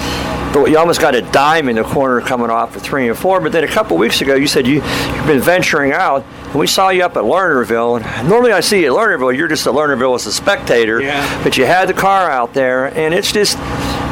You 0.56 0.78
almost 0.78 1.02
got 1.02 1.14
a 1.14 1.20
dime 1.20 1.68
in 1.68 1.76
the 1.76 1.82
corner 1.82 2.22
coming 2.22 2.48
off 2.48 2.76
of 2.76 2.80
three 2.82 3.06
and 3.10 3.18
four. 3.18 3.42
But 3.42 3.52
then 3.52 3.62
a 3.62 3.68
couple 3.68 3.98
weeks 3.98 4.22
ago, 4.22 4.36
you 4.36 4.46
said 4.46 4.66
you, 4.66 4.76
you've 4.76 5.26
been 5.26 5.40
venturing 5.40 5.92
out, 5.92 6.24
and 6.46 6.54
we 6.54 6.66
saw 6.66 6.88
you 6.88 7.02
up 7.04 7.14
at 7.18 7.24
Lernerville. 7.24 8.00
And 8.02 8.26
normally, 8.26 8.52
I 8.52 8.60
see 8.60 8.80
you 8.84 8.96
at 8.96 8.98
Lernerville. 8.98 9.36
You're 9.36 9.48
just 9.48 9.66
at 9.66 9.74
Lernerville 9.74 10.14
as 10.14 10.24
a 10.24 10.32
spectator, 10.32 11.02
Yeah. 11.02 11.44
but 11.44 11.58
you 11.58 11.66
had 11.66 11.90
the 11.90 11.92
car 11.94 12.30
out 12.30 12.54
there, 12.54 12.86
and 12.86 13.12
it's 13.12 13.32
just 13.32 13.58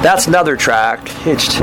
that's 0.03 0.27
another 0.27 0.55
track. 0.55 1.01
It's 1.27 1.59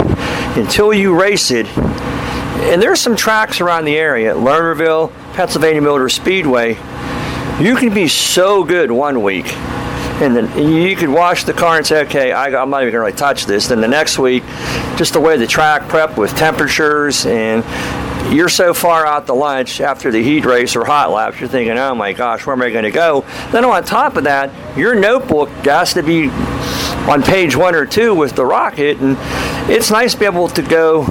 until 0.56 0.94
you 0.94 1.20
race 1.20 1.52
it, 1.52 1.68
and 1.68 2.82
there's 2.82 3.00
some 3.00 3.16
tracks 3.16 3.62
around 3.62 3.86
the 3.86 3.98
area, 3.98 4.34
Lernerville, 4.34 5.12
Pennsylvania 5.34 5.82
Motor 5.82 6.10
Speedway. 6.10 6.78
You 7.60 7.76
can 7.76 7.94
be 7.94 8.08
so 8.08 8.64
good 8.64 8.92
one 8.92 9.24
week, 9.24 9.54
and 10.22 10.36
then 10.36 10.72
you 10.72 10.96
could 10.96 11.10
wash 11.10 11.44
the 11.44 11.54
car 11.54 11.78
and 11.78 11.86
say, 11.86 12.02
"Okay, 12.04 12.32
I, 12.32 12.48
I'm 12.48 12.70
not 12.70 12.82
even 12.82 12.92
going 12.92 12.94
to 12.94 13.00
really 13.00 13.14
touch 13.14 13.46
this." 13.46 13.68
Then 13.68 13.82
the 13.82 13.88
next 13.88 14.20
week, 14.20 14.44
just 14.96 15.14
the 15.14 15.20
way 15.20 15.38
the 15.38 15.48
track 15.48 15.88
prep 15.88 16.18
with 16.18 16.36
temperatures 16.36 17.26
and 17.26 17.64
you're 18.30 18.50
so 18.50 18.74
far 18.74 19.06
out 19.06 19.26
to 19.28 19.34
lunch 19.34 19.82
after 19.82 20.12
the 20.12 20.22
heat 20.22 20.46
race 20.46 20.76
or 20.76 20.86
hot 20.86 21.12
laps, 21.12 21.40
you're 21.40 21.50
thinking, 21.50 21.78
"Oh 21.78 21.96
my 21.96 22.14
gosh, 22.14 22.46
where 22.46 22.56
am 22.56 22.62
I 22.62 22.70
going 22.70 22.84
to 22.84 22.92
go?" 22.92 23.26
Then 23.52 23.66
on 23.66 23.84
top 23.84 24.16
of 24.18 24.26
that, 24.26 24.78
your 24.78 24.96
notebook 24.96 25.50
has 25.66 25.94
to 25.94 26.04
be 26.04 26.30
on 27.10 27.24
page 27.24 27.56
one 27.56 27.76
or 27.76 27.86
two 27.86 28.14
with 28.14 28.36
the 28.36 28.46
rocket, 28.46 29.00
and 29.00 29.18
it's 29.70 29.90
nice 29.92 30.14
to 30.14 30.20
be 30.20 30.26
able 30.26 30.48
to 30.50 30.62
go 30.62 31.06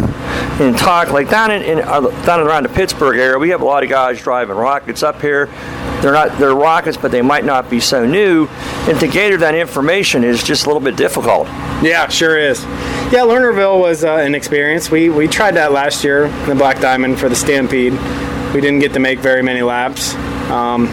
and 0.61 0.77
talk 0.77 1.11
like 1.11 1.31
down 1.31 1.51
in, 1.51 1.63
in 1.63 1.79
uh, 1.81 2.01
down 2.25 2.41
around 2.41 2.65
the 2.65 2.69
Pittsburgh 2.69 3.19
area. 3.19 3.39
We 3.39 3.51
have 3.51 3.63
a 3.63 3.65
lot 3.65 3.83
of 3.83 3.89
guys 3.89 4.21
driving 4.21 4.57
rockets 4.57 5.03
up 5.03 5.21
here. 5.21 5.47
They're 6.01 6.13
not 6.13 6.39
they're 6.39 6.55
rockets, 6.55 6.97
but 6.97 7.11
they 7.11 7.23
might 7.23 7.45
not 7.45 7.69
be 7.69 7.81
so 7.81 8.07
new, 8.07 8.47
and 8.89 8.99
to 9.01 9.07
gather 9.09 9.37
that 9.39 9.55
information 9.55 10.23
is 10.25 10.43
just 10.43 10.65
a 10.65 10.67
little 10.69 10.83
bit 10.83 10.97
difficult. 10.97 11.47
Yeah, 11.83 12.09
sure 12.09 12.39
is. 12.39 12.63
Yeah, 13.11 13.23
Lernerville 13.23 13.81
was 13.81 14.05
uh, 14.05 14.17
an 14.17 14.35
experience. 14.35 14.91
We 14.91 15.09
we 15.09 15.27
tried 15.27 15.57
that 15.57 15.73
last 15.73 16.05
year 16.05 16.27
in 16.27 16.49
the 16.49 16.55
Black 16.55 16.81
Diamond 16.81 17.00
for 17.17 17.29
the 17.29 17.35
Stampede. 17.35 17.93
We 18.55 18.61
didn't 18.61 18.81
get 18.81 18.93
to 18.93 19.01
make 19.01 19.19
very 19.21 19.43
many 19.43 19.63
laps. 19.63 20.15
Um, 20.51 20.87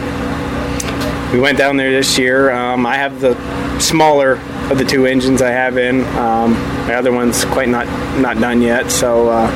we 1.32 1.38
went 1.38 1.58
down 1.58 1.76
there 1.76 1.90
this 1.90 2.18
year. 2.18 2.50
Um, 2.50 2.86
I 2.86 2.96
have 2.96 3.20
the 3.20 3.34
smaller 3.78 4.32
of 4.70 4.78
the 4.78 4.84
two 4.84 5.04
engines 5.04 5.42
I 5.42 5.50
have 5.50 5.76
in. 5.76 6.04
Um, 6.16 6.54
the 6.86 6.94
other 6.94 7.12
one's 7.12 7.44
quite 7.44 7.68
not 7.68 7.86
not 8.18 8.38
done 8.40 8.62
yet, 8.62 8.90
so 8.90 9.28
uh, 9.28 9.50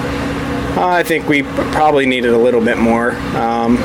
I 0.76 1.02
think 1.02 1.28
we 1.28 1.42
probably 1.42 2.04
needed 2.04 2.32
a 2.32 2.38
little 2.38 2.62
bit 2.62 2.76
more. 2.76 3.12
Um, 3.34 3.76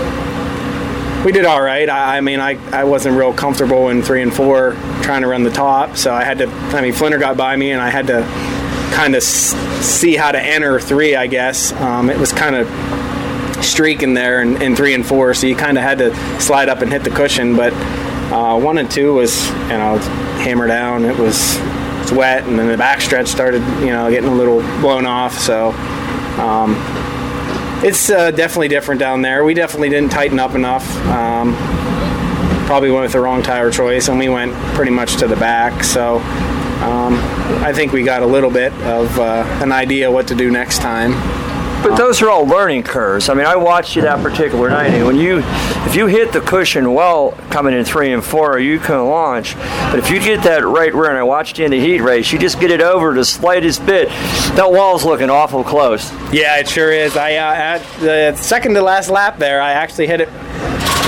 we 1.24 1.32
did 1.32 1.46
all 1.46 1.62
right. 1.62 1.90
I, 1.90 2.18
I 2.18 2.22
mean, 2.22 2.40
I, 2.40 2.58
I 2.72 2.84
wasn't 2.84 3.18
real 3.18 3.34
comfortable 3.34 3.90
in 3.90 4.02
three 4.04 4.22
and 4.22 4.34
four 4.34 4.74
trying 5.02 5.22
to 5.22 5.28
run 5.28 5.44
the 5.44 5.50
top, 5.50 5.96
so 5.96 6.14
I 6.14 6.24
had 6.24 6.38
to. 6.40 6.48
I 6.48 6.82
mean, 6.82 6.94
Flinter 6.94 7.20
got 7.20 7.38
by 7.38 7.56
me, 7.56 7.72
and 7.72 7.82
I 7.82 7.90
had 7.90 8.08
to 8.08 8.24
kind 8.92 9.16
of 9.16 9.24
see 9.24 10.16
how 10.16 10.32
to 10.32 10.42
enter 10.42 10.80
three. 10.80 11.16
I 11.16 11.28
guess 11.28 11.74
um, 11.74 12.10
it 12.10 12.18
was 12.18 12.32
kind 12.32 12.56
of 12.56 12.68
streaking 13.64 14.14
there 14.14 14.42
in, 14.42 14.62
in 14.62 14.76
three 14.76 14.94
and 14.94 15.06
four, 15.06 15.34
so 15.34 15.48
you 15.48 15.56
kind 15.56 15.78
of 15.78 15.84
had 15.84 15.98
to 16.00 16.16
slide 16.40 16.70
up 16.70 16.82
and 16.82 16.92
hit 16.92 17.04
the 17.04 17.10
cushion. 17.10 17.56
But 17.56 17.74
uh, 18.32 18.60
one 18.60 18.78
and 18.78 18.90
two 18.90 19.14
was, 19.14 19.48
you 19.48 19.78
know, 19.78 19.98
hammer 20.44 20.68
down. 20.68 21.06
It 21.06 21.18
was 21.18 21.58
wet, 22.12 22.44
and 22.48 22.58
then 22.58 22.68
the 22.68 22.82
backstretch 22.82 23.28
started, 23.28 23.62
you 23.80 23.88
know, 23.88 24.10
getting 24.10 24.30
a 24.30 24.36
little 24.36 24.62
blown 24.82 25.06
off. 25.06 25.38
So. 25.38 25.70
Um, 26.38 26.76
it's 27.84 28.10
uh, 28.10 28.32
definitely 28.32 28.70
different 28.70 29.00
down 29.00 29.22
there. 29.22 29.44
We 29.44 29.54
definitely 29.54 29.90
didn't 29.90 30.12
tighten 30.12 30.40
up 30.40 30.56
enough. 30.56 30.84
Um, 31.06 31.56
probably 32.66 32.90
went 32.90 33.04
with 33.04 33.12
the 33.12 33.20
wrong 33.20 33.44
tire 33.44 33.70
choice, 33.70 34.08
and 34.08 34.18
we 34.18 34.30
went 34.30 34.54
pretty 34.74 34.92
much 34.92 35.18
to 35.18 35.28
the 35.28 35.36
back. 35.36 35.84
So 35.84 36.20
um, 36.88 37.16
I 37.64 37.74
think 37.74 37.92
we 37.92 38.04
got 38.04 38.24
a 38.24 38.26
little 38.26 38.50
bit 38.50 38.72
of 38.84 39.20
uh, 39.20 39.44
an 39.62 39.72
idea 39.72 40.10
what 40.10 40.28
to 40.30 40.36
do 40.36 40.50
next 40.50 40.80
time. 40.80 41.12
But 41.84 41.96
those 41.96 42.22
are 42.24 42.30
all 42.30 42.46
learning 42.46 42.84
curves. 42.84 43.30
I 43.30 43.36
mean, 43.36 43.46
I 43.46 43.56
watched 43.56 43.96
you 43.96 44.02
that 44.02 44.24
particular 44.24 44.70
night, 44.70 44.94
and 44.94 45.06
when 45.06 45.16
you, 45.16 45.44
if 45.86 45.96
you 45.96 46.08
hit 46.08 46.34
the 46.34 46.42
cushion 46.42 46.94
well 46.94 47.32
coming 47.52 47.74
in 47.74 47.86
three 47.86 48.12
and 48.14 48.24
four, 48.24 48.58
you 48.58 48.80
can 48.80 49.06
launch. 49.06 49.56
But 49.56 50.00
if 50.00 50.10
you 50.10 50.20
get 50.20 50.44
that 50.44 50.66
right 50.66 50.94
rear, 50.94 51.10
and 51.10 51.18
I 51.18 51.24
watched 51.24 51.60
you 51.60 51.66
in 51.66 51.72
the 51.72 51.80
heat 51.80 52.02
race, 52.02 52.32
you 52.32 52.40
just 52.40 52.60
get 52.60 52.72
it 52.72 52.82
over 52.82 53.14
the 53.14 53.24
slightest 53.24 53.86
bit. 53.86 54.10
That 54.56 54.72
wall's 54.72 55.06
looking 55.06 55.30
awful 55.30 55.64
close. 55.64 56.12
Yeah, 56.34 56.58
it 56.58 56.68
sure 56.68 56.92
is. 56.92 57.16
I 57.16 57.36
uh, 57.36 57.54
at 57.54 58.00
the 58.00 58.36
second 58.36 58.74
to 58.74 58.82
last 58.82 59.10
lap 59.10 59.38
there, 59.38 59.62
I 59.62 59.74
actually 59.74 60.08
hit 60.08 60.22
it 60.22 60.30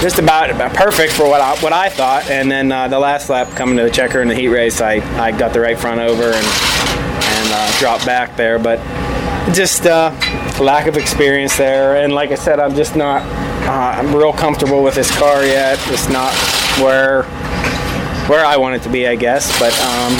just 0.01 0.17
about, 0.19 0.49
about 0.49 0.73
perfect 0.73 1.13
for 1.13 1.27
what 1.27 1.41
I, 1.41 1.57
what 1.61 1.73
I 1.73 1.89
thought. 1.89 2.29
And 2.29 2.49
then 2.49 2.71
uh, 2.71 2.87
the 2.87 2.99
last 2.99 3.29
lap 3.29 3.49
coming 3.55 3.77
to 3.77 3.83
the 3.83 3.91
checker 3.91 4.21
in 4.21 4.27
the 4.27 4.35
heat 4.35 4.47
race, 4.47 4.81
I, 4.81 4.95
I 5.21 5.37
got 5.37 5.53
the 5.53 5.59
right 5.59 5.77
front 5.77 5.99
over 5.99 6.23
and 6.23 6.45
and 7.31 7.49
uh, 7.53 7.79
dropped 7.79 8.05
back 8.05 8.35
there. 8.35 8.59
But 8.59 8.79
just 9.53 9.85
uh, 9.85 10.11
lack 10.59 10.87
of 10.87 10.97
experience 10.97 11.57
there. 11.57 11.97
And 11.97 12.13
like 12.13 12.31
I 12.31 12.35
said, 12.35 12.59
I'm 12.59 12.75
just 12.75 12.95
not. 12.95 13.21
Uh, 13.67 13.99
I'm 13.99 14.15
real 14.15 14.33
comfortable 14.33 14.83
with 14.83 14.95
this 14.95 15.15
car 15.17 15.43
yet. 15.43 15.77
It's 15.87 16.09
not 16.09 16.33
where 16.81 17.23
where 18.27 18.45
I 18.45 18.57
want 18.57 18.75
it 18.75 18.83
to 18.83 18.89
be, 18.89 19.07
I 19.07 19.15
guess. 19.15 19.57
But 19.59 19.73
um, 19.81 20.13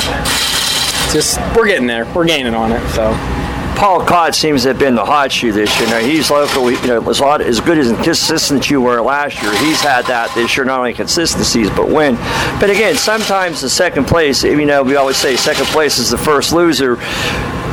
just 1.14 1.40
we're 1.56 1.68
getting 1.68 1.88
there. 1.88 2.06
We're 2.14 2.26
gaining 2.26 2.54
on 2.54 2.72
it. 2.72 2.88
So. 2.90 3.39
Paul 3.80 4.04
Cott 4.04 4.36
seems 4.36 4.64
to 4.64 4.68
have 4.68 4.78
been 4.78 4.96
the 4.96 5.06
hot 5.06 5.32
shoe 5.32 5.54
this 5.54 5.80
year. 5.80 5.88
Now 5.88 6.00
he's 6.00 6.30
local. 6.30 6.70
You 6.70 6.86
know, 6.86 7.10
as, 7.10 7.22
lot, 7.22 7.40
as 7.40 7.62
good 7.62 7.78
as 7.78 7.90
consistent 8.04 8.70
you 8.70 8.82
were 8.82 9.00
last 9.00 9.42
year, 9.42 9.58
he's 9.60 9.80
had 9.80 10.06
that 10.08 10.36
this 10.36 10.58
year. 10.58 10.66
Not 10.66 10.80
only 10.80 10.94
consistencies, 10.94 11.70
but 11.70 11.88
win. 11.88 12.16
But 12.60 12.70
again, 12.70 12.96
sometimes 12.96 13.62
the 13.62 13.70
second 13.70 14.06
place. 14.06 14.44
You 14.44 14.66
know, 14.66 14.84
we 14.84 14.98
always 14.98 15.16
say 15.16 15.38
second 15.38 15.68
place 15.68 15.98
is 15.98 16.10
the 16.10 16.18
first 16.18 16.52
loser. 16.52 16.98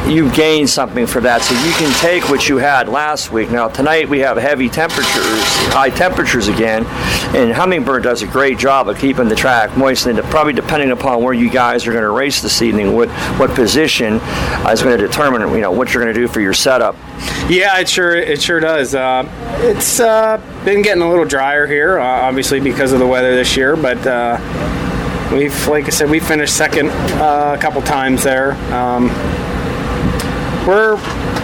You 0.07 0.31
gain 0.31 0.69
something 0.69 1.05
for 1.05 1.21
that, 1.23 1.43
so 1.43 1.53
you 1.67 1.73
can 1.75 1.93
take 2.01 2.31
what 2.31 2.49
you 2.49 2.59
had 2.59 2.89
last 2.89 3.33
week. 3.33 3.51
Now 3.51 3.67
tonight 3.67 4.09
we 4.09 4.21
have 4.21 4.37
heavy 4.37 4.69
temperatures, 4.69 5.43
high 5.73 5.91
temperatures 5.91 6.47
again, 6.47 6.87
and 7.35 7.53
Hummingbird 7.53 8.05
does 8.05 8.23
a 8.23 8.27
great 8.29 8.57
job 8.57 8.89
of 8.89 8.99
keeping 8.99 9.27
the 9.27 9.35
track 9.35 9.77
moist. 9.77 10.07
And 10.07 10.17
probably 10.27 10.53
depending 10.53 10.93
upon 10.93 11.25
where 11.25 11.35
you 11.35 11.51
guys 11.51 11.89
are 11.89 11.93
going 11.93 12.05
to 12.05 12.11
race 12.11 12.41
this 12.41 12.63
evening, 12.63 12.95
what 12.95 13.09
what 13.37 13.51
position 13.57 14.21
is 14.71 14.81
going 14.81 14.97
to 14.97 15.07
determine 15.07 15.41
you 15.51 15.61
know 15.61 15.73
what 15.73 15.93
you're 15.93 16.05
going 16.05 16.15
to 16.15 16.21
do 16.21 16.29
for 16.29 16.41
your 16.41 16.55
setup. 16.55 16.95
Yeah, 17.49 17.77
it 17.81 17.89
sure 17.89 18.15
it 18.15 18.41
sure 18.41 18.61
does. 18.61 18.95
Uh, 18.95 19.29
it's 19.63 19.99
uh, 19.99 20.41
been 20.65 20.83
getting 20.83 21.03
a 21.03 21.11
little 21.11 21.25
drier 21.25 21.67
here, 21.67 21.99
uh, 21.99 22.05
obviously 22.05 22.61
because 22.61 22.93
of 22.93 23.01
the 23.01 23.07
weather 23.09 23.35
this 23.35 23.57
year. 23.57 23.75
But 23.75 24.07
uh, 24.07 24.39
we've, 25.33 25.67
like 25.67 25.87
I 25.87 25.91
said, 25.91 26.09
we 26.09 26.21
finished 26.21 26.57
second 26.57 26.91
uh, 26.91 27.57
a 27.59 27.61
couple 27.61 27.83
times 27.83 28.23
there. 28.23 28.53
Um, 28.73 29.11
we're 30.67 30.97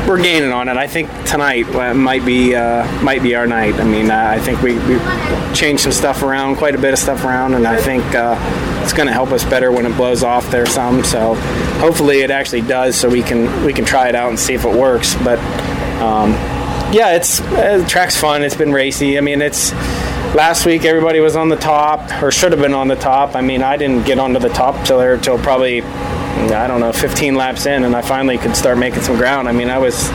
we're 0.07 0.21
gaining 0.21 0.51
on 0.51 0.69
it. 0.69 0.77
I 0.77 0.87
think 0.87 1.09
tonight 1.25 1.67
uh, 1.75 1.95
might 1.95 2.25
be 2.25 2.55
uh, 2.55 2.85
might 3.03 3.23
be 3.23 3.35
our 3.35 3.47
night. 3.47 3.75
I 3.75 3.85
mean, 3.85 4.11
uh, 4.11 4.17
I 4.17 4.39
think 4.41 4.61
we, 4.63 4.75
we 4.87 4.99
changed 5.55 5.85
some 5.85 5.93
stuff 5.93 6.23
around, 6.23 6.57
quite 6.57 6.75
a 6.75 6.79
bit 6.79 6.93
of 6.93 6.99
stuff 6.99 7.25
around, 7.25 7.55
and 7.55 7.67
I 7.67 7.81
think 7.81 8.03
uh, 8.15 8.37
it's 8.83 8.93
going 8.93 9.07
to 9.07 9.13
help 9.13 9.31
us 9.31 9.45
better 9.45 9.71
when 9.71 9.87
it 9.87 9.97
blows 9.97 10.23
off 10.23 10.51
there 10.51 10.67
some. 10.67 11.05
So 11.05 11.35
hopefully 11.79 12.23
it 12.23 12.31
actually 12.31 12.63
does, 12.63 12.97
so 12.97 13.09
we 13.09 13.23
can 13.23 13.65
we 13.65 13.73
can 13.73 13.85
try 13.85 14.09
it 14.09 14.15
out 14.15 14.29
and 14.29 14.39
see 14.39 14.55
if 14.55 14.65
it 14.65 14.77
works. 14.77 15.15
But 15.23 15.39
um, 16.03 16.33
yeah, 16.93 17.15
it's 17.15 17.41
uh, 17.41 17.87
track's 17.89 18.17
fun. 18.17 18.43
It's 18.43 18.57
been 18.57 18.73
racy. 18.73 19.19
I 19.19 19.21
mean, 19.21 19.41
it's 19.41 19.73
last 20.35 20.67
week 20.67 20.85
everybody 20.85 21.21
was 21.21 21.37
on 21.37 21.49
the 21.49 21.57
top 21.57 22.23
or 22.23 22.31
should 22.33 22.53
have 22.53 22.61
been 22.61 22.75
on 22.75 22.89
the 22.89 22.97
top. 22.97 23.37
I 23.37 23.41
mean, 23.41 23.63
I 23.63 23.77
didn't 23.77 24.05
get 24.05 24.19
onto 24.19 24.41
the 24.41 24.49
top 24.49 24.85
till 24.85 24.99
there 24.99 25.17
till 25.17 25.39
probably 25.39 25.83
I 26.51 26.67
don't 26.67 26.81
know 26.81 26.93
15 26.93 27.35
laps 27.35 27.67
in, 27.67 27.85
and 27.85 27.95
I 27.95 28.03
finally 28.03 28.39
could 28.39 28.57
start 28.57 28.79
making 28.79 29.03
some 29.03 29.17
ground. 29.17 29.49
I 29.49 29.53
mean, 29.53 29.71
I 29.71 29.79
was 29.79 30.11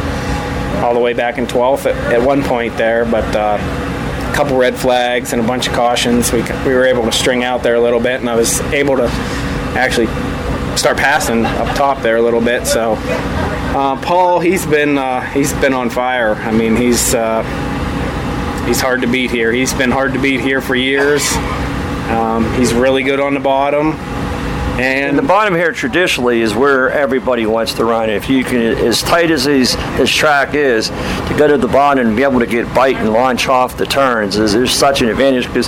all 0.83 0.93
the 0.93 0.99
way 0.99 1.13
back 1.13 1.37
in 1.37 1.47
12th 1.47 1.85
at, 1.85 2.13
at 2.13 2.21
one 2.21 2.43
point 2.43 2.75
there, 2.77 3.05
but 3.05 3.23
uh, 3.35 3.57
a 3.57 4.35
couple 4.35 4.57
red 4.57 4.75
flags 4.75 5.33
and 5.33 5.41
a 5.41 5.47
bunch 5.47 5.67
of 5.67 5.73
cautions. 5.73 6.31
We 6.31 6.41
we 6.41 6.73
were 6.73 6.85
able 6.85 7.03
to 7.05 7.11
string 7.11 7.43
out 7.43 7.63
there 7.63 7.75
a 7.75 7.81
little 7.81 7.99
bit, 7.99 8.19
and 8.19 8.29
I 8.29 8.35
was 8.35 8.59
able 8.73 8.97
to 8.97 9.07
actually 9.77 10.07
start 10.77 10.97
passing 10.97 11.45
up 11.45 11.75
top 11.75 12.01
there 12.01 12.17
a 12.17 12.21
little 12.21 12.41
bit. 12.41 12.67
So 12.67 12.95
uh, 12.99 13.99
Paul, 14.01 14.39
he's 14.39 14.65
been 14.65 14.97
uh, 14.97 15.21
he's 15.21 15.53
been 15.53 15.73
on 15.73 15.89
fire. 15.89 16.35
I 16.35 16.51
mean, 16.51 16.75
he's 16.75 17.13
uh, 17.13 17.43
he's 18.67 18.81
hard 18.81 19.01
to 19.01 19.07
beat 19.07 19.31
here. 19.31 19.51
He's 19.51 19.73
been 19.73 19.91
hard 19.91 20.13
to 20.13 20.19
beat 20.19 20.41
here 20.41 20.61
for 20.61 20.75
years. 20.75 21.23
Um, 22.09 22.53
he's 22.55 22.73
really 22.73 23.03
good 23.03 23.19
on 23.19 23.33
the 23.33 23.39
bottom. 23.39 23.91
And 24.77 25.17
the 25.17 25.23
bottom 25.23 25.55
here 25.55 25.71
traditionally 25.71 26.41
is 26.41 26.53
where 26.53 26.91
everybody 26.91 27.47
wants 27.47 27.73
to 27.73 27.85
run. 27.85 28.11
If 28.11 28.29
you 28.29 28.43
can, 28.43 28.77
as 28.77 29.01
tight 29.01 29.31
as 29.31 29.45
these, 29.45 29.75
this 29.97 30.13
track 30.13 30.53
is, 30.53 30.89
to 30.89 31.35
go 31.35 31.47
to 31.47 31.57
the 31.57 31.67
bottom 31.67 32.07
and 32.07 32.15
be 32.15 32.21
able 32.21 32.39
to 32.39 32.45
get 32.45 32.71
bite 32.75 32.95
and 32.97 33.11
launch 33.11 33.47
off 33.47 33.75
the 33.75 33.87
turns 33.87 34.37
is, 34.37 34.53
is 34.53 34.71
such 34.71 35.01
an 35.01 35.09
advantage 35.09 35.47
because 35.47 35.67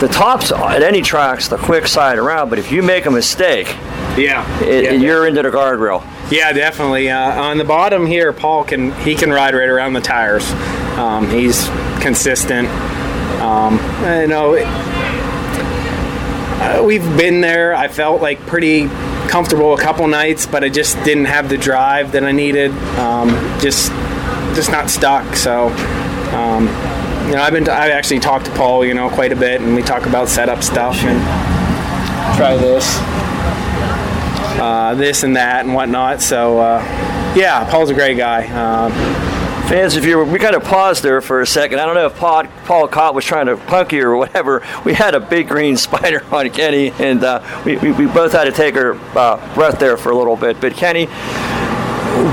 the 0.00 0.08
tops 0.12 0.50
at 0.50 0.82
any 0.82 1.00
track's 1.00 1.46
the 1.46 1.56
quick 1.56 1.86
side 1.86 2.18
around, 2.18 2.50
but 2.50 2.58
if 2.58 2.72
you 2.72 2.82
make 2.82 3.06
a 3.06 3.10
mistake, 3.10 3.68
yeah, 4.18 4.44
it, 4.62 4.84
yeah. 4.84 4.92
you're 4.92 5.26
into 5.26 5.42
the 5.42 5.50
guardrail. 5.50 6.04
Yeah, 6.30 6.52
definitely. 6.52 7.10
Uh, 7.10 7.40
on 7.40 7.58
the 7.58 7.64
bottom 7.64 8.04
here, 8.04 8.32
Paul 8.32 8.64
can 8.64 8.92
he 9.02 9.14
can 9.14 9.30
ride 9.30 9.54
right 9.54 9.68
around 9.68 9.92
the 9.92 10.00
tires. 10.00 10.50
Um, 10.98 11.28
he's 11.30 11.68
consistent. 12.00 12.68
Um, 13.40 13.74
you 14.20 14.26
know, 14.26 14.54
uh, 16.64 16.82
we've 16.82 17.16
been 17.16 17.40
there. 17.40 17.74
I 17.74 17.88
felt 17.88 18.22
like 18.22 18.40
pretty 18.46 18.88
comfortable 19.28 19.74
a 19.74 19.80
couple 19.80 20.06
nights, 20.08 20.46
but 20.46 20.64
I 20.64 20.68
just 20.68 20.96
didn't 21.04 21.26
have 21.26 21.48
the 21.48 21.58
drive 21.58 22.12
that 22.12 22.24
I 22.24 22.32
needed. 22.32 22.70
Um, 22.98 23.28
just 23.60 23.90
just 24.54 24.70
not 24.70 24.90
stuck. 24.90 25.36
So. 25.36 25.68
Um, 26.34 26.66
you 27.26 27.32
know, 27.32 27.42
I've 27.42 27.52
been. 27.54 27.68
I've 27.68 27.90
actually 27.90 28.20
talked 28.20 28.46
to 28.46 28.52
Paul, 28.52 28.84
you 28.84 28.92
know, 28.92 29.08
quite 29.08 29.32
a 29.32 29.36
bit, 29.36 29.62
and 29.62 29.74
we 29.74 29.82
talk 29.82 30.04
about 30.04 30.28
setup 30.28 30.62
stuff 30.62 30.96
and 30.96 31.18
try 32.36 32.54
this, 32.56 32.84
uh, 34.60 34.94
this 34.94 35.22
and 35.22 35.36
that 35.36 35.64
and 35.64 35.74
whatnot. 35.74 36.20
So, 36.20 36.58
uh, 36.58 36.82
yeah, 37.34 37.64
Paul's 37.70 37.88
a 37.88 37.94
great 37.94 38.18
guy. 38.18 38.46
Uh, 38.46 38.90
Fans, 39.68 39.96
if 39.96 40.04
you 40.04 40.22
we 40.22 40.38
kind 40.38 40.54
of 40.54 40.62
paused 40.62 41.02
there 41.02 41.22
for 41.22 41.40
a 41.40 41.46
second. 41.46 41.80
I 41.80 41.86
don't 41.86 41.94
know 41.94 42.06
if 42.06 42.16
Paul, 42.16 42.44
Paul 42.64 42.86
Cott 42.86 43.14
was 43.14 43.24
trying 43.24 43.46
to 43.46 43.56
punk 43.56 43.92
you 43.92 44.06
or 44.06 44.16
whatever. 44.16 44.62
We 44.84 44.92
had 44.92 45.14
a 45.14 45.20
big 45.20 45.48
green 45.48 45.76
spider 45.78 46.22
on 46.30 46.50
Kenny, 46.50 46.90
and 46.98 47.24
uh, 47.24 47.62
we, 47.64 47.78
we, 47.78 47.92
we, 47.92 48.06
both 48.06 48.32
had 48.32 48.44
to 48.44 48.52
take 48.52 48.76
our 48.76 48.94
uh, 49.16 49.54
breath 49.54 49.78
there 49.78 49.96
for 49.96 50.12
a 50.12 50.16
little 50.16 50.36
bit. 50.36 50.60
But 50.60 50.74
Kenny, 50.74 51.06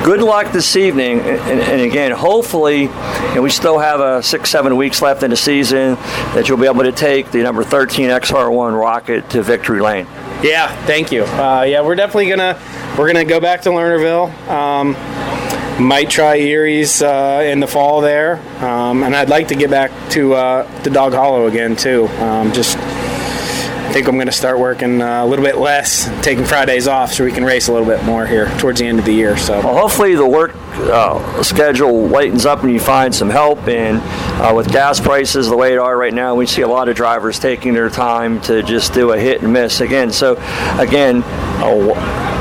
good 0.04 0.22
luck 0.22 0.52
this 0.52 0.76
evening. 0.76 1.22
And, 1.22 1.62
and 1.62 1.82
again, 1.82 2.12
hopefully, 2.12 2.88
know, 2.88 3.42
we 3.42 3.50
still 3.50 3.80
have 3.80 4.02
a 4.02 4.22
six, 4.22 4.50
seven 4.50 4.76
weeks 4.76 5.02
left 5.02 5.24
in 5.24 5.30
the 5.30 5.38
season 5.38 5.96
that 6.36 6.50
you'll 6.50 6.58
be 6.58 6.68
able 6.68 6.84
to 6.84 6.92
take 6.92 7.32
the 7.32 7.42
number 7.44 7.64
13 7.64 8.10
XR1 8.10 8.80
rocket 8.80 9.30
to 9.32 9.42
victory 9.42 9.82
lane. 9.82 10.06
Yeah, 10.44 10.76
thank 10.86 11.12
you. 11.12 11.24
Uh, 11.24 11.64
yeah, 11.68 11.82
we're 11.82 11.96
definitely 11.96 12.30
gonna 12.30 12.60
we're 12.98 13.08
gonna 13.08 13.26
go 13.26 13.40
back 13.40 13.62
to 13.62 13.70
Lernerville. 13.70 14.36
Um, 14.50 14.96
might 15.82 16.10
try 16.10 16.40
Eriez 16.40 17.02
uh, 17.02 17.44
in 17.44 17.60
the 17.60 17.68
fall 17.68 18.02
there, 18.02 18.38
um, 18.64 19.04
and 19.04 19.16
I'd 19.16 19.30
like 19.30 19.50
to 19.50 19.56
get 19.56 19.70
back 19.70 19.92
to 20.12 20.34
uh, 20.34 20.84
Dog 20.84 21.14
Hollow 21.14 21.48
again 21.48 21.76
too. 21.76 22.08
Um, 22.20 22.52
just 22.54 22.78
I 22.78 23.94
think 23.94 24.08
I'm 24.08 24.16
going 24.16 24.28
to 24.28 24.32
start 24.32 24.58
working 24.58 25.02
uh, 25.02 25.26
a 25.26 25.28
little 25.28 25.44
bit 25.44 25.58
less, 25.58 26.10
taking 26.24 26.46
Fridays 26.46 26.88
off, 26.88 27.12
so 27.12 27.26
we 27.26 27.32
can 27.34 27.44
race 27.44 27.68
a 27.68 27.74
little 27.74 27.86
bit 27.86 28.02
more 28.06 28.26
here 28.26 28.48
towards 28.58 28.80
the 28.80 28.86
end 28.86 29.00
of 29.00 29.06
the 29.06 29.12
year. 29.12 29.36
So 29.36 29.60
well, 29.60 29.78
hopefully 29.78 30.16
the 30.16 30.26
work 30.26 30.56
uh, 30.56 31.44
schedule 31.44 32.08
lightens 32.08 32.46
up 32.46 32.64
and 32.64 32.72
you 32.72 32.80
find 32.80 33.14
some 33.14 33.30
help. 33.30 33.68
And 33.68 34.00
uh, 34.42 34.54
with 34.56 34.72
gas 34.72 35.02
prices 35.02 35.50
the 35.50 35.58
way 35.58 35.72
they 35.72 35.78
are 35.78 35.98
right 35.98 36.14
now, 36.14 36.36
we 36.36 36.46
see 36.46 36.62
a 36.62 36.70
lot 36.70 36.88
of 36.88 36.96
drivers 36.96 37.38
taking 37.38 37.74
their 37.74 37.90
time 37.90 38.40
to 38.44 38.64
just 38.64 38.94
do 38.94 39.12
a 39.12 39.20
hit 39.20 39.42
and 39.42 39.52
miss 39.52 39.82
again. 39.82 40.14
So 40.14 40.38
again. 40.80 42.41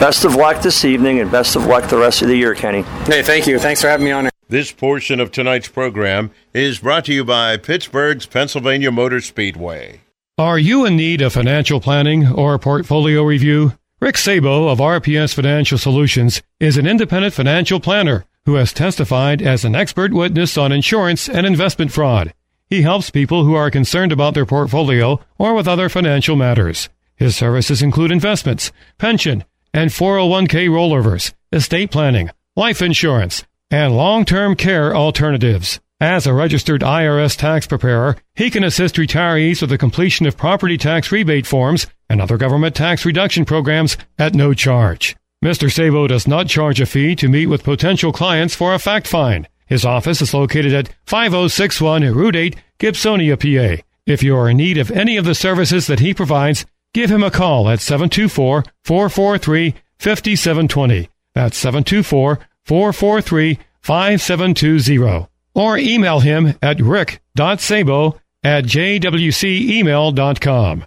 Best 0.00 0.24
of 0.24 0.36
luck 0.36 0.62
this 0.62 0.84
evening 0.84 1.18
and 1.18 1.28
best 1.28 1.56
of 1.56 1.66
luck 1.66 1.90
the 1.90 1.98
rest 1.98 2.22
of 2.22 2.28
the 2.28 2.36
year, 2.36 2.54
Kenny. 2.54 2.82
Hey, 3.06 3.24
thank 3.24 3.48
you. 3.48 3.58
Thanks 3.58 3.80
for 3.80 3.88
having 3.88 4.04
me 4.04 4.12
on. 4.12 4.30
This 4.48 4.70
portion 4.70 5.18
of 5.18 5.32
tonight's 5.32 5.66
program 5.66 6.30
is 6.54 6.78
brought 6.78 7.04
to 7.06 7.12
you 7.12 7.24
by 7.24 7.56
Pittsburgh's 7.56 8.24
Pennsylvania 8.24 8.92
Motor 8.92 9.20
Speedway. 9.20 10.02
Are 10.38 10.56
you 10.56 10.84
in 10.86 10.94
need 10.94 11.20
of 11.20 11.32
financial 11.32 11.80
planning 11.80 12.28
or 12.28 12.60
portfolio 12.60 13.24
review? 13.24 13.72
Rick 14.00 14.18
Sabo 14.18 14.68
of 14.68 14.78
RPS 14.78 15.34
Financial 15.34 15.76
Solutions 15.76 16.42
is 16.60 16.76
an 16.76 16.86
independent 16.86 17.34
financial 17.34 17.80
planner 17.80 18.24
who 18.46 18.54
has 18.54 18.72
testified 18.72 19.42
as 19.42 19.64
an 19.64 19.74
expert 19.74 20.14
witness 20.14 20.56
on 20.56 20.70
insurance 20.70 21.28
and 21.28 21.44
investment 21.44 21.90
fraud. 21.90 22.32
He 22.70 22.82
helps 22.82 23.10
people 23.10 23.42
who 23.42 23.56
are 23.56 23.68
concerned 23.68 24.12
about 24.12 24.34
their 24.34 24.46
portfolio 24.46 25.18
or 25.38 25.54
with 25.54 25.66
other 25.66 25.88
financial 25.88 26.36
matters. 26.36 26.88
His 27.16 27.34
services 27.34 27.82
include 27.82 28.12
investments, 28.12 28.70
pension, 28.96 29.42
and 29.78 29.90
401k 29.90 30.68
rollovers, 30.68 31.32
estate 31.52 31.92
planning, 31.92 32.30
life 32.56 32.82
insurance, 32.82 33.44
and 33.70 33.96
long-term 33.96 34.56
care 34.56 34.92
alternatives. 34.92 35.78
As 36.00 36.26
a 36.26 36.34
registered 36.34 36.80
IRS 36.80 37.38
tax 37.38 37.68
preparer, 37.68 38.16
he 38.34 38.50
can 38.50 38.64
assist 38.64 38.96
retirees 38.96 39.60
with 39.60 39.70
the 39.70 39.78
completion 39.78 40.26
of 40.26 40.36
property 40.36 40.76
tax 40.76 41.12
rebate 41.12 41.46
forms 41.46 41.86
and 42.10 42.20
other 42.20 42.36
government 42.36 42.74
tax 42.74 43.04
reduction 43.04 43.44
programs 43.44 43.96
at 44.18 44.34
no 44.34 44.52
charge. 44.52 45.14
Mr. 45.44 45.70
Sabo 45.70 46.08
does 46.08 46.26
not 46.26 46.48
charge 46.48 46.80
a 46.80 46.86
fee 46.86 47.14
to 47.14 47.28
meet 47.28 47.46
with 47.46 47.62
potential 47.62 48.10
clients 48.12 48.56
for 48.56 48.74
a 48.74 48.80
fact 48.80 49.06
find. 49.06 49.48
His 49.66 49.84
office 49.84 50.20
is 50.20 50.34
located 50.34 50.74
at 50.74 50.88
5061 51.06 52.02
Route 52.02 52.34
8, 52.34 52.56
Gibsonia, 52.80 53.36
PA. 53.36 53.80
If 54.06 54.24
you 54.24 54.36
are 54.36 54.48
in 54.48 54.56
need 54.56 54.76
of 54.76 54.90
any 54.90 55.16
of 55.16 55.24
the 55.24 55.36
services 55.36 55.86
that 55.86 56.00
he 56.00 56.14
provides, 56.14 56.66
Give 56.98 57.12
him 57.12 57.22
a 57.22 57.30
call 57.30 57.68
at 57.68 57.78
724 57.78 58.64
443 58.82 59.76
5720. 60.00 61.08
That's 61.32 61.56
724 61.56 62.40
443 62.64 63.58
5720. 63.82 65.28
Or 65.54 65.78
email 65.78 66.18
him 66.18 66.58
at 66.60 66.80
rick.sabo 66.80 68.18
at 68.42 68.64
jwcemail.com. 68.64 70.86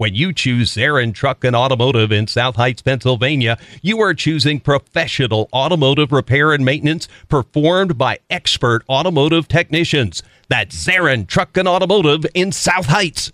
When 0.00 0.14
you 0.14 0.32
choose 0.32 0.74
Zarin 0.74 1.12
Truck 1.12 1.44
and 1.44 1.54
Automotive 1.54 2.10
in 2.10 2.26
South 2.26 2.56
Heights, 2.56 2.80
Pennsylvania, 2.80 3.58
you 3.82 4.00
are 4.00 4.14
choosing 4.14 4.58
professional 4.58 5.50
automotive 5.52 6.10
repair 6.10 6.54
and 6.54 6.64
maintenance 6.64 7.06
performed 7.28 7.98
by 7.98 8.18
expert 8.30 8.82
automotive 8.88 9.46
technicians. 9.46 10.22
That's 10.48 10.74
Zarin 10.74 11.26
Truck 11.26 11.54
and 11.58 11.68
Automotive 11.68 12.24
in 12.32 12.50
South 12.50 12.86
Heights. 12.86 13.30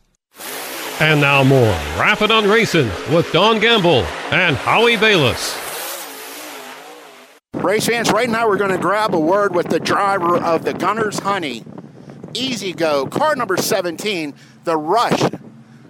And 0.99 1.21
now 1.21 1.45
more 1.45 1.71
Rapping 2.01 2.33
on 2.33 2.51
Racing 2.51 2.91
with 3.15 3.31
Don 3.31 3.61
Gamble 3.61 4.03
and 4.33 4.57
Howie 4.57 4.97
Bayless. 4.97 5.57
Race 7.55 7.87
fans, 7.87 8.11
right 8.11 8.29
now 8.29 8.49
we're 8.49 8.59
going 8.59 8.73
to 8.73 8.79
grab 8.79 9.15
a 9.15 9.21
word 9.21 9.55
with 9.55 9.69
the 9.69 9.79
driver 9.79 10.37
of 10.37 10.65
the 10.65 10.75
Gunners 10.75 11.21
Honey. 11.21 11.63
Easy 12.35 12.73
Go, 12.73 13.07
car 13.07 13.37
number 13.37 13.57
17, 13.57 14.35
the 14.65 14.77
Rush 14.77 15.23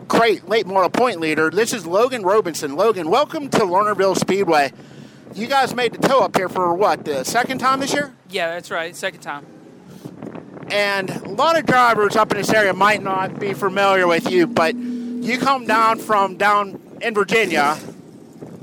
Crate 0.09 0.49
late 0.49 0.67
model 0.67 0.89
point 0.89 1.19
leader. 1.19 1.51
This 1.51 1.73
is 1.73 1.85
Logan 1.85 2.23
Robinson. 2.23 2.77
Logan, 2.77 3.11
welcome 3.11 3.49
to 3.51 3.59
Lernerville 3.59 4.17
Speedway. 4.17 4.73
You 5.35 5.49
guys 5.49 5.75
made 5.75 5.95
the 5.95 6.07
tow 6.07 6.21
up 6.21 6.37
here 6.37 6.49
for 6.49 6.73
what, 6.75 7.05
the 7.05 7.25
second 7.25 7.59
time 7.59 7.81
this 7.81 7.93
year? 7.93 8.15
Yeah, 8.31 8.55
that's 8.55 8.71
right, 8.71 8.95
second 8.95 9.21
time. 9.21 9.45
And 10.71 11.11
a 11.11 11.29
lot 11.29 11.59
of 11.59 11.67
drivers 11.67 12.15
up 12.15 12.31
in 12.31 12.39
this 12.39 12.51
area 12.51 12.73
might 12.73 13.03
not 13.03 13.41
be 13.41 13.53
familiar 13.53 14.07
with 14.07 14.31
you, 14.31 14.47
but 14.47 14.77
you 14.77 15.39
come 15.39 15.67
down 15.67 15.99
from 15.99 16.37
down 16.37 16.81
in 17.03 17.13
Virginia 17.13 17.77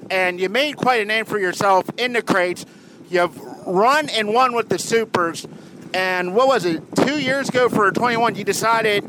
and 0.10 0.40
you 0.40 0.48
made 0.48 0.78
quite 0.78 1.02
a 1.02 1.06
name 1.06 1.26
for 1.26 1.40
yourself 1.40 1.90
in 1.98 2.14
the 2.14 2.22
crates. 2.22 2.66
You've 3.10 3.38
run 3.68 4.08
and 4.10 4.34
won 4.34 4.54
with 4.54 4.70
the 4.70 4.80
supers, 4.80 5.46
and 5.94 6.36
what 6.36 6.48
was 6.48 6.66
it? 6.66 6.82
Two 6.96 7.20
years 7.20 7.50
ago 7.50 7.68
for 7.68 7.92
21, 7.92 8.36
you 8.36 8.44
decided 8.44 9.04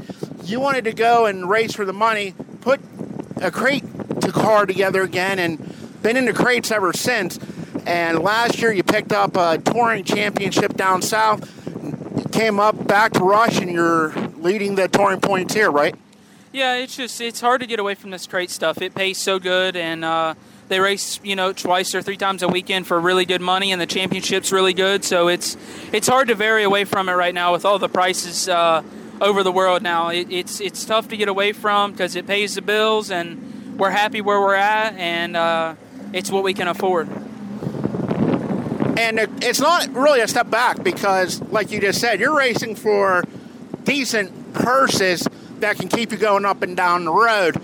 you 0.45 0.61
wanted 0.61 0.85
to 0.85 0.93
go 0.93 1.27
and 1.27 1.49
race 1.49 1.75
for 1.75 1.85
the 1.85 1.93
money, 1.93 2.35
put 2.61 2.81
a 3.41 3.51
crate 3.51 3.85
to 4.21 4.31
car 4.31 4.67
together 4.67 5.03
again, 5.03 5.39
and 5.39 6.03
been 6.03 6.17
in 6.17 6.27
the 6.27 6.33
crates 6.33 6.71
ever 6.71 6.93
since. 6.93 7.39
And 7.87 8.21
last 8.21 8.61
year, 8.61 8.73
you 8.73 8.83
picked 8.83 9.13
up 9.13 9.37
a 9.37 9.59
touring 9.59 10.05
championship 10.05 10.75
down 10.77 11.03
south. 11.03 11.51
Came 12.33 12.59
up 12.59 12.87
back 12.87 13.13
to 13.13 13.21
Rush, 13.21 13.59
and 13.59 13.71
you're 13.71 14.11
leading 14.39 14.75
the 14.75 14.89
touring 14.89 15.21
points 15.21 15.55
here, 15.55 15.71
right? 15.71 15.95
Yeah, 16.53 16.77
it's 16.77 16.97
just 16.97 17.21
it's 17.21 17.41
hard 17.41 17.61
to 17.61 17.67
get 17.67 17.81
away 17.81 17.95
from 17.95 18.11
this 18.11 18.27
crate 18.27 18.51
stuff. 18.51 18.81
It 18.81 18.95
pays 18.95 19.19
so 19.19 19.39
good, 19.39 19.77
and 19.77 20.05
uh, 20.05 20.35
they 20.69 20.81
race 20.81 21.21
you 21.23 21.37
know 21.37 21.53
twice 21.53 21.95
or 21.95 22.03
three 22.03 22.17
times 22.17 22.43
a 22.43 22.49
weekend 22.49 22.87
for 22.87 23.01
really 23.01 23.25
good 23.25 23.41
money, 23.41 23.73
and 23.73 23.81
the 23.81 23.87
championship's 23.87 24.53
really 24.53 24.75
good. 24.75 25.05
So 25.05 25.29
it's 25.29 25.57
it's 25.93 26.09
hard 26.09 26.29
to 26.29 26.35
vary 26.35 26.63
away 26.63 26.85
from 26.85 27.09
it 27.09 27.13
right 27.13 27.35
now 27.35 27.53
with 27.53 27.65
all 27.65 27.79
the 27.79 27.89
prices 27.89 28.49
uh, 28.49 28.83
over 29.21 29.43
the 29.43 29.53
world 29.53 29.83
now. 29.83 30.09
It, 30.09 30.29
it's 30.31 30.61
it's 30.61 30.85
tough 30.85 31.09
to 31.09 31.17
get 31.17 31.29
away 31.29 31.53
from 31.53 31.93
because 31.93 32.17
it 32.17 32.27
pays 32.27 32.55
the 32.55 32.63
bills, 32.63 33.11
and 33.11 33.79
we're 33.79 33.91
happy 33.91 34.21
where 34.21 34.41
we're 34.41 34.55
at, 34.55 34.95
and 34.97 35.37
uh, 35.37 35.75
it's 36.13 36.31
what 36.31 36.45
we 36.45 36.55
can 36.55 36.69
afford. 36.69 37.09
And 38.97 39.19
it- 39.19 39.31
it's 39.43 39.61
not 39.61 39.93
really 39.93 40.21
a 40.21 40.29
step 40.29 40.51
back 40.51 40.83
because, 40.83 41.41
like 41.43 41.71
you 41.73 41.81
just 41.81 42.01
said, 42.01 42.21
you're 42.21 42.37
racing 42.37 42.77
for 42.77 43.25
decent 43.85 44.55
purses 44.55 45.27
that 45.61 45.77
can 45.79 45.89
keep 45.89 46.13
you 46.13 46.19
going 46.19 46.45
up 46.45 46.63
and 46.63 46.77
down 46.77 47.05
the 47.05 47.13
road. 47.13 47.57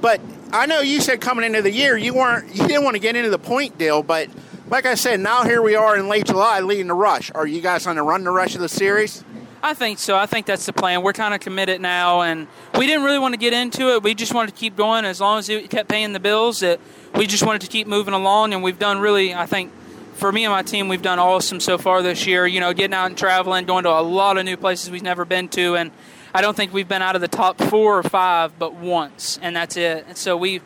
But 0.00 0.20
I 0.52 0.66
know 0.66 0.80
you 0.80 1.00
said 1.00 1.20
coming 1.20 1.44
into 1.44 1.62
the 1.62 1.70
year 1.70 1.96
you 1.96 2.12
weren't 2.14 2.54
you 2.54 2.66
didn't 2.66 2.84
want 2.84 2.94
to 2.96 3.00
get 3.00 3.16
into 3.16 3.30
the 3.30 3.38
point 3.38 3.78
deal, 3.78 4.02
but 4.02 4.28
like 4.68 4.84
I 4.86 4.94
said, 4.94 5.20
now 5.20 5.44
here 5.44 5.62
we 5.62 5.74
are 5.74 5.96
in 5.96 6.08
late 6.08 6.26
July 6.26 6.60
leading 6.60 6.88
the 6.88 6.94
rush. 6.94 7.30
Are 7.34 7.46
you 7.46 7.60
guys 7.60 7.86
on 7.86 7.96
the 7.96 8.02
run 8.02 8.24
the 8.24 8.30
rush 8.30 8.54
of 8.54 8.60
the 8.60 8.68
series? 8.68 9.24
I 9.62 9.74
think 9.74 9.98
so. 9.98 10.16
I 10.16 10.24
think 10.24 10.46
that's 10.46 10.64
the 10.64 10.72
plan. 10.72 11.02
We're 11.02 11.12
kind 11.12 11.34
of 11.34 11.40
committed 11.40 11.82
now, 11.82 12.22
and 12.22 12.48
we 12.78 12.86
didn't 12.86 13.04
really 13.04 13.18
want 13.18 13.34
to 13.34 13.38
get 13.38 13.52
into 13.52 13.94
it. 13.94 14.02
We 14.02 14.14
just 14.14 14.32
wanted 14.32 14.54
to 14.54 14.56
keep 14.56 14.74
going 14.74 15.04
as 15.04 15.20
long 15.20 15.38
as 15.38 15.50
it 15.50 15.68
kept 15.68 15.88
paying 15.88 16.14
the 16.14 16.20
bills. 16.20 16.60
That 16.60 16.80
we 17.14 17.26
just 17.26 17.44
wanted 17.44 17.60
to 17.62 17.66
keep 17.66 17.86
moving 17.86 18.14
along, 18.14 18.54
and 18.54 18.62
we've 18.62 18.78
done 18.78 19.00
really. 19.00 19.34
I 19.34 19.44
think 19.44 19.70
for 20.14 20.32
me 20.32 20.44
and 20.44 20.52
my 20.52 20.62
team, 20.62 20.88
we've 20.88 21.02
done 21.02 21.18
awesome 21.18 21.60
so 21.60 21.76
far 21.76 22.00
this 22.00 22.26
year. 22.26 22.46
You 22.46 22.60
know, 22.60 22.72
getting 22.72 22.94
out 22.94 23.06
and 23.06 23.18
traveling, 23.18 23.66
going 23.66 23.84
to 23.84 23.90
a 23.90 24.00
lot 24.00 24.38
of 24.38 24.46
new 24.46 24.56
places 24.56 24.90
we've 24.90 25.02
never 25.02 25.26
been 25.26 25.48
to, 25.48 25.76
and 25.76 25.90
I 26.32 26.40
don't 26.40 26.56
think 26.56 26.72
we've 26.72 26.88
been 26.88 27.02
out 27.02 27.14
of 27.14 27.20
the 27.20 27.28
top 27.28 27.58
four 27.58 27.98
or 27.98 28.02
five, 28.02 28.58
but 28.58 28.74
once, 28.74 29.38
and 29.42 29.54
that's 29.54 29.76
it. 29.76 30.06
And 30.08 30.16
so 30.16 30.38
we 30.38 30.62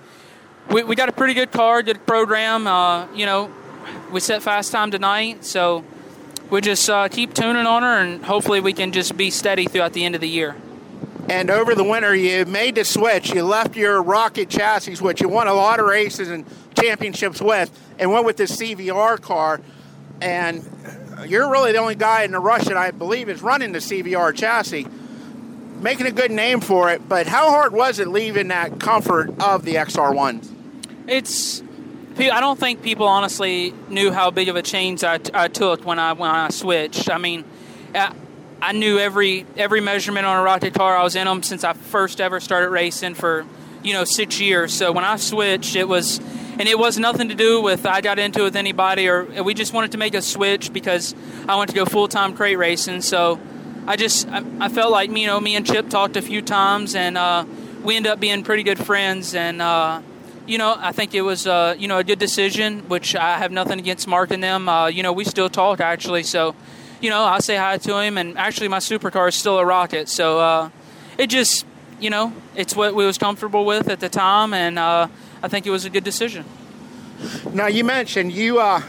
we, 0.70 0.84
we 0.84 0.94
got 0.94 1.08
a 1.08 1.12
pretty 1.12 1.34
good 1.34 1.50
car, 1.50 1.82
good 1.82 2.06
program. 2.06 2.68
Uh, 2.68 3.12
you 3.12 3.26
know, 3.26 3.52
we 4.12 4.20
set 4.20 4.40
fast 4.40 4.70
time 4.70 4.92
tonight, 4.92 5.44
so 5.44 5.84
we 6.50 6.60
just 6.60 6.88
uh, 6.88 7.08
keep 7.08 7.34
tuning 7.34 7.66
on 7.66 7.82
her, 7.82 7.98
and 7.98 8.24
hopefully 8.24 8.60
we 8.60 8.72
can 8.72 8.92
just 8.92 9.16
be 9.16 9.30
steady 9.30 9.66
throughout 9.66 9.92
the 9.92 10.04
end 10.04 10.14
of 10.14 10.20
the 10.20 10.28
year. 10.28 10.56
And 11.28 11.50
over 11.50 11.74
the 11.74 11.84
winter, 11.84 12.14
you 12.14 12.44
made 12.44 12.74
the 12.74 12.84
switch. 12.84 13.32
You 13.34 13.44
left 13.44 13.76
your 13.76 14.02
Rocket 14.02 14.50
chassis, 14.50 14.96
which 14.96 15.22
you 15.22 15.28
won 15.28 15.48
a 15.48 15.54
lot 15.54 15.80
of 15.80 15.86
races 15.86 16.28
and 16.28 16.44
championships 16.78 17.40
with, 17.40 17.70
and 17.98 18.12
went 18.12 18.26
with 18.26 18.36
this 18.36 18.56
CVR 18.56 19.20
car. 19.20 19.60
And 20.20 20.62
you're 21.26 21.50
really 21.50 21.72
the 21.72 21.78
only 21.78 21.94
guy 21.94 22.24
in 22.24 22.32
the 22.32 22.40
rush 22.40 22.64
that 22.64 22.76
I 22.76 22.90
believe 22.90 23.28
is 23.30 23.40
running 23.40 23.72
the 23.72 23.78
CVR 23.78 24.34
chassis, 24.34 24.86
making 25.80 26.06
a 26.06 26.12
good 26.12 26.30
name 26.30 26.60
for 26.60 26.90
it. 26.90 27.08
But 27.08 27.26
how 27.26 27.50
hard 27.50 27.72
was 27.72 27.98
it 27.98 28.08
leaving 28.08 28.48
that 28.48 28.78
comfort 28.78 29.30
of 29.40 29.64
the 29.64 29.76
XR1s? 29.76 30.50
It's 31.06 31.62
I 32.16 32.40
don't 32.40 32.58
think 32.58 32.82
people 32.82 33.06
honestly 33.06 33.74
knew 33.88 34.12
how 34.12 34.30
big 34.30 34.48
of 34.48 34.56
a 34.56 34.62
change 34.62 35.02
I, 35.02 35.18
I 35.32 35.48
took 35.48 35.84
when 35.84 35.98
I 35.98 36.12
when 36.12 36.30
I 36.30 36.50
switched. 36.50 37.10
I 37.10 37.18
mean, 37.18 37.44
I, 37.94 38.14
I 38.62 38.72
knew 38.72 38.98
every 38.98 39.46
every 39.56 39.80
measurement 39.80 40.24
on 40.24 40.38
a 40.38 40.42
rocket 40.42 40.74
car. 40.74 40.96
I 40.96 41.02
was 41.02 41.16
in 41.16 41.26
them 41.26 41.42
since 41.42 41.64
I 41.64 41.72
first 41.72 42.20
ever 42.20 42.38
started 42.38 42.70
racing 42.70 43.14
for 43.14 43.44
you 43.82 43.92
know 43.94 44.04
six 44.04 44.40
years. 44.40 44.72
So 44.72 44.92
when 44.92 45.04
I 45.04 45.16
switched, 45.16 45.74
it 45.74 45.88
was 45.88 46.18
and 46.58 46.68
it 46.68 46.78
was 46.78 46.98
nothing 46.98 47.30
to 47.30 47.34
do 47.34 47.60
with 47.60 47.84
I 47.84 48.00
got 48.00 48.20
into 48.20 48.40
it 48.40 48.44
with 48.44 48.56
anybody 48.56 49.08
or 49.08 49.42
we 49.42 49.52
just 49.52 49.72
wanted 49.72 49.92
to 49.92 49.98
make 49.98 50.14
a 50.14 50.22
switch 50.22 50.72
because 50.72 51.16
I 51.48 51.56
wanted 51.56 51.72
to 51.72 51.78
go 51.78 51.84
full 51.84 52.06
time 52.06 52.36
crate 52.36 52.58
racing. 52.58 53.02
So 53.02 53.40
I 53.88 53.96
just 53.96 54.28
I, 54.28 54.44
I 54.60 54.68
felt 54.68 54.92
like 54.92 55.10
you 55.10 55.26
know 55.26 55.40
me 55.40 55.56
and 55.56 55.66
Chip 55.66 55.90
talked 55.90 56.16
a 56.16 56.22
few 56.22 56.42
times 56.42 56.94
and 56.94 57.18
uh, 57.18 57.44
we 57.82 57.96
ended 57.96 58.12
up 58.12 58.20
being 58.20 58.44
pretty 58.44 58.62
good 58.62 58.78
friends 58.78 59.34
and. 59.34 59.60
Uh, 59.60 60.00
you 60.46 60.58
know, 60.58 60.76
I 60.78 60.92
think 60.92 61.14
it 61.14 61.22
was 61.22 61.46
uh, 61.46 61.74
you 61.78 61.88
know 61.88 61.98
a 61.98 62.04
good 62.04 62.18
decision, 62.18 62.88
which 62.88 63.16
I 63.16 63.38
have 63.38 63.52
nothing 63.52 63.78
against 63.78 64.06
Mark 64.06 64.30
and 64.30 64.42
them. 64.42 64.68
Uh, 64.68 64.86
you 64.86 65.02
know, 65.02 65.12
we 65.12 65.24
still 65.24 65.48
talk 65.48 65.80
actually, 65.80 66.22
so 66.22 66.54
you 67.00 67.10
know 67.10 67.22
I 67.22 67.38
say 67.38 67.56
hi 67.56 67.78
to 67.78 68.00
him, 68.00 68.18
and 68.18 68.36
actually 68.36 68.68
my 68.68 68.78
supercar 68.78 69.28
is 69.28 69.34
still 69.34 69.58
a 69.58 69.64
rocket, 69.64 70.08
so 70.08 70.38
uh, 70.38 70.70
it 71.18 71.28
just 71.28 71.64
you 72.00 72.10
know 72.10 72.32
it's 72.54 72.76
what 72.76 72.94
we 72.94 73.06
was 73.06 73.18
comfortable 73.18 73.64
with 73.64 73.88
at 73.88 74.00
the 74.00 74.08
time, 74.08 74.52
and 74.52 74.78
uh, 74.78 75.08
I 75.42 75.48
think 75.48 75.66
it 75.66 75.70
was 75.70 75.84
a 75.84 75.90
good 75.90 76.04
decision. 76.04 76.44
Now 77.52 77.68
you 77.68 77.84
mentioned 77.84 78.32
you, 78.32 78.58
uh, 78.58 78.82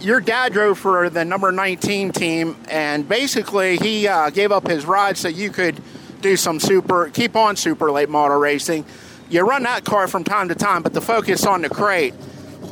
your 0.00 0.20
dad 0.20 0.52
drove 0.52 0.78
for 0.78 1.10
the 1.10 1.24
number 1.24 1.52
19 1.52 2.12
team, 2.12 2.56
and 2.68 3.08
basically 3.08 3.76
he 3.76 4.06
uh, 4.06 4.30
gave 4.30 4.52
up 4.52 4.68
his 4.68 4.86
ride 4.86 5.16
so 5.16 5.28
you 5.28 5.50
could 5.50 5.82
do 6.20 6.36
some 6.36 6.60
super, 6.60 7.10
keep 7.10 7.36
on 7.36 7.56
super 7.56 7.90
late 7.90 8.08
model 8.08 8.38
racing. 8.38 8.84
You 9.28 9.42
run 9.42 9.62
that 9.64 9.84
car 9.84 10.06
from 10.08 10.24
time 10.24 10.48
to 10.48 10.54
time, 10.54 10.82
but 10.82 10.92
the 10.92 11.00
focus 11.00 11.46
on 11.46 11.62
the 11.62 11.68
crate. 11.68 12.14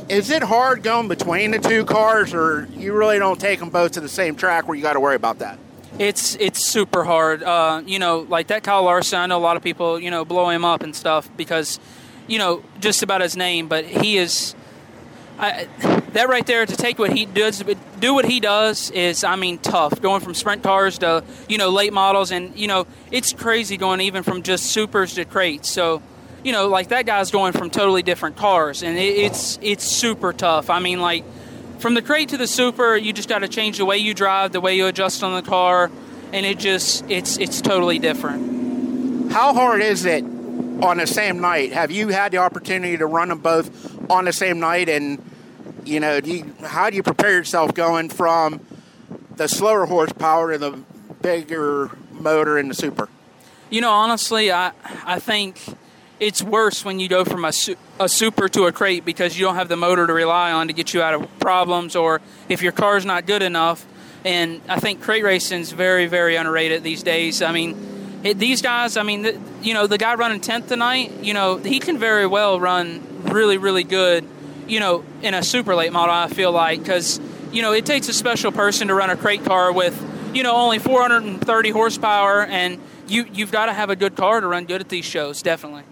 Is 0.09 0.29
it 0.29 0.43
hard 0.43 0.83
going 0.83 1.07
between 1.07 1.51
the 1.51 1.59
two 1.59 1.85
cars, 1.85 2.33
or 2.33 2.67
you 2.75 2.93
really 2.93 3.19
don't 3.19 3.39
take 3.39 3.59
them 3.59 3.69
both 3.69 3.93
to 3.93 4.01
the 4.01 4.09
same 4.09 4.35
track 4.35 4.67
where 4.67 4.75
you 4.75 4.83
got 4.83 4.93
to 4.93 4.99
worry 4.99 5.15
about 5.15 5.39
that? 5.39 5.57
It's 5.99 6.35
it's 6.35 6.65
super 6.65 7.03
hard. 7.03 7.43
Uh, 7.43 7.83
you 7.85 7.99
know, 7.99 8.19
like 8.19 8.47
that 8.47 8.63
Kyle 8.63 8.83
Larson. 8.83 9.19
I 9.19 9.25
know 9.27 9.37
a 9.37 9.39
lot 9.39 9.57
of 9.57 9.63
people 9.63 9.99
you 9.99 10.11
know 10.11 10.25
blow 10.25 10.49
him 10.49 10.65
up 10.65 10.83
and 10.83 10.95
stuff 10.95 11.29
because 11.37 11.79
you 12.27 12.39
know 12.39 12.63
just 12.79 13.03
about 13.03 13.21
his 13.21 13.37
name, 13.37 13.67
but 13.67 13.85
he 13.85 14.17
is. 14.17 14.55
I, 15.39 15.67
that 16.13 16.29
right 16.29 16.45
there 16.45 16.65
to 16.65 16.75
take 16.75 16.99
what 16.99 17.11
he 17.11 17.25
does, 17.25 17.63
do 17.99 18.13
what 18.13 18.25
he 18.25 18.39
does 18.39 18.91
is, 18.91 19.23
I 19.23 19.35
mean, 19.35 19.57
tough. 19.57 19.99
Going 19.99 20.21
from 20.21 20.35
sprint 20.35 20.61
cars 20.61 20.99
to 20.99 21.23
you 21.49 21.57
know 21.57 21.69
late 21.69 21.93
models, 21.93 22.31
and 22.31 22.55
you 22.55 22.67
know 22.67 22.87
it's 23.11 23.33
crazy 23.33 23.77
going 23.77 24.01
even 24.01 24.23
from 24.23 24.43
just 24.43 24.65
supers 24.65 25.15
to 25.15 25.25
crates. 25.25 25.71
So, 25.71 26.01
you 26.43 26.51
know, 26.51 26.67
like 26.67 26.89
that 26.89 27.05
guy's 27.05 27.31
going 27.31 27.53
from 27.53 27.69
totally 27.69 28.03
different 28.03 28.35
cars, 28.35 28.83
and 28.83 28.97
it, 28.97 29.17
it's 29.17 29.57
it's 29.61 29.85
super 29.85 30.33
tough. 30.33 30.69
I 30.69 30.79
mean, 30.79 30.99
like 30.99 31.23
from 31.79 31.93
the 31.93 32.01
crate 32.01 32.29
to 32.29 32.37
the 32.37 32.47
super, 32.47 32.95
you 32.95 33.13
just 33.13 33.29
got 33.29 33.39
to 33.39 33.47
change 33.47 33.77
the 33.77 33.85
way 33.85 33.97
you 33.97 34.13
drive, 34.13 34.51
the 34.51 34.61
way 34.61 34.75
you 34.75 34.87
adjust 34.87 35.23
on 35.23 35.41
the 35.41 35.47
car, 35.47 35.89
and 36.31 36.45
it 36.45 36.59
just 36.59 37.09
it's 37.09 37.37
it's 37.37 37.61
totally 37.61 37.99
different. 37.99 39.31
How 39.31 39.53
hard 39.53 39.81
is 39.81 40.05
it 40.05 40.23
on 40.23 40.97
the 40.97 41.07
same 41.07 41.39
night? 41.39 41.71
Have 41.71 41.91
you 41.91 42.09
had 42.09 42.31
the 42.31 42.37
opportunity 42.37 42.97
to 42.97 43.05
run 43.05 43.29
them 43.29 43.39
both 43.39 44.09
on 44.09 44.25
the 44.25 44.33
same 44.33 44.59
night? 44.59 44.89
And 44.89 45.23
you 45.85 45.99
know, 45.99 46.19
do 46.19 46.31
you, 46.31 46.53
how 46.63 46.89
do 46.89 46.95
you 46.95 47.03
prepare 47.03 47.31
yourself 47.31 47.73
going 47.73 48.09
from 48.09 48.59
the 49.35 49.47
slower 49.47 49.85
horsepower 49.85 50.51
to 50.51 50.57
the 50.57 50.79
bigger 51.21 51.89
motor 52.11 52.57
in 52.57 52.67
the 52.67 52.73
super? 52.73 53.09
You 53.69 53.81
know, 53.81 53.91
honestly, 53.91 54.51
I 54.51 54.71
I 55.05 55.19
think 55.19 55.61
it's 56.23 56.41
worse 56.41 56.85
when 56.85 56.99
you 56.99 57.09
go 57.09 57.25
from 57.25 57.43
a, 57.43 57.51
su- 57.51 57.75
a 57.99 58.07
super 58.07 58.47
to 58.49 58.65
a 58.65 58.71
crate 58.71 59.03
because 59.03 59.37
you 59.37 59.45
don't 59.45 59.55
have 59.55 59.67
the 59.67 59.75
motor 59.75 60.07
to 60.07 60.13
rely 60.13 60.51
on 60.53 60.67
to 60.67 60.73
get 60.73 60.93
you 60.93 61.01
out 61.01 61.13
of 61.13 61.39
problems, 61.39 61.95
or 61.95 62.21
if 62.47 62.61
your 62.61 62.71
car's 62.71 63.05
not 63.05 63.25
good 63.25 63.41
enough. 63.41 63.85
And 64.23 64.61
I 64.69 64.79
think 64.79 65.01
crate 65.01 65.23
racing 65.23 65.59
is 65.59 65.73
very, 65.73 66.07
very 66.07 66.37
underrated 66.37 66.81
these 66.81 67.03
days. 67.03 67.41
I 67.41 67.51
mean, 67.51 68.21
it, 68.23 68.39
these 68.39 68.61
guys. 68.61 68.95
I 68.95 69.03
mean, 69.03 69.23
the, 69.23 69.39
you 69.61 69.73
know, 69.73 69.85
the 69.85 69.97
guy 69.97 70.15
running 70.15 70.39
tenth 70.39 70.69
tonight. 70.69 71.11
You 71.21 71.33
know, 71.33 71.57
he 71.57 71.79
can 71.79 71.97
very 71.97 72.25
well 72.25 72.57
run 72.57 73.03
really, 73.23 73.57
really 73.57 73.83
good. 73.83 74.25
You 74.65 74.79
know, 74.79 75.03
in 75.21 75.33
a 75.33 75.43
super 75.43 75.75
late 75.75 75.91
model, 75.91 76.15
I 76.15 76.29
feel 76.29 76.53
like 76.53 76.79
because 76.79 77.19
you 77.51 77.61
know 77.61 77.73
it 77.73 77.85
takes 77.85 78.07
a 78.07 78.13
special 78.13 78.53
person 78.53 78.87
to 78.87 78.93
run 78.93 79.09
a 79.09 79.17
crate 79.17 79.43
car 79.43 79.73
with 79.73 79.93
you 80.33 80.41
know 80.41 80.55
only 80.55 80.79
430 80.79 81.69
horsepower, 81.71 82.45
and 82.45 82.79
you 83.09 83.25
you've 83.33 83.51
got 83.51 83.65
to 83.65 83.73
have 83.73 83.89
a 83.89 83.95
good 83.97 84.15
car 84.15 84.39
to 84.39 84.47
run 84.47 84.63
good 84.63 84.79
at 84.79 84.87
these 84.87 85.03
shows. 85.03 85.41
Definitely. 85.41 85.83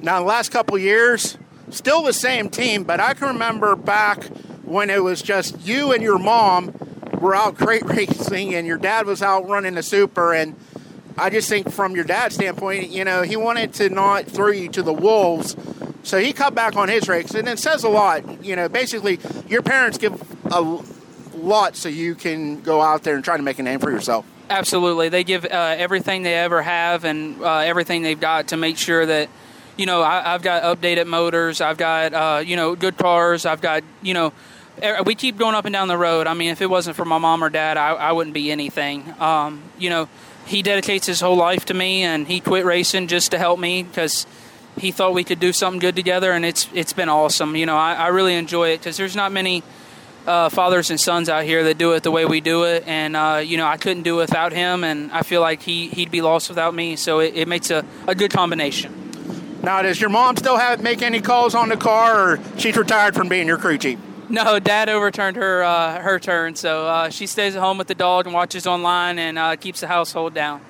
Now, 0.00 0.20
the 0.20 0.26
last 0.26 0.50
couple 0.50 0.76
years, 0.78 1.38
still 1.70 2.02
the 2.02 2.12
same 2.12 2.50
team, 2.50 2.84
but 2.84 3.00
I 3.00 3.14
can 3.14 3.28
remember 3.28 3.76
back 3.76 4.24
when 4.64 4.90
it 4.90 5.02
was 5.02 5.22
just 5.22 5.60
you 5.66 5.92
and 5.92 6.02
your 6.02 6.18
mom 6.18 6.74
were 7.20 7.34
out 7.34 7.56
crate 7.56 7.82
racing 7.86 8.54
and 8.54 8.66
your 8.66 8.78
dad 8.78 9.06
was 9.06 9.22
out 9.22 9.48
running 9.48 9.74
the 9.74 9.82
super. 9.82 10.32
And 10.32 10.54
I 11.16 11.30
just 11.30 11.48
think 11.48 11.70
from 11.70 11.94
your 11.94 12.04
dad's 12.04 12.34
standpoint, 12.34 12.90
you 12.90 13.04
know, 13.04 13.22
he 13.22 13.36
wanted 13.36 13.72
to 13.74 13.88
not 13.88 14.26
throw 14.26 14.50
you 14.50 14.68
to 14.70 14.82
the 14.82 14.92
wolves. 14.92 15.56
So 16.02 16.18
he 16.18 16.32
cut 16.32 16.54
back 16.54 16.76
on 16.76 16.88
his 16.88 17.08
race. 17.08 17.34
And 17.34 17.48
it 17.48 17.58
says 17.58 17.84
a 17.84 17.88
lot. 17.88 18.44
You 18.44 18.54
know, 18.54 18.68
basically, 18.68 19.18
your 19.48 19.62
parents 19.62 19.98
give 19.98 20.20
a 20.52 20.60
lot 21.34 21.76
so 21.76 21.88
you 21.88 22.14
can 22.14 22.60
go 22.60 22.80
out 22.80 23.02
there 23.02 23.14
and 23.14 23.24
try 23.24 23.36
to 23.36 23.42
make 23.42 23.58
a 23.58 23.62
name 23.62 23.80
for 23.80 23.90
yourself. 23.90 24.26
Absolutely, 24.48 25.08
they 25.08 25.24
give 25.24 25.44
uh, 25.44 25.74
everything 25.76 26.22
they 26.22 26.34
ever 26.34 26.62
have 26.62 27.04
and 27.04 27.42
uh, 27.42 27.58
everything 27.58 28.02
they've 28.02 28.20
got 28.20 28.48
to 28.48 28.56
make 28.56 28.78
sure 28.78 29.04
that 29.04 29.28
you 29.76 29.86
know, 29.86 30.02
I, 30.02 30.34
I've 30.34 30.42
got 30.42 30.62
updated 30.62 31.06
motors. 31.06 31.60
I've 31.60 31.76
got 31.76 32.14
uh, 32.14 32.42
you 32.44 32.56
know 32.56 32.74
good 32.74 32.96
cars. 32.96 33.46
I've 33.46 33.60
got 33.60 33.82
you 34.02 34.14
know. 34.14 34.32
We 35.06 35.14
keep 35.14 35.38
going 35.38 35.54
up 35.54 35.64
and 35.64 35.72
down 35.72 35.88
the 35.88 35.96
road. 35.96 36.26
I 36.26 36.34
mean, 36.34 36.50
if 36.50 36.60
it 36.60 36.68
wasn't 36.68 36.96
for 36.96 37.06
my 37.06 37.16
mom 37.16 37.42
or 37.42 37.48
dad, 37.48 37.78
I, 37.78 37.92
I 37.92 38.12
wouldn't 38.12 38.34
be 38.34 38.52
anything. 38.52 39.10
Um, 39.18 39.62
you 39.78 39.88
know, 39.88 40.06
he 40.44 40.60
dedicates 40.60 41.06
his 41.06 41.18
whole 41.18 41.36
life 41.36 41.64
to 41.66 41.74
me, 41.74 42.02
and 42.02 42.26
he 42.26 42.40
quit 42.40 42.66
racing 42.66 43.06
just 43.06 43.30
to 43.30 43.38
help 43.38 43.58
me 43.58 43.84
because 43.84 44.26
he 44.78 44.92
thought 44.92 45.14
we 45.14 45.24
could 45.24 45.40
do 45.40 45.54
something 45.54 45.78
good 45.78 45.96
together, 45.96 46.32
and 46.32 46.44
it's 46.44 46.68
it's 46.74 46.92
been 46.92 47.08
awesome. 47.08 47.56
You 47.56 47.66
know, 47.66 47.76
I, 47.76 47.94
I 47.94 48.06
really 48.08 48.34
enjoy 48.34 48.70
it 48.70 48.78
because 48.78 48.98
there's 48.98 49.16
not 49.16 49.32
many 49.32 49.62
uh, 50.26 50.48
fathers 50.48 50.90
and 50.90 51.00
sons 51.00 51.28
out 51.28 51.44
here 51.44 51.64
that 51.64 51.78
do 51.78 51.92
it 51.92 52.02
the 52.02 52.10
way 52.10 52.24
we 52.26 52.40
do 52.40 52.64
it, 52.64 52.84
and 52.86 53.16
uh, 53.16 53.42
you 53.44 53.56
know, 53.56 53.66
I 53.66 53.76
couldn't 53.76 54.02
do 54.02 54.18
it 54.18 54.22
without 54.22 54.52
him, 54.52 54.84
and 54.84 55.10
I 55.12 55.22
feel 55.22 55.40
like 55.40 55.62
he 55.62 55.88
he'd 55.88 56.10
be 56.10 56.20
lost 56.20 56.48
without 56.48 56.74
me. 56.74 56.96
So 56.96 57.20
it, 57.20 57.34
it 57.34 57.48
makes 57.48 57.70
a, 57.70 57.84
a 58.06 58.14
good 58.14 58.32
combination. 58.32 59.05
Now, 59.66 59.82
does 59.82 60.00
your 60.00 60.10
mom 60.10 60.36
still 60.36 60.58
have 60.58 60.80
make 60.80 61.02
any 61.02 61.20
calls 61.20 61.56
on 61.56 61.70
the 61.70 61.76
car, 61.76 62.34
or 62.34 62.40
she's 62.56 62.76
retired 62.76 63.16
from 63.16 63.28
being 63.28 63.48
your 63.48 63.58
crew 63.58 63.76
chief? 63.76 63.98
No, 64.28 64.60
Dad 64.60 64.88
overturned 64.88 65.36
her 65.36 65.64
uh, 65.64 66.00
her 66.00 66.20
turn, 66.20 66.54
so 66.54 66.86
uh, 66.86 67.10
she 67.10 67.26
stays 67.26 67.56
at 67.56 67.60
home 67.60 67.76
with 67.76 67.88
the 67.88 67.96
dog 67.96 68.26
and 68.26 68.32
watches 68.34 68.68
online 68.68 69.18
and 69.18 69.36
uh, 69.36 69.56
keeps 69.56 69.80
the 69.80 69.88
household 69.88 70.34
down. 70.34 70.60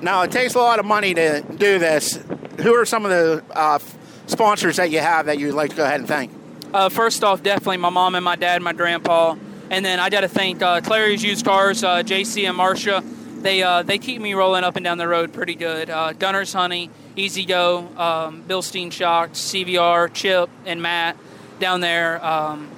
Now, 0.00 0.22
it 0.22 0.30
takes 0.30 0.54
a 0.54 0.58
lot 0.58 0.78
of 0.78 0.84
money 0.84 1.14
to 1.14 1.42
do 1.42 1.80
this. 1.80 2.16
Who 2.60 2.72
are 2.76 2.84
some 2.84 3.04
of 3.04 3.10
the 3.10 3.42
uh, 3.50 3.80
sponsors 4.26 4.76
that 4.76 4.92
you 4.92 5.00
have 5.00 5.26
that 5.26 5.40
you'd 5.40 5.54
like 5.54 5.70
to 5.70 5.76
go 5.76 5.84
ahead 5.84 5.98
and 5.98 6.08
thank? 6.08 6.30
Uh, 6.72 6.90
first 6.90 7.24
off, 7.24 7.42
definitely 7.42 7.78
my 7.78 7.90
mom 7.90 8.14
and 8.14 8.24
my 8.24 8.36
dad, 8.36 8.54
and 8.54 8.64
my 8.64 8.72
grandpa, 8.72 9.34
and 9.68 9.84
then 9.84 9.98
I 9.98 10.10
got 10.10 10.20
to 10.20 10.28
thank 10.28 10.62
uh, 10.62 10.80
Clary's 10.80 11.24
Used 11.24 11.44
Cars, 11.44 11.82
uh, 11.82 12.04
JC 12.04 12.46
and 12.46 12.56
Marcia. 12.56 13.02
They 13.38 13.64
uh, 13.64 13.82
they 13.82 13.98
keep 13.98 14.22
me 14.22 14.34
rolling 14.34 14.62
up 14.62 14.76
and 14.76 14.84
down 14.84 14.98
the 14.98 15.08
road 15.08 15.32
pretty 15.32 15.56
good. 15.56 15.90
Uh, 15.90 16.12
Gunner's 16.12 16.52
Honey, 16.52 16.88
Easy 17.16 17.44
Go, 17.44 17.88
um, 17.96 18.42
Bilstein 18.48 18.90
Shocks, 18.90 19.38
CVR, 19.38 20.12
Chip, 20.12 20.48
and 20.64 20.80
Matt 20.82 21.16
down 21.58 21.80
there. 21.80 22.24
Um, 22.24 22.70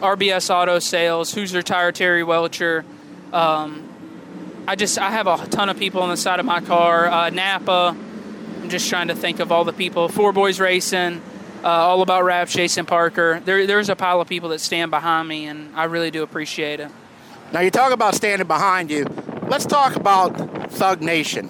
RBS 0.00 0.50
Auto 0.50 0.78
Sales, 0.78 1.32
Hoosier 1.32 1.62
Tire, 1.62 1.92
Terry 1.92 2.24
Welcher. 2.24 2.84
Um, 3.32 3.88
I 4.66 4.76
just 4.76 4.98
I 4.98 5.10
have 5.10 5.26
a 5.26 5.46
ton 5.48 5.68
of 5.68 5.78
people 5.78 6.02
on 6.02 6.08
the 6.08 6.16
side 6.16 6.40
of 6.40 6.46
my 6.46 6.60
car. 6.60 7.06
Uh, 7.06 7.30
Napa. 7.30 7.96
I'm 8.64 8.70
just 8.70 8.88
trying 8.88 9.08
to 9.08 9.14
think 9.14 9.40
of 9.40 9.52
all 9.52 9.64
the 9.64 9.74
people. 9.74 10.08
Four 10.08 10.32
Boys 10.32 10.58
Racing, 10.58 11.20
uh, 11.62 11.68
all 11.68 12.00
about 12.00 12.24
Raps, 12.24 12.54
Jason 12.54 12.86
Parker. 12.86 13.42
There, 13.44 13.66
there's 13.66 13.90
a 13.90 13.96
pile 13.96 14.22
of 14.22 14.28
people 14.28 14.48
that 14.48 14.60
stand 14.60 14.90
behind 14.90 15.28
me, 15.28 15.44
and 15.44 15.76
I 15.76 15.84
really 15.84 16.10
do 16.10 16.22
appreciate 16.22 16.80
it. 16.80 16.90
Now, 17.52 17.60
you 17.60 17.70
talk 17.70 17.92
about 17.92 18.14
standing 18.14 18.48
behind 18.48 18.90
you. 18.90 19.04
Let's 19.48 19.66
talk 19.66 19.96
about 19.96 20.72
Thug 20.72 21.02
Nation. 21.02 21.46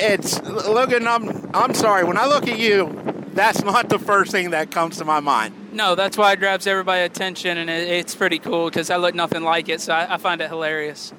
It's 0.00 0.42
Logan. 0.42 1.06
I'm 1.06 1.50
I'm 1.54 1.74
sorry. 1.74 2.04
When 2.04 2.16
I 2.18 2.26
look 2.26 2.48
at 2.48 2.58
you, 2.58 3.00
that's 3.34 3.62
not 3.62 3.88
the 3.88 3.98
first 3.98 4.32
thing 4.32 4.50
that 4.50 4.70
comes 4.70 4.98
to 4.98 5.04
my 5.04 5.20
mind. 5.20 5.54
No, 5.72 5.94
that's 5.94 6.16
why 6.16 6.32
it 6.32 6.38
grabs 6.38 6.66
everybody's 6.66 7.06
attention, 7.06 7.58
and 7.58 7.68
it, 7.68 7.88
it's 7.88 8.14
pretty 8.14 8.38
cool 8.38 8.66
because 8.66 8.90
I 8.90 8.96
look 8.96 9.14
nothing 9.14 9.42
like 9.42 9.68
it, 9.68 9.80
so 9.80 9.92
I, 9.92 10.14
I 10.14 10.16
find 10.18 10.40
it 10.40 10.48
hilarious. 10.48 11.12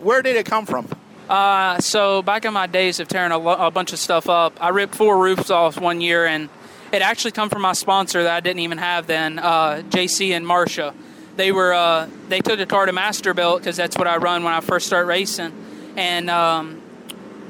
Where 0.00 0.22
did 0.22 0.36
it 0.36 0.46
come 0.46 0.66
from? 0.66 0.88
Uh, 1.28 1.78
so 1.78 2.22
back 2.22 2.44
in 2.44 2.52
my 2.52 2.66
days 2.66 2.98
of 2.98 3.06
tearing 3.06 3.30
a, 3.30 3.38
lo- 3.38 3.66
a 3.66 3.70
bunch 3.70 3.92
of 3.92 4.00
stuff 4.00 4.28
up, 4.28 4.56
I 4.60 4.70
ripped 4.70 4.96
four 4.96 5.22
roofs 5.22 5.48
off 5.50 5.80
one 5.80 6.00
year, 6.00 6.26
and 6.26 6.48
it 6.92 7.02
actually 7.02 7.30
come 7.30 7.48
from 7.50 7.62
my 7.62 7.72
sponsor 7.72 8.24
that 8.24 8.34
I 8.34 8.40
didn't 8.40 8.60
even 8.60 8.78
have 8.78 9.06
then, 9.06 9.38
uh, 9.38 9.82
JC 9.90 10.30
and 10.30 10.44
Marcia. 10.44 10.92
They 11.36 11.52
were 11.52 11.72
uh, 11.72 12.08
they 12.28 12.40
took 12.40 12.58
a 12.58 12.66
car 12.66 12.86
to 12.86 12.92
Masterbuilt 12.92 13.58
because 13.58 13.76
that's 13.76 13.96
what 13.96 14.08
I 14.08 14.16
run 14.16 14.42
when 14.42 14.52
I 14.52 14.60
first 14.60 14.86
start 14.86 15.06
racing, 15.06 15.52
and 15.96 16.28
um, 16.28 16.82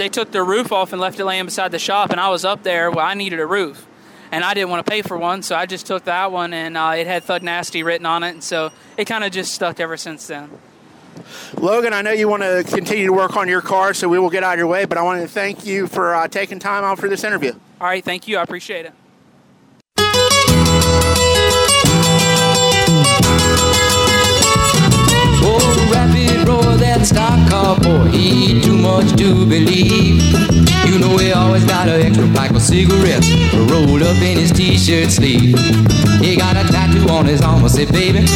they 0.00 0.08
took 0.08 0.30
the 0.30 0.42
roof 0.42 0.72
off 0.72 0.92
and 0.92 1.00
left 1.00 1.20
it 1.20 1.26
laying 1.26 1.44
beside 1.44 1.70
the 1.72 1.78
shop, 1.78 2.10
and 2.10 2.18
I 2.18 2.30
was 2.30 2.42
up 2.42 2.62
there. 2.62 2.90
Well, 2.90 3.04
I 3.04 3.12
needed 3.12 3.38
a 3.38 3.46
roof, 3.46 3.86
and 4.32 4.42
I 4.42 4.54
didn't 4.54 4.70
want 4.70 4.84
to 4.84 4.90
pay 4.90 5.02
for 5.02 5.18
one, 5.18 5.42
so 5.42 5.54
I 5.54 5.66
just 5.66 5.84
took 5.86 6.04
that 6.04 6.32
one, 6.32 6.54
and 6.54 6.74
uh, 6.74 6.94
it 6.96 7.06
had 7.06 7.22
Thug 7.22 7.42
Nasty 7.42 7.82
written 7.82 8.06
on 8.06 8.22
it, 8.24 8.30
and 8.30 8.42
so 8.42 8.72
it 8.96 9.04
kind 9.04 9.24
of 9.24 9.30
just 9.30 9.52
stuck 9.52 9.78
ever 9.78 9.98
since 9.98 10.26
then. 10.26 10.48
Logan, 11.58 11.92
I 11.92 12.00
know 12.00 12.12
you 12.12 12.28
want 12.28 12.42
to 12.42 12.64
continue 12.66 13.04
to 13.06 13.12
work 13.12 13.36
on 13.36 13.46
your 13.46 13.60
car, 13.60 13.92
so 13.92 14.08
we 14.08 14.18
will 14.18 14.30
get 14.30 14.42
out 14.42 14.54
of 14.54 14.58
your 14.58 14.68
way. 14.68 14.86
But 14.86 14.96
I 14.96 15.02
want 15.02 15.20
to 15.20 15.28
thank 15.28 15.66
you 15.66 15.86
for 15.86 16.14
uh, 16.14 16.28
taking 16.28 16.58
time 16.58 16.82
out 16.82 16.98
for 16.98 17.10
this 17.10 17.22
interview. 17.22 17.52
All 17.78 17.86
right, 17.86 18.02
thank 18.02 18.26
you. 18.26 18.38
I 18.38 18.42
appreciate 18.42 18.86
it. 18.86 18.94
Oh, 25.42 25.90
rapid 25.92 26.09
roar, 26.50 26.76
that 26.76 27.06
stock 27.06 27.38
car 27.48 27.78
boy, 27.78 28.10
he 28.10 28.60
too 28.60 28.76
much 28.76 29.10
to 29.16 29.46
believe. 29.46 30.22
You 30.86 30.98
know 30.98 31.16
he 31.18 31.32
always 31.32 31.64
got 31.64 31.88
an 31.88 32.00
extra 32.02 32.26
pack 32.34 32.50
of 32.50 32.62
cigarettes 32.62 33.28
rolled 33.70 34.02
up 34.02 34.16
in 34.22 34.38
his 34.38 34.50
t-shirt 34.50 35.10
sleeve. 35.10 35.56
He 36.20 36.36
got 36.36 36.56
a 36.56 36.64
tattoo 36.72 37.08
on 37.08 37.26
his 37.26 37.40
arm, 37.42 37.64
I 37.64 37.68
say, 37.68 37.86
baby. 37.86 38.26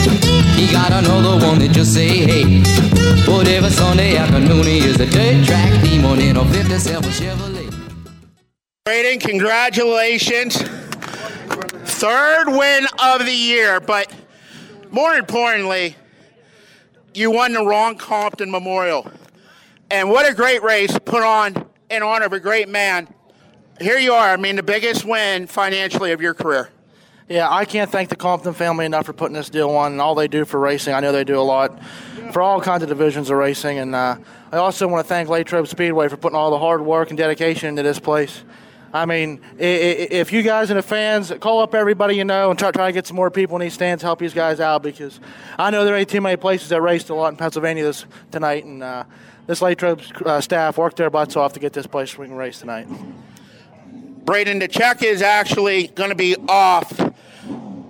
He 0.58 0.70
got 0.72 0.92
another 0.92 1.44
one 1.44 1.58
that 1.58 1.72
just 1.72 1.94
say, 1.94 2.08
hey. 2.30 2.62
But 3.26 3.48
every 3.48 3.70
Sunday 3.70 4.16
afternoon 4.16 4.64
he 4.64 4.78
is 4.78 5.00
a 5.00 5.06
dirt 5.06 5.44
track 5.46 5.72
demon 5.82 6.20
in 6.20 6.36
a 6.36 6.44
57 6.44 7.10
Chevrolet. 7.10 7.70
Braden, 8.84 9.18
congratulations. 9.18 10.62
Third 12.02 12.48
win 12.48 12.86
of 13.02 13.24
the 13.24 13.34
year, 13.34 13.80
but 13.80 14.12
more 14.90 15.14
importantly, 15.14 15.96
you 17.14 17.30
won 17.30 17.52
the 17.52 17.64
Ron 17.64 17.96
Compton 17.96 18.50
Memorial. 18.50 19.10
And 19.90 20.10
what 20.10 20.28
a 20.28 20.34
great 20.34 20.62
race 20.62 20.96
put 21.04 21.22
on 21.22 21.68
in 21.90 22.02
honor 22.02 22.26
of 22.26 22.32
a 22.32 22.40
great 22.40 22.68
man. 22.68 23.12
Here 23.80 23.98
you 23.98 24.12
are. 24.12 24.30
I 24.30 24.36
mean, 24.36 24.56
the 24.56 24.62
biggest 24.62 25.04
win 25.04 25.46
financially 25.46 26.12
of 26.12 26.20
your 26.20 26.34
career. 26.34 26.70
Yeah, 27.28 27.48
I 27.50 27.64
can't 27.64 27.90
thank 27.90 28.10
the 28.10 28.16
Compton 28.16 28.52
family 28.52 28.84
enough 28.84 29.06
for 29.06 29.14
putting 29.14 29.34
this 29.34 29.48
deal 29.48 29.70
on 29.70 29.92
and 29.92 30.00
all 30.00 30.14
they 30.14 30.28
do 30.28 30.44
for 30.44 30.60
racing. 30.60 30.92
I 30.92 31.00
know 31.00 31.10
they 31.10 31.24
do 31.24 31.38
a 31.38 31.42
lot 31.42 31.82
for 32.32 32.42
all 32.42 32.60
kinds 32.60 32.82
of 32.82 32.88
divisions 32.88 33.30
of 33.30 33.38
racing. 33.38 33.78
And 33.78 33.94
uh, 33.94 34.18
I 34.52 34.58
also 34.58 34.86
want 34.86 35.04
to 35.04 35.08
thank 35.08 35.28
Latrobe 35.28 35.66
Speedway 35.66 36.08
for 36.08 36.16
putting 36.16 36.36
all 36.36 36.50
the 36.50 36.58
hard 36.58 36.82
work 36.82 37.08
and 37.10 37.16
dedication 37.16 37.70
into 37.70 37.82
this 37.82 37.98
place. 37.98 38.44
I 38.94 39.06
mean, 39.06 39.40
if 39.58 40.32
you 40.32 40.42
guys 40.42 40.70
and 40.70 40.78
the 40.78 40.82
fans 40.82 41.32
call 41.40 41.60
up 41.60 41.74
everybody 41.74 42.14
you 42.14 42.24
know 42.24 42.50
and 42.50 42.56
try, 42.56 42.70
try 42.70 42.86
to 42.86 42.92
get 42.92 43.08
some 43.08 43.16
more 43.16 43.28
people 43.28 43.56
in 43.56 43.60
these 43.62 43.74
stands, 43.74 44.04
help 44.04 44.20
these 44.20 44.32
guys 44.32 44.60
out 44.60 44.84
because 44.84 45.18
I 45.58 45.70
know 45.70 45.84
there 45.84 45.96
ain't 45.96 46.08
too 46.08 46.20
many 46.20 46.36
places 46.36 46.68
that 46.68 46.80
raced 46.80 47.10
a 47.10 47.14
lot 47.14 47.30
in 47.30 47.36
Pennsylvania 47.36 47.82
this 47.82 48.06
tonight, 48.30 48.64
and 48.64 48.84
uh, 48.84 49.02
this 49.48 49.60
Latrobe 49.60 50.00
uh, 50.24 50.40
staff 50.40 50.78
worked 50.78 50.96
their 50.96 51.10
butts 51.10 51.34
off 51.34 51.54
to 51.54 51.60
get 51.60 51.72
this 51.72 51.88
place 51.88 52.14
can 52.14 52.32
race 52.34 52.60
tonight. 52.60 52.86
Braden, 54.24 54.60
the 54.60 54.68
check 54.68 55.02
is 55.02 55.22
actually 55.22 55.88
going 55.88 56.10
to 56.10 56.16
be 56.16 56.36
off. 56.48 56.96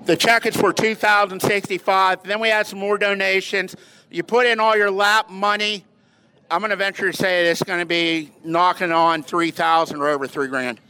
The 0.06 0.16
check 0.16 0.46
is 0.46 0.56
for 0.56 0.72
2065 0.72 2.22
Then 2.22 2.40
we 2.40 2.48
had 2.48 2.66
some 2.66 2.78
more 2.78 2.96
donations. 2.96 3.76
You 4.10 4.22
put 4.22 4.46
in 4.46 4.58
all 4.58 4.74
your 4.74 4.90
lap 4.90 5.28
money. 5.28 5.84
I'm 6.50 6.60
going 6.60 6.70
to 6.70 6.76
venture 6.76 7.10
to 7.10 7.16
say 7.16 7.46
it's 7.48 7.62
going 7.62 7.80
to 7.80 7.86
be 7.86 8.30
knocking 8.42 8.90
on 8.90 9.22
3000 9.22 10.00
or 10.00 10.08
over 10.08 10.26
three 10.26 10.48
grand. 10.48 10.80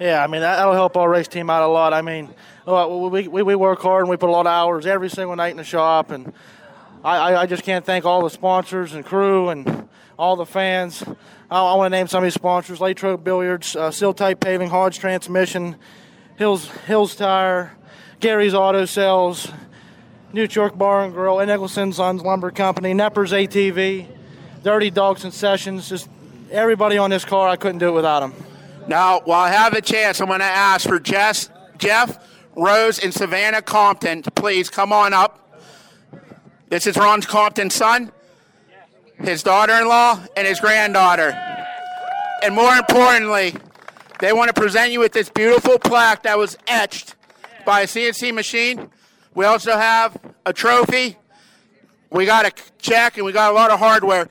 Yeah, 0.00 0.22
I 0.22 0.28
mean 0.28 0.42
that, 0.42 0.56
that'll 0.56 0.74
help 0.74 0.96
our 0.96 1.10
race 1.10 1.26
team 1.26 1.50
out 1.50 1.64
a 1.64 1.66
lot. 1.66 1.92
I 1.92 2.02
mean, 2.02 2.32
well, 2.64 3.10
we, 3.10 3.26
we, 3.26 3.42
we 3.42 3.54
work 3.56 3.80
hard 3.80 4.02
and 4.02 4.10
we 4.10 4.16
put 4.16 4.28
a 4.28 4.32
lot 4.32 4.46
of 4.46 4.52
hours 4.52 4.86
every 4.86 5.10
single 5.10 5.34
night 5.34 5.50
in 5.50 5.56
the 5.56 5.64
shop, 5.64 6.12
and 6.12 6.32
I, 7.02 7.16
I, 7.16 7.42
I 7.42 7.46
just 7.46 7.64
can't 7.64 7.84
thank 7.84 8.04
all 8.04 8.22
the 8.22 8.30
sponsors 8.30 8.94
and 8.94 9.04
crew 9.04 9.48
and 9.48 9.88
all 10.16 10.36
the 10.36 10.46
fans. 10.46 11.02
I, 11.50 11.60
I 11.60 11.74
want 11.74 11.92
to 11.92 11.96
name 11.98 12.06
some 12.06 12.22
of 12.22 12.26
these 12.26 12.34
sponsors: 12.34 12.80
Latrobe 12.80 13.24
Billiards, 13.24 13.74
uh, 13.74 13.90
Seal 13.90 14.14
Type 14.14 14.38
Paving, 14.38 14.70
Hodge 14.70 15.00
Transmission, 15.00 15.74
Hills 16.36 16.68
Hills 16.86 17.16
Tire, 17.16 17.76
Gary's 18.20 18.54
Auto 18.54 18.84
Sales, 18.84 19.50
New 20.32 20.46
York 20.48 20.78
Bar 20.78 21.06
and 21.06 21.12
Grill, 21.12 21.40
and 21.40 21.48
Nicholson 21.48 21.92
Sons 21.92 22.22
Lumber 22.22 22.52
Company, 22.52 22.94
Neppers 22.94 23.32
ATV, 23.32 24.06
Dirty 24.62 24.90
Dogs 24.90 25.24
and 25.24 25.34
Sessions. 25.34 25.88
Just 25.88 26.08
everybody 26.52 26.98
on 26.98 27.10
this 27.10 27.24
car. 27.24 27.48
I 27.48 27.56
couldn't 27.56 27.78
do 27.78 27.88
it 27.88 27.94
without 27.94 28.20
them. 28.20 28.34
Now, 28.88 29.20
while 29.20 29.44
I 29.44 29.50
have 29.50 29.74
a 29.74 29.82
chance, 29.82 30.18
I'm 30.18 30.28
going 30.28 30.40
to 30.40 30.46
ask 30.46 30.88
for 30.88 30.98
Jess, 30.98 31.50
Jeff, 31.76 32.26
Rose, 32.56 32.98
and 32.98 33.12
Savannah 33.12 33.60
Compton 33.60 34.22
to 34.22 34.30
please 34.30 34.70
come 34.70 34.94
on 34.94 35.12
up. 35.12 35.60
This 36.70 36.86
is 36.86 36.96
Ron 36.96 37.20
Compton's 37.20 37.74
son, 37.74 38.10
his 39.18 39.42
daughter 39.42 39.74
in 39.74 39.88
law, 39.88 40.18
and 40.38 40.46
his 40.46 40.58
granddaughter. 40.58 41.38
And 42.42 42.54
more 42.54 42.76
importantly, 42.76 43.54
they 44.20 44.32
want 44.32 44.54
to 44.54 44.58
present 44.58 44.90
you 44.90 45.00
with 45.00 45.12
this 45.12 45.28
beautiful 45.28 45.78
plaque 45.78 46.22
that 46.22 46.38
was 46.38 46.56
etched 46.66 47.14
by 47.66 47.82
a 47.82 47.86
CNC 47.86 48.32
machine. 48.32 48.88
We 49.34 49.44
also 49.44 49.72
have 49.72 50.16
a 50.46 50.54
trophy. 50.54 51.18
We 52.10 52.24
got 52.24 52.46
a 52.46 52.52
check 52.78 53.18
and 53.18 53.26
we 53.26 53.32
got 53.32 53.52
a 53.52 53.54
lot 53.54 53.70
of 53.70 53.78
hardware. 53.78 54.30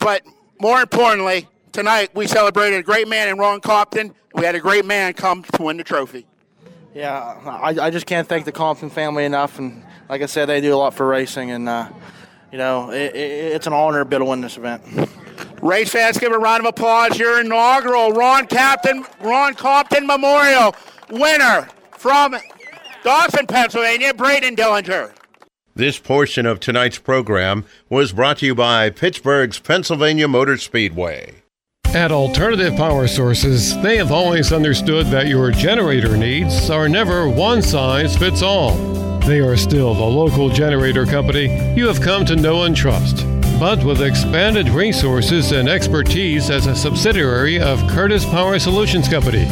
But 0.00 0.22
more 0.60 0.80
importantly, 0.80 1.46
tonight 1.72 2.14
we 2.14 2.26
celebrated 2.26 2.78
a 2.78 2.82
great 2.82 3.08
man 3.08 3.28
in 3.28 3.38
Ron 3.38 3.60
Compton. 3.60 4.14
We 4.34 4.44
had 4.44 4.54
a 4.54 4.60
great 4.60 4.84
man 4.84 5.14
come 5.14 5.42
to 5.42 5.62
win 5.62 5.76
the 5.76 5.84
trophy. 5.84 6.26
Yeah, 6.94 7.38
I, 7.46 7.86
I 7.86 7.90
just 7.90 8.06
can't 8.06 8.28
thank 8.28 8.44
the 8.44 8.52
Compton 8.52 8.90
family 8.90 9.24
enough. 9.24 9.58
And 9.58 9.82
like 10.08 10.22
I 10.22 10.26
said, 10.26 10.46
they 10.46 10.60
do 10.60 10.74
a 10.74 10.76
lot 10.76 10.94
for 10.94 11.06
racing. 11.06 11.50
And, 11.50 11.68
uh, 11.68 11.88
you 12.50 12.58
know, 12.58 12.90
it, 12.90 13.14
it, 13.14 13.52
it's 13.54 13.66
an 13.66 13.72
honor 13.72 14.00
to 14.00 14.04
be 14.04 14.16
able 14.16 14.26
to 14.26 14.30
win 14.30 14.42
this 14.42 14.58
event. 14.58 14.82
Race 15.62 15.90
fans, 15.90 16.18
give 16.18 16.32
a 16.32 16.38
round 16.38 16.60
of 16.60 16.66
applause. 16.66 17.18
Your 17.18 17.40
inaugural 17.40 18.12
Ron 18.12 18.46
Captain, 18.46 19.06
Ron 19.20 19.54
Compton 19.54 20.06
Memorial 20.06 20.74
winner 21.10 21.68
from 21.92 22.36
Dawson, 23.04 23.46
Pennsylvania, 23.46 24.12
Braden 24.12 24.56
Dillinger. 24.56 25.12
This 25.74 25.98
portion 25.98 26.44
of 26.44 26.60
tonight's 26.60 26.98
program 26.98 27.64
was 27.88 28.12
brought 28.12 28.38
to 28.38 28.46
you 28.46 28.54
by 28.54 28.90
Pittsburgh's 28.90 29.58
Pennsylvania 29.58 30.28
Motor 30.28 30.58
Speedway. 30.58 31.41
At 31.94 32.10
Alternative 32.10 32.74
Power 32.74 33.06
Sources, 33.06 33.78
they 33.82 33.98
have 33.98 34.10
always 34.10 34.50
understood 34.50 35.08
that 35.08 35.26
your 35.26 35.50
generator 35.50 36.16
needs 36.16 36.70
are 36.70 36.88
never 36.88 37.28
one 37.28 37.60
size 37.60 38.16
fits 38.16 38.40
all. 38.40 38.72
They 39.20 39.40
are 39.40 39.58
still 39.58 39.92
the 39.92 40.02
local 40.02 40.48
generator 40.48 41.04
company 41.04 41.74
you 41.76 41.86
have 41.88 42.00
come 42.00 42.24
to 42.26 42.34
know 42.34 42.62
and 42.62 42.74
trust, 42.74 43.26
but 43.60 43.84
with 43.84 44.00
expanded 44.00 44.70
resources 44.70 45.52
and 45.52 45.68
expertise 45.68 46.48
as 46.48 46.66
a 46.66 46.74
subsidiary 46.74 47.60
of 47.60 47.86
Curtis 47.90 48.24
Power 48.24 48.58
Solutions 48.58 49.06
Company, 49.06 49.44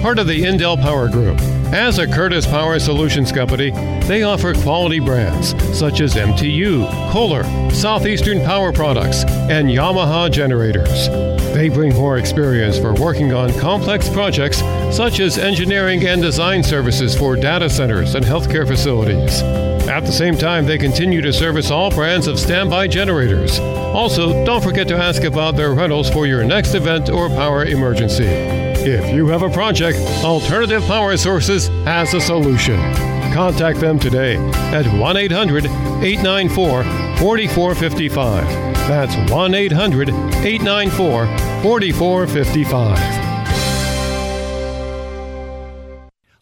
part 0.00 0.20
of 0.20 0.28
the 0.28 0.44
Indel 0.44 0.80
Power 0.80 1.08
Group. 1.08 1.57
As 1.72 1.98
a 1.98 2.06
Curtis 2.06 2.46
Power 2.46 2.78
Solutions 2.78 3.30
Company, 3.30 3.70
they 4.06 4.22
offer 4.22 4.54
quality 4.54 5.00
brands 5.00 5.50
such 5.78 6.00
as 6.00 6.14
MTU, 6.14 6.88
Kohler, 7.12 7.44
Southeastern 7.70 8.40
Power 8.40 8.72
Products, 8.72 9.24
and 9.24 9.68
Yamaha 9.68 10.30
generators. 10.30 11.08
They 11.54 11.68
bring 11.68 11.94
more 11.94 12.16
experience 12.16 12.78
for 12.78 12.94
working 12.94 13.34
on 13.34 13.52
complex 13.58 14.08
projects 14.08 14.60
such 14.96 15.20
as 15.20 15.36
engineering 15.36 16.06
and 16.06 16.22
design 16.22 16.62
services 16.62 17.14
for 17.14 17.36
data 17.36 17.68
centers 17.68 18.14
and 18.14 18.24
healthcare 18.24 18.66
facilities. 18.66 19.42
At 19.88 20.06
the 20.06 20.12
same 20.12 20.38
time, 20.38 20.64
they 20.64 20.78
continue 20.78 21.20
to 21.20 21.34
service 21.34 21.70
all 21.70 21.90
brands 21.90 22.28
of 22.28 22.38
standby 22.38 22.88
generators. 22.88 23.58
Also, 23.58 24.42
don't 24.46 24.64
forget 24.64 24.88
to 24.88 24.96
ask 24.96 25.22
about 25.24 25.54
their 25.54 25.74
rentals 25.74 26.08
for 26.08 26.26
your 26.26 26.44
next 26.44 26.72
event 26.72 27.10
or 27.10 27.28
power 27.28 27.66
emergency. 27.66 28.67
If 28.80 29.12
you 29.12 29.26
have 29.26 29.42
a 29.42 29.50
project, 29.50 29.98
Alternative 30.24 30.82
Power 30.84 31.16
Sources 31.16 31.66
has 31.84 32.14
a 32.14 32.20
solution. 32.20 32.78
Contact 33.32 33.80
them 33.80 33.98
today 33.98 34.36
at 34.72 34.86
1 34.86 35.16
800 35.16 35.66
894 35.66 36.84
4455. 37.18 38.44
That's 38.88 39.30
1 39.32 39.54
800 39.54 40.08
894 40.08 41.26
4455. 41.62 43.18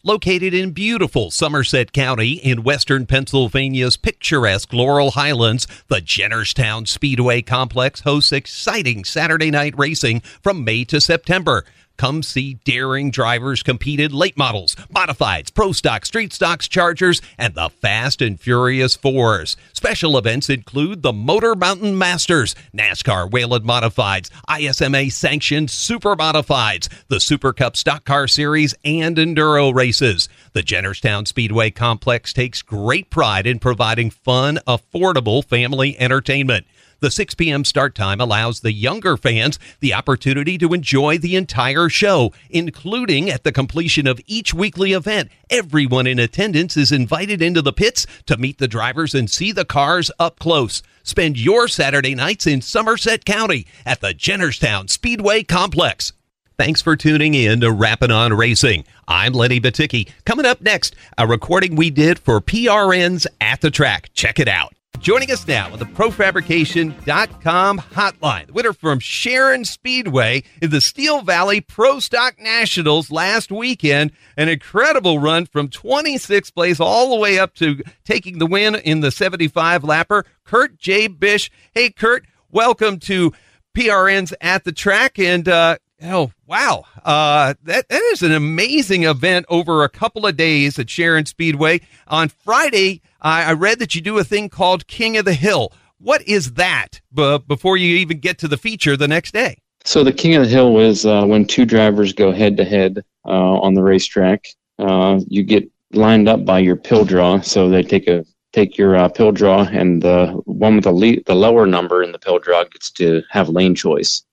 Located 0.03 0.53
in 0.53 0.71
beautiful 0.71 1.31
Somerset 1.31 1.91
County 1.91 2.33
in 2.33 2.63
western 2.63 3.05
Pennsylvania's 3.05 3.97
picturesque 3.97 4.71
Laurel 4.71 5.11
Highlands, 5.11 5.67
the 5.89 5.97
Jennerstown 5.97 6.87
Speedway 6.87 7.41
Complex 7.41 7.99
hosts 8.01 8.31
exciting 8.31 9.03
Saturday 9.03 9.51
night 9.51 9.73
racing 9.77 10.21
from 10.41 10.63
May 10.63 10.85
to 10.85 11.01
September. 11.01 11.65
Come 11.97 12.21
see 12.21 12.55
daring 12.63 13.09
drivers 13.09 13.63
compete 13.63 13.99
in 13.99 14.11
late 14.11 14.37
models, 14.37 14.75
modifieds, 14.93 15.51
pro 15.51 15.71
stock, 15.71 16.05
street 16.05 16.31
stocks, 16.31 16.67
chargers, 16.67 17.21
and 17.39 17.55
the 17.55 17.69
Fast 17.69 18.21
and 18.21 18.39
Furious 18.39 18.95
Fours. 18.95 19.57
Special 19.73 20.17
events 20.17 20.47
include 20.49 21.01
the 21.01 21.11
Motor 21.11 21.55
Mountain 21.55 21.97
Masters, 21.97 22.55
NASCAR 22.71 23.31
Whelen 23.31 23.63
Modifieds, 23.63 24.29
ISMA 24.47 25.11
sanctioned 25.11 25.71
Super 25.71 26.15
Modifieds, 26.15 26.87
the 27.07 27.19
Super 27.19 27.51
Cup 27.51 27.75
Stock 27.75 28.05
Car 28.05 28.27
Series, 28.27 28.75
and 28.85 29.17
Enduro 29.17 29.73
races. 29.73 30.29
The 30.53 30.61
Jennerstown 30.61 31.27
Speedway 31.27 31.71
Complex 31.71 32.31
takes 32.31 32.61
great 32.61 33.09
pride 33.09 33.47
in 33.47 33.57
providing 33.57 34.11
fun, 34.11 34.59
affordable 34.67 35.43
family 35.43 35.99
entertainment. 35.99 36.67
The 36.99 37.11
6 37.11 37.35
p.m. 37.35 37.63
start 37.63 37.93
time 37.93 38.19
allows 38.19 38.61
the 38.61 38.71
younger 38.73 39.17
fans 39.17 39.59
the 39.81 39.93
opportunity 39.93 40.57
to 40.57 40.73
enjoy 40.73 41.19
the 41.19 41.35
entire 41.35 41.89
show, 41.89 42.33
including 42.49 43.29
at 43.29 43.43
the 43.43 43.51
completion 43.51 44.07
of 44.07 44.19
each 44.25 44.51
weekly 44.51 44.93
event. 44.93 45.29
Everyone 45.49 46.07
in 46.07 46.17
attendance 46.17 46.75
is 46.75 46.91
invited 46.91 47.39
into 47.39 47.61
the 47.61 47.71
pits 47.71 48.07
to 48.25 48.37
meet 48.37 48.57
the 48.57 48.67
drivers 48.67 49.13
and 49.13 49.29
see 49.29 49.51
the 49.51 49.65
cars 49.65 50.09
up 50.17 50.39
close. 50.39 50.81
Spend 51.03 51.39
your 51.39 51.67
Saturday 51.67 52.15
nights 52.15 52.47
in 52.47 52.61
Somerset 52.61 53.25
County 53.25 53.67
at 53.85 54.01
the 54.01 54.15
Jennerstown 54.15 54.89
Speedway 54.89 55.43
Complex. 55.43 56.13
Thanks 56.57 56.81
for 56.81 56.95
tuning 56.95 57.35
in 57.35 57.61
to 57.61 57.71
Rapping 57.71 58.09
On 58.09 58.33
Racing. 58.33 58.85
I'm 59.07 59.33
Lenny 59.33 59.61
Baticki. 59.61 60.09
Coming 60.25 60.47
up 60.47 60.61
next, 60.61 60.95
a 61.15 61.27
recording 61.27 61.75
we 61.75 61.91
did 61.91 62.17
for 62.17 62.41
PRN's 62.41 63.27
At 63.39 63.61
the 63.61 63.69
Track. 63.69 64.09
Check 64.15 64.39
it 64.39 64.47
out. 64.47 64.73
Joining 64.99 65.31
us 65.31 65.47
now 65.47 65.71
on 65.71 65.79
the 65.79 65.85
ProFabrication.com 65.85 67.79
hotline, 67.79 68.47
the 68.47 68.53
winner 68.53 68.73
from 68.73 68.99
Sharon 68.99 69.63
Speedway 69.63 70.43
in 70.61 70.69
the 70.69 70.81
Steel 70.81 71.21
Valley 71.21 71.61
Pro 71.61 71.99
Stock 71.99 72.39
Nationals 72.39 73.09
last 73.09 73.51
weekend. 73.51 74.11
An 74.35 74.49
incredible 74.49 75.19
run 75.19 75.45
from 75.45 75.69
26th 75.69 76.53
place 76.53 76.79
all 76.79 77.11
the 77.11 77.15
way 77.15 77.39
up 77.39 77.53
to 77.55 77.81
taking 78.03 78.39
the 78.39 78.47
win 78.47 78.75
in 78.75 78.99
the 79.01 79.11
75 79.11 79.83
lapper. 79.83 80.23
Kurt 80.43 80.77
J. 80.77 81.07
Bish. 81.07 81.49
Hey, 81.73 81.89
Kurt, 81.89 82.25
welcome 82.51 82.99
to 83.01 83.31
PRN's 83.77 84.33
At 84.41 84.65
the 84.65 84.73
Track. 84.73 85.19
And, 85.19 85.47
uh, 85.47 85.77
oh, 86.03 86.31
wow. 86.45 86.85
Uh, 87.03 87.53
that, 87.63 87.87
that 87.89 88.01
is 88.13 88.21
an 88.23 88.31
amazing 88.31 89.03
event 89.03 89.45
over 89.49 89.83
a 89.83 89.89
couple 89.89 90.25
of 90.25 90.37
days 90.37 90.77
at 90.79 90.89
Sharon 90.89 91.25
Speedway. 91.25 91.81
On 92.07 92.29
Friday, 92.29 93.01
I, 93.21 93.45
I 93.45 93.53
read 93.53 93.79
that 93.79 93.95
you 93.95 94.01
do 94.01 94.17
a 94.17 94.23
thing 94.23 94.49
called 94.49 94.87
King 94.87 95.17
of 95.17 95.25
the 95.25 95.33
Hill. 95.33 95.71
What 95.99 96.21
is 96.27 96.53
that 96.53 97.01
b- 97.13 97.39
before 97.47 97.77
you 97.77 97.97
even 97.97 98.19
get 98.19 98.37
to 98.39 98.47
the 98.47 98.57
feature 98.57 98.95
the 98.95 99.07
next 99.07 99.33
day? 99.33 99.57
So 99.83 100.03
the 100.03 100.13
King 100.13 100.35
of 100.35 100.43
the 100.43 100.49
Hill 100.49 100.79
is 100.79 101.05
uh, 101.05 101.25
when 101.25 101.45
two 101.45 101.65
drivers 101.65 102.13
go 102.13 102.31
head 102.31 102.57
to 102.57 102.65
head 102.65 103.03
on 103.27 103.73
the 103.73 103.83
racetrack. 103.83 104.47
Uh, 104.79 105.19
you 105.27 105.43
get 105.43 105.69
lined 105.93 106.29
up 106.29 106.45
by 106.45 106.59
your 106.59 106.75
pill 106.75 107.05
draw, 107.05 107.41
so 107.41 107.69
they 107.69 107.83
take 107.83 108.07
a 108.07 108.25
take 108.53 108.77
your 108.77 108.95
uh, 108.95 109.09
pill 109.09 109.31
draw, 109.31 109.63
and 109.63 110.01
the 110.01 110.27
one 110.45 110.75
with 110.75 110.83
the 110.83 110.91
le- 110.91 111.23
the 111.25 111.35
lower 111.35 111.65
number 111.65 112.03
in 112.03 112.11
the 112.11 112.19
pill 112.19 112.39
draw 112.39 112.63
gets 112.63 112.91
to 112.91 113.21
have 113.29 113.49
lane 113.49 113.75
choice. 113.75 114.23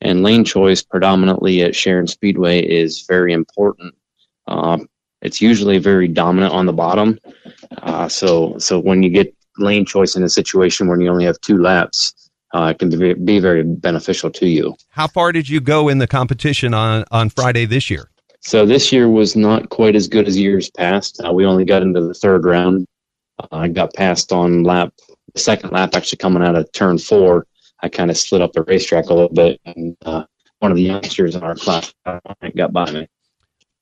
And 0.00 0.22
lane 0.22 0.44
choice, 0.44 0.82
predominantly 0.82 1.62
at 1.62 1.74
Sharon 1.74 2.06
Speedway, 2.06 2.60
is 2.60 3.04
very 3.08 3.32
important. 3.32 3.94
Uh, 4.46 4.78
it's 5.22 5.40
usually 5.40 5.78
very 5.78 6.06
dominant 6.06 6.52
on 6.54 6.66
the 6.66 6.72
bottom. 6.72 7.18
Uh, 7.82 8.08
so 8.08 8.56
so 8.58 8.78
when 8.78 9.02
you 9.02 9.10
get 9.10 9.34
lane 9.58 9.84
choice 9.84 10.14
in 10.14 10.22
a 10.22 10.28
situation 10.28 10.86
where 10.86 11.00
you 11.00 11.10
only 11.10 11.24
have 11.24 11.40
two 11.40 11.58
laps, 11.58 12.30
uh, 12.54 12.72
it 12.74 12.78
can 12.78 12.90
be, 12.90 13.14
be 13.14 13.38
very 13.40 13.62
beneficial 13.62 14.30
to 14.30 14.46
you. 14.46 14.74
How 14.90 15.06
far 15.06 15.32
did 15.32 15.48
you 15.48 15.60
go 15.60 15.88
in 15.88 15.98
the 15.98 16.06
competition 16.06 16.74
on, 16.74 17.04
on 17.10 17.28
Friday 17.30 17.66
this 17.66 17.90
year? 17.90 18.10
So 18.40 18.64
this 18.64 18.92
year 18.92 19.08
was 19.08 19.36
not 19.36 19.68
quite 19.68 19.96
as 19.96 20.06
good 20.06 20.28
as 20.28 20.38
years 20.38 20.70
past. 20.70 21.20
Uh, 21.24 21.32
we 21.32 21.44
only 21.44 21.64
got 21.64 21.82
into 21.82 22.00
the 22.00 22.14
third 22.14 22.44
round. 22.44 22.86
Uh, 23.38 23.48
I 23.52 23.68
got 23.68 23.92
passed 23.94 24.32
on 24.32 24.62
lap, 24.62 24.94
the 25.34 25.40
second 25.40 25.72
lap 25.72 25.90
actually 25.94 26.18
coming 26.18 26.42
out 26.42 26.54
of 26.54 26.70
turn 26.72 26.98
four. 26.98 27.46
I 27.80 27.88
kind 27.88 28.10
of 28.10 28.18
slid 28.18 28.42
up 28.42 28.52
the 28.52 28.62
racetrack 28.62 29.06
a 29.06 29.14
little 29.14 29.32
bit, 29.32 29.60
and 29.64 29.96
uh, 30.04 30.24
one 30.58 30.70
of 30.70 30.76
the 30.76 30.82
youngsters 30.82 31.34
in 31.34 31.42
our 31.42 31.54
class 31.54 31.92
got 32.04 32.72
by 32.72 32.90
me. 32.90 33.08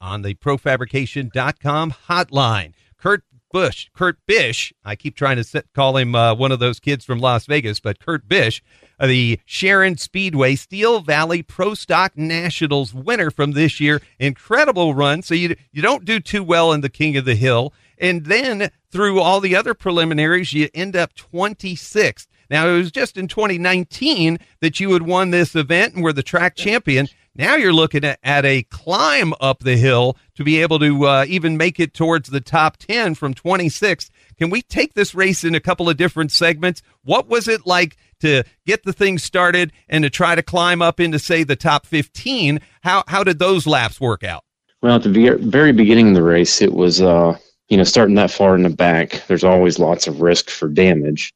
On 0.00 0.22
the 0.22 0.34
profabrication.com 0.34 1.94
hotline, 2.08 2.74
Kurt 2.98 3.22
Bush, 3.52 3.88
Kurt 3.94 4.18
Bish. 4.26 4.74
I 4.84 4.96
keep 4.96 5.16
trying 5.16 5.36
to 5.36 5.44
set, 5.44 5.72
call 5.72 5.96
him 5.96 6.14
uh, 6.14 6.34
one 6.34 6.52
of 6.52 6.58
those 6.58 6.78
kids 6.78 7.04
from 7.04 7.20
Las 7.20 7.46
Vegas, 7.46 7.80
but 7.80 7.98
Kurt 7.98 8.28
Bish, 8.28 8.62
uh, 9.00 9.06
the 9.06 9.40
Sharon 9.46 9.96
Speedway 9.96 10.56
Steel 10.56 11.00
Valley 11.00 11.42
Pro 11.42 11.72
Stock 11.74 12.12
Nationals 12.16 12.92
winner 12.92 13.30
from 13.30 13.52
this 13.52 13.80
year. 13.80 14.02
Incredible 14.18 14.94
run. 14.94 15.22
So 15.22 15.34
you 15.34 15.56
you 15.72 15.80
don't 15.80 16.04
do 16.04 16.20
too 16.20 16.44
well 16.44 16.72
in 16.72 16.82
the 16.82 16.90
King 16.90 17.16
of 17.16 17.24
the 17.24 17.34
Hill, 17.34 17.72
and 17.98 18.26
then 18.26 18.70
through 18.90 19.20
all 19.20 19.40
the 19.40 19.56
other 19.56 19.74
preliminaries, 19.74 20.52
you 20.52 20.68
end 20.74 20.96
up 20.96 21.14
26th. 21.14 22.26
Now 22.50 22.68
it 22.68 22.76
was 22.76 22.90
just 22.90 23.16
in 23.16 23.28
2019 23.28 24.38
that 24.60 24.80
you 24.80 24.92
had 24.92 25.02
won 25.02 25.30
this 25.30 25.54
event 25.54 25.94
and 25.94 26.02
were 26.02 26.12
the 26.12 26.22
track 26.22 26.54
champion. 26.56 27.08
Now 27.34 27.56
you're 27.56 27.72
looking 27.72 28.04
at, 28.04 28.18
at 28.22 28.46
a 28.46 28.62
climb 28.64 29.34
up 29.40 29.60
the 29.60 29.76
hill 29.76 30.16
to 30.36 30.44
be 30.44 30.62
able 30.62 30.78
to 30.78 31.06
uh, 31.06 31.24
even 31.28 31.56
make 31.56 31.78
it 31.78 31.92
towards 31.92 32.30
the 32.30 32.40
top 32.40 32.78
10 32.78 33.14
from 33.14 33.34
26th. 33.34 34.08
Can 34.38 34.48
we 34.48 34.62
take 34.62 34.94
this 34.94 35.14
race 35.14 35.44
in 35.44 35.54
a 35.54 35.60
couple 35.60 35.90
of 35.90 35.96
different 35.96 36.32
segments? 36.32 36.82
What 37.02 37.28
was 37.28 37.46
it 37.46 37.66
like 37.66 37.96
to 38.20 38.42
get 38.66 38.84
the 38.84 38.92
thing 38.92 39.18
started 39.18 39.72
and 39.88 40.02
to 40.04 40.10
try 40.10 40.34
to 40.34 40.42
climb 40.42 40.80
up 40.80 40.98
into, 40.98 41.18
say, 41.18 41.44
the 41.44 41.56
top 41.56 41.86
15? 41.86 42.60
How, 42.82 43.04
how 43.06 43.22
did 43.22 43.38
those 43.38 43.66
laps 43.66 44.00
work 44.00 44.24
out? 44.24 44.44
Well, 44.82 44.96
at 44.96 45.02
the 45.02 45.38
very 45.40 45.72
beginning 45.72 46.08
of 46.08 46.14
the 46.14 46.22
race, 46.22 46.62
it 46.62 46.72
was, 46.72 47.02
uh, 47.02 47.36
you 47.68 47.76
know, 47.76 47.84
starting 47.84 48.14
that 48.16 48.30
far 48.30 48.54
in 48.54 48.62
the 48.62 48.70
back, 48.70 49.22
there's 49.26 49.44
always 49.44 49.78
lots 49.78 50.06
of 50.06 50.20
risk 50.20 50.48
for 50.48 50.68
damage. 50.68 51.32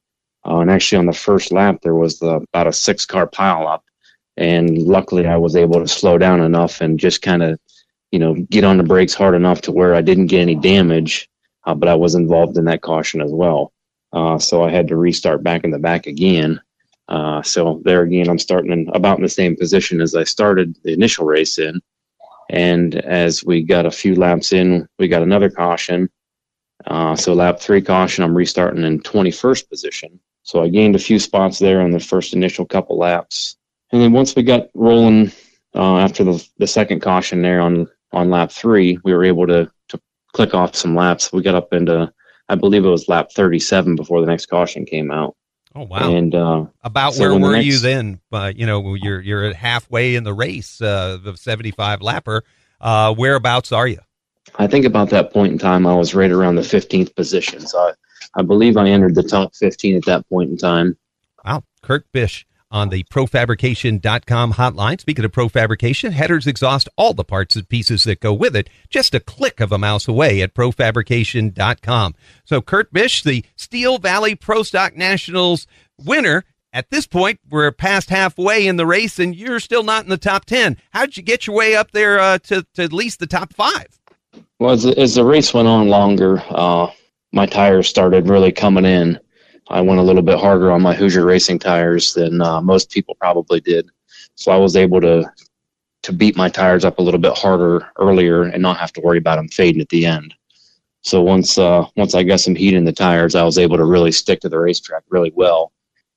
Uh, 0.46 0.58
and 0.60 0.70
actually, 0.70 0.98
on 0.98 1.06
the 1.06 1.12
first 1.12 1.52
lap, 1.52 1.80
there 1.82 1.94
was 1.94 2.18
the, 2.18 2.36
about 2.52 2.66
a 2.66 2.72
six 2.72 3.04
car 3.04 3.26
pileup. 3.26 3.80
and 4.36 4.78
luckily 4.78 5.26
I 5.26 5.36
was 5.36 5.54
able 5.56 5.80
to 5.80 5.88
slow 5.88 6.16
down 6.18 6.40
enough 6.40 6.80
and 6.80 6.98
just 6.98 7.20
kind 7.22 7.42
of, 7.42 7.58
you 8.10 8.18
know, 8.18 8.34
get 8.34 8.64
on 8.64 8.78
the 8.78 8.82
brakes 8.84 9.14
hard 9.14 9.34
enough 9.34 9.60
to 9.62 9.72
where 9.72 9.94
I 9.94 10.00
didn't 10.00 10.28
get 10.28 10.40
any 10.40 10.54
damage, 10.54 11.28
uh, 11.64 11.74
but 11.74 11.88
I 11.88 11.94
was 11.94 12.14
involved 12.14 12.56
in 12.56 12.64
that 12.64 12.82
caution 12.82 13.20
as 13.20 13.30
well. 13.32 13.72
Uh, 14.12 14.38
so 14.38 14.64
I 14.64 14.70
had 14.70 14.88
to 14.88 14.96
restart 14.96 15.42
back 15.42 15.64
in 15.64 15.70
the 15.70 15.78
back 15.78 16.06
again. 16.06 16.60
Uh, 17.08 17.42
so 17.42 17.80
there 17.84 18.02
again, 18.02 18.28
I'm 18.28 18.38
starting 18.38 18.72
in 18.72 18.88
about 18.94 19.18
in 19.18 19.24
the 19.24 19.28
same 19.28 19.56
position 19.56 20.00
as 20.00 20.14
I 20.14 20.24
started 20.24 20.76
the 20.84 20.92
initial 20.92 21.26
race 21.26 21.58
in. 21.58 21.80
And 22.50 22.96
as 22.96 23.44
we 23.44 23.62
got 23.62 23.86
a 23.86 23.90
few 23.90 24.14
laps 24.14 24.52
in, 24.52 24.88
we 24.98 25.08
got 25.08 25.22
another 25.22 25.50
caution. 25.50 26.08
Uh, 26.86 27.14
so 27.14 27.34
lap 27.34 27.60
three 27.60 27.82
caution, 27.82 28.24
I'm 28.24 28.36
restarting 28.36 28.84
in 28.84 29.00
21st 29.00 29.68
position. 29.68 30.20
So 30.42 30.62
I 30.62 30.68
gained 30.68 30.96
a 30.96 31.00
few 31.00 31.18
spots 31.18 31.58
there 31.58 31.80
on 31.80 31.90
the 31.90 32.00
first 32.00 32.34
initial 32.34 32.64
couple 32.64 32.98
laps. 32.98 33.56
And 33.92 34.00
then 34.00 34.12
once 34.12 34.34
we 34.34 34.42
got 34.42 34.68
rolling 34.74 35.32
uh, 35.74 35.98
after 35.98 36.24
the, 36.24 36.44
the 36.58 36.66
second 36.66 37.00
caution 37.00 37.42
there 37.42 37.60
on, 37.60 37.88
on 38.12 38.30
lap 38.30 38.50
three, 38.50 38.98
we 39.04 39.12
were 39.12 39.24
able 39.24 39.46
to, 39.46 39.70
to 39.88 40.00
click 40.32 40.54
off 40.54 40.74
some 40.74 40.94
laps. 40.94 41.32
We 41.32 41.42
got 41.42 41.54
up 41.54 41.72
into, 41.72 42.12
I 42.48 42.54
believe 42.54 42.84
it 42.84 42.88
was 42.88 43.08
lap 43.08 43.30
37 43.32 43.96
before 43.96 44.20
the 44.20 44.26
next 44.26 44.46
caution 44.46 44.84
came 44.84 45.10
out. 45.10 45.36
Oh 45.72 45.84
wow! 45.84 46.12
And 46.16 46.34
uh, 46.34 46.64
about 46.82 47.14
so 47.14 47.20
where 47.20 47.30
when 47.30 47.42
the 47.42 47.46
were 47.46 47.52
next- 47.54 47.66
you 47.66 47.78
then? 47.78 48.20
Uh, 48.32 48.52
you 48.54 48.66
know, 48.66 48.94
you're 48.94 49.20
you're 49.20 49.54
halfway 49.54 50.16
in 50.16 50.24
the 50.24 50.34
race, 50.34 50.82
uh, 50.82 51.16
the 51.22 51.36
75 51.36 52.00
lapper. 52.00 52.40
Uh, 52.80 53.14
whereabouts 53.14 53.70
are 53.70 53.86
you? 53.86 54.00
I 54.56 54.66
think 54.66 54.84
about 54.84 55.10
that 55.10 55.32
point 55.32 55.52
in 55.52 55.58
time, 55.58 55.86
I 55.86 55.94
was 55.94 56.12
right 56.12 56.30
around 56.32 56.56
the 56.56 56.62
15th 56.62 57.14
position. 57.14 57.60
So 57.66 57.92
I, 58.34 58.42
believe 58.42 58.76
I 58.76 58.88
entered 58.88 59.14
the 59.14 59.22
top 59.22 59.54
15 59.54 59.96
at 59.96 60.04
that 60.06 60.28
point 60.28 60.50
in 60.50 60.56
time. 60.56 60.96
Wow, 61.44 61.64
Kurt 61.82 62.10
Bish 62.12 62.46
on 62.70 62.88
the 62.88 63.02
profabrication.com 63.04 64.52
hotline. 64.54 65.00
Speaking 65.00 65.24
of 65.24 65.32
profabrication, 65.32 66.12
headers 66.12 66.46
exhaust 66.46 66.88
all 66.96 67.14
the 67.14 67.24
parts 67.24 67.56
and 67.56 67.68
pieces 67.68 68.04
that 68.04 68.20
go 68.20 68.32
with 68.32 68.54
it, 68.54 68.70
just 68.88 69.14
a 69.14 69.20
click 69.20 69.60
of 69.60 69.72
a 69.72 69.78
mouse 69.78 70.06
away 70.06 70.40
at 70.40 70.54
profabrication.com. 70.54 72.14
So 72.44 72.60
Kurt 72.60 72.92
Bish, 72.92 73.22
the 73.22 73.44
Steel 73.56 73.98
Valley 73.98 74.34
Pro 74.34 74.62
Stock 74.62 74.96
Nationals 74.96 75.66
winner. 75.98 76.44
At 76.72 76.90
this 76.90 77.06
point, 77.08 77.40
we're 77.50 77.72
past 77.72 78.10
halfway 78.10 78.68
in 78.68 78.76
the 78.76 78.86
race, 78.86 79.18
and 79.18 79.34
you're 79.34 79.58
still 79.58 79.82
not 79.82 80.04
in 80.04 80.10
the 80.10 80.16
top 80.16 80.44
10. 80.44 80.76
How 80.92 81.04
did 81.04 81.16
you 81.16 81.24
get 81.24 81.48
your 81.48 81.56
way 81.56 81.74
up 81.74 81.90
there 81.90 82.20
uh, 82.20 82.38
to, 82.38 82.64
to 82.74 82.84
at 82.84 82.92
least 82.92 83.18
the 83.18 83.26
top 83.26 83.52
five? 83.52 83.88
Well, 84.60 84.70
as, 84.70 84.86
as 84.86 85.16
the 85.16 85.24
race 85.24 85.52
went 85.52 85.66
on 85.66 85.88
longer, 85.88 86.40
uh, 86.48 86.92
my 87.32 87.46
tires 87.46 87.88
started 87.88 88.28
really 88.28 88.52
coming 88.52 88.84
in. 88.84 89.18
I 89.68 89.80
went 89.80 90.00
a 90.00 90.04
little 90.04 90.22
bit 90.22 90.38
harder 90.38 90.72
on 90.72 90.82
my 90.82 90.94
Hoosier 90.94 91.24
Racing 91.24 91.60
tires 91.60 92.12
than 92.12 92.40
uh, 92.40 92.60
most 92.60 92.90
people 92.90 93.14
probably 93.14 93.60
did. 93.60 93.88
So 94.34 94.50
I 94.50 94.56
was 94.56 94.76
able 94.76 95.00
to 95.00 95.30
to 96.02 96.12
beat 96.14 96.36
my 96.36 96.48
tires 96.48 96.84
up 96.84 96.98
a 96.98 97.02
little 97.02 97.20
bit 97.20 97.36
harder 97.36 97.86
earlier 97.98 98.44
and 98.44 98.62
not 98.62 98.78
have 98.78 98.92
to 98.94 99.02
worry 99.02 99.18
about 99.18 99.36
them 99.36 99.48
fading 99.48 99.82
at 99.82 99.88
the 99.90 100.06
end. 100.06 100.34
So 101.02 101.22
once 101.22 101.56
uh, 101.56 101.86
once 101.96 102.14
I 102.14 102.22
got 102.22 102.40
some 102.40 102.54
heat 102.54 102.74
in 102.74 102.84
the 102.84 102.92
tires, 102.92 103.34
I 103.34 103.44
was 103.44 103.58
able 103.58 103.76
to 103.76 103.84
really 103.84 104.12
stick 104.12 104.40
to 104.40 104.48
the 104.48 104.58
racetrack 104.58 105.02
really 105.08 105.32
well, 105.34 105.72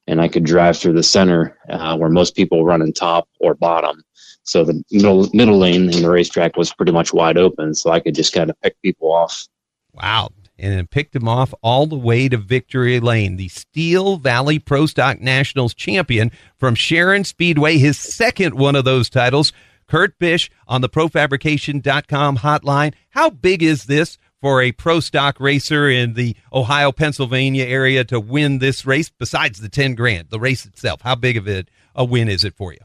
and 0.08 0.20
I 0.20 0.28
could 0.28 0.44
drive 0.44 0.78
through 0.78 0.94
the 0.94 1.04
center 1.04 1.58
uh, 1.70 1.98
where 1.98 2.10
most 2.10 2.36
people 2.36 2.66
run 2.66 2.82
in 2.82 2.92
top 2.92 3.30
or 3.40 3.54
bottom. 3.54 4.04
So 4.44 4.66
the 4.66 4.84
middle 4.92 5.30
middle 5.34 5.58
lane 5.58 5.94
in 5.94 6.02
the 6.02 6.10
racetrack 6.10 6.58
was 6.58 6.74
pretty 6.74 6.92
much 6.92 7.14
wide 7.14 7.38
open, 7.38 7.74
so 7.74 7.92
I 7.92 8.00
could 8.00 8.16
just 8.16 8.34
kind 8.34 8.50
of 8.50 8.60
pick 8.62 8.82
people 8.82 9.14
off. 9.14 9.48
Wow. 9.94 10.32
And 10.64 10.90
picked 10.90 11.14
him 11.14 11.28
off 11.28 11.54
all 11.62 11.88
the 11.88 11.98
way 11.98 12.30
to 12.30 12.38
victory 12.38 13.02
lane. 13.02 13.36
The 13.36 13.50
Steel 13.50 14.16
Valley 14.16 14.60
Pro 14.60 14.86
Stock 14.86 15.20
Nationals 15.20 15.74
champion 15.74 16.32
from 16.58 16.74
Sharon 16.74 17.26
Speedway, 17.26 17.78
his 17.78 18.00
second 18.00 18.56
one 18.56 18.78
of 18.78 18.86
those 18.86 19.10
titles. 19.10 19.52
Kurt 19.88 20.18
Bish 20.20 20.50
on 20.66 20.80
the 20.80 20.88
profabrication.com 20.88 22.38
hotline. 22.38 22.94
How 23.10 23.30
big 23.30 23.62
is 23.62 23.84
this 23.84 24.18
for 24.40 24.62
a 24.62 24.72
pro 24.72 25.02
stock 25.02 25.38
racer 25.40 25.90
in 25.90 26.14
the 26.14 26.36
Ohio, 26.54 26.94
Pennsylvania 26.94 27.66
area 27.66 28.06
to 28.06 28.20
win 28.20 28.60
this 28.60 28.86
race 28.86 29.10
besides 29.10 29.60
the 29.60 29.68
10 29.70 29.96
grand, 29.96 30.30
the 30.30 30.40
race 30.40 30.66
itself? 30.66 31.02
How 31.02 31.16
big 31.16 31.36
of 31.36 31.46
it 31.46 31.68
a 31.94 32.06
win 32.06 32.30
is 32.30 32.46
it 32.46 32.56
for 32.56 32.72
you? 32.72 32.80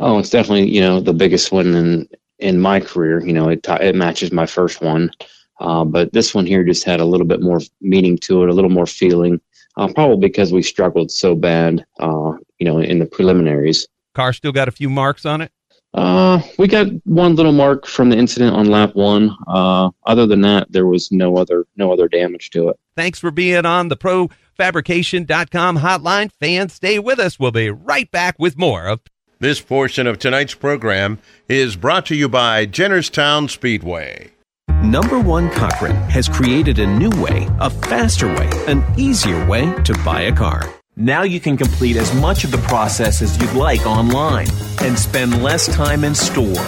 Oh, 0.00 0.18
it's 0.18 0.30
definitely 0.30 0.70
you 0.70 0.80
know 0.80 1.00
the 1.00 1.12
biggest 1.12 1.52
one 1.52 1.74
in 1.74 2.08
in 2.38 2.60
my 2.60 2.80
career. 2.80 3.24
You 3.24 3.32
know, 3.32 3.48
it 3.48 3.66
it 3.68 3.94
matches 3.94 4.32
my 4.32 4.46
first 4.46 4.80
one, 4.80 5.10
uh, 5.62 5.84
but 5.84 6.12
this 6.12 6.34
one 6.34 6.44
here 6.44 6.64
just 6.64 6.84
had 6.84 7.00
a 7.00 7.04
little 7.04 7.26
bit 7.26 7.40
more 7.40 7.60
meaning 7.80 8.18
to 8.18 8.42
it, 8.42 8.48
a 8.48 8.52
little 8.52 8.70
more 8.70 8.86
feeling. 8.86 9.40
Uh, 9.76 9.90
probably 9.94 10.28
because 10.28 10.52
we 10.52 10.62
struggled 10.62 11.10
so 11.10 11.34
bad, 11.34 11.82
uh, 11.98 12.32
you 12.58 12.66
know, 12.66 12.78
in 12.78 12.98
the 12.98 13.06
preliminaries. 13.06 13.86
Car 14.14 14.34
still 14.34 14.52
got 14.52 14.68
a 14.68 14.72
few 14.72 14.90
marks 14.90 15.24
on 15.24 15.40
it? 15.40 15.50
Uh, 15.94 16.42
we 16.58 16.66
got 16.66 16.88
one 17.04 17.36
little 17.36 17.52
mark 17.52 17.86
from 17.86 18.10
the 18.10 18.16
incident 18.16 18.54
on 18.54 18.66
lap 18.66 18.94
one. 18.94 19.34
Uh, 19.46 19.90
other 20.04 20.26
than 20.26 20.40
that, 20.40 20.70
there 20.70 20.86
was 20.86 21.10
no 21.12 21.36
other 21.36 21.64
no 21.76 21.92
other 21.92 22.08
damage 22.08 22.50
to 22.50 22.68
it. 22.68 22.78
Thanks 22.96 23.18
for 23.18 23.30
being 23.30 23.64
on 23.64 23.88
the 23.88 23.96
profabrication.com 23.96 25.78
hotline. 25.78 26.30
Fans, 26.32 26.72
stay 26.74 26.98
with 26.98 27.18
us. 27.18 27.38
We'll 27.38 27.52
be 27.52 27.70
right 27.70 28.10
back 28.10 28.38
with 28.38 28.58
more 28.58 28.86
of 28.86 29.00
This 29.38 29.60
portion 29.60 30.06
of 30.06 30.18
tonight's 30.18 30.54
program 30.54 31.18
is 31.48 31.76
brought 31.76 32.06
to 32.06 32.14
you 32.14 32.28
by 32.28 32.66
Jennerstown 32.66 33.48
Speedway. 33.48 34.32
Number 34.82 35.20
One 35.20 35.48
Cochran 35.48 35.94
has 36.10 36.28
created 36.28 36.80
a 36.80 36.86
new 36.86 37.10
way, 37.22 37.46
a 37.60 37.70
faster 37.70 38.26
way, 38.26 38.50
an 38.66 38.84
easier 38.98 39.46
way 39.46 39.72
to 39.84 39.94
buy 40.04 40.22
a 40.22 40.32
car. 40.34 40.74
Now 40.96 41.22
you 41.22 41.38
can 41.38 41.56
complete 41.56 41.96
as 41.96 42.12
much 42.16 42.42
of 42.42 42.50
the 42.50 42.58
process 42.58 43.22
as 43.22 43.40
you'd 43.40 43.52
like 43.52 43.86
online 43.86 44.48
and 44.80 44.98
spend 44.98 45.40
less 45.40 45.72
time 45.72 46.02
in 46.02 46.16
store. 46.16 46.60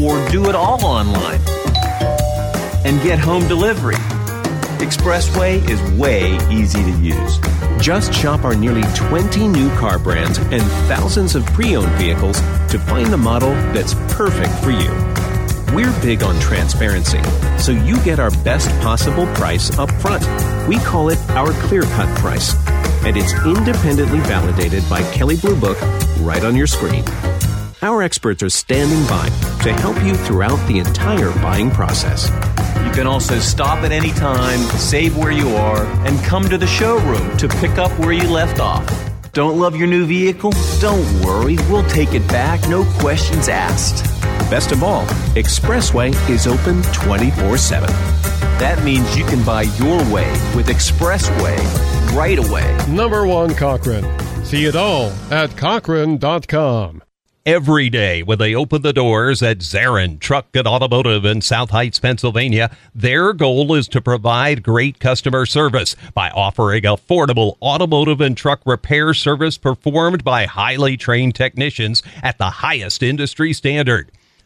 or 0.00 0.26
do 0.30 0.48
it 0.48 0.54
all 0.54 0.84
online 0.86 1.40
and 2.86 3.02
get 3.02 3.18
home 3.18 3.46
delivery. 3.46 3.94
Expressway 4.78 5.68
is 5.68 5.80
way 5.98 6.38
easy 6.50 6.82
to 6.82 6.98
use. 6.98 7.38
Just 7.78 8.14
shop 8.14 8.42
our 8.42 8.54
nearly 8.54 8.84
20 8.94 9.48
new 9.48 9.68
car 9.76 9.98
brands 9.98 10.38
and 10.38 10.62
thousands 10.88 11.34
of 11.34 11.44
pre 11.46 11.76
owned 11.76 11.92
vehicles 11.98 12.40
to 12.70 12.78
find 12.78 13.12
the 13.12 13.18
model 13.18 13.50
that's 13.74 13.92
perfect 14.14 14.52
for 14.64 14.70
you. 14.70 15.25
We're 15.76 16.00
big 16.00 16.22
on 16.22 16.40
transparency, 16.40 17.22
so 17.58 17.70
you 17.70 18.02
get 18.02 18.18
our 18.18 18.30
best 18.42 18.70
possible 18.80 19.26
price 19.34 19.78
up 19.78 19.90
front. 20.00 20.24
We 20.66 20.78
call 20.78 21.10
it 21.10 21.18
our 21.32 21.52
clear 21.64 21.82
cut 21.82 22.08
price, 22.16 22.56
and 23.04 23.14
it's 23.14 23.34
independently 23.44 24.20
validated 24.20 24.88
by 24.88 25.02
Kelley 25.12 25.36
Blue 25.36 25.54
Book 25.54 25.78
right 26.20 26.42
on 26.42 26.56
your 26.56 26.66
screen. 26.66 27.04
Our 27.82 28.02
experts 28.02 28.42
are 28.42 28.48
standing 28.48 29.06
by 29.06 29.28
to 29.64 29.72
help 29.74 30.02
you 30.02 30.14
throughout 30.14 30.66
the 30.66 30.78
entire 30.78 31.30
buying 31.42 31.70
process. 31.70 32.30
You 32.86 32.92
can 32.92 33.06
also 33.06 33.38
stop 33.38 33.80
at 33.84 33.92
any 33.92 34.12
time, 34.12 34.60
save 34.78 35.18
where 35.18 35.30
you 35.30 35.50
are, 35.56 35.84
and 36.06 36.18
come 36.24 36.48
to 36.48 36.56
the 36.56 36.66
showroom 36.66 37.36
to 37.36 37.48
pick 37.48 37.72
up 37.72 37.90
where 37.98 38.12
you 38.12 38.30
left 38.30 38.60
off. 38.60 38.88
Don't 39.34 39.58
love 39.58 39.76
your 39.76 39.88
new 39.88 40.06
vehicle? 40.06 40.54
Don't 40.80 41.20
worry, 41.20 41.56
we'll 41.68 41.86
take 41.90 42.14
it 42.14 42.26
back, 42.28 42.66
no 42.66 42.86
questions 42.98 43.50
asked. 43.50 44.15
Best 44.50 44.70
of 44.70 44.82
all, 44.84 45.04
Expressway 45.34 46.14
is 46.30 46.46
open 46.46 46.82
24 46.92 47.58
7. 47.58 47.88
That 48.58 48.82
means 48.84 49.16
you 49.18 49.24
can 49.24 49.44
buy 49.44 49.62
your 49.62 49.98
way 50.12 50.30
with 50.54 50.68
Expressway 50.68 51.56
right 52.16 52.38
away. 52.38 52.76
Number 52.88 53.26
one 53.26 53.54
Cochran. 53.54 54.04
See 54.44 54.64
it 54.66 54.76
all 54.76 55.10
at 55.30 55.56
Cochran.com. 55.56 57.02
every 57.44 57.88
day 57.90 58.22
when 58.22 58.38
they 58.38 58.54
open 58.54 58.82
the 58.82 58.92
doors 58.92 59.42
at 59.42 59.58
Zarin 59.58 60.18
Truck 60.20 60.46
and 60.54 60.66
Automotive 60.66 61.24
in 61.24 61.40
South 61.40 61.70
Heights, 61.70 61.98
Pennsylvania. 62.00 62.70
Their 62.94 63.32
goal 63.32 63.74
is 63.74 63.86
to 63.88 64.00
provide 64.00 64.62
great 64.62 64.98
customer 65.00 65.46
service 65.46 65.94
by 66.14 66.30
offering 66.30 66.82
affordable 66.84 67.56
automotive 67.60 68.20
and 68.20 68.36
truck 68.36 68.60
repair 68.64 69.12
service 69.14 69.58
performed 69.58 70.22
by 70.24 70.46
highly 70.46 70.96
trained 70.96 71.34
technicians 71.34 72.02
at 72.22 72.38
the 72.38 72.50
highest 72.50 73.02
industry 73.02 73.52
standard. 73.52 74.10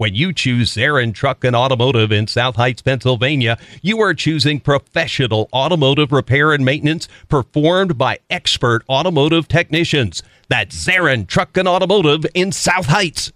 When 0.00 0.14
you 0.14 0.32
choose 0.32 0.72
Zarin 0.72 1.12
Truck 1.12 1.44
and 1.44 1.54
Automotive 1.54 2.10
in 2.10 2.26
South 2.26 2.56
Heights, 2.56 2.80
Pennsylvania, 2.80 3.58
you 3.82 4.00
are 4.00 4.14
choosing 4.14 4.58
professional 4.58 5.50
automotive 5.52 6.10
repair 6.10 6.54
and 6.54 6.64
maintenance 6.64 7.06
performed 7.28 7.98
by 7.98 8.18
expert 8.30 8.82
automotive 8.88 9.46
technicians. 9.46 10.22
That's 10.48 10.74
Zarin 10.74 11.26
Truck 11.26 11.54
and 11.58 11.68
Automotive 11.68 12.24
in 12.32 12.50
South 12.50 12.86
Heights. 12.86 13.30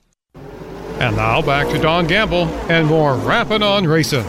And 1.00 1.16
now 1.16 1.42
back 1.42 1.68
to 1.68 1.78
Don 1.78 2.06
Gamble 2.06 2.46
and 2.70 2.86
more 2.86 3.14
Rapping 3.14 3.62
on 3.62 3.86
Racing. 3.86 4.24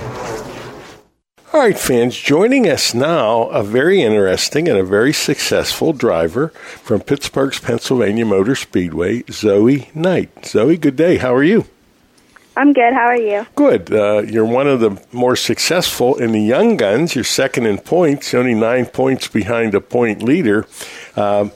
All 1.53 1.61
right, 1.61 1.79
fans, 1.79 2.17
joining 2.17 2.67
us 2.69 2.93
now, 2.93 3.43
a 3.43 3.63
very 3.63 4.01
interesting 4.01 4.67
and 4.67 4.77
a 4.77 4.83
very 4.83 5.13
successful 5.13 5.93
driver 5.93 6.49
from 6.49 6.99
Pittsburgh's 6.99 7.61
Pennsylvania 7.61 8.25
Motor 8.25 8.55
Speedway, 8.55 9.23
Zoe 9.31 9.89
Knight. 9.95 10.45
Zoe, 10.45 10.75
good 10.75 10.97
day. 10.97 11.15
How 11.15 11.33
are 11.33 11.41
you? 11.41 11.65
I'm 12.57 12.73
good. 12.73 12.93
How 12.93 13.05
are 13.07 13.17
you? 13.19 13.45
Good. 13.55 13.91
Uh, 13.91 14.23
you're 14.25 14.45
one 14.45 14.67
of 14.67 14.79
the 14.79 15.01
more 15.11 15.35
successful 15.35 16.15
in 16.15 16.31
the 16.31 16.41
young 16.41 16.77
guns. 16.77 17.15
You're 17.15 17.23
second 17.25 17.65
in 17.65 17.79
points, 17.79 18.33
only 18.33 18.53
nine 18.53 18.85
points 18.85 19.27
behind 19.27 19.75
a 19.75 19.81
point 19.81 20.23
leader. 20.23 20.65
Um, 21.15 21.51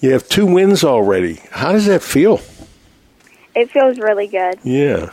you 0.00 0.12
have 0.12 0.28
two 0.28 0.46
wins 0.46 0.84
already. 0.84 1.40
How 1.50 1.72
does 1.72 1.86
that 1.86 2.02
feel? 2.02 2.40
It 3.54 3.70
feels 3.70 3.98
really 3.98 4.26
good. 4.26 4.58
Yeah. 4.62 5.10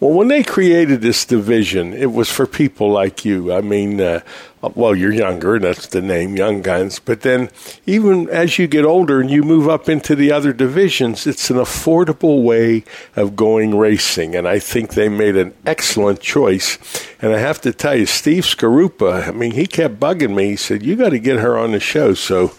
Well, 0.00 0.12
when 0.12 0.28
they 0.28 0.44
created 0.44 1.00
this 1.00 1.24
division, 1.24 1.92
it 1.92 2.12
was 2.12 2.30
for 2.30 2.46
people 2.46 2.88
like 2.88 3.24
you. 3.24 3.52
I 3.52 3.62
mean, 3.62 4.00
uh, 4.00 4.20
well, 4.62 4.94
you're 4.94 5.12
younger, 5.12 5.58
that's 5.58 5.88
the 5.88 6.00
name, 6.00 6.36
Young 6.36 6.62
Guns. 6.62 7.00
But 7.00 7.22
then, 7.22 7.50
even 7.84 8.28
as 8.30 8.60
you 8.60 8.68
get 8.68 8.84
older 8.84 9.20
and 9.20 9.28
you 9.28 9.42
move 9.42 9.68
up 9.68 9.88
into 9.88 10.14
the 10.14 10.30
other 10.30 10.52
divisions, 10.52 11.26
it's 11.26 11.50
an 11.50 11.56
affordable 11.56 12.44
way 12.44 12.84
of 13.16 13.34
going 13.34 13.76
racing. 13.76 14.36
And 14.36 14.46
I 14.46 14.60
think 14.60 14.94
they 14.94 15.08
made 15.08 15.34
an 15.34 15.52
excellent 15.66 16.20
choice. 16.20 16.78
And 17.20 17.34
I 17.34 17.40
have 17.40 17.60
to 17.62 17.72
tell 17.72 17.96
you, 17.96 18.06
Steve 18.06 18.44
Scarupa, 18.44 19.26
I 19.26 19.32
mean, 19.32 19.50
he 19.50 19.66
kept 19.66 19.98
bugging 19.98 20.36
me. 20.36 20.50
He 20.50 20.56
said, 20.56 20.84
You 20.84 20.94
got 20.94 21.10
to 21.10 21.18
get 21.18 21.40
her 21.40 21.58
on 21.58 21.72
the 21.72 21.80
show. 21.80 22.14
So 22.14 22.52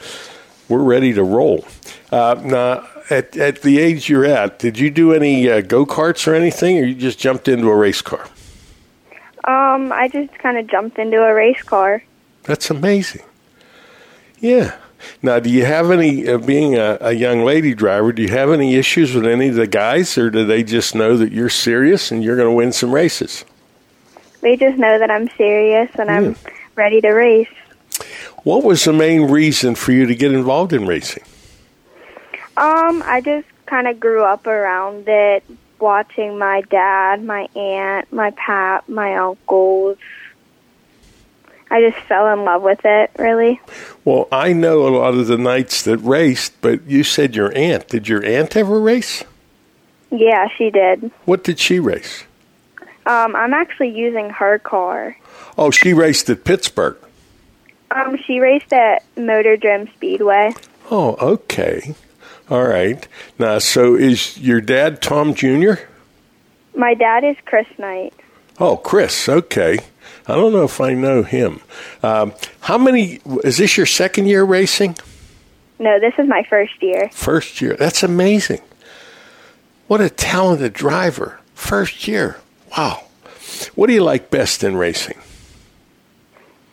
we're 0.68 0.84
ready 0.84 1.14
to 1.14 1.24
roll. 1.24 1.66
Uh, 2.12 2.36
now, 2.44 2.89
at, 3.10 3.36
at 3.38 3.62
the 3.62 3.80
age 3.80 4.10
you're 4.10 4.26
at, 4.26 4.60
did 4.60 4.80
you 4.80 4.90
do 4.90 5.14
any 5.14 5.50
uh, 5.50 5.62
go 5.62 5.86
karts 5.86 6.28
or 6.28 6.34
anything, 6.34 6.78
or 6.78 6.84
you 6.84 6.96
just 6.96 7.20
jumped 7.20 7.48
into 7.48 7.70
a 7.70 7.76
race 7.76 8.02
car? 8.02 8.28
Um, 9.46 9.92
I 9.92 10.10
just 10.12 10.38
kind 10.40 10.58
of 10.58 10.68
jumped 10.68 11.00
into 11.00 11.22
a 11.22 11.34
race 11.34 11.64
car. 11.64 12.04
That's 12.44 12.70
amazing. 12.70 13.24
Yeah. 14.40 14.76
Now, 15.22 15.40
do 15.40 15.50
you 15.50 15.66
have 15.66 15.92
any, 15.92 16.28
uh, 16.28 16.38
being 16.38 16.76
a, 16.76 16.98
a 17.02 17.14
young 17.14 17.44
lady 17.46 17.74
driver, 17.74 18.12
do 18.12 18.22
you 18.22 18.30
have 18.30 18.52
any 18.52 18.76
issues 18.76 19.16
with 19.16 19.26
any 19.26 19.48
of 19.48 19.56
the 19.56 19.68
guys, 19.68 20.18
or 20.18 20.30
do 20.30 20.46
they 20.46 20.64
just 20.64 20.94
know 20.94 21.16
that 21.18 21.32
you're 21.32 21.50
serious 21.50 22.12
and 22.12 22.24
you're 22.24 22.36
going 22.36 22.50
to 22.50 22.56
win 22.56 22.72
some 22.74 22.92
races? 22.92 23.46
They 24.42 24.56
just 24.56 24.78
know 24.78 25.00
that 25.00 25.10
I'm 25.10 25.30
serious 25.38 25.90
and 25.96 26.10
I'm 26.10 26.36
ready 26.76 27.02
to 27.02 27.10
race. 27.10 27.50
What 28.44 28.64
was 28.64 28.84
the 28.84 28.94
main 28.94 29.24
reason 29.30 29.76
for 29.76 29.92
you 29.92 30.06
to 30.06 30.16
get 30.16 30.34
involved 30.34 30.74
in 30.74 30.86
racing? 30.86 31.24
Um, 32.60 33.02
I 33.06 33.22
just 33.22 33.48
kind 33.68 33.88
of 33.88 34.02
grew 34.02 34.22
up 34.22 34.46
around 34.46 35.06
it, 35.08 35.46
watching 35.80 36.38
my 36.38 36.60
dad, 36.70 37.24
my 37.24 37.48
aunt, 37.56 38.12
my 38.12 38.32
pap, 38.32 38.90
my 38.90 39.16
uncles. 39.16 39.98
I 41.72 41.80
just 41.80 42.06
fell 42.06 42.28
in 42.34 42.44
love 42.44 42.62
with 42.62 42.82
it, 42.84 43.12
really. 43.18 43.62
Well, 44.04 44.28
I 44.30 44.52
know 44.52 44.86
a 44.86 44.90
lot 44.90 45.14
of 45.14 45.28
the 45.28 45.38
knights 45.38 45.84
that 45.84 46.00
raced, 46.00 46.60
but 46.60 46.86
you 46.86 47.06
said 47.06 47.34
your 47.34 47.56
aunt. 47.56 47.88
Did 47.88 48.10
your 48.10 48.26
aunt 48.26 48.58
ever 48.58 48.82
race? 48.82 49.24
Yeah, 50.12 50.50
she 50.58 50.70
did. 50.70 51.12
What 51.24 51.46
did 51.46 51.60
she 51.60 51.80
race? 51.80 52.26
Um, 53.06 53.38
I'm 53.38 53.54
actually 53.54 53.98
using 53.98 54.32
her 54.32 54.60
car. 54.60 55.16
Oh, 55.58 55.72
she 55.72 55.94
raced 55.94 56.30
at 56.30 56.44
Pittsburgh. 56.44 56.98
Um, 57.92 58.18
she 58.26 58.42
raced 58.42 58.74
at 58.74 59.04
Motordrome 59.16 59.94
Speedway. 59.94 60.54
Oh, 60.92 61.16
okay. 61.22 61.96
All 62.50 62.66
right. 62.66 63.08
Now, 63.38 63.60
so 63.60 63.96
is 63.96 64.38
your 64.38 64.62
dad 64.62 65.02
Tom 65.02 65.34
Jr.? 65.34 65.74
My 66.76 66.94
dad 66.94 67.24
is 67.24 67.36
Chris 67.46 67.68
Knight. 67.78 68.14
Oh, 68.60 68.78
Chris. 68.78 69.30
Okay. 69.30 69.78
I 70.28 70.36
don't 70.36 70.54
know 70.54 70.64
if 70.64 70.82
I 70.82 70.94
know 70.94 71.24
him. 71.24 71.62
Um, 72.04 72.34
how 72.62 72.78
many? 72.78 73.20
Is 73.44 73.58
this 73.58 73.78
your 73.78 73.86
second 73.86 74.28
year 74.28 74.44
racing? 74.44 74.96
No, 75.80 76.00
this 76.00 76.14
is 76.18 76.28
my 76.28 76.44
first 76.50 76.82
year. 76.82 77.10
First 77.12 77.62
year. 77.62 77.76
That's 77.76 78.04
amazing. 78.04 78.62
What 79.88 80.02
a 80.02 80.10
talented 80.10 80.74
driver. 80.74 81.40
First 81.54 82.08
year. 82.08 82.38
Wow. 82.78 83.04
What 83.76 83.88
do 83.88 83.94
you 83.94 84.04
like 84.04 84.30
best 84.30 84.64
in 84.64 84.76
racing? 84.76 85.18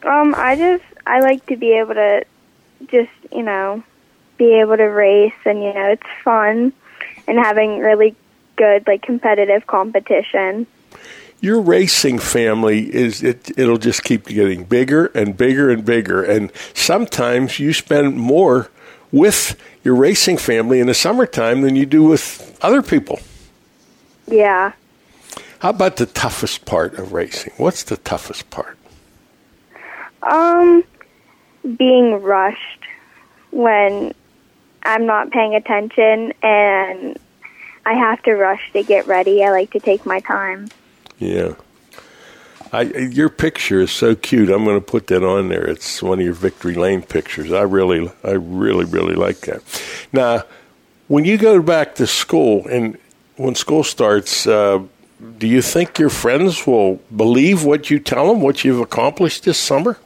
Um, 0.03 0.35
I 0.37 0.57
just 0.57 0.85
I 1.07 1.21
like 1.21 1.47
to 1.47 1.57
be 1.57 1.73
able 1.73 1.95
to 1.95 2.25
just 2.89 3.11
you 3.33 3.43
know 3.43 3.83
be 4.37 4.61
able 4.61 4.77
to 4.77 4.85
race 4.85 5.33
and 5.45 5.63
you 5.63 5.73
know 5.73 5.89
it's 5.89 6.07
fun 6.23 6.73
and 7.27 7.39
having 7.39 7.79
really 7.79 8.15
good 8.57 8.87
like 8.87 9.03
competitive 9.03 9.67
competition. 9.67 10.67
Your 11.41 11.61
racing 11.61 12.19
family 12.19 12.93
is 12.95 13.23
it 13.23 13.57
it'll 13.59 13.77
just 13.77 14.03
keep 14.03 14.27
getting 14.27 14.65
bigger 14.65 15.07
and 15.07 15.37
bigger 15.37 15.71
and 15.71 15.85
bigger 15.85 16.23
and 16.23 16.51
sometimes 16.75 17.59
you 17.59 17.73
spend 17.73 18.17
more 18.17 18.71
with 19.13 19.57
your 19.85 19.95
racing 19.95 20.39
family 20.39 20.81
in 20.81 20.87
the 20.87 20.95
summertime 20.95 21.61
than 21.61 21.77
you 21.77 21.87
do 21.87 22.03
with 22.03 22.59
other 22.63 22.83
people. 22.83 23.21
Yeah. 24.27 24.73
How 25.61 25.71
about 25.71 25.97
the 25.97 26.07
toughest 26.07 26.65
part 26.65 26.95
of 26.95 27.13
racing? 27.13 27.53
What's 27.57 27.85
the 27.85 27.97
toughest 27.99 28.51
part? 28.51 28.77
Um 30.23 30.83
being 31.77 32.23
rushed 32.23 32.85
when 33.51 34.13
I'm 34.87 35.05
not 35.05 35.31
paying 35.31 35.55
attention 35.55 36.33
and 36.43 37.19
I 37.85 37.95
have 37.95 38.23
to 38.23 38.35
rush 38.35 38.73
to 38.73 38.83
get 38.83 39.07
ready. 39.07 39.45
I 39.45 39.51
like 39.51 39.73
to 39.73 39.81
take 39.81 40.07
my 40.07 40.21
time. 40.21 40.69
Yeah. 41.19 41.55
I, 42.73 42.83
your 42.83 43.29
picture 43.29 43.81
is 43.81 43.91
so 43.91 44.15
cute. 44.15 44.51
I'm 44.51 44.65
going 44.65 44.79
to 44.79 44.85
put 44.85 45.07
that 45.09 45.23
on 45.23 45.49
there. 45.49 45.65
It's 45.65 46.03
one 46.03 46.19
of 46.19 46.25
your 46.25 46.35
Victory 46.35 46.75
Lane 46.75 47.03
pictures. 47.03 47.53
I 47.53 47.63
really, 47.63 48.11
I 48.25 48.33
really, 48.33 48.85
really 48.85 49.15
like 49.15 49.41
that. 49.43 49.63
Now, 50.13 50.45
when 51.09 51.25
you 51.25 51.39
go 51.39 51.63
back 51.63 51.95
to 51.97 52.07
school 52.07 52.67
and 52.67 52.99
when 53.37 53.55
school 53.55 53.85
starts, 53.85 54.47
uh, 54.47 54.83
do 55.39 55.47
you 55.47 55.63
think 55.63 55.99
your 55.99 56.11
friends 56.11 56.67
will 56.67 56.97
believe 57.15 57.65
what 57.65 57.89
you 57.91 57.99
tell 57.99 58.29
them, 58.29 58.41
what 58.41 58.65
you've 58.65 58.81
accomplished 58.81 59.45
this 59.45 59.59
summer? 59.59 59.99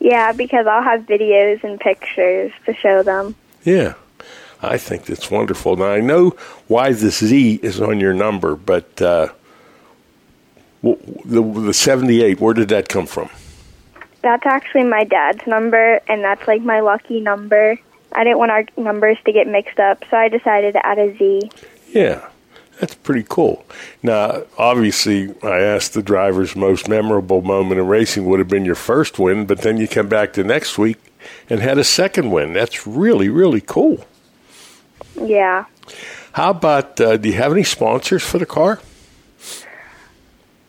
Yeah, 0.00 0.32
because 0.32 0.66
I'll 0.66 0.82
have 0.82 1.02
videos 1.02 1.62
and 1.64 1.78
pictures 1.80 2.52
to 2.66 2.74
show 2.74 3.02
them. 3.02 3.34
Yeah, 3.64 3.94
I 4.62 4.78
think 4.78 5.06
that's 5.06 5.30
wonderful. 5.30 5.76
Now 5.76 5.90
I 5.90 6.00
know 6.00 6.30
why 6.68 6.92
this 6.92 7.18
Z 7.18 7.60
is 7.62 7.80
on 7.80 8.00
your 8.00 8.14
number, 8.14 8.54
but 8.54 9.00
uh, 9.00 9.28
the 10.82 11.42
the 11.42 11.74
seventy 11.74 12.22
eight. 12.22 12.40
Where 12.40 12.54
did 12.54 12.68
that 12.68 12.88
come 12.88 13.06
from? 13.06 13.30
That's 14.22 14.46
actually 14.46 14.84
my 14.84 15.04
dad's 15.04 15.46
number, 15.46 16.00
and 16.08 16.22
that's 16.22 16.46
like 16.46 16.62
my 16.62 16.80
lucky 16.80 17.20
number. 17.20 17.78
I 18.12 18.24
didn't 18.24 18.38
want 18.38 18.52
our 18.52 18.64
numbers 18.76 19.18
to 19.24 19.32
get 19.32 19.46
mixed 19.46 19.78
up, 19.78 20.04
so 20.10 20.16
I 20.16 20.28
decided 20.28 20.72
to 20.74 20.86
add 20.86 20.98
a 20.98 21.16
Z. 21.18 21.50
Yeah, 21.88 22.26
that's 22.80 22.94
pretty 22.94 23.26
cool. 23.28 23.64
Now, 24.02 24.44
obviously, 24.56 25.34
I 25.42 25.60
asked 25.60 25.94
the 25.94 26.02
driver's 26.02 26.54
most 26.54 26.88
memorable 26.88 27.42
moment 27.42 27.80
in 27.80 27.86
racing 27.86 28.24
would 28.26 28.38
have 28.38 28.48
been 28.48 28.64
your 28.64 28.74
first 28.74 29.18
win, 29.18 29.46
but 29.46 29.58
then 29.62 29.76
you 29.78 29.88
come 29.88 30.08
back 30.08 30.32
the 30.34 30.44
next 30.44 30.78
week 30.78 30.98
and 31.50 31.60
had 31.60 31.78
a 31.78 31.84
second 31.84 32.30
win. 32.30 32.52
That's 32.52 32.86
really, 32.86 33.28
really 33.28 33.60
cool. 33.60 34.04
Yeah. 35.20 35.66
How 36.32 36.50
about, 36.50 37.00
uh, 37.00 37.16
do 37.16 37.28
you 37.28 37.36
have 37.36 37.52
any 37.52 37.64
sponsors 37.64 38.22
for 38.22 38.38
the 38.38 38.46
car? 38.46 38.80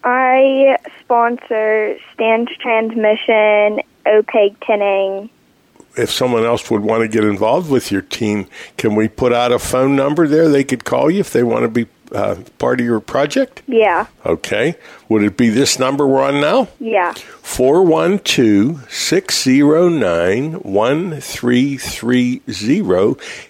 I 0.03 0.77
sponsor 0.99 1.97
Stand 2.13 2.49
Transmission, 2.59 3.81
OPEG 4.05 4.55
Tinning. 4.65 5.29
If 5.97 6.11
someone 6.11 6.43
else 6.43 6.69
would 6.69 6.81
want 6.81 7.01
to 7.01 7.07
get 7.07 7.23
involved 7.23 7.71
with 7.71 7.91
your 7.91 8.01
team, 8.01 8.47
can 8.77 8.95
we 8.95 9.07
put 9.07 9.33
out 9.33 9.51
a 9.51 9.57
phone 9.57 9.95
number 9.95 10.27
there 10.27 10.49
they 10.49 10.63
could 10.63 10.83
call 10.83 11.09
you 11.09 11.21
if 11.21 11.31
they 11.31 11.41
want 11.41 11.63
to 11.63 11.69
be 11.69 11.87
uh, 12.15 12.37
part 12.57 12.79
of 12.79 12.85
your 12.85 12.99
project? 12.99 13.61
Yeah. 13.67 14.07
Okay. 14.25 14.75
Would 15.09 15.23
it 15.23 15.37
be 15.37 15.49
this 15.49 15.77
number 15.77 16.07
we're 16.07 16.23
on 16.23 16.41
now? 16.41 16.69
Yeah. 16.79 17.13
412 17.13 18.91
609 18.91 20.53
1330 20.53 22.41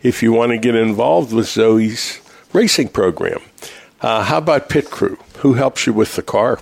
if 0.03 0.21
you 0.23 0.33
want 0.33 0.51
to 0.51 0.57
get 0.57 0.75
involved 0.75 1.31
with 1.31 1.47
Zoe's 1.47 2.19
racing 2.53 2.89
program. 2.89 3.39
Uh, 4.01 4.23
how 4.23 4.39
about 4.39 4.67
pit 4.69 4.91
crew? 4.91 5.17
Who 5.37 5.53
helps 5.53 5.87
you 5.87 5.93
with 5.93 6.15
the 6.15 6.23
car? 6.23 6.59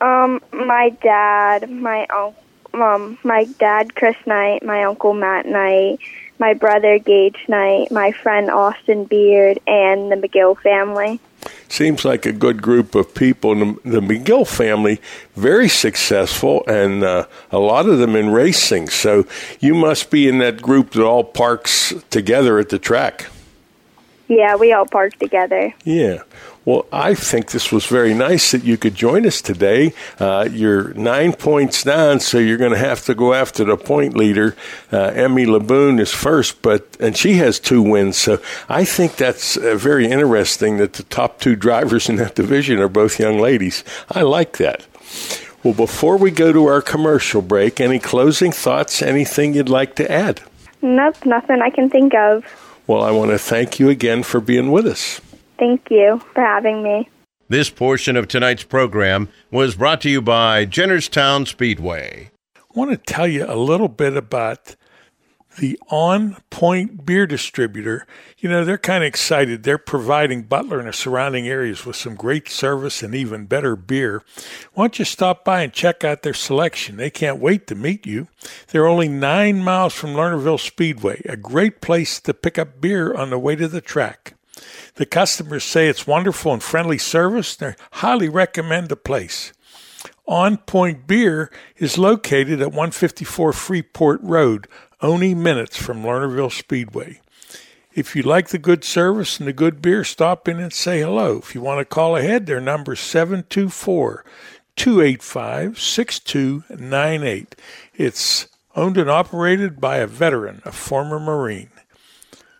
Um, 0.00 0.40
my 0.52 0.90
dad, 1.02 1.68
my 1.70 2.06
uncle, 2.06 2.34
um, 2.74 3.18
my 3.24 3.44
dad, 3.58 3.94
Chris 3.94 4.16
Knight, 4.26 4.62
my 4.62 4.84
uncle 4.84 5.14
Matt 5.14 5.46
Knight, 5.46 5.98
my 6.38 6.54
brother 6.54 6.98
Gage 6.98 7.44
Knight, 7.48 7.90
my 7.90 8.12
friend 8.12 8.50
Austin 8.50 9.04
Beard, 9.04 9.58
and 9.66 10.10
the 10.10 10.16
McGill 10.16 10.58
family. 10.60 11.20
Seems 11.68 12.04
like 12.04 12.26
a 12.26 12.32
good 12.32 12.62
group 12.62 12.94
of 12.94 13.14
people. 13.14 13.54
The, 13.54 13.78
the 13.84 14.00
McGill 14.00 14.46
family, 14.46 15.00
very 15.36 15.68
successful, 15.68 16.64
and 16.66 17.04
uh, 17.04 17.26
a 17.50 17.58
lot 17.58 17.88
of 17.88 17.98
them 17.98 18.16
in 18.16 18.30
racing. 18.30 18.88
So 18.88 19.26
you 19.60 19.74
must 19.74 20.10
be 20.10 20.28
in 20.28 20.38
that 20.38 20.62
group 20.62 20.90
that 20.90 21.04
all 21.04 21.24
parks 21.24 21.94
together 22.10 22.58
at 22.58 22.70
the 22.70 22.78
track. 22.78 23.26
Yeah, 24.28 24.56
we 24.56 24.72
all 24.72 24.86
park 24.86 25.14
together. 25.18 25.74
Yeah. 25.84 26.22
Well, 26.68 26.84
I 26.92 27.14
think 27.14 27.52
this 27.52 27.72
was 27.72 27.86
very 27.86 28.12
nice 28.12 28.50
that 28.50 28.62
you 28.62 28.76
could 28.76 28.94
join 28.94 29.24
us 29.24 29.40
today. 29.40 29.94
Uh, 30.20 30.50
you're 30.52 30.92
nine 30.92 31.32
points 31.32 31.82
down, 31.82 32.20
so 32.20 32.36
you're 32.36 32.58
going 32.58 32.72
to 32.72 32.76
have 32.76 33.02
to 33.06 33.14
go 33.14 33.32
after 33.32 33.64
the 33.64 33.78
point 33.78 34.14
leader. 34.14 34.54
Uh, 34.92 35.04
Emmy 35.14 35.46
Laboon 35.46 35.98
is 35.98 36.12
first, 36.12 36.60
but 36.60 36.94
and 37.00 37.16
she 37.16 37.36
has 37.36 37.58
two 37.58 37.80
wins. 37.80 38.18
So 38.18 38.38
I 38.68 38.84
think 38.84 39.16
that's 39.16 39.56
uh, 39.56 39.76
very 39.76 40.08
interesting 40.08 40.76
that 40.76 40.92
the 40.92 41.04
top 41.04 41.40
two 41.40 41.56
drivers 41.56 42.10
in 42.10 42.16
that 42.16 42.34
division 42.34 42.80
are 42.80 42.88
both 42.90 43.18
young 43.18 43.38
ladies. 43.38 43.82
I 44.10 44.20
like 44.20 44.58
that. 44.58 44.86
Well, 45.64 45.72
before 45.72 46.18
we 46.18 46.30
go 46.30 46.52
to 46.52 46.66
our 46.66 46.82
commercial 46.82 47.40
break, 47.40 47.80
any 47.80 47.98
closing 47.98 48.52
thoughts? 48.52 49.00
Anything 49.00 49.54
you'd 49.54 49.70
like 49.70 49.96
to 49.96 50.12
add? 50.12 50.42
Nope, 50.82 51.24
nothing 51.24 51.62
I 51.62 51.70
can 51.70 51.88
think 51.88 52.12
of. 52.14 52.44
Well, 52.86 53.02
I 53.02 53.10
want 53.10 53.30
to 53.30 53.38
thank 53.38 53.80
you 53.80 53.88
again 53.88 54.22
for 54.22 54.38
being 54.38 54.70
with 54.70 54.86
us. 54.86 55.22
Thank 55.58 55.90
you 55.90 56.20
for 56.32 56.40
having 56.40 56.82
me. 56.82 57.08
This 57.48 57.70
portion 57.70 58.16
of 58.16 58.28
tonight's 58.28 58.62
program 58.62 59.28
was 59.50 59.74
brought 59.74 60.00
to 60.02 60.10
you 60.10 60.20
by 60.20 60.66
Jennerstown 60.66 61.46
Speedway. 61.46 62.30
I 62.56 62.60
want 62.74 62.90
to 62.90 62.96
tell 62.98 63.26
you 63.26 63.46
a 63.46 63.56
little 63.56 63.88
bit 63.88 64.16
about 64.16 64.76
the 65.58 65.78
On 65.90 66.36
Point 66.50 67.04
Beer 67.04 67.26
Distributor. 67.26 68.06
You 68.38 68.48
know, 68.48 68.64
they're 68.64 68.78
kind 68.78 69.02
of 69.02 69.08
excited. 69.08 69.62
They're 69.62 69.78
providing 69.78 70.42
Butler 70.42 70.78
and 70.78 70.88
the 70.88 70.92
surrounding 70.92 71.48
areas 71.48 71.84
with 71.84 71.96
some 71.96 72.14
great 72.14 72.48
service 72.48 73.02
and 73.02 73.14
even 73.14 73.46
better 73.46 73.74
beer. 73.74 74.22
Why 74.74 74.84
don't 74.84 74.98
you 74.98 75.04
stop 75.04 75.44
by 75.44 75.62
and 75.62 75.72
check 75.72 76.04
out 76.04 76.22
their 76.22 76.34
selection? 76.34 76.96
They 76.96 77.10
can't 77.10 77.40
wait 77.40 77.66
to 77.68 77.74
meet 77.74 78.06
you. 78.06 78.28
They're 78.68 78.86
only 78.86 79.08
nine 79.08 79.64
miles 79.64 79.94
from 79.94 80.10
Lernerville 80.10 80.60
Speedway, 80.60 81.22
a 81.24 81.36
great 81.36 81.80
place 81.80 82.20
to 82.20 82.34
pick 82.34 82.58
up 82.58 82.80
beer 82.80 83.12
on 83.12 83.30
the 83.30 83.38
way 83.38 83.56
to 83.56 83.66
the 83.66 83.80
track. 83.80 84.34
The 84.96 85.06
customers 85.06 85.64
say 85.64 85.88
it's 85.88 86.06
wonderful 86.06 86.52
and 86.52 86.62
friendly 86.62 86.98
service. 86.98 87.56
They 87.56 87.74
highly 87.92 88.28
recommend 88.28 88.88
the 88.88 88.96
place. 88.96 89.52
On 90.26 90.58
Point 90.58 91.06
Beer 91.06 91.50
is 91.76 91.96
located 91.96 92.60
at 92.60 92.68
154 92.68 93.52
Freeport 93.52 94.20
Road, 94.22 94.68
only 95.00 95.34
minutes 95.34 95.76
from 95.76 96.02
Lernerville 96.02 96.52
Speedway. 96.52 97.20
If 97.94 98.14
you 98.14 98.22
like 98.22 98.48
the 98.48 98.58
good 98.58 98.84
service 98.84 99.38
and 99.38 99.48
the 99.48 99.52
good 99.52 99.80
beer, 99.82 100.04
stop 100.04 100.46
in 100.46 100.60
and 100.60 100.72
say 100.72 101.00
hello. 101.00 101.38
If 101.38 101.54
you 101.54 101.60
want 101.60 101.80
to 101.80 101.84
call 101.84 102.16
ahead, 102.16 102.46
their 102.46 102.60
number 102.60 102.92
is 102.92 103.00
724 103.00 104.24
285 104.76 105.80
6298. 105.80 107.56
It's 107.94 108.46
owned 108.76 108.98
and 108.98 109.10
operated 109.10 109.80
by 109.80 109.96
a 109.96 110.06
veteran, 110.06 110.62
a 110.64 110.70
former 110.70 111.18
Marine. 111.18 111.70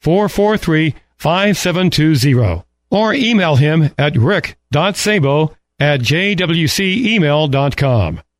443 0.00 0.94
5720 1.16 2.64
or 2.90 3.14
email 3.14 3.56
him 3.56 3.90
at 3.98 4.16
rick.sabo 4.16 5.56
at 5.78 6.00
jwcemail.com. 6.00 8.20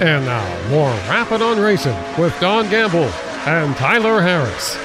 And 0.00 0.26
now, 0.26 0.68
more 0.68 0.90
Rapping 1.08 1.40
on 1.40 1.58
Racing 1.58 1.96
with 2.18 2.38
Don 2.38 2.68
Gamble 2.68 3.10
and 3.46 3.74
Tyler 3.76 4.20
Harris. 4.20 4.76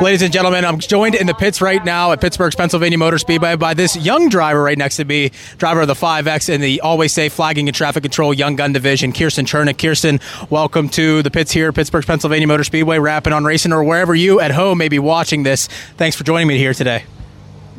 Ladies 0.00 0.22
and 0.22 0.32
gentlemen, 0.32 0.64
I'm 0.64 0.78
joined 0.78 1.14
in 1.16 1.26
the 1.26 1.34
pits 1.34 1.60
right 1.60 1.84
now 1.84 2.12
at 2.12 2.20
Pittsburgh's 2.20 2.54
Pennsylvania 2.54 2.96
Motor 2.96 3.18
Speedway 3.18 3.56
by 3.56 3.74
this 3.74 3.96
young 3.96 4.28
driver 4.28 4.62
right 4.62 4.78
next 4.78 4.96
to 4.96 5.04
me, 5.04 5.32
driver 5.58 5.80
of 5.80 5.88
the 5.88 5.94
5X 5.94 6.48
in 6.48 6.60
the 6.60 6.80
Always 6.80 7.12
Safe 7.12 7.32
Flagging 7.32 7.68
and 7.68 7.74
Traffic 7.74 8.04
Control 8.04 8.32
Young 8.32 8.54
Gun 8.56 8.72
Division, 8.72 9.12
Kirsten 9.12 9.44
Chernick. 9.44 9.76
Kirsten, 9.76 10.20
welcome 10.48 10.88
to 10.90 11.22
the 11.22 11.30
pits 11.30 11.50
here 11.50 11.68
at 11.68 11.74
Pittsburgh's 11.74 12.06
Pennsylvania 12.06 12.46
Motor 12.46 12.64
Speedway, 12.64 12.98
Rapping 12.98 13.32
on 13.32 13.44
Racing, 13.44 13.72
or 13.72 13.82
wherever 13.82 14.14
you 14.14 14.38
at 14.40 14.52
home 14.52 14.78
may 14.78 14.88
be 14.88 14.98
watching 14.98 15.42
this. 15.42 15.66
Thanks 15.96 16.16
for 16.16 16.24
joining 16.24 16.46
me 16.46 16.56
here 16.56 16.72
today. 16.72 17.04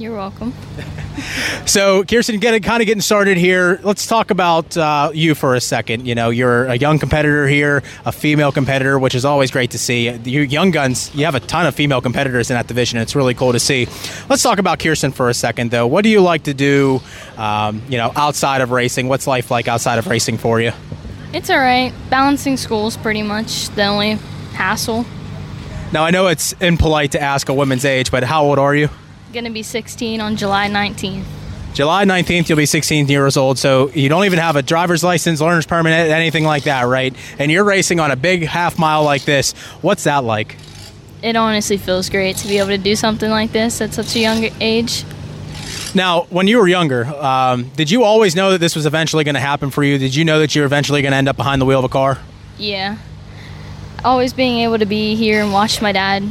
You're 0.02 0.16
welcome. 0.16 0.54
So, 1.66 2.04
Kirsten, 2.04 2.40
getting 2.40 2.62
kind 2.62 2.82
of 2.82 2.88
getting 2.88 3.02
started 3.02 3.38
here. 3.38 3.80
Let's 3.84 4.08
talk 4.08 4.32
about 4.32 4.76
uh, 4.76 5.12
you 5.14 5.36
for 5.36 5.56
a 5.56 5.62
second. 5.62 6.08
You 6.08 6.16
know, 6.16 6.30
you're 6.30 6.66
a 6.66 6.76
young 6.76 7.00
competitor 7.00 7.48
here, 7.48 7.84
a 8.06 8.12
female 8.12 8.52
competitor, 8.52 8.98
which 8.98 9.14
is 9.14 9.26
always 9.26 9.52
great 9.52 9.72
to 9.72 9.78
see. 9.78 10.10
You 10.10 10.42
young 10.42 10.72
guns, 10.72 11.14
you 11.14 11.26
have 11.26 11.36
a 11.36 11.40
ton 11.40 11.68
of 11.68 11.76
female 11.76 12.02
competitors 12.02 12.50
in 12.50 12.56
that 12.56 12.68
division. 12.68 13.00
It's 13.00 13.16
really 13.16 13.34
cool 13.34 13.52
to 13.52 13.60
see. 13.60 13.88
Let's 14.30 14.42
talk 14.42 14.58
about 14.58 14.80
Kirsten 14.80 15.12
for 15.12 15.30
a 15.30 15.34
second, 15.34 15.72
though. 15.72 15.86
What 15.86 16.04
do 16.04 16.10
you 16.10 16.22
like 16.22 16.44
to 16.44 16.54
do? 16.54 17.02
Um, 17.38 17.82
you 17.90 17.98
know, 17.98 18.12
outside 18.16 18.62
of 18.62 18.72
racing, 18.72 19.08
what's 19.08 19.28
life 19.28 19.52
like 19.52 19.68
outside 19.68 20.00
of 20.00 20.08
racing 20.08 20.38
for 20.38 20.60
you? 20.60 20.72
It's 21.34 21.50
all 21.50 21.60
right. 21.60 21.94
Balancing 22.10 22.58
school's 22.58 22.98
pretty 22.98 23.22
much 23.22 23.70
the 23.70 23.86
only 23.86 24.14
hassle. 24.54 25.06
Now, 25.94 26.06
I 26.06 26.12
know 26.12 26.28
it's 26.28 26.54
impolite 26.54 27.12
to 27.12 27.22
ask 27.22 27.50
a 27.50 27.54
woman's 27.54 27.86
age, 27.86 28.12
but 28.12 28.24
how 28.24 28.44
old 28.46 28.60
are 28.60 28.74
you? 28.74 28.90
Gonna 29.34 29.50
be 29.50 29.64
16 29.64 30.20
on 30.20 30.36
July 30.36 30.68
19th. 30.68 31.24
July 31.74 32.04
19th, 32.04 32.50
you'll 32.50 32.58
be 32.58 32.66
16 32.66 33.08
years 33.08 33.38
old, 33.38 33.58
so 33.58 33.90
you 33.92 34.10
don't 34.10 34.26
even 34.26 34.40
have 34.40 34.58
a 34.58 34.62
driver's 34.62 35.06
license, 35.06 35.40
learner's 35.40 35.66
permit, 35.66 35.94
anything 35.94 36.44
like 36.44 36.64
that, 36.64 36.84
right? 36.84 37.16
And 37.40 37.50
you're 37.50 37.64
racing 37.64 38.02
on 38.02 38.12
a 38.12 38.18
big 38.18 38.46
half 38.46 38.78
mile 38.78 39.04
like 39.04 39.24
this. 39.24 39.54
What's 39.82 40.04
that 40.04 40.26
like? 40.26 40.58
It 41.24 41.38
honestly 41.38 41.78
feels 41.78 42.10
great 42.10 42.36
to 42.38 42.48
be 42.48 42.58
able 42.58 42.70
to 42.70 42.78
do 42.78 42.96
something 42.96 43.30
like 43.30 43.54
this 43.54 43.80
at 43.80 43.94
such 43.94 44.18
a 44.18 44.20
young 44.20 44.50
age. 44.60 45.06
Now, 45.96 46.24
when 46.30 46.48
you 46.48 46.58
were 46.58 46.68
younger, 46.68 47.06
um, 47.06 47.70
did 47.78 47.90
you 47.90 48.04
always 48.04 48.36
know 48.36 48.52
that 48.52 48.58
this 48.58 48.76
was 48.76 48.86
eventually 48.86 49.24
going 49.24 49.36
to 49.36 49.42
happen 49.42 49.70
for 49.70 49.84
you? 49.84 49.98
Did 49.98 50.14
you 50.14 50.26
know 50.26 50.40
that 50.40 50.54
you 50.54 50.62
were 50.64 50.66
eventually 50.66 51.02
going 51.02 51.12
to 51.12 51.18
end 51.18 51.30
up 51.30 51.38
behind 51.38 51.62
the 51.62 51.66
wheel 51.66 51.80
of 51.80 51.86
a 51.86 51.90
car? 51.90 52.18
Yeah. 52.58 52.98
Always 54.04 54.34
being 54.34 54.60
able 54.60 54.80
to 54.80 54.86
be 54.86 55.16
here 55.16 55.42
and 55.42 55.54
watch 55.54 55.82
my 55.82 55.92
dad, 55.94 56.24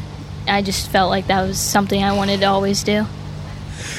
I 0.47 0.63
just 0.63 0.91
felt 0.91 1.11
like 1.11 1.27
that 1.29 1.43
was 1.43 1.59
something 1.59 2.03
I 2.03 2.13
wanted 2.13 2.41
to 2.41 2.47
always 2.47 2.83
do. 2.83 3.07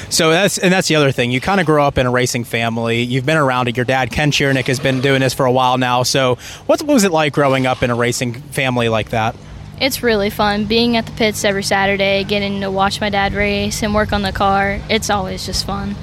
So 0.10 0.30
that's 0.30 0.58
and 0.58 0.72
that's 0.72 0.88
the 0.88 0.96
other 0.96 1.12
thing. 1.12 1.32
You 1.32 1.42
kind 1.42 1.60
of 1.60 1.66
grow 1.66 1.86
up 1.86 1.98
in 1.98 2.06
a 2.06 2.12
racing 2.12 2.44
family. 2.44 3.02
You've 3.02 3.26
been 3.26 3.38
around 3.38 3.68
it. 3.68 3.78
Your 3.78 3.86
dad, 3.86 4.12
Ken 4.12 4.32
Chernick, 4.32 4.68
has 4.68 4.80
been 4.80 5.02
doing 5.02 5.22
this 5.22 5.34
for 5.34 5.46
a 5.46 5.52
while 5.52 5.78
now. 5.78 6.04
So 6.04 6.36
what 6.66 6.84
was 6.84 7.04
it 7.04 7.12
like 7.12 7.34
growing 7.34 7.66
up 7.66 7.82
in 7.82 7.90
a 7.90 7.96
racing 7.96 8.34
family 8.34 8.90
like 8.90 9.10
that? 9.10 9.36
It's 9.80 10.04
really 10.04 10.30
fun 10.30 10.66
being 10.66 10.96
at 10.98 11.08
the 11.08 11.12
pits 11.14 11.44
every 11.44 11.64
Saturday, 11.64 12.24
getting 12.24 12.62
to 12.62 12.70
watch 12.70 13.02
my 13.02 13.10
dad 13.10 13.34
race 13.34 13.82
and 13.82 13.96
work 13.96 14.14
on 14.14 14.22
the 14.22 14.32
car. 14.32 14.80
It's 14.90 15.10
always 15.10 15.46
just 15.46 15.66
fun. 15.66 15.96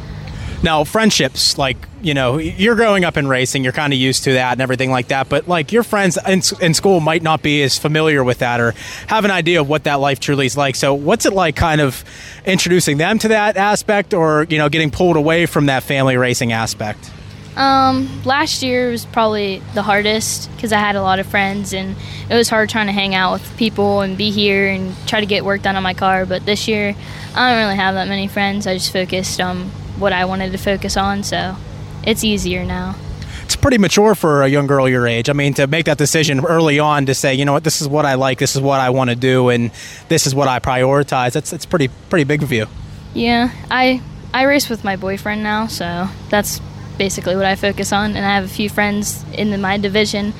Now, 0.60 0.82
friendships, 0.82 1.56
like, 1.56 1.76
you 2.02 2.14
know, 2.14 2.38
you're 2.38 2.74
growing 2.74 3.04
up 3.04 3.16
in 3.16 3.28
racing, 3.28 3.62
you're 3.62 3.72
kind 3.72 3.92
of 3.92 3.98
used 3.98 4.24
to 4.24 4.32
that 4.32 4.52
and 4.52 4.60
everything 4.60 4.90
like 4.90 5.08
that, 5.08 5.28
but 5.28 5.46
like 5.46 5.70
your 5.70 5.84
friends 5.84 6.18
in, 6.26 6.42
in, 6.60 6.74
school 6.74 6.98
might 6.98 7.22
not 7.22 7.42
be 7.42 7.62
as 7.62 7.78
familiar 7.78 8.24
with 8.24 8.38
that 8.38 8.60
or 8.60 8.74
have 9.06 9.24
an 9.24 9.30
idea 9.30 9.60
of 9.60 9.68
what 9.68 9.84
that 9.84 10.00
life 10.00 10.18
truly 10.18 10.46
is 10.46 10.56
like. 10.56 10.74
So, 10.74 10.94
what's 10.94 11.26
it 11.26 11.32
like 11.32 11.54
kind 11.54 11.80
of 11.80 12.04
introducing 12.44 12.98
them 12.98 13.20
to 13.20 13.28
that 13.28 13.56
aspect 13.56 14.14
or, 14.14 14.46
you 14.50 14.58
know, 14.58 14.68
getting 14.68 14.90
pulled 14.90 15.16
away 15.16 15.46
from 15.46 15.66
that 15.66 15.84
family 15.84 16.16
racing 16.16 16.52
aspect? 16.52 17.08
Um, 17.56 18.08
last 18.24 18.62
year 18.62 18.90
was 18.90 19.04
probably 19.04 19.62
the 19.74 19.82
hardest 19.82 20.50
because 20.54 20.72
I 20.72 20.78
had 20.78 20.94
a 20.94 21.02
lot 21.02 21.18
of 21.18 21.26
friends 21.26 21.72
and 21.72 21.96
it 22.30 22.34
was 22.34 22.48
hard 22.48 22.68
trying 22.68 22.86
to 22.86 22.92
hang 22.92 23.16
out 23.16 23.32
with 23.32 23.56
people 23.56 24.00
and 24.00 24.16
be 24.16 24.30
here 24.30 24.68
and 24.68 24.94
try 25.06 25.18
to 25.20 25.26
get 25.26 25.44
work 25.44 25.62
done 25.62 25.76
on 25.76 25.82
my 25.82 25.94
car. 25.94 26.26
But 26.26 26.46
this 26.46 26.68
year, 26.68 26.94
I 27.34 27.50
don't 27.50 27.58
really 27.64 27.76
have 27.76 27.94
that 27.94 28.08
many 28.08 28.28
friends. 28.28 28.66
I 28.66 28.74
just 28.74 28.92
focused 28.92 29.40
on 29.40 29.70
what 29.98 30.12
I 30.12 30.24
wanted 30.24 30.52
to 30.52 30.58
focus 30.58 30.96
on, 30.96 31.22
so 31.22 31.56
it's 32.04 32.24
easier 32.24 32.64
now. 32.64 32.96
It's 33.44 33.56
pretty 33.56 33.78
mature 33.78 34.14
for 34.14 34.42
a 34.42 34.48
young 34.48 34.66
girl 34.66 34.88
your 34.88 35.06
age. 35.06 35.30
I 35.30 35.32
mean, 35.32 35.54
to 35.54 35.66
make 35.66 35.86
that 35.86 35.96
decision 35.96 36.44
early 36.44 36.78
on 36.78 37.06
to 37.06 37.14
say, 37.14 37.34
you 37.34 37.46
know 37.46 37.54
what, 37.54 37.64
this 37.64 37.80
is 37.80 37.88
what 37.88 38.04
I 38.04 38.14
like, 38.14 38.38
this 38.38 38.54
is 38.54 38.60
what 38.60 38.78
I 38.78 38.90
want 38.90 39.08
to 39.10 39.16
do, 39.16 39.48
and 39.48 39.70
this 40.08 40.26
is 40.26 40.34
what 40.34 40.48
I 40.48 40.58
prioritize. 40.58 41.32
That's 41.32 41.52
it's 41.52 41.64
pretty 41.64 41.88
pretty 42.10 42.24
big 42.24 42.42
of 42.42 42.52
you. 42.52 42.66
Yeah, 43.14 43.50
I 43.70 44.02
I 44.34 44.42
race 44.44 44.68
with 44.68 44.84
my 44.84 44.96
boyfriend 44.96 45.42
now, 45.42 45.66
so 45.66 46.08
that's 46.28 46.60
basically 46.98 47.36
what 47.36 47.46
I 47.46 47.54
focus 47.54 47.92
on, 47.92 48.16
and 48.16 48.26
I 48.26 48.34
have 48.34 48.44
a 48.44 48.48
few 48.48 48.68
friends 48.68 49.24
in 49.32 49.50
the, 49.50 49.58
my 49.58 49.78
division. 49.78 50.34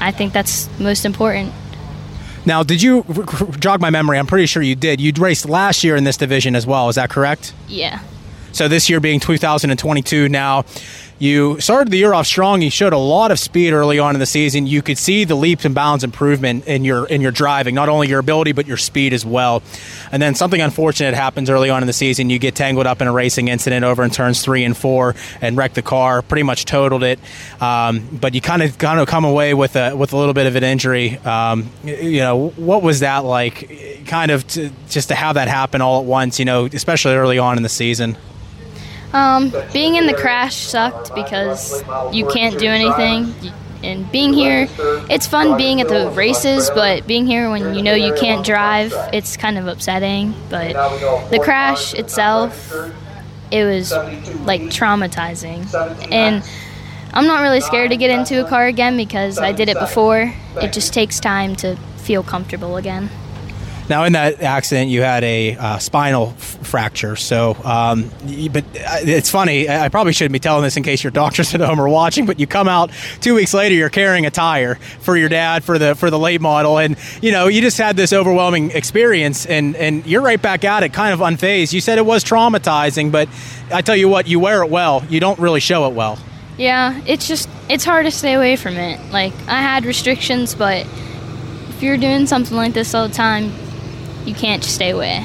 I 0.00 0.12
think 0.12 0.32
that's 0.32 0.68
most 0.78 1.04
important. 1.04 1.52
Now, 2.44 2.62
did 2.62 2.80
you 2.80 3.04
jog 3.58 3.80
my 3.80 3.90
memory? 3.90 4.18
I'm 4.18 4.26
pretty 4.26 4.46
sure 4.46 4.62
you 4.62 4.76
did. 4.76 5.00
You 5.00 5.12
raced 5.18 5.48
last 5.48 5.82
year 5.82 5.96
in 5.96 6.04
this 6.04 6.16
division 6.16 6.54
as 6.54 6.64
well. 6.66 6.88
Is 6.88 6.94
that 6.94 7.10
correct? 7.10 7.52
Yeah. 7.66 8.00
So 8.56 8.68
this 8.68 8.88
year 8.88 9.00
being 9.00 9.20
2022 9.20 10.30
now, 10.30 10.64
you 11.18 11.60
started 11.60 11.90
the 11.90 11.98
year 11.98 12.14
off 12.14 12.26
strong. 12.26 12.62
You 12.62 12.70
showed 12.70 12.94
a 12.94 12.98
lot 12.98 13.30
of 13.30 13.38
speed 13.38 13.74
early 13.74 13.98
on 13.98 14.14
in 14.14 14.18
the 14.18 14.24
season. 14.24 14.66
You 14.66 14.80
could 14.80 14.96
see 14.96 15.24
the 15.24 15.34
leaps 15.34 15.66
and 15.66 15.74
bounds 15.74 16.04
improvement 16.04 16.66
in 16.66 16.82
your 16.82 17.06
in 17.06 17.20
your 17.20 17.32
driving, 17.32 17.74
not 17.74 17.90
only 17.90 18.08
your 18.08 18.18
ability 18.18 18.52
but 18.52 18.66
your 18.66 18.78
speed 18.78 19.12
as 19.12 19.26
well. 19.26 19.62
And 20.10 20.22
then 20.22 20.34
something 20.34 20.58
unfortunate 20.58 21.12
happens 21.12 21.50
early 21.50 21.68
on 21.68 21.82
in 21.82 21.86
the 21.86 21.92
season. 21.92 22.30
You 22.30 22.38
get 22.38 22.54
tangled 22.54 22.86
up 22.86 23.02
in 23.02 23.08
a 23.08 23.12
racing 23.12 23.48
incident 23.48 23.84
over 23.84 24.02
in 24.02 24.08
turns 24.08 24.42
three 24.42 24.64
and 24.64 24.74
four 24.74 25.14
and 25.42 25.54
wreck 25.54 25.74
the 25.74 25.82
car. 25.82 26.22
Pretty 26.22 26.42
much 26.42 26.64
totaled 26.64 27.02
it. 27.02 27.18
Um, 27.60 28.08
but 28.10 28.34
you 28.34 28.40
kind 28.40 28.62
of 28.62 28.78
kind 28.78 29.00
of 29.00 29.06
come 29.06 29.26
away 29.26 29.52
with 29.52 29.76
a 29.76 29.94
with 29.94 30.14
a 30.14 30.16
little 30.16 30.34
bit 30.34 30.46
of 30.46 30.56
an 30.56 30.64
injury. 30.64 31.18
Um, 31.18 31.68
you 31.84 32.20
know 32.20 32.48
what 32.56 32.82
was 32.82 33.00
that 33.00 33.18
like? 33.18 34.06
Kind 34.06 34.30
of 34.30 34.46
to, 34.48 34.70
just 34.88 35.08
to 35.08 35.14
have 35.14 35.34
that 35.34 35.48
happen 35.48 35.82
all 35.82 36.00
at 36.00 36.06
once. 36.06 36.38
You 36.38 36.46
know, 36.46 36.64
especially 36.64 37.16
early 37.16 37.38
on 37.38 37.58
in 37.58 37.62
the 37.62 37.68
season. 37.68 38.16
Um, 39.16 39.50
being 39.72 39.96
in 39.96 40.06
the 40.06 40.12
crash 40.12 40.56
sucked 40.56 41.14
because 41.14 41.82
you 42.12 42.26
can't 42.26 42.58
do 42.58 42.66
anything. 42.66 43.34
And 43.82 44.10
being 44.12 44.34
here, 44.34 44.68
it's 45.08 45.26
fun 45.26 45.56
being 45.56 45.80
at 45.80 45.88
the 45.88 46.10
races, 46.10 46.70
but 46.70 47.06
being 47.06 47.26
here 47.26 47.50
when 47.50 47.74
you 47.74 47.82
know 47.82 47.94
you 47.94 48.12
can't 48.14 48.44
drive, 48.44 48.92
it's 49.14 49.36
kind 49.38 49.56
of 49.56 49.68
upsetting. 49.68 50.34
But 50.50 50.72
the 51.30 51.38
crash 51.38 51.94
itself, 51.94 52.72
it 53.50 53.64
was 53.64 53.92
like 54.44 54.62
traumatizing. 54.62 55.72
And 56.12 56.44
I'm 57.14 57.26
not 57.26 57.40
really 57.40 57.62
scared 57.62 57.90
to 57.90 57.96
get 57.96 58.10
into 58.10 58.44
a 58.44 58.48
car 58.48 58.66
again 58.66 58.98
because 58.98 59.38
I 59.38 59.52
did 59.52 59.70
it 59.70 59.78
before. 59.78 60.34
It 60.60 60.74
just 60.74 60.92
takes 60.92 61.20
time 61.20 61.56
to 61.56 61.76
feel 61.96 62.22
comfortable 62.22 62.76
again. 62.76 63.08
Now, 63.88 64.04
in 64.04 64.14
that 64.14 64.42
accident, 64.42 64.90
you 64.90 65.02
had 65.02 65.22
a 65.22 65.56
uh, 65.56 65.78
spinal 65.78 66.34
f- 66.36 66.66
fracture. 66.66 67.14
So, 67.14 67.54
um, 67.64 68.10
but 68.52 68.64
uh, 68.64 68.98
it's 69.02 69.30
funny. 69.30 69.68
I 69.68 69.88
probably 69.88 70.12
shouldn't 70.12 70.32
be 70.32 70.40
telling 70.40 70.64
this 70.64 70.76
in 70.76 70.82
case 70.82 71.04
your 71.04 71.12
doctors 71.12 71.54
at 71.54 71.60
home 71.60 71.80
are 71.80 71.88
watching. 71.88 72.26
But 72.26 72.40
you 72.40 72.46
come 72.46 72.68
out 72.68 72.90
two 73.20 73.34
weeks 73.34 73.54
later, 73.54 73.74
you're 73.74 73.88
carrying 73.88 74.26
a 74.26 74.30
tire 74.30 74.74
for 75.00 75.16
your 75.16 75.28
dad 75.28 75.62
for 75.62 75.78
the 75.78 75.94
for 75.94 76.10
the 76.10 76.18
late 76.18 76.40
model, 76.40 76.78
and 76.78 76.96
you 77.22 77.30
know 77.30 77.46
you 77.46 77.60
just 77.60 77.78
had 77.78 77.96
this 77.96 78.12
overwhelming 78.12 78.72
experience, 78.72 79.46
and 79.46 79.76
and 79.76 80.04
you're 80.04 80.22
right 80.22 80.40
back 80.40 80.64
at 80.64 80.82
it, 80.82 80.92
kind 80.92 81.14
of 81.14 81.20
unfazed. 81.20 81.72
You 81.72 81.80
said 81.80 81.98
it 81.98 82.06
was 82.06 82.24
traumatizing, 82.24 83.12
but 83.12 83.28
I 83.72 83.82
tell 83.82 83.96
you 83.96 84.08
what, 84.08 84.26
you 84.26 84.40
wear 84.40 84.62
it 84.62 84.70
well. 84.70 85.04
You 85.08 85.20
don't 85.20 85.38
really 85.38 85.60
show 85.60 85.86
it 85.88 85.94
well. 85.94 86.18
Yeah, 86.58 87.00
it's 87.06 87.28
just 87.28 87.48
it's 87.68 87.84
hard 87.84 88.06
to 88.06 88.10
stay 88.10 88.34
away 88.34 88.56
from 88.56 88.74
it. 88.74 89.12
Like 89.12 89.32
I 89.46 89.60
had 89.60 89.84
restrictions, 89.84 90.54
but 90.54 90.86
if 91.68 91.82
you're 91.82 91.98
doing 91.98 92.26
something 92.26 92.56
like 92.56 92.72
this 92.72 92.94
all 92.94 93.06
the 93.06 93.14
time, 93.14 93.52
you 94.26 94.34
can't 94.34 94.62
just 94.62 94.74
stay 94.74 94.90
away. 94.90 95.24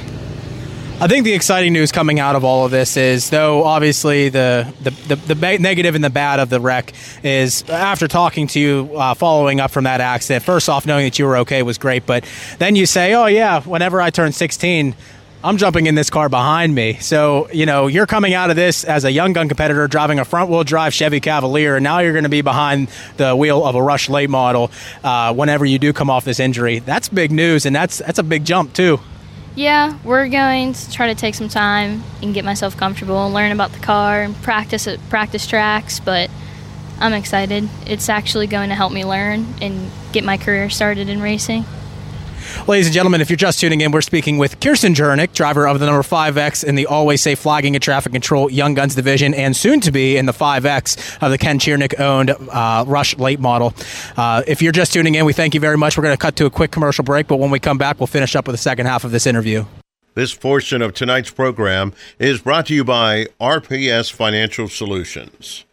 I 1.01 1.07
think 1.07 1.25
the 1.25 1.33
exciting 1.33 1.73
news 1.73 1.91
coming 1.91 2.19
out 2.19 2.35
of 2.35 2.43
all 2.43 2.63
of 2.63 2.69
this 2.69 2.95
is, 2.95 3.31
though 3.31 3.63
obviously 3.63 4.29
the 4.29 4.71
the, 4.81 4.91
the, 4.91 5.33
the 5.33 5.57
negative 5.57 5.95
and 5.95 6.03
the 6.03 6.11
bad 6.11 6.39
of 6.39 6.51
the 6.51 6.59
wreck 6.59 6.93
is 7.23 7.67
after 7.69 8.07
talking 8.07 8.45
to 8.49 8.59
you, 8.59 8.91
uh, 8.95 9.15
following 9.15 9.59
up 9.59 9.71
from 9.71 9.85
that 9.85 9.99
accident. 9.99 10.45
First 10.45 10.69
off, 10.69 10.85
knowing 10.85 11.05
that 11.05 11.17
you 11.17 11.25
were 11.25 11.37
okay 11.37 11.63
was 11.63 11.79
great, 11.79 12.05
but 12.05 12.23
then 12.59 12.75
you 12.75 12.85
say, 12.85 13.15
"Oh 13.15 13.25
yeah, 13.25 13.61
whenever 13.61 13.99
I 13.99 14.11
turn 14.11 14.31
16." 14.31 14.93
I'm 15.43 15.57
jumping 15.57 15.87
in 15.87 15.95
this 15.95 16.11
car 16.11 16.29
behind 16.29 16.75
me. 16.75 16.97
So, 16.99 17.49
you 17.51 17.65
know, 17.65 17.87
you're 17.87 18.05
coming 18.05 18.35
out 18.35 18.51
of 18.51 18.55
this 18.55 18.83
as 18.83 19.05
a 19.05 19.11
young 19.11 19.33
gun 19.33 19.47
competitor 19.47 19.87
driving 19.87 20.19
a 20.19 20.25
front 20.25 20.51
wheel 20.51 20.63
drive 20.63 20.93
Chevy 20.93 21.19
Cavalier, 21.19 21.77
and 21.77 21.83
now 21.83 21.99
you're 21.99 22.11
going 22.11 22.25
to 22.25 22.29
be 22.29 22.41
behind 22.41 22.89
the 23.17 23.35
wheel 23.35 23.65
of 23.65 23.73
a 23.73 23.81
Rush 23.81 24.07
late 24.07 24.29
model 24.29 24.69
uh, 25.03 25.33
whenever 25.33 25.65
you 25.65 25.79
do 25.79 25.93
come 25.93 26.11
off 26.11 26.25
this 26.25 26.39
injury. 26.39 26.79
That's 26.79 27.09
big 27.09 27.31
news, 27.31 27.65
and 27.65 27.75
that's 27.75 27.97
that's 27.97 28.19
a 28.19 28.23
big 28.23 28.45
jump 28.45 28.73
too. 28.73 28.99
Yeah, 29.55 29.97
we're 30.03 30.29
going 30.29 30.73
to 30.73 30.91
try 30.91 31.07
to 31.07 31.15
take 31.15 31.33
some 31.33 31.49
time 31.49 32.03
and 32.21 32.33
get 32.33 32.45
myself 32.45 32.77
comfortable 32.77 33.25
and 33.25 33.33
learn 33.33 33.51
about 33.51 33.73
the 33.73 33.79
car 33.79 34.21
and 34.21 34.35
practice 34.43 34.87
at 34.87 34.99
practice 35.09 35.47
tracks, 35.47 35.99
but 35.99 36.29
I'm 36.99 37.13
excited. 37.13 37.67
It's 37.87 38.09
actually 38.09 38.45
going 38.45 38.69
to 38.69 38.75
help 38.75 38.93
me 38.93 39.03
learn 39.05 39.47
and 39.59 39.89
get 40.13 40.23
my 40.23 40.37
career 40.37 40.69
started 40.69 41.09
in 41.09 41.19
racing. 41.19 41.65
Ladies 42.67 42.87
and 42.87 42.93
gentlemen, 42.93 43.21
if 43.21 43.29
you're 43.29 43.37
just 43.37 43.59
tuning 43.59 43.81
in, 43.81 43.91
we're 43.91 44.01
speaking 44.01 44.37
with 44.37 44.59
Kirsten 44.59 44.93
Chernick, 44.93 45.33
driver 45.33 45.67
of 45.67 45.79
the 45.79 45.85
number 45.85 46.03
5X 46.03 46.63
in 46.63 46.75
the 46.75 46.85
Always 46.85 47.21
Safe 47.21 47.39
Flagging 47.39 47.75
and 47.75 47.83
Traffic 47.83 48.11
Control 48.11 48.51
Young 48.51 48.73
Guns 48.73 48.95
Division, 48.95 49.33
and 49.33 49.55
soon 49.55 49.81
to 49.81 49.91
be 49.91 50.15
in 50.15 50.25
the 50.25 50.31
5X 50.31 51.21
of 51.23 51.31
the 51.31 51.37
Ken 51.37 51.59
Chernick 51.59 51.99
owned 51.99 52.29
uh, 52.29 52.85
Rush 52.87 53.17
Late 53.17 53.39
Model. 53.39 53.73
Uh, 54.15 54.43
if 54.47 54.61
you're 54.61 54.71
just 54.71 54.93
tuning 54.93 55.15
in, 55.15 55.25
we 55.25 55.33
thank 55.33 55.53
you 55.53 55.59
very 55.59 55.77
much. 55.77 55.97
We're 55.97 56.03
going 56.03 56.13
to 56.15 56.21
cut 56.21 56.35
to 56.37 56.45
a 56.45 56.49
quick 56.49 56.71
commercial 56.71 57.03
break, 57.03 57.27
but 57.27 57.37
when 57.37 57.51
we 57.51 57.59
come 57.59 57.77
back, 57.77 57.99
we'll 57.99 58.07
finish 58.07 58.35
up 58.35 58.47
with 58.47 58.53
the 58.53 58.61
second 58.61 58.85
half 58.85 59.03
of 59.03 59.11
this 59.11 59.25
interview. 59.25 59.65
This 60.13 60.35
portion 60.35 60.81
of 60.81 60.93
tonight's 60.93 61.31
program 61.31 61.93
is 62.19 62.41
brought 62.41 62.67
to 62.67 62.75
you 62.75 62.83
by 62.83 63.27
RPS 63.39 64.11
Financial 64.11 64.67
Solutions. 64.67 65.63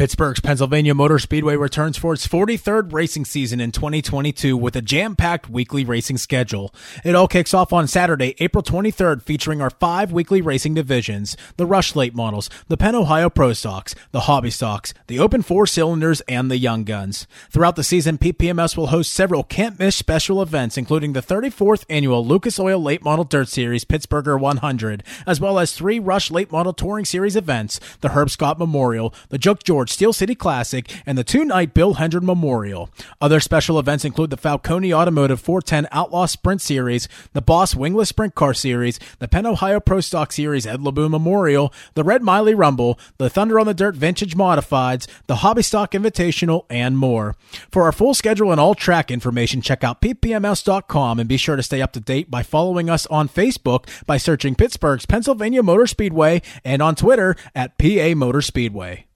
Pittsburgh's 0.00 0.40
Pennsylvania 0.40 0.94
Motor 0.94 1.18
Speedway 1.18 1.56
returns 1.56 1.98
for 1.98 2.14
its 2.14 2.26
43rd 2.26 2.94
racing 2.94 3.26
season 3.26 3.60
in 3.60 3.70
2022 3.70 4.56
with 4.56 4.74
a 4.74 4.80
jam-packed 4.80 5.50
weekly 5.50 5.84
racing 5.84 6.16
schedule. 6.16 6.74
It 7.04 7.14
all 7.14 7.28
kicks 7.28 7.52
off 7.52 7.70
on 7.70 7.86
Saturday, 7.86 8.34
April 8.38 8.64
23rd, 8.64 9.20
featuring 9.20 9.60
our 9.60 9.68
five 9.68 10.10
weekly 10.10 10.40
racing 10.40 10.72
divisions, 10.72 11.36
the 11.58 11.66
Rush 11.66 11.94
Late 11.94 12.14
Models, 12.14 12.48
the 12.68 12.78
Penn 12.78 12.94
Ohio 12.94 13.28
Pro 13.28 13.52
Stocks, 13.52 13.94
the 14.10 14.20
Hobby 14.20 14.48
Stocks, 14.48 14.94
the 15.06 15.18
Open 15.18 15.42
Four 15.42 15.66
Cylinders, 15.66 16.22
and 16.22 16.50
the 16.50 16.56
Young 16.56 16.84
Guns. 16.84 17.26
Throughout 17.50 17.76
the 17.76 17.84
season, 17.84 18.16
PPMS 18.16 18.78
will 18.78 18.86
host 18.86 19.12
several 19.12 19.44
can't-miss 19.44 19.96
special 19.96 20.40
events, 20.40 20.78
including 20.78 21.12
the 21.12 21.20
34th 21.20 21.84
annual 21.90 22.26
Lucas 22.26 22.58
Oil 22.58 22.80
Late 22.82 23.04
Model 23.04 23.26
Dirt 23.26 23.48
Series 23.48 23.84
Pittsburgher 23.84 24.40
100, 24.40 25.02
as 25.26 25.42
well 25.42 25.58
as 25.58 25.74
three 25.74 25.98
Rush 25.98 26.30
Late 26.30 26.50
Model 26.50 26.72
Touring 26.72 27.04
Series 27.04 27.36
events, 27.36 27.78
the 28.00 28.08
Herb 28.08 28.30
Scott 28.30 28.58
Memorial, 28.58 29.12
the 29.28 29.36
Joke 29.36 29.62
George 29.62 29.89
Steel 29.90 30.12
City 30.12 30.34
Classic, 30.34 30.90
and 31.04 31.18
the 31.18 31.24
two 31.24 31.44
night 31.44 31.74
Bill 31.74 31.94
Hendren 31.94 32.24
Memorial. 32.24 32.90
Other 33.20 33.40
special 33.40 33.78
events 33.78 34.04
include 34.04 34.30
the 34.30 34.36
Falcone 34.36 34.94
Automotive 34.94 35.40
410 35.40 35.88
Outlaw 35.92 36.26
Sprint 36.26 36.62
Series, 36.62 37.08
the 37.32 37.42
Boss 37.42 37.74
Wingless 37.74 38.08
Sprint 38.08 38.34
Car 38.34 38.54
Series, 38.54 38.98
the 39.18 39.28
Penn 39.28 39.46
Ohio 39.46 39.80
Pro 39.80 40.00
Stock 40.00 40.32
Series 40.32 40.66
Ed 40.66 40.80
Laboon 40.80 41.10
Memorial, 41.10 41.72
the 41.94 42.04
Red 42.04 42.22
Miley 42.22 42.54
Rumble, 42.54 42.98
the 43.18 43.30
Thunder 43.30 43.58
on 43.58 43.66
the 43.66 43.74
Dirt 43.74 43.96
Vintage 43.96 44.36
Modifieds, 44.36 45.06
the 45.26 45.36
Hobby 45.36 45.62
Stock 45.62 45.92
Invitational, 45.92 46.64
and 46.70 46.96
more. 46.96 47.34
For 47.70 47.82
our 47.84 47.92
full 47.92 48.14
schedule 48.14 48.50
and 48.50 48.60
all 48.60 48.74
track 48.74 49.10
information, 49.10 49.60
check 49.60 49.84
out 49.84 50.00
ppms.com 50.00 51.18
and 51.18 51.28
be 51.28 51.36
sure 51.36 51.56
to 51.56 51.62
stay 51.62 51.82
up 51.82 51.92
to 51.92 52.00
date 52.00 52.30
by 52.30 52.42
following 52.42 52.88
us 52.88 53.06
on 53.06 53.28
Facebook 53.28 53.86
by 54.06 54.16
searching 54.16 54.54
Pittsburgh's 54.54 55.06
Pennsylvania 55.06 55.62
Motor 55.62 55.86
Speedway 55.86 56.42
and 56.64 56.82
on 56.82 56.94
Twitter 56.94 57.36
at 57.54 57.78
PA 57.78 58.14
Motor 58.14 58.42
Speedway. 58.42 59.06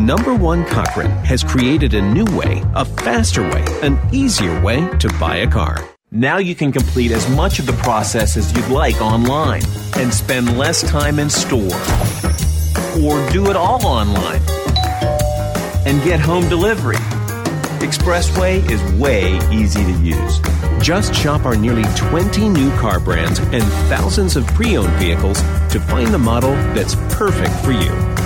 Number 0.00 0.34
One 0.34 0.64
Cochran 0.64 1.10
has 1.26 1.44
created 1.44 1.92
a 1.92 2.00
new 2.00 2.24
way, 2.34 2.64
a 2.74 2.86
faster 2.86 3.42
way, 3.42 3.62
an 3.82 3.98
easier 4.14 4.58
way 4.62 4.88
to 4.96 5.12
buy 5.20 5.36
a 5.36 5.46
car. 5.46 5.86
Now 6.10 6.38
you 6.38 6.54
can 6.54 6.72
complete 6.72 7.10
as 7.10 7.28
much 7.36 7.58
of 7.58 7.66
the 7.66 7.74
process 7.74 8.38
as 8.38 8.50
you'd 8.56 8.68
like 8.68 8.98
online 9.02 9.60
and 9.98 10.12
spend 10.12 10.56
less 10.56 10.82
time 10.82 11.18
in 11.18 11.28
store. 11.28 11.76
Or 13.04 13.30
do 13.30 13.50
it 13.50 13.56
all 13.56 13.84
online 13.86 14.40
and 15.86 16.02
get 16.02 16.18
home 16.18 16.48
delivery. 16.48 16.96
Expressway 17.80 18.68
is 18.70 18.82
way 18.98 19.36
easy 19.52 19.84
to 19.84 19.92
use. 20.02 20.40
Just 20.80 21.14
shop 21.14 21.44
our 21.44 21.56
nearly 21.56 21.84
20 21.96 22.48
new 22.48 22.70
car 22.78 23.00
brands 23.00 23.38
and 23.38 23.62
thousands 23.90 24.34
of 24.34 24.46
pre 24.46 24.78
owned 24.78 24.92
vehicles 24.94 25.42
to 25.70 25.78
find 25.78 26.08
the 26.08 26.18
model 26.18 26.52
that's 26.72 26.94
perfect 27.14 27.52
for 27.62 27.72
you. 27.72 28.19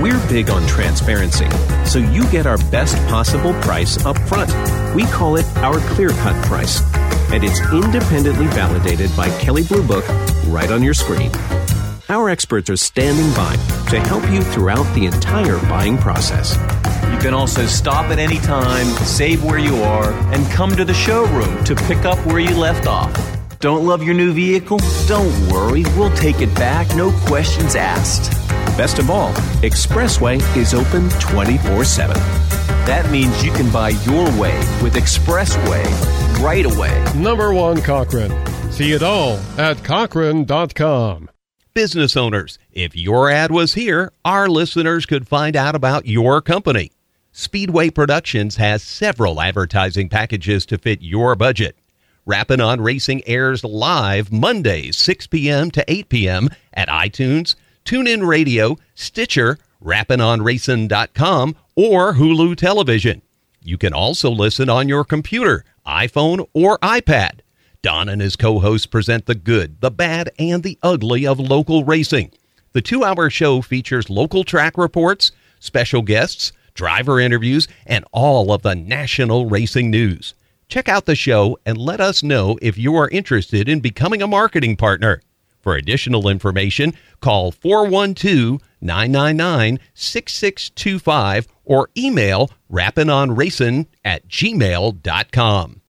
We're 0.00 0.20
big 0.28 0.50
on 0.50 0.66
transparency, 0.66 1.48
so 1.86 1.98
you 1.98 2.30
get 2.30 2.46
our 2.46 2.58
best 2.70 2.96
possible 3.08 3.54
price 3.62 4.04
up 4.04 4.18
front. 4.28 4.52
We 4.94 5.04
call 5.06 5.36
it 5.36 5.46
our 5.56 5.78
clear 5.94 6.10
cut 6.10 6.44
price, 6.44 6.82
and 7.32 7.42
it's 7.42 7.60
independently 7.72 8.46
validated 8.48 9.10
by 9.16 9.30
Kelley 9.38 9.64
Blue 9.64 9.82
Book 9.82 10.06
right 10.48 10.70
on 10.70 10.82
your 10.82 10.92
screen. 10.92 11.30
Our 12.10 12.28
experts 12.28 12.68
are 12.68 12.76
standing 12.76 13.32
by 13.34 13.56
to 13.88 13.98
help 14.00 14.30
you 14.30 14.42
throughout 14.42 14.84
the 14.94 15.06
entire 15.06 15.58
buying 15.60 15.96
process. 15.96 16.56
You 17.10 17.18
can 17.18 17.32
also 17.32 17.64
stop 17.64 18.10
at 18.10 18.18
any 18.18 18.38
time, 18.40 18.86
save 19.06 19.42
where 19.44 19.58
you 19.58 19.76
are, 19.76 20.12
and 20.34 20.46
come 20.52 20.76
to 20.76 20.84
the 20.84 20.92
showroom 20.92 21.64
to 21.64 21.74
pick 21.74 22.04
up 22.04 22.18
where 22.26 22.38
you 22.38 22.54
left 22.54 22.86
off. 22.86 23.14
Don't 23.60 23.86
love 23.86 24.02
your 24.02 24.14
new 24.14 24.34
vehicle? 24.34 24.78
Don't 25.06 25.48
worry, 25.50 25.84
we'll 25.96 26.14
take 26.14 26.42
it 26.42 26.54
back, 26.54 26.94
no 26.94 27.12
questions 27.26 27.74
asked. 27.74 28.45
Best 28.76 28.98
of 28.98 29.08
all, 29.10 29.32
Expressway 29.62 30.36
is 30.56 30.74
open 30.74 31.08
24 31.18 31.84
7. 31.84 32.14
That 32.86 33.10
means 33.10 33.44
you 33.44 33.50
can 33.52 33.70
buy 33.72 33.90
your 33.90 34.24
way 34.38 34.56
with 34.82 34.94
Expressway 34.94 35.84
right 36.42 36.66
away. 36.66 37.04
Number 37.16 37.54
one 37.54 37.80
Cochran. 37.80 38.30
See 38.70 38.92
it 38.92 39.02
all 39.02 39.38
at 39.58 39.82
Cochran.com. 39.82 41.30
Business 41.72 42.16
owners, 42.16 42.58
if 42.72 42.94
your 42.94 43.30
ad 43.30 43.50
was 43.50 43.74
here, 43.74 44.12
our 44.24 44.48
listeners 44.48 45.06
could 45.06 45.26
find 45.26 45.56
out 45.56 45.74
about 45.74 46.06
your 46.06 46.40
company. 46.42 46.92
Speedway 47.32 47.90
Productions 47.90 48.56
has 48.56 48.82
several 48.82 49.40
advertising 49.40 50.08
packages 50.08 50.64
to 50.66 50.78
fit 50.78 51.02
your 51.02 51.34
budget. 51.34 51.76
Rappin' 52.24 52.60
on 52.60 52.80
Racing 52.80 53.22
airs 53.26 53.62
live 53.62 54.32
Mondays, 54.32 54.96
6 54.96 55.26
p.m. 55.28 55.70
to 55.70 55.84
8 55.86 56.08
p.m. 56.08 56.48
at 56.72 56.88
iTunes, 56.88 57.54
TuneIn 57.86 58.26
Radio, 58.26 58.76
Stitcher, 58.96 59.58
rappinonracing.com, 59.82 61.56
or 61.76 62.14
Hulu 62.14 62.56
Television. 62.56 63.22
You 63.62 63.78
can 63.78 63.92
also 63.92 64.28
listen 64.28 64.68
on 64.68 64.88
your 64.88 65.04
computer, 65.04 65.64
iPhone, 65.86 66.48
or 66.52 66.78
iPad. 66.78 67.40
Don 67.82 68.08
and 68.08 68.20
his 68.20 68.34
co 68.34 68.58
hosts 68.58 68.86
present 68.86 69.26
the 69.26 69.36
good, 69.36 69.80
the 69.80 69.92
bad, 69.92 70.30
and 70.36 70.64
the 70.64 70.78
ugly 70.82 71.26
of 71.26 71.38
local 71.38 71.84
racing. 71.84 72.32
The 72.72 72.82
two 72.82 73.04
hour 73.04 73.30
show 73.30 73.62
features 73.62 74.10
local 74.10 74.42
track 74.42 74.76
reports, 74.76 75.30
special 75.60 76.02
guests, 76.02 76.52
driver 76.74 77.20
interviews, 77.20 77.68
and 77.86 78.04
all 78.10 78.52
of 78.52 78.62
the 78.62 78.74
national 78.74 79.46
racing 79.46 79.90
news. 79.90 80.34
Check 80.68 80.88
out 80.88 81.06
the 81.06 81.14
show 81.14 81.56
and 81.64 81.78
let 81.78 82.00
us 82.00 82.24
know 82.24 82.58
if 82.60 82.76
you 82.76 82.96
are 82.96 83.08
interested 83.10 83.68
in 83.68 83.78
becoming 83.78 84.22
a 84.22 84.26
marketing 84.26 84.76
partner. 84.76 85.22
For 85.66 85.74
additional 85.74 86.28
information, 86.28 86.94
call 87.20 87.50
412 87.50 88.60
999 88.80 89.80
6625 89.94 91.48
or 91.64 91.90
email 91.98 92.52
rappinonracing 92.70 93.88
at 94.04 94.28
gmail.com. 94.28 95.80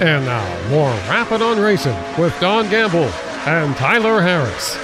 And 0.00 0.24
now, 0.24 0.68
more 0.68 0.90
Rapping 1.08 1.42
on 1.42 1.60
Racing 1.60 1.96
with 2.18 2.36
Don 2.40 2.68
Gamble 2.70 3.04
and 3.46 3.76
Tyler 3.76 4.20
Harris. 4.20 4.74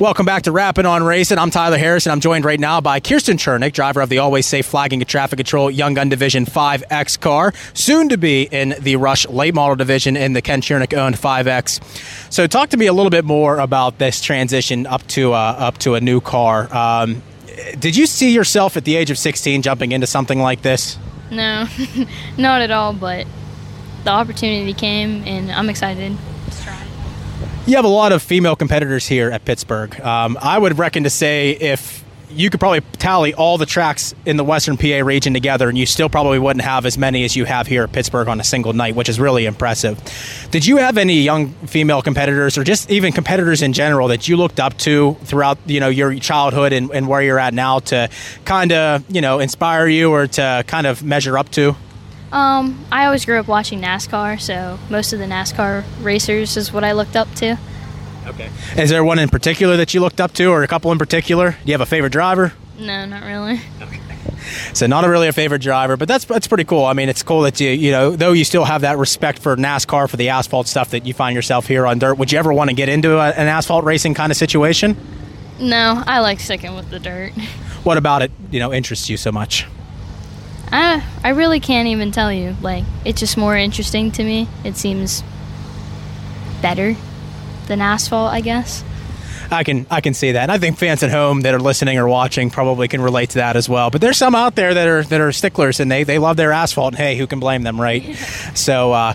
Welcome 0.00 0.26
back 0.26 0.44
to 0.44 0.52
Rapping 0.52 0.86
on 0.86 1.02
Racing. 1.02 1.38
I'm 1.38 1.50
Tyler 1.50 1.76
Harrison. 1.76 2.12
And 2.12 2.18
I'm 2.18 2.20
joined 2.20 2.44
right 2.44 2.60
now 2.60 2.80
by 2.80 3.00
Kirsten 3.00 3.36
Chernick, 3.36 3.72
driver 3.72 4.00
of 4.00 4.08
the 4.08 4.18
Always 4.18 4.46
Safe 4.46 4.64
Flagging 4.64 5.00
and 5.00 5.08
Traffic 5.08 5.38
Control 5.38 5.72
Young 5.72 5.94
Gun 5.94 6.08
Division 6.08 6.44
5X 6.44 7.18
car, 7.18 7.52
soon 7.74 8.08
to 8.10 8.16
be 8.16 8.42
in 8.42 8.76
the 8.78 8.94
Rush 8.94 9.26
Late 9.26 9.56
Model 9.56 9.74
Division 9.74 10.16
in 10.16 10.34
the 10.34 10.40
Ken 10.40 10.60
Chernick 10.60 10.96
owned 10.96 11.16
5X. 11.16 12.32
So, 12.32 12.46
talk 12.46 12.68
to 12.68 12.76
me 12.76 12.86
a 12.86 12.92
little 12.92 13.10
bit 13.10 13.24
more 13.24 13.58
about 13.58 13.98
this 13.98 14.20
transition 14.20 14.86
up 14.86 15.04
to 15.08 15.32
uh, 15.32 15.56
up 15.58 15.78
to 15.78 15.96
a 15.96 16.00
new 16.00 16.20
car. 16.20 16.72
Um, 16.72 17.20
did 17.80 17.96
you 17.96 18.06
see 18.06 18.30
yourself 18.30 18.76
at 18.76 18.84
the 18.84 18.94
age 18.94 19.10
of 19.10 19.18
16 19.18 19.62
jumping 19.62 19.90
into 19.90 20.06
something 20.06 20.38
like 20.38 20.62
this? 20.62 20.96
No, 21.32 21.66
not 22.38 22.62
at 22.62 22.70
all, 22.70 22.92
but 22.92 23.26
the 24.04 24.10
opportunity 24.10 24.74
came 24.74 25.24
and 25.26 25.50
I'm 25.50 25.68
excited. 25.68 26.16
You 27.68 27.76
have 27.76 27.84
a 27.84 27.88
lot 27.88 28.12
of 28.12 28.22
female 28.22 28.56
competitors 28.56 29.06
here 29.06 29.30
at 29.30 29.44
Pittsburgh. 29.44 30.00
Um, 30.00 30.38
I 30.40 30.56
would 30.56 30.78
reckon 30.78 31.02
to 31.04 31.10
say 31.10 31.50
if 31.50 32.02
you 32.30 32.48
could 32.48 32.60
probably 32.60 32.80
tally 32.92 33.34
all 33.34 33.58
the 33.58 33.66
tracks 33.66 34.14
in 34.24 34.38
the 34.38 34.42
Western 34.42 34.78
PA 34.78 35.04
region 35.04 35.34
together, 35.34 35.68
and 35.68 35.76
you 35.76 35.84
still 35.84 36.08
probably 36.08 36.38
wouldn't 36.38 36.64
have 36.64 36.86
as 36.86 36.96
many 36.96 37.24
as 37.24 37.36
you 37.36 37.44
have 37.44 37.66
here 37.66 37.82
at 37.82 37.92
Pittsburgh 37.92 38.26
on 38.26 38.40
a 38.40 38.44
single 38.44 38.72
night, 38.72 38.94
which 38.94 39.10
is 39.10 39.20
really 39.20 39.44
impressive. 39.44 40.00
Did 40.50 40.64
you 40.64 40.78
have 40.78 40.96
any 40.96 41.20
young 41.20 41.50
female 41.66 42.00
competitors, 42.00 42.56
or 42.56 42.64
just 42.64 42.90
even 42.90 43.12
competitors 43.12 43.60
in 43.60 43.74
general, 43.74 44.08
that 44.08 44.26
you 44.28 44.38
looked 44.38 44.60
up 44.60 44.78
to 44.78 45.18
throughout 45.24 45.58
you 45.66 45.78
know 45.78 45.90
your 45.90 46.14
childhood 46.14 46.72
and, 46.72 46.90
and 46.92 47.06
where 47.06 47.20
you're 47.20 47.38
at 47.38 47.52
now 47.52 47.80
to 47.80 48.08
kind 48.46 48.72
of 48.72 49.04
you 49.14 49.20
know 49.20 49.40
inspire 49.40 49.86
you 49.88 50.10
or 50.10 50.26
to 50.26 50.64
kind 50.66 50.86
of 50.86 51.04
measure 51.04 51.36
up 51.36 51.50
to? 51.50 51.76
Um, 52.32 52.84
I 52.92 53.06
always 53.06 53.24
grew 53.24 53.38
up 53.38 53.48
watching 53.48 53.80
NASCAR, 53.80 54.40
so 54.40 54.78
most 54.90 55.12
of 55.12 55.18
the 55.18 55.24
NASCAR 55.24 55.84
racers 56.02 56.56
is 56.56 56.72
what 56.72 56.84
I 56.84 56.92
looked 56.92 57.16
up 57.16 57.32
to. 57.36 57.58
Okay. 58.26 58.50
Is 58.76 58.90
there 58.90 59.02
one 59.02 59.18
in 59.18 59.30
particular 59.30 59.76
that 59.78 59.94
you 59.94 60.00
looked 60.00 60.20
up 60.20 60.32
to, 60.34 60.46
or 60.46 60.62
a 60.62 60.68
couple 60.68 60.92
in 60.92 60.98
particular? 60.98 61.52
Do 61.52 61.58
you 61.64 61.72
have 61.72 61.80
a 61.80 61.86
favorite 61.86 62.12
driver? 62.12 62.52
No, 62.78 63.06
not 63.06 63.22
really. 63.24 63.60
Okay. 63.80 64.00
So 64.72 64.86
not 64.86 65.04
a 65.04 65.10
really 65.10 65.28
a 65.28 65.32
favorite 65.32 65.60
driver, 65.60 65.96
but 65.96 66.08
that's 66.08 66.24
that's 66.24 66.46
pretty 66.46 66.64
cool. 66.64 66.84
I 66.84 66.92
mean, 66.92 67.08
it's 67.08 67.22
cool 67.22 67.42
that 67.42 67.60
you 67.60 67.70
you 67.70 67.90
know 67.90 68.16
though 68.16 68.32
you 68.32 68.44
still 68.44 68.64
have 68.64 68.82
that 68.82 68.96
respect 68.96 69.40
for 69.40 69.56
NASCAR 69.56 70.08
for 70.08 70.16
the 70.16 70.30
asphalt 70.30 70.66
stuff 70.68 70.90
that 70.90 71.04
you 71.06 71.12
find 71.12 71.34
yourself 71.34 71.66
here 71.66 71.86
on 71.86 71.98
dirt. 71.98 72.14
Would 72.14 72.32
you 72.32 72.38
ever 72.38 72.52
want 72.52 72.70
to 72.70 72.76
get 72.76 72.88
into 72.88 73.18
a, 73.18 73.30
an 73.30 73.48
asphalt 73.48 73.84
racing 73.84 74.14
kind 74.14 74.30
of 74.30 74.38
situation? 74.38 74.96
No, 75.60 76.02
I 76.06 76.20
like 76.20 76.40
sticking 76.40 76.74
with 76.74 76.88
the 76.90 76.98
dirt. 77.00 77.32
What 77.84 77.96
about 77.96 78.22
it 78.22 78.30
you 78.50 78.58
know 78.58 78.72
interests 78.72 79.08
you 79.08 79.16
so 79.16 79.32
much? 79.32 79.66
I 80.72 81.04
I 81.24 81.30
really 81.30 81.60
can't 81.60 81.88
even 81.88 82.12
tell 82.12 82.32
you. 82.32 82.56
Like 82.60 82.84
it's 83.04 83.20
just 83.20 83.36
more 83.36 83.56
interesting 83.56 84.10
to 84.12 84.24
me. 84.24 84.48
It 84.64 84.76
seems 84.76 85.22
better 86.60 86.96
than 87.66 87.80
asphalt, 87.80 88.32
I 88.32 88.40
guess. 88.40 88.84
I 89.50 89.64
can 89.64 89.86
I 89.90 90.00
can 90.00 90.14
see 90.14 90.32
that. 90.32 90.42
And 90.42 90.52
I 90.52 90.58
think 90.58 90.78
fans 90.78 91.02
at 91.02 91.10
home 91.10 91.42
that 91.42 91.54
are 91.54 91.60
listening 91.60 91.98
or 91.98 92.08
watching 92.08 92.50
probably 92.50 92.88
can 92.88 93.00
relate 93.00 93.30
to 93.30 93.38
that 93.38 93.56
as 93.56 93.68
well. 93.68 93.90
But 93.90 94.00
there's 94.00 94.16
some 94.16 94.34
out 94.34 94.54
there 94.54 94.74
that 94.74 94.86
are 94.88 95.02
that 95.04 95.20
are 95.20 95.32
sticklers 95.32 95.80
and 95.80 95.90
they, 95.90 96.04
they 96.04 96.18
love 96.18 96.36
their 96.36 96.52
asphalt. 96.52 96.94
And 96.94 96.98
hey, 96.98 97.16
who 97.16 97.26
can 97.26 97.40
blame 97.40 97.62
them, 97.62 97.80
right? 97.80 98.14
so 98.54 98.92
uh, 98.92 99.14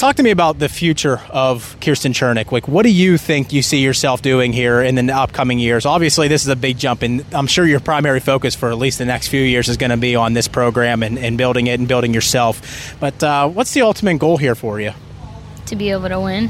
talk 0.00 0.16
to 0.16 0.22
me 0.22 0.30
about 0.30 0.58
the 0.58 0.68
future 0.68 1.20
of 1.28 1.76
Kirsten 1.82 2.14
Chernick. 2.14 2.52
Like, 2.52 2.66
what 2.66 2.84
do 2.84 2.90
you 2.90 3.18
think 3.18 3.52
you 3.52 3.60
see 3.60 3.82
yourself 3.82 4.22
doing 4.22 4.50
here 4.50 4.80
in 4.80 4.94
the 4.94 5.14
upcoming 5.14 5.58
years? 5.58 5.84
Obviously, 5.84 6.26
this 6.26 6.40
is 6.40 6.48
a 6.48 6.56
big 6.56 6.78
jump, 6.78 7.02
and 7.02 7.22
I'm 7.34 7.46
sure 7.46 7.66
your 7.66 7.80
primary 7.80 8.20
focus 8.20 8.54
for 8.54 8.70
at 8.70 8.78
least 8.78 8.96
the 8.96 9.04
next 9.04 9.28
few 9.28 9.42
years 9.42 9.68
is 9.68 9.76
going 9.76 9.90
to 9.90 9.98
be 9.98 10.16
on 10.16 10.32
this 10.32 10.48
program 10.48 11.02
and, 11.02 11.18
and 11.18 11.36
building 11.36 11.66
it 11.66 11.78
and 11.78 11.86
building 11.86 12.14
yourself. 12.14 12.96
But 12.98 13.22
uh, 13.22 13.50
what's 13.50 13.74
the 13.74 13.82
ultimate 13.82 14.18
goal 14.18 14.38
here 14.38 14.54
for 14.54 14.80
you? 14.80 14.92
To 15.66 15.76
be 15.76 15.90
able 15.90 16.08
to 16.08 16.18
win. 16.18 16.48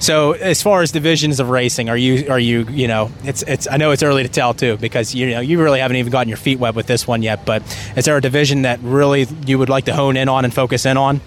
So, 0.00 0.32
as 0.32 0.60
far 0.60 0.82
as 0.82 0.90
divisions 0.90 1.38
of 1.38 1.48
racing, 1.48 1.88
are 1.88 1.96
you 1.96 2.28
are 2.28 2.40
you 2.40 2.66
you 2.70 2.88
know 2.88 3.12
it's 3.22 3.42
it's 3.44 3.68
I 3.68 3.76
know 3.76 3.92
it's 3.92 4.02
early 4.02 4.24
to 4.24 4.28
tell 4.28 4.52
too 4.52 4.76
because 4.78 5.14
you 5.14 5.30
know 5.30 5.38
you 5.38 5.62
really 5.62 5.78
haven't 5.78 5.96
even 5.96 6.10
gotten 6.10 6.28
your 6.28 6.38
feet 6.38 6.58
wet 6.58 6.74
with 6.74 6.88
this 6.88 7.06
one 7.06 7.22
yet. 7.22 7.46
But 7.46 7.62
is 7.96 8.06
there 8.06 8.16
a 8.16 8.20
division 8.20 8.62
that 8.62 8.80
really 8.80 9.28
you 9.46 9.60
would 9.60 9.68
like 9.68 9.84
to 9.84 9.94
hone 9.94 10.16
in 10.16 10.28
on 10.28 10.44
and 10.44 10.52
focus 10.52 10.86
in 10.86 10.96
on? 10.96 11.20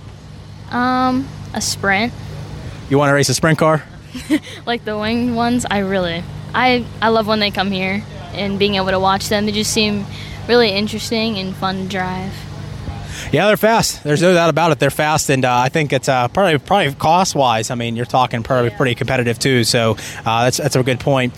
Um, 0.75 1.25
a 1.53 1.61
sprint, 1.61 2.11
You 2.89 2.97
want 2.97 3.09
to 3.09 3.13
race 3.13 3.29
a 3.29 3.33
sprint 3.33 3.57
car? 3.57 3.81
like 4.65 4.83
the 4.83 4.97
winged 4.97 5.33
ones. 5.33 5.65
I 5.69 5.79
really, 5.79 6.21
I 6.53 6.85
I 7.01 7.09
love 7.09 7.27
when 7.27 7.39
they 7.39 7.49
come 7.49 7.71
here 7.71 8.03
and 8.33 8.59
being 8.59 8.75
able 8.75 8.89
to 8.89 8.99
watch 8.99 9.29
them. 9.29 9.45
They 9.45 9.53
just 9.53 9.71
seem 9.71 10.05
really 10.49 10.71
interesting 10.71 11.37
and 11.37 11.55
fun 11.55 11.83
to 11.83 11.87
drive. 11.87 12.33
Yeah, 13.31 13.47
they're 13.47 13.55
fast. 13.55 14.03
There's 14.03 14.21
no 14.21 14.33
doubt 14.33 14.49
about 14.49 14.73
it. 14.73 14.79
They're 14.79 14.89
fast, 14.89 15.29
and 15.29 15.45
uh, 15.45 15.57
I 15.57 15.69
think 15.69 15.93
it's 15.93 16.09
uh, 16.09 16.27
probably 16.27 16.57
probably 16.59 16.93
cost 16.95 17.35
wise. 17.35 17.71
I 17.71 17.75
mean, 17.75 17.95
you're 17.95 18.05
talking 18.05 18.43
probably 18.43 18.71
pretty 18.71 18.95
competitive 18.95 19.39
too. 19.39 19.63
So 19.63 19.95
uh, 20.25 20.43
that's 20.43 20.57
that's 20.57 20.75
a 20.75 20.83
good 20.83 20.99
point. 20.99 21.33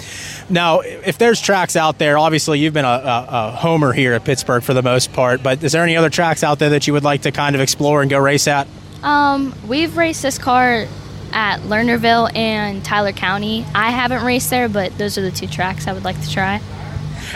Now, 0.49 0.79
if 0.79 1.19
there's 1.19 1.39
tracks 1.39 1.75
out 1.75 1.99
there, 1.99 2.17
obviously 2.17 2.59
you've 2.59 2.73
been 2.73 2.85
a, 2.85 2.87
a, 2.87 3.27
a 3.29 3.51
homer 3.51 3.93
here 3.93 4.13
at 4.13 4.25
Pittsburgh 4.25 4.63
for 4.63 4.73
the 4.73 4.81
most 4.81 5.13
part. 5.13 5.43
But 5.43 5.63
is 5.63 5.73
there 5.73 5.83
any 5.83 5.95
other 5.95 6.09
tracks 6.09 6.43
out 6.43 6.57
there 6.57 6.71
that 6.71 6.87
you 6.87 6.93
would 6.93 7.03
like 7.03 7.21
to 7.21 7.31
kind 7.31 7.55
of 7.55 7.61
explore 7.61 8.01
and 8.01 8.09
go 8.09 8.17
race 8.17 8.47
at? 8.47 8.67
Um, 9.03 9.53
we've 9.67 9.95
raced 9.95 10.21
this 10.21 10.37
car 10.37 10.87
at 11.31 11.59
Lernerville 11.61 12.35
and 12.35 12.83
Tyler 12.83 13.11
County. 13.11 13.65
I 13.75 13.91
haven't 13.91 14.23
raced 14.23 14.49
there, 14.49 14.69
but 14.69 14.97
those 14.97 15.17
are 15.17 15.21
the 15.21 15.31
two 15.31 15.47
tracks 15.47 15.87
I 15.87 15.93
would 15.93 16.03
like 16.03 16.19
to 16.21 16.31
try. 16.31 16.61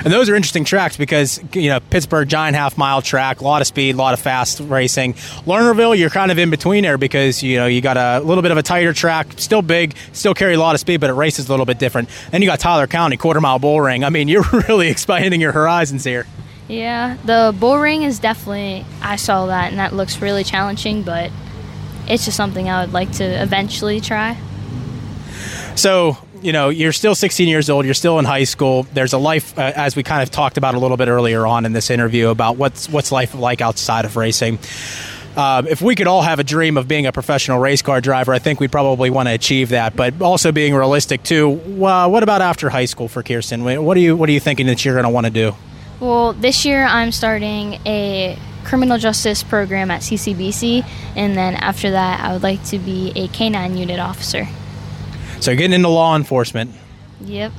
And 0.03 0.13
those 0.13 0.29
are 0.29 0.35
interesting 0.35 0.63
tracks 0.63 0.95
because 0.97 1.41
you 1.53 1.69
know 1.69 1.79
Pittsburgh 1.79 2.27
giant 2.27 2.55
half 2.55 2.77
mile 2.77 3.01
track, 3.01 3.41
a 3.41 3.43
lot 3.43 3.61
of 3.61 3.67
speed, 3.67 3.95
a 3.95 3.97
lot 3.97 4.13
of 4.13 4.19
fast 4.19 4.59
racing. 4.61 5.13
Lernerville, 5.45 5.97
you're 5.97 6.09
kind 6.09 6.31
of 6.31 6.39
in 6.39 6.49
between 6.49 6.83
there 6.83 6.97
because 6.97 7.43
you 7.43 7.57
know 7.57 7.67
you 7.67 7.81
got 7.81 7.97
a 7.97 8.25
little 8.25 8.41
bit 8.41 8.51
of 8.51 8.57
a 8.57 8.63
tighter 8.63 8.93
track, 8.93 9.33
still 9.38 9.61
big, 9.61 9.95
still 10.13 10.33
carry 10.33 10.53
a 10.53 10.59
lot 10.59 10.75
of 10.75 10.81
speed, 10.81 11.01
but 11.01 11.09
it 11.09 11.13
races 11.13 11.47
a 11.47 11.51
little 11.51 11.65
bit 11.65 11.77
different. 11.77 12.09
Then 12.31 12.41
you 12.41 12.47
got 12.47 12.59
Tyler 12.59 12.88
County, 12.88 13.17
quarter 13.17 13.41
mile 13.41 13.59
bull 13.59 13.81
ring. 13.81 14.03
I 14.03 14.09
mean, 14.09 14.27
you're 14.29 14.45
really 14.67 14.88
expanding 14.88 15.41
your 15.41 15.51
horizons 15.51 16.03
here. 16.03 16.25
Yeah, 16.67 17.17
the 17.25 17.53
bull 17.59 17.79
ring 17.79 18.03
is 18.03 18.19
definitely. 18.19 18.85
I 19.01 19.17
saw 19.17 19.47
that, 19.47 19.71
and 19.71 19.79
that 19.79 19.93
looks 19.93 20.21
really 20.21 20.43
challenging, 20.45 21.03
but 21.03 21.31
it's 22.07 22.25
just 22.25 22.37
something 22.37 22.69
I 22.69 22.81
would 22.81 22.93
like 22.93 23.11
to 23.13 23.23
eventually 23.23 24.01
try. 24.01 24.37
So, 25.75 26.17
you 26.41 26.51
know, 26.51 26.69
you're 26.69 26.91
still 26.91 27.15
16 27.15 27.47
years 27.47 27.69
old, 27.69 27.85
you're 27.85 27.93
still 27.93 28.19
in 28.19 28.25
high 28.25 28.43
school. 28.43 28.83
There's 28.93 29.13
a 29.13 29.17
life, 29.17 29.57
uh, 29.57 29.71
as 29.75 29.95
we 29.95 30.03
kind 30.03 30.21
of 30.21 30.31
talked 30.31 30.57
about 30.57 30.75
a 30.75 30.79
little 30.79 30.97
bit 30.97 31.07
earlier 31.07 31.45
on 31.45 31.65
in 31.65 31.73
this 31.73 31.89
interview, 31.89 32.29
about 32.29 32.57
what's, 32.57 32.89
what's 32.89 33.11
life 33.11 33.33
like 33.35 33.61
outside 33.61 34.05
of 34.05 34.15
racing. 34.15 34.59
Um, 35.35 35.67
if 35.67 35.81
we 35.81 35.95
could 35.95 36.07
all 36.07 36.21
have 36.21 36.39
a 36.39 36.43
dream 36.43 36.77
of 36.77 36.87
being 36.87 37.05
a 37.05 37.11
professional 37.11 37.57
race 37.57 37.81
car 37.81 38.01
driver, 38.01 38.33
I 38.33 38.39
think 38.39 38.59
we'd 38.59 38.71
probably 38.71 39.09
want 39.09 39.29
to 39.29 39.33
achieve 39.33 39.69
that. 39.69 39.95
But 39.95 40.21
also 40.21 40.51
being 40.51 40.73
realistic 40.73 41.23
too. 41.23 41.53
Uh, 41.85 42.09
what 42.09 42.21
about 42.21 42.41
after 42.41 42.69
high 42.69 42.85
school 42.85 43.07
for 43.07 43.23
Kirsten? 43.23 43.63
What 43.63 43.95
are 43.95 43.99
you 43.99 44.17
What 44.17 44.27
are 44.27 44.33
you 44.33 44.41
thinking 44.41 44.67
that 44.67 44.83
you're 44.83 44.95
going 44.95 45.05
to 45.05 45.09
want 45.09 45.27
to 45.27 45.31
do? 45.31 45.55
Well, 46.01 46.33
this 46.33 46.65
year 46.65 46.83
I'm 46.83 47.13
starting 47.13 47.79
a 47.85 48.37
criminal 48.63 48.97
justice 48.97 49.43
program 49.43 49.91
at 49.91 50.01
CCBC, 50.01 50.85
and 51.15 51.35
then 51.35 51.55
after 51.55 51.91
that, 51.91 52.21
I 52.21 52.33
would 52.33 52.43
like 52.43 52.63
to 52.65 52.79
be 52.79 53.11
a 53.15 53.27
canine 53.29 53.77
unit 53.77 53.99
officer. 53.99 54.47
So 55.39 55.55
getting 55.55 55.73
into 55.73 55.89
law 55.89 56.15
enforcement. 56.15 56.71
Yep. 57.21 57.51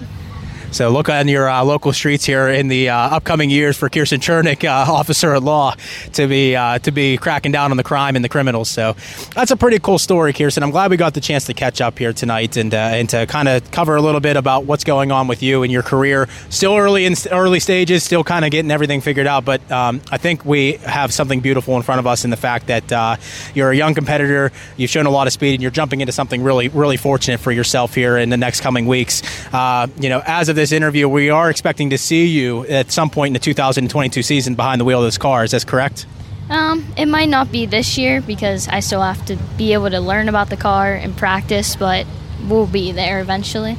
So 0.73 0.89
look 0.89 1.11
on 1.11 1.29
your 1.29 1.51
uh, 1.51 1.63
local 1.65 1.93
streets 1.93 2.25
here 2.25 2.49
in 2.49 2.69
the 2.69 2.89
uh, 2.89 2.97
upcoming 2.97 3.51
years 3.51 3.77
for 3.77 3.91
Kirsten 3.91 4.21
Chernick, 4.21 4.65
uh, 4.65 4.91
officer 4.91 5.35
at 5.35 5.43
law, 5.43 5.75
to 6.15 6.27
be 6.27 6.57
uh, 6.57 6.79
to 6.79 6.91
be 6.91 7.19
cracking 7.19 7.53
down 7.53 7.73
on 7.73 7.77
the 7.77 7.83
crime 7.83 8.17
and 8.17 8.25
the 8.25 8.29
criminals. 8.31 8.71
So 8.71 8.97
that's 9.35 9.51
a 9.51 9.57
pretty 9.57 9.79
cool 9.81 9.99
story, 9.99 10.33
Kirsten. 10.33 10.63
I'm 10.63 10.71
glad 10.71 10.91
we 10.91 10.97
got 10.97 11.13
the 11.13 11.21
chance 11.21 11.45
to 11.45 11.55
catch 11.55 11.83
up 11.83 11.99
here 11.99 12.15
tonight 12.15 12.57
and 12.57 12.73
uh, 12.73 12.79
and 12.79 13.07
to 13.11 13.27
kind 13.27 13.49
of 13.49 13.71
cover 13.71 13.97
a 13.97 14.01
little 14.01 14.21
bit 14.21 14.39
about 14.39 14.65
what's 14.65 14.83
going 14.83 15.13
on 15.13 15.29
with 15.29 15.43
you 15.43 15.63
and 15.63 15.71
your 15.71 15.83
career. 15.83 16.27
Still 16.49 16.75
early 16.79 17.05
in 17.05 17.17
early 17.31 17.61
stages, 17.61 18.03
still 18.03 18.25
kind 18.25 18.43
of 18.43 18.51
getting 18.51 18.71
everything 18.71 19.03
figured 19.03 19.27
out. 19.27 19.45
But 19.45 19.71
um, 19.71 20.01
I 20.11 20.17
think 20.17 20.47
we 20.47 20.79
have 20.87 21.13
something 21.13 21.41
beautiful 21.41 21.77
in 21.77 21.83
front 21.83 21.99
of 21.99 22.07
us 22.07 22.25
in 22.25 22.31
the 22.31 22.39
fact 22.39 22.69
that 22.69 23.19
you're 23.55 23.71
a 23.71 23.77
young 23.77 23.93
competitor. 23.93 24.51
You've 24.79 24.91
shown 24.91 25.05
a 25.05 25.11
lot 25.11 25.27
of 25.27 25.35
speed, 25.35 25.53
and 25.53 25.61
you're 25.61 25.71
jumping 25.71 26.01
into 26.01 26.13
something 26.13 26.43
really 26.43 26.69
really 26.69 26.97
fortunate 26.97 27.41
for 27.41 27.53
yourself 27.53 27.95
here 27.95 28.17
in 28.17 28.31
the 28.31 28.39
next 28.39 28.63
coming 28.63 28.87
weeks. 28.87 29.23
you 29.53 30.09
know, 30.09 30.23
as 30.25 30.49
of 30.49 30.57
this 30.57 30.62
interview, 30.71 31.09
we 31.09 31.31
are 31.31 31.51
expecting 31.51 31.91
to 31.91 31.99
see 31.99 32.27
you 32.27 32.65
at 32.67 32.93
some 32.93 33.11
point 33.11 33.29
in 33.29 33.33
the 33.33 33.39
2022 33.41 34.23
season 34.23 34.55
behind 34.55 34.81
the 34.81 34.85
wheel 34.85 35.01
of 35.01 35.07
this 35.07 35.19
car. 35.19 35.43
Is 35.43 35.51
that 35.51 35.67
correct? 35.67 36.07
Um, 36.49 36.87
it 36.97 37.07
might 37.07 37.29
not 37.29 37.51
be 37.51 37.67
this 37.67 37.97
year 37.97 38.21
because 38.21 38.69
I 38.69 38.81
still 38.81 39.01
have 39.01 39.25
to 39.27 39.37
be 39.57 39.73
able 39.73 39.91
to 39.91 40.01
learn 40.01 40.29
about 40.29 40.51
the 40.51 40.57
car 40.57 40.95
and 40.95 41.17
practice, 41.17 41.75
but 41.75 42.07
we'll 42.47 42.67
be 42.67 42.93
there 42.93 43.21
eventually. 43.21 43.77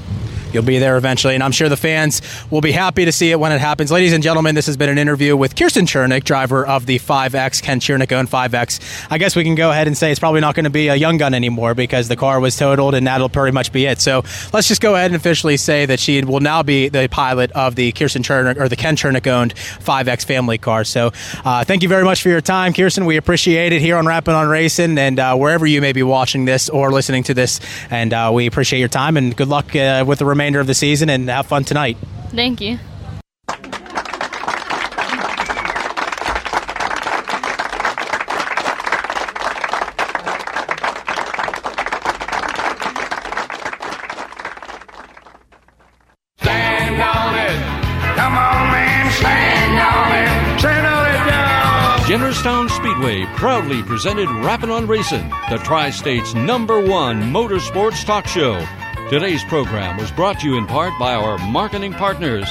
You'll 0.54 0.64
be 0.64 0.78
there 0.78 0.98
eventually, 0.98 1.34
and 1.34 1.44
I'm 1.44 1.52
sure 1.52 1.68
the 1.68 1.76
fans 1.76 2.22
will 2.52 2.62
be 2.62 2.72
happy 2.72 3.06
to 3.06 3.12
see 3.12 3.32
it 3.32 3.40
when 3.40 3.52
it 3.52 3.60
happens. 3.60 3.92
Ladies 3.92 4.14
and 4.14 4.24
gentlemen, 4.24 4.54
this 4.54 4.68
has 4.68 4.78
been 4.78 4.90
an 4.90 5.00
interview 5.00 5.36
with 5.36 5.56
Kirsten 5.56 5.88
Chernick, 5.88 6.24
driver 6.26 6.66
of 6.66 6.86
the 6.86 7.00
5X, 7.00 7.64
Ken 7.64 7.80
Chernick 7.80 8.12
owned 8.12 8.30
5X. 8.30 9.08
I 9.10 9.18
guess 9.18 9.36
we 9.36 9.44
can 9.44 9.56
go 9.56 9.72
ahead 9.72 9.88
and 9.88 9.98
say 9.98 10.12
it's 10.12 10.20
probably 10.20 10.42
not 10.42 10.54
going 10.54 10.66
to 10.66 10.70
be 10.70 10.90
a 10.90 10.96
young 10.96 11.18
gun 11.18 11.34
anymore 11.34 11.74
because 11.74 12.08
the 12.08 12.16
car 12.16 12.40
was 12.40 12.56
totaled, 12.56 12.94
and 12.94 13.08
that'll 13.08 13.30
pretty 13.30 13.52
much 13.52 13.72
be 13.72 13.88
it. 13.88 14.00
So 14.00 14.24
let's 14.54 14.68
just 14.68 14.80
go 14.80 14.94
ahead 14.94 15.08
and 15.08 15.16
officially 15.16 15.58
say 15.58 15.88
that 15.88 16.00
she 16.00 16.24
will 16.24 16.40
now 16.40 16.62
be 16.62 16.88
the 16.88 17.08
pilot 17.08 17.52
of 17.54 17.74
the 17.74 17.92
Kirsten 17.92 18.22
Chernick 18.22 18.60
or 18.60 18.70
the 18.70 18.76
Ken 18.76 18.96
Chernick 18.96 19.26
owned 19.26 19.56
5X 19.56 20.24
family 20.24 20.60
car. 20.60 20.84
So 20.84 21.14
uh, 21.44 21.64
thank 21.64 21.82
you 21.82 21.90
very 21.90 22.04
much 22.04 22.22
for 22.22 22.30
your 22.30 22.42
time, 22.42 22.74
Kirsten. 22.74 23.06
We 23.06 23.18
appreciate 23.18 23.74
it 23.74 23.82
here 23.82 23.98
on 23.98 24.06
Rapping 24.06 24.36
on 24.36 24.48
Racing 24.48 25.00
and 25.00 25.20
uh, 25.20 25.36
wherever 25.36 25.66
you 25.66 25.82
may 25.82 25.94
be 25.94 26.04
watching 26.04 26.46
this 26.46 26.70
or 26.70 26.92
listening 26.92 27.24
to 27.24 27.34
this. 27.34 27.60
And 27.90 28.14
uh, 28.14 28.30
we 28.32 28.46
appreciate 28.46 28.80
your 28.80 28.90
time 28.90 29.18
and 29.18 29.36
good 29.36 29.48
luck 29.48 29.76
uh, 29.76 30.04
with 30.06 30.20
the 30.20 30.26
remainder 30.26 30.43
of 30.60 30.68
the 30.68 30.74
season 30.74 31.10
and 31.10 31.30
have 31.30 31.48
fun 31.48 31.64
tonight. 31.64 31.98
Thank 32.32 32.60
you. 32.61 32.78
Stand 46.40 47.02
on 47.02 47.36
it. 47.36 48.15
Come 48.18 48.34
on, 48.38 48.72
man, 48.72 49.11
stand 49.11 49.80
on 49.80 50.11
it. 50.11 50.60
Stand 50.60 50.86
on 50.86 51.06
it 51.07 51.26
now. 51.30 51.98
Jennerstown 52.06 52.70
Speedway 52.70 53.26
proudly 53.38 53.82
presented 53.84 54.30
Rappin' 54.30 54.70
on 54.70 54.88
Racing, 54.88 55.30
the 55.49 55.57
Tri 55.64 55.90
State's 55.90 56.34
number 56.34 56.86
one 56.86 57.22
motorsports 57.22 58.03
talk 58.06 58.28
show. 58.28 58.60
Today's 59.10 59.44
program 59.44 59.98
was 59.98 60.12
brought 60.12 60.40
to 60.40 60.48
you 60.48 60.58
in 60.58 60.66
part 60.66 60.98
by 60.98 61.14
our 61.14 61.38
marketing 61.38 61.94
partners. 61.94 62.50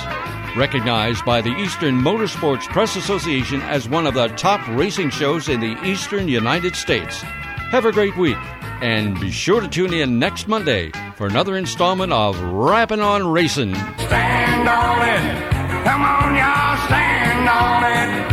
Recognized 0.57 1.24
by 1.24 1.41
the 1.41 1.51
Eastern 1.57 2.01
Motorsports 2.01 2.69
Press 2.69 2.95
Association 2.95 3.61
as 3.62 3.89
one 3.89 4.07
of 4.07 4.15
the 4.15 4.29
top 4.29 4.65
racing 4.69 5.11
shows 5.11 5.49
in 5.49 5.61
the 5.61 5.83
eastern 5.83 6.29
United 6.29 6.77
States. 6.77 7.20
Have 7.73 7.85
a 7.85 7.91
great 7.91 8.16
week, 8.16 8.37
and 8.81 9.19
be 9.19 9.31
sure 9.31 9.61
to 9.61 9.66
tune 9.66 9.95
in 9.95 10.19
next 10.19 10.47
Monday 10.47 10.93
for 11.16 11.27
another 11.27 11.57
installment 11.57 12.12
of 12.12 12.39
Rapping 12.41 13.01
on 13.01 13.27
Racing. 13.27 13.74
Stand 13.74 14.69
on 14.69 15.09
it. 15.09 15.85
Come 15.85 16.03
on, 16.03 16.37
y'all, 16.37 16.87
stand 16.87 18.32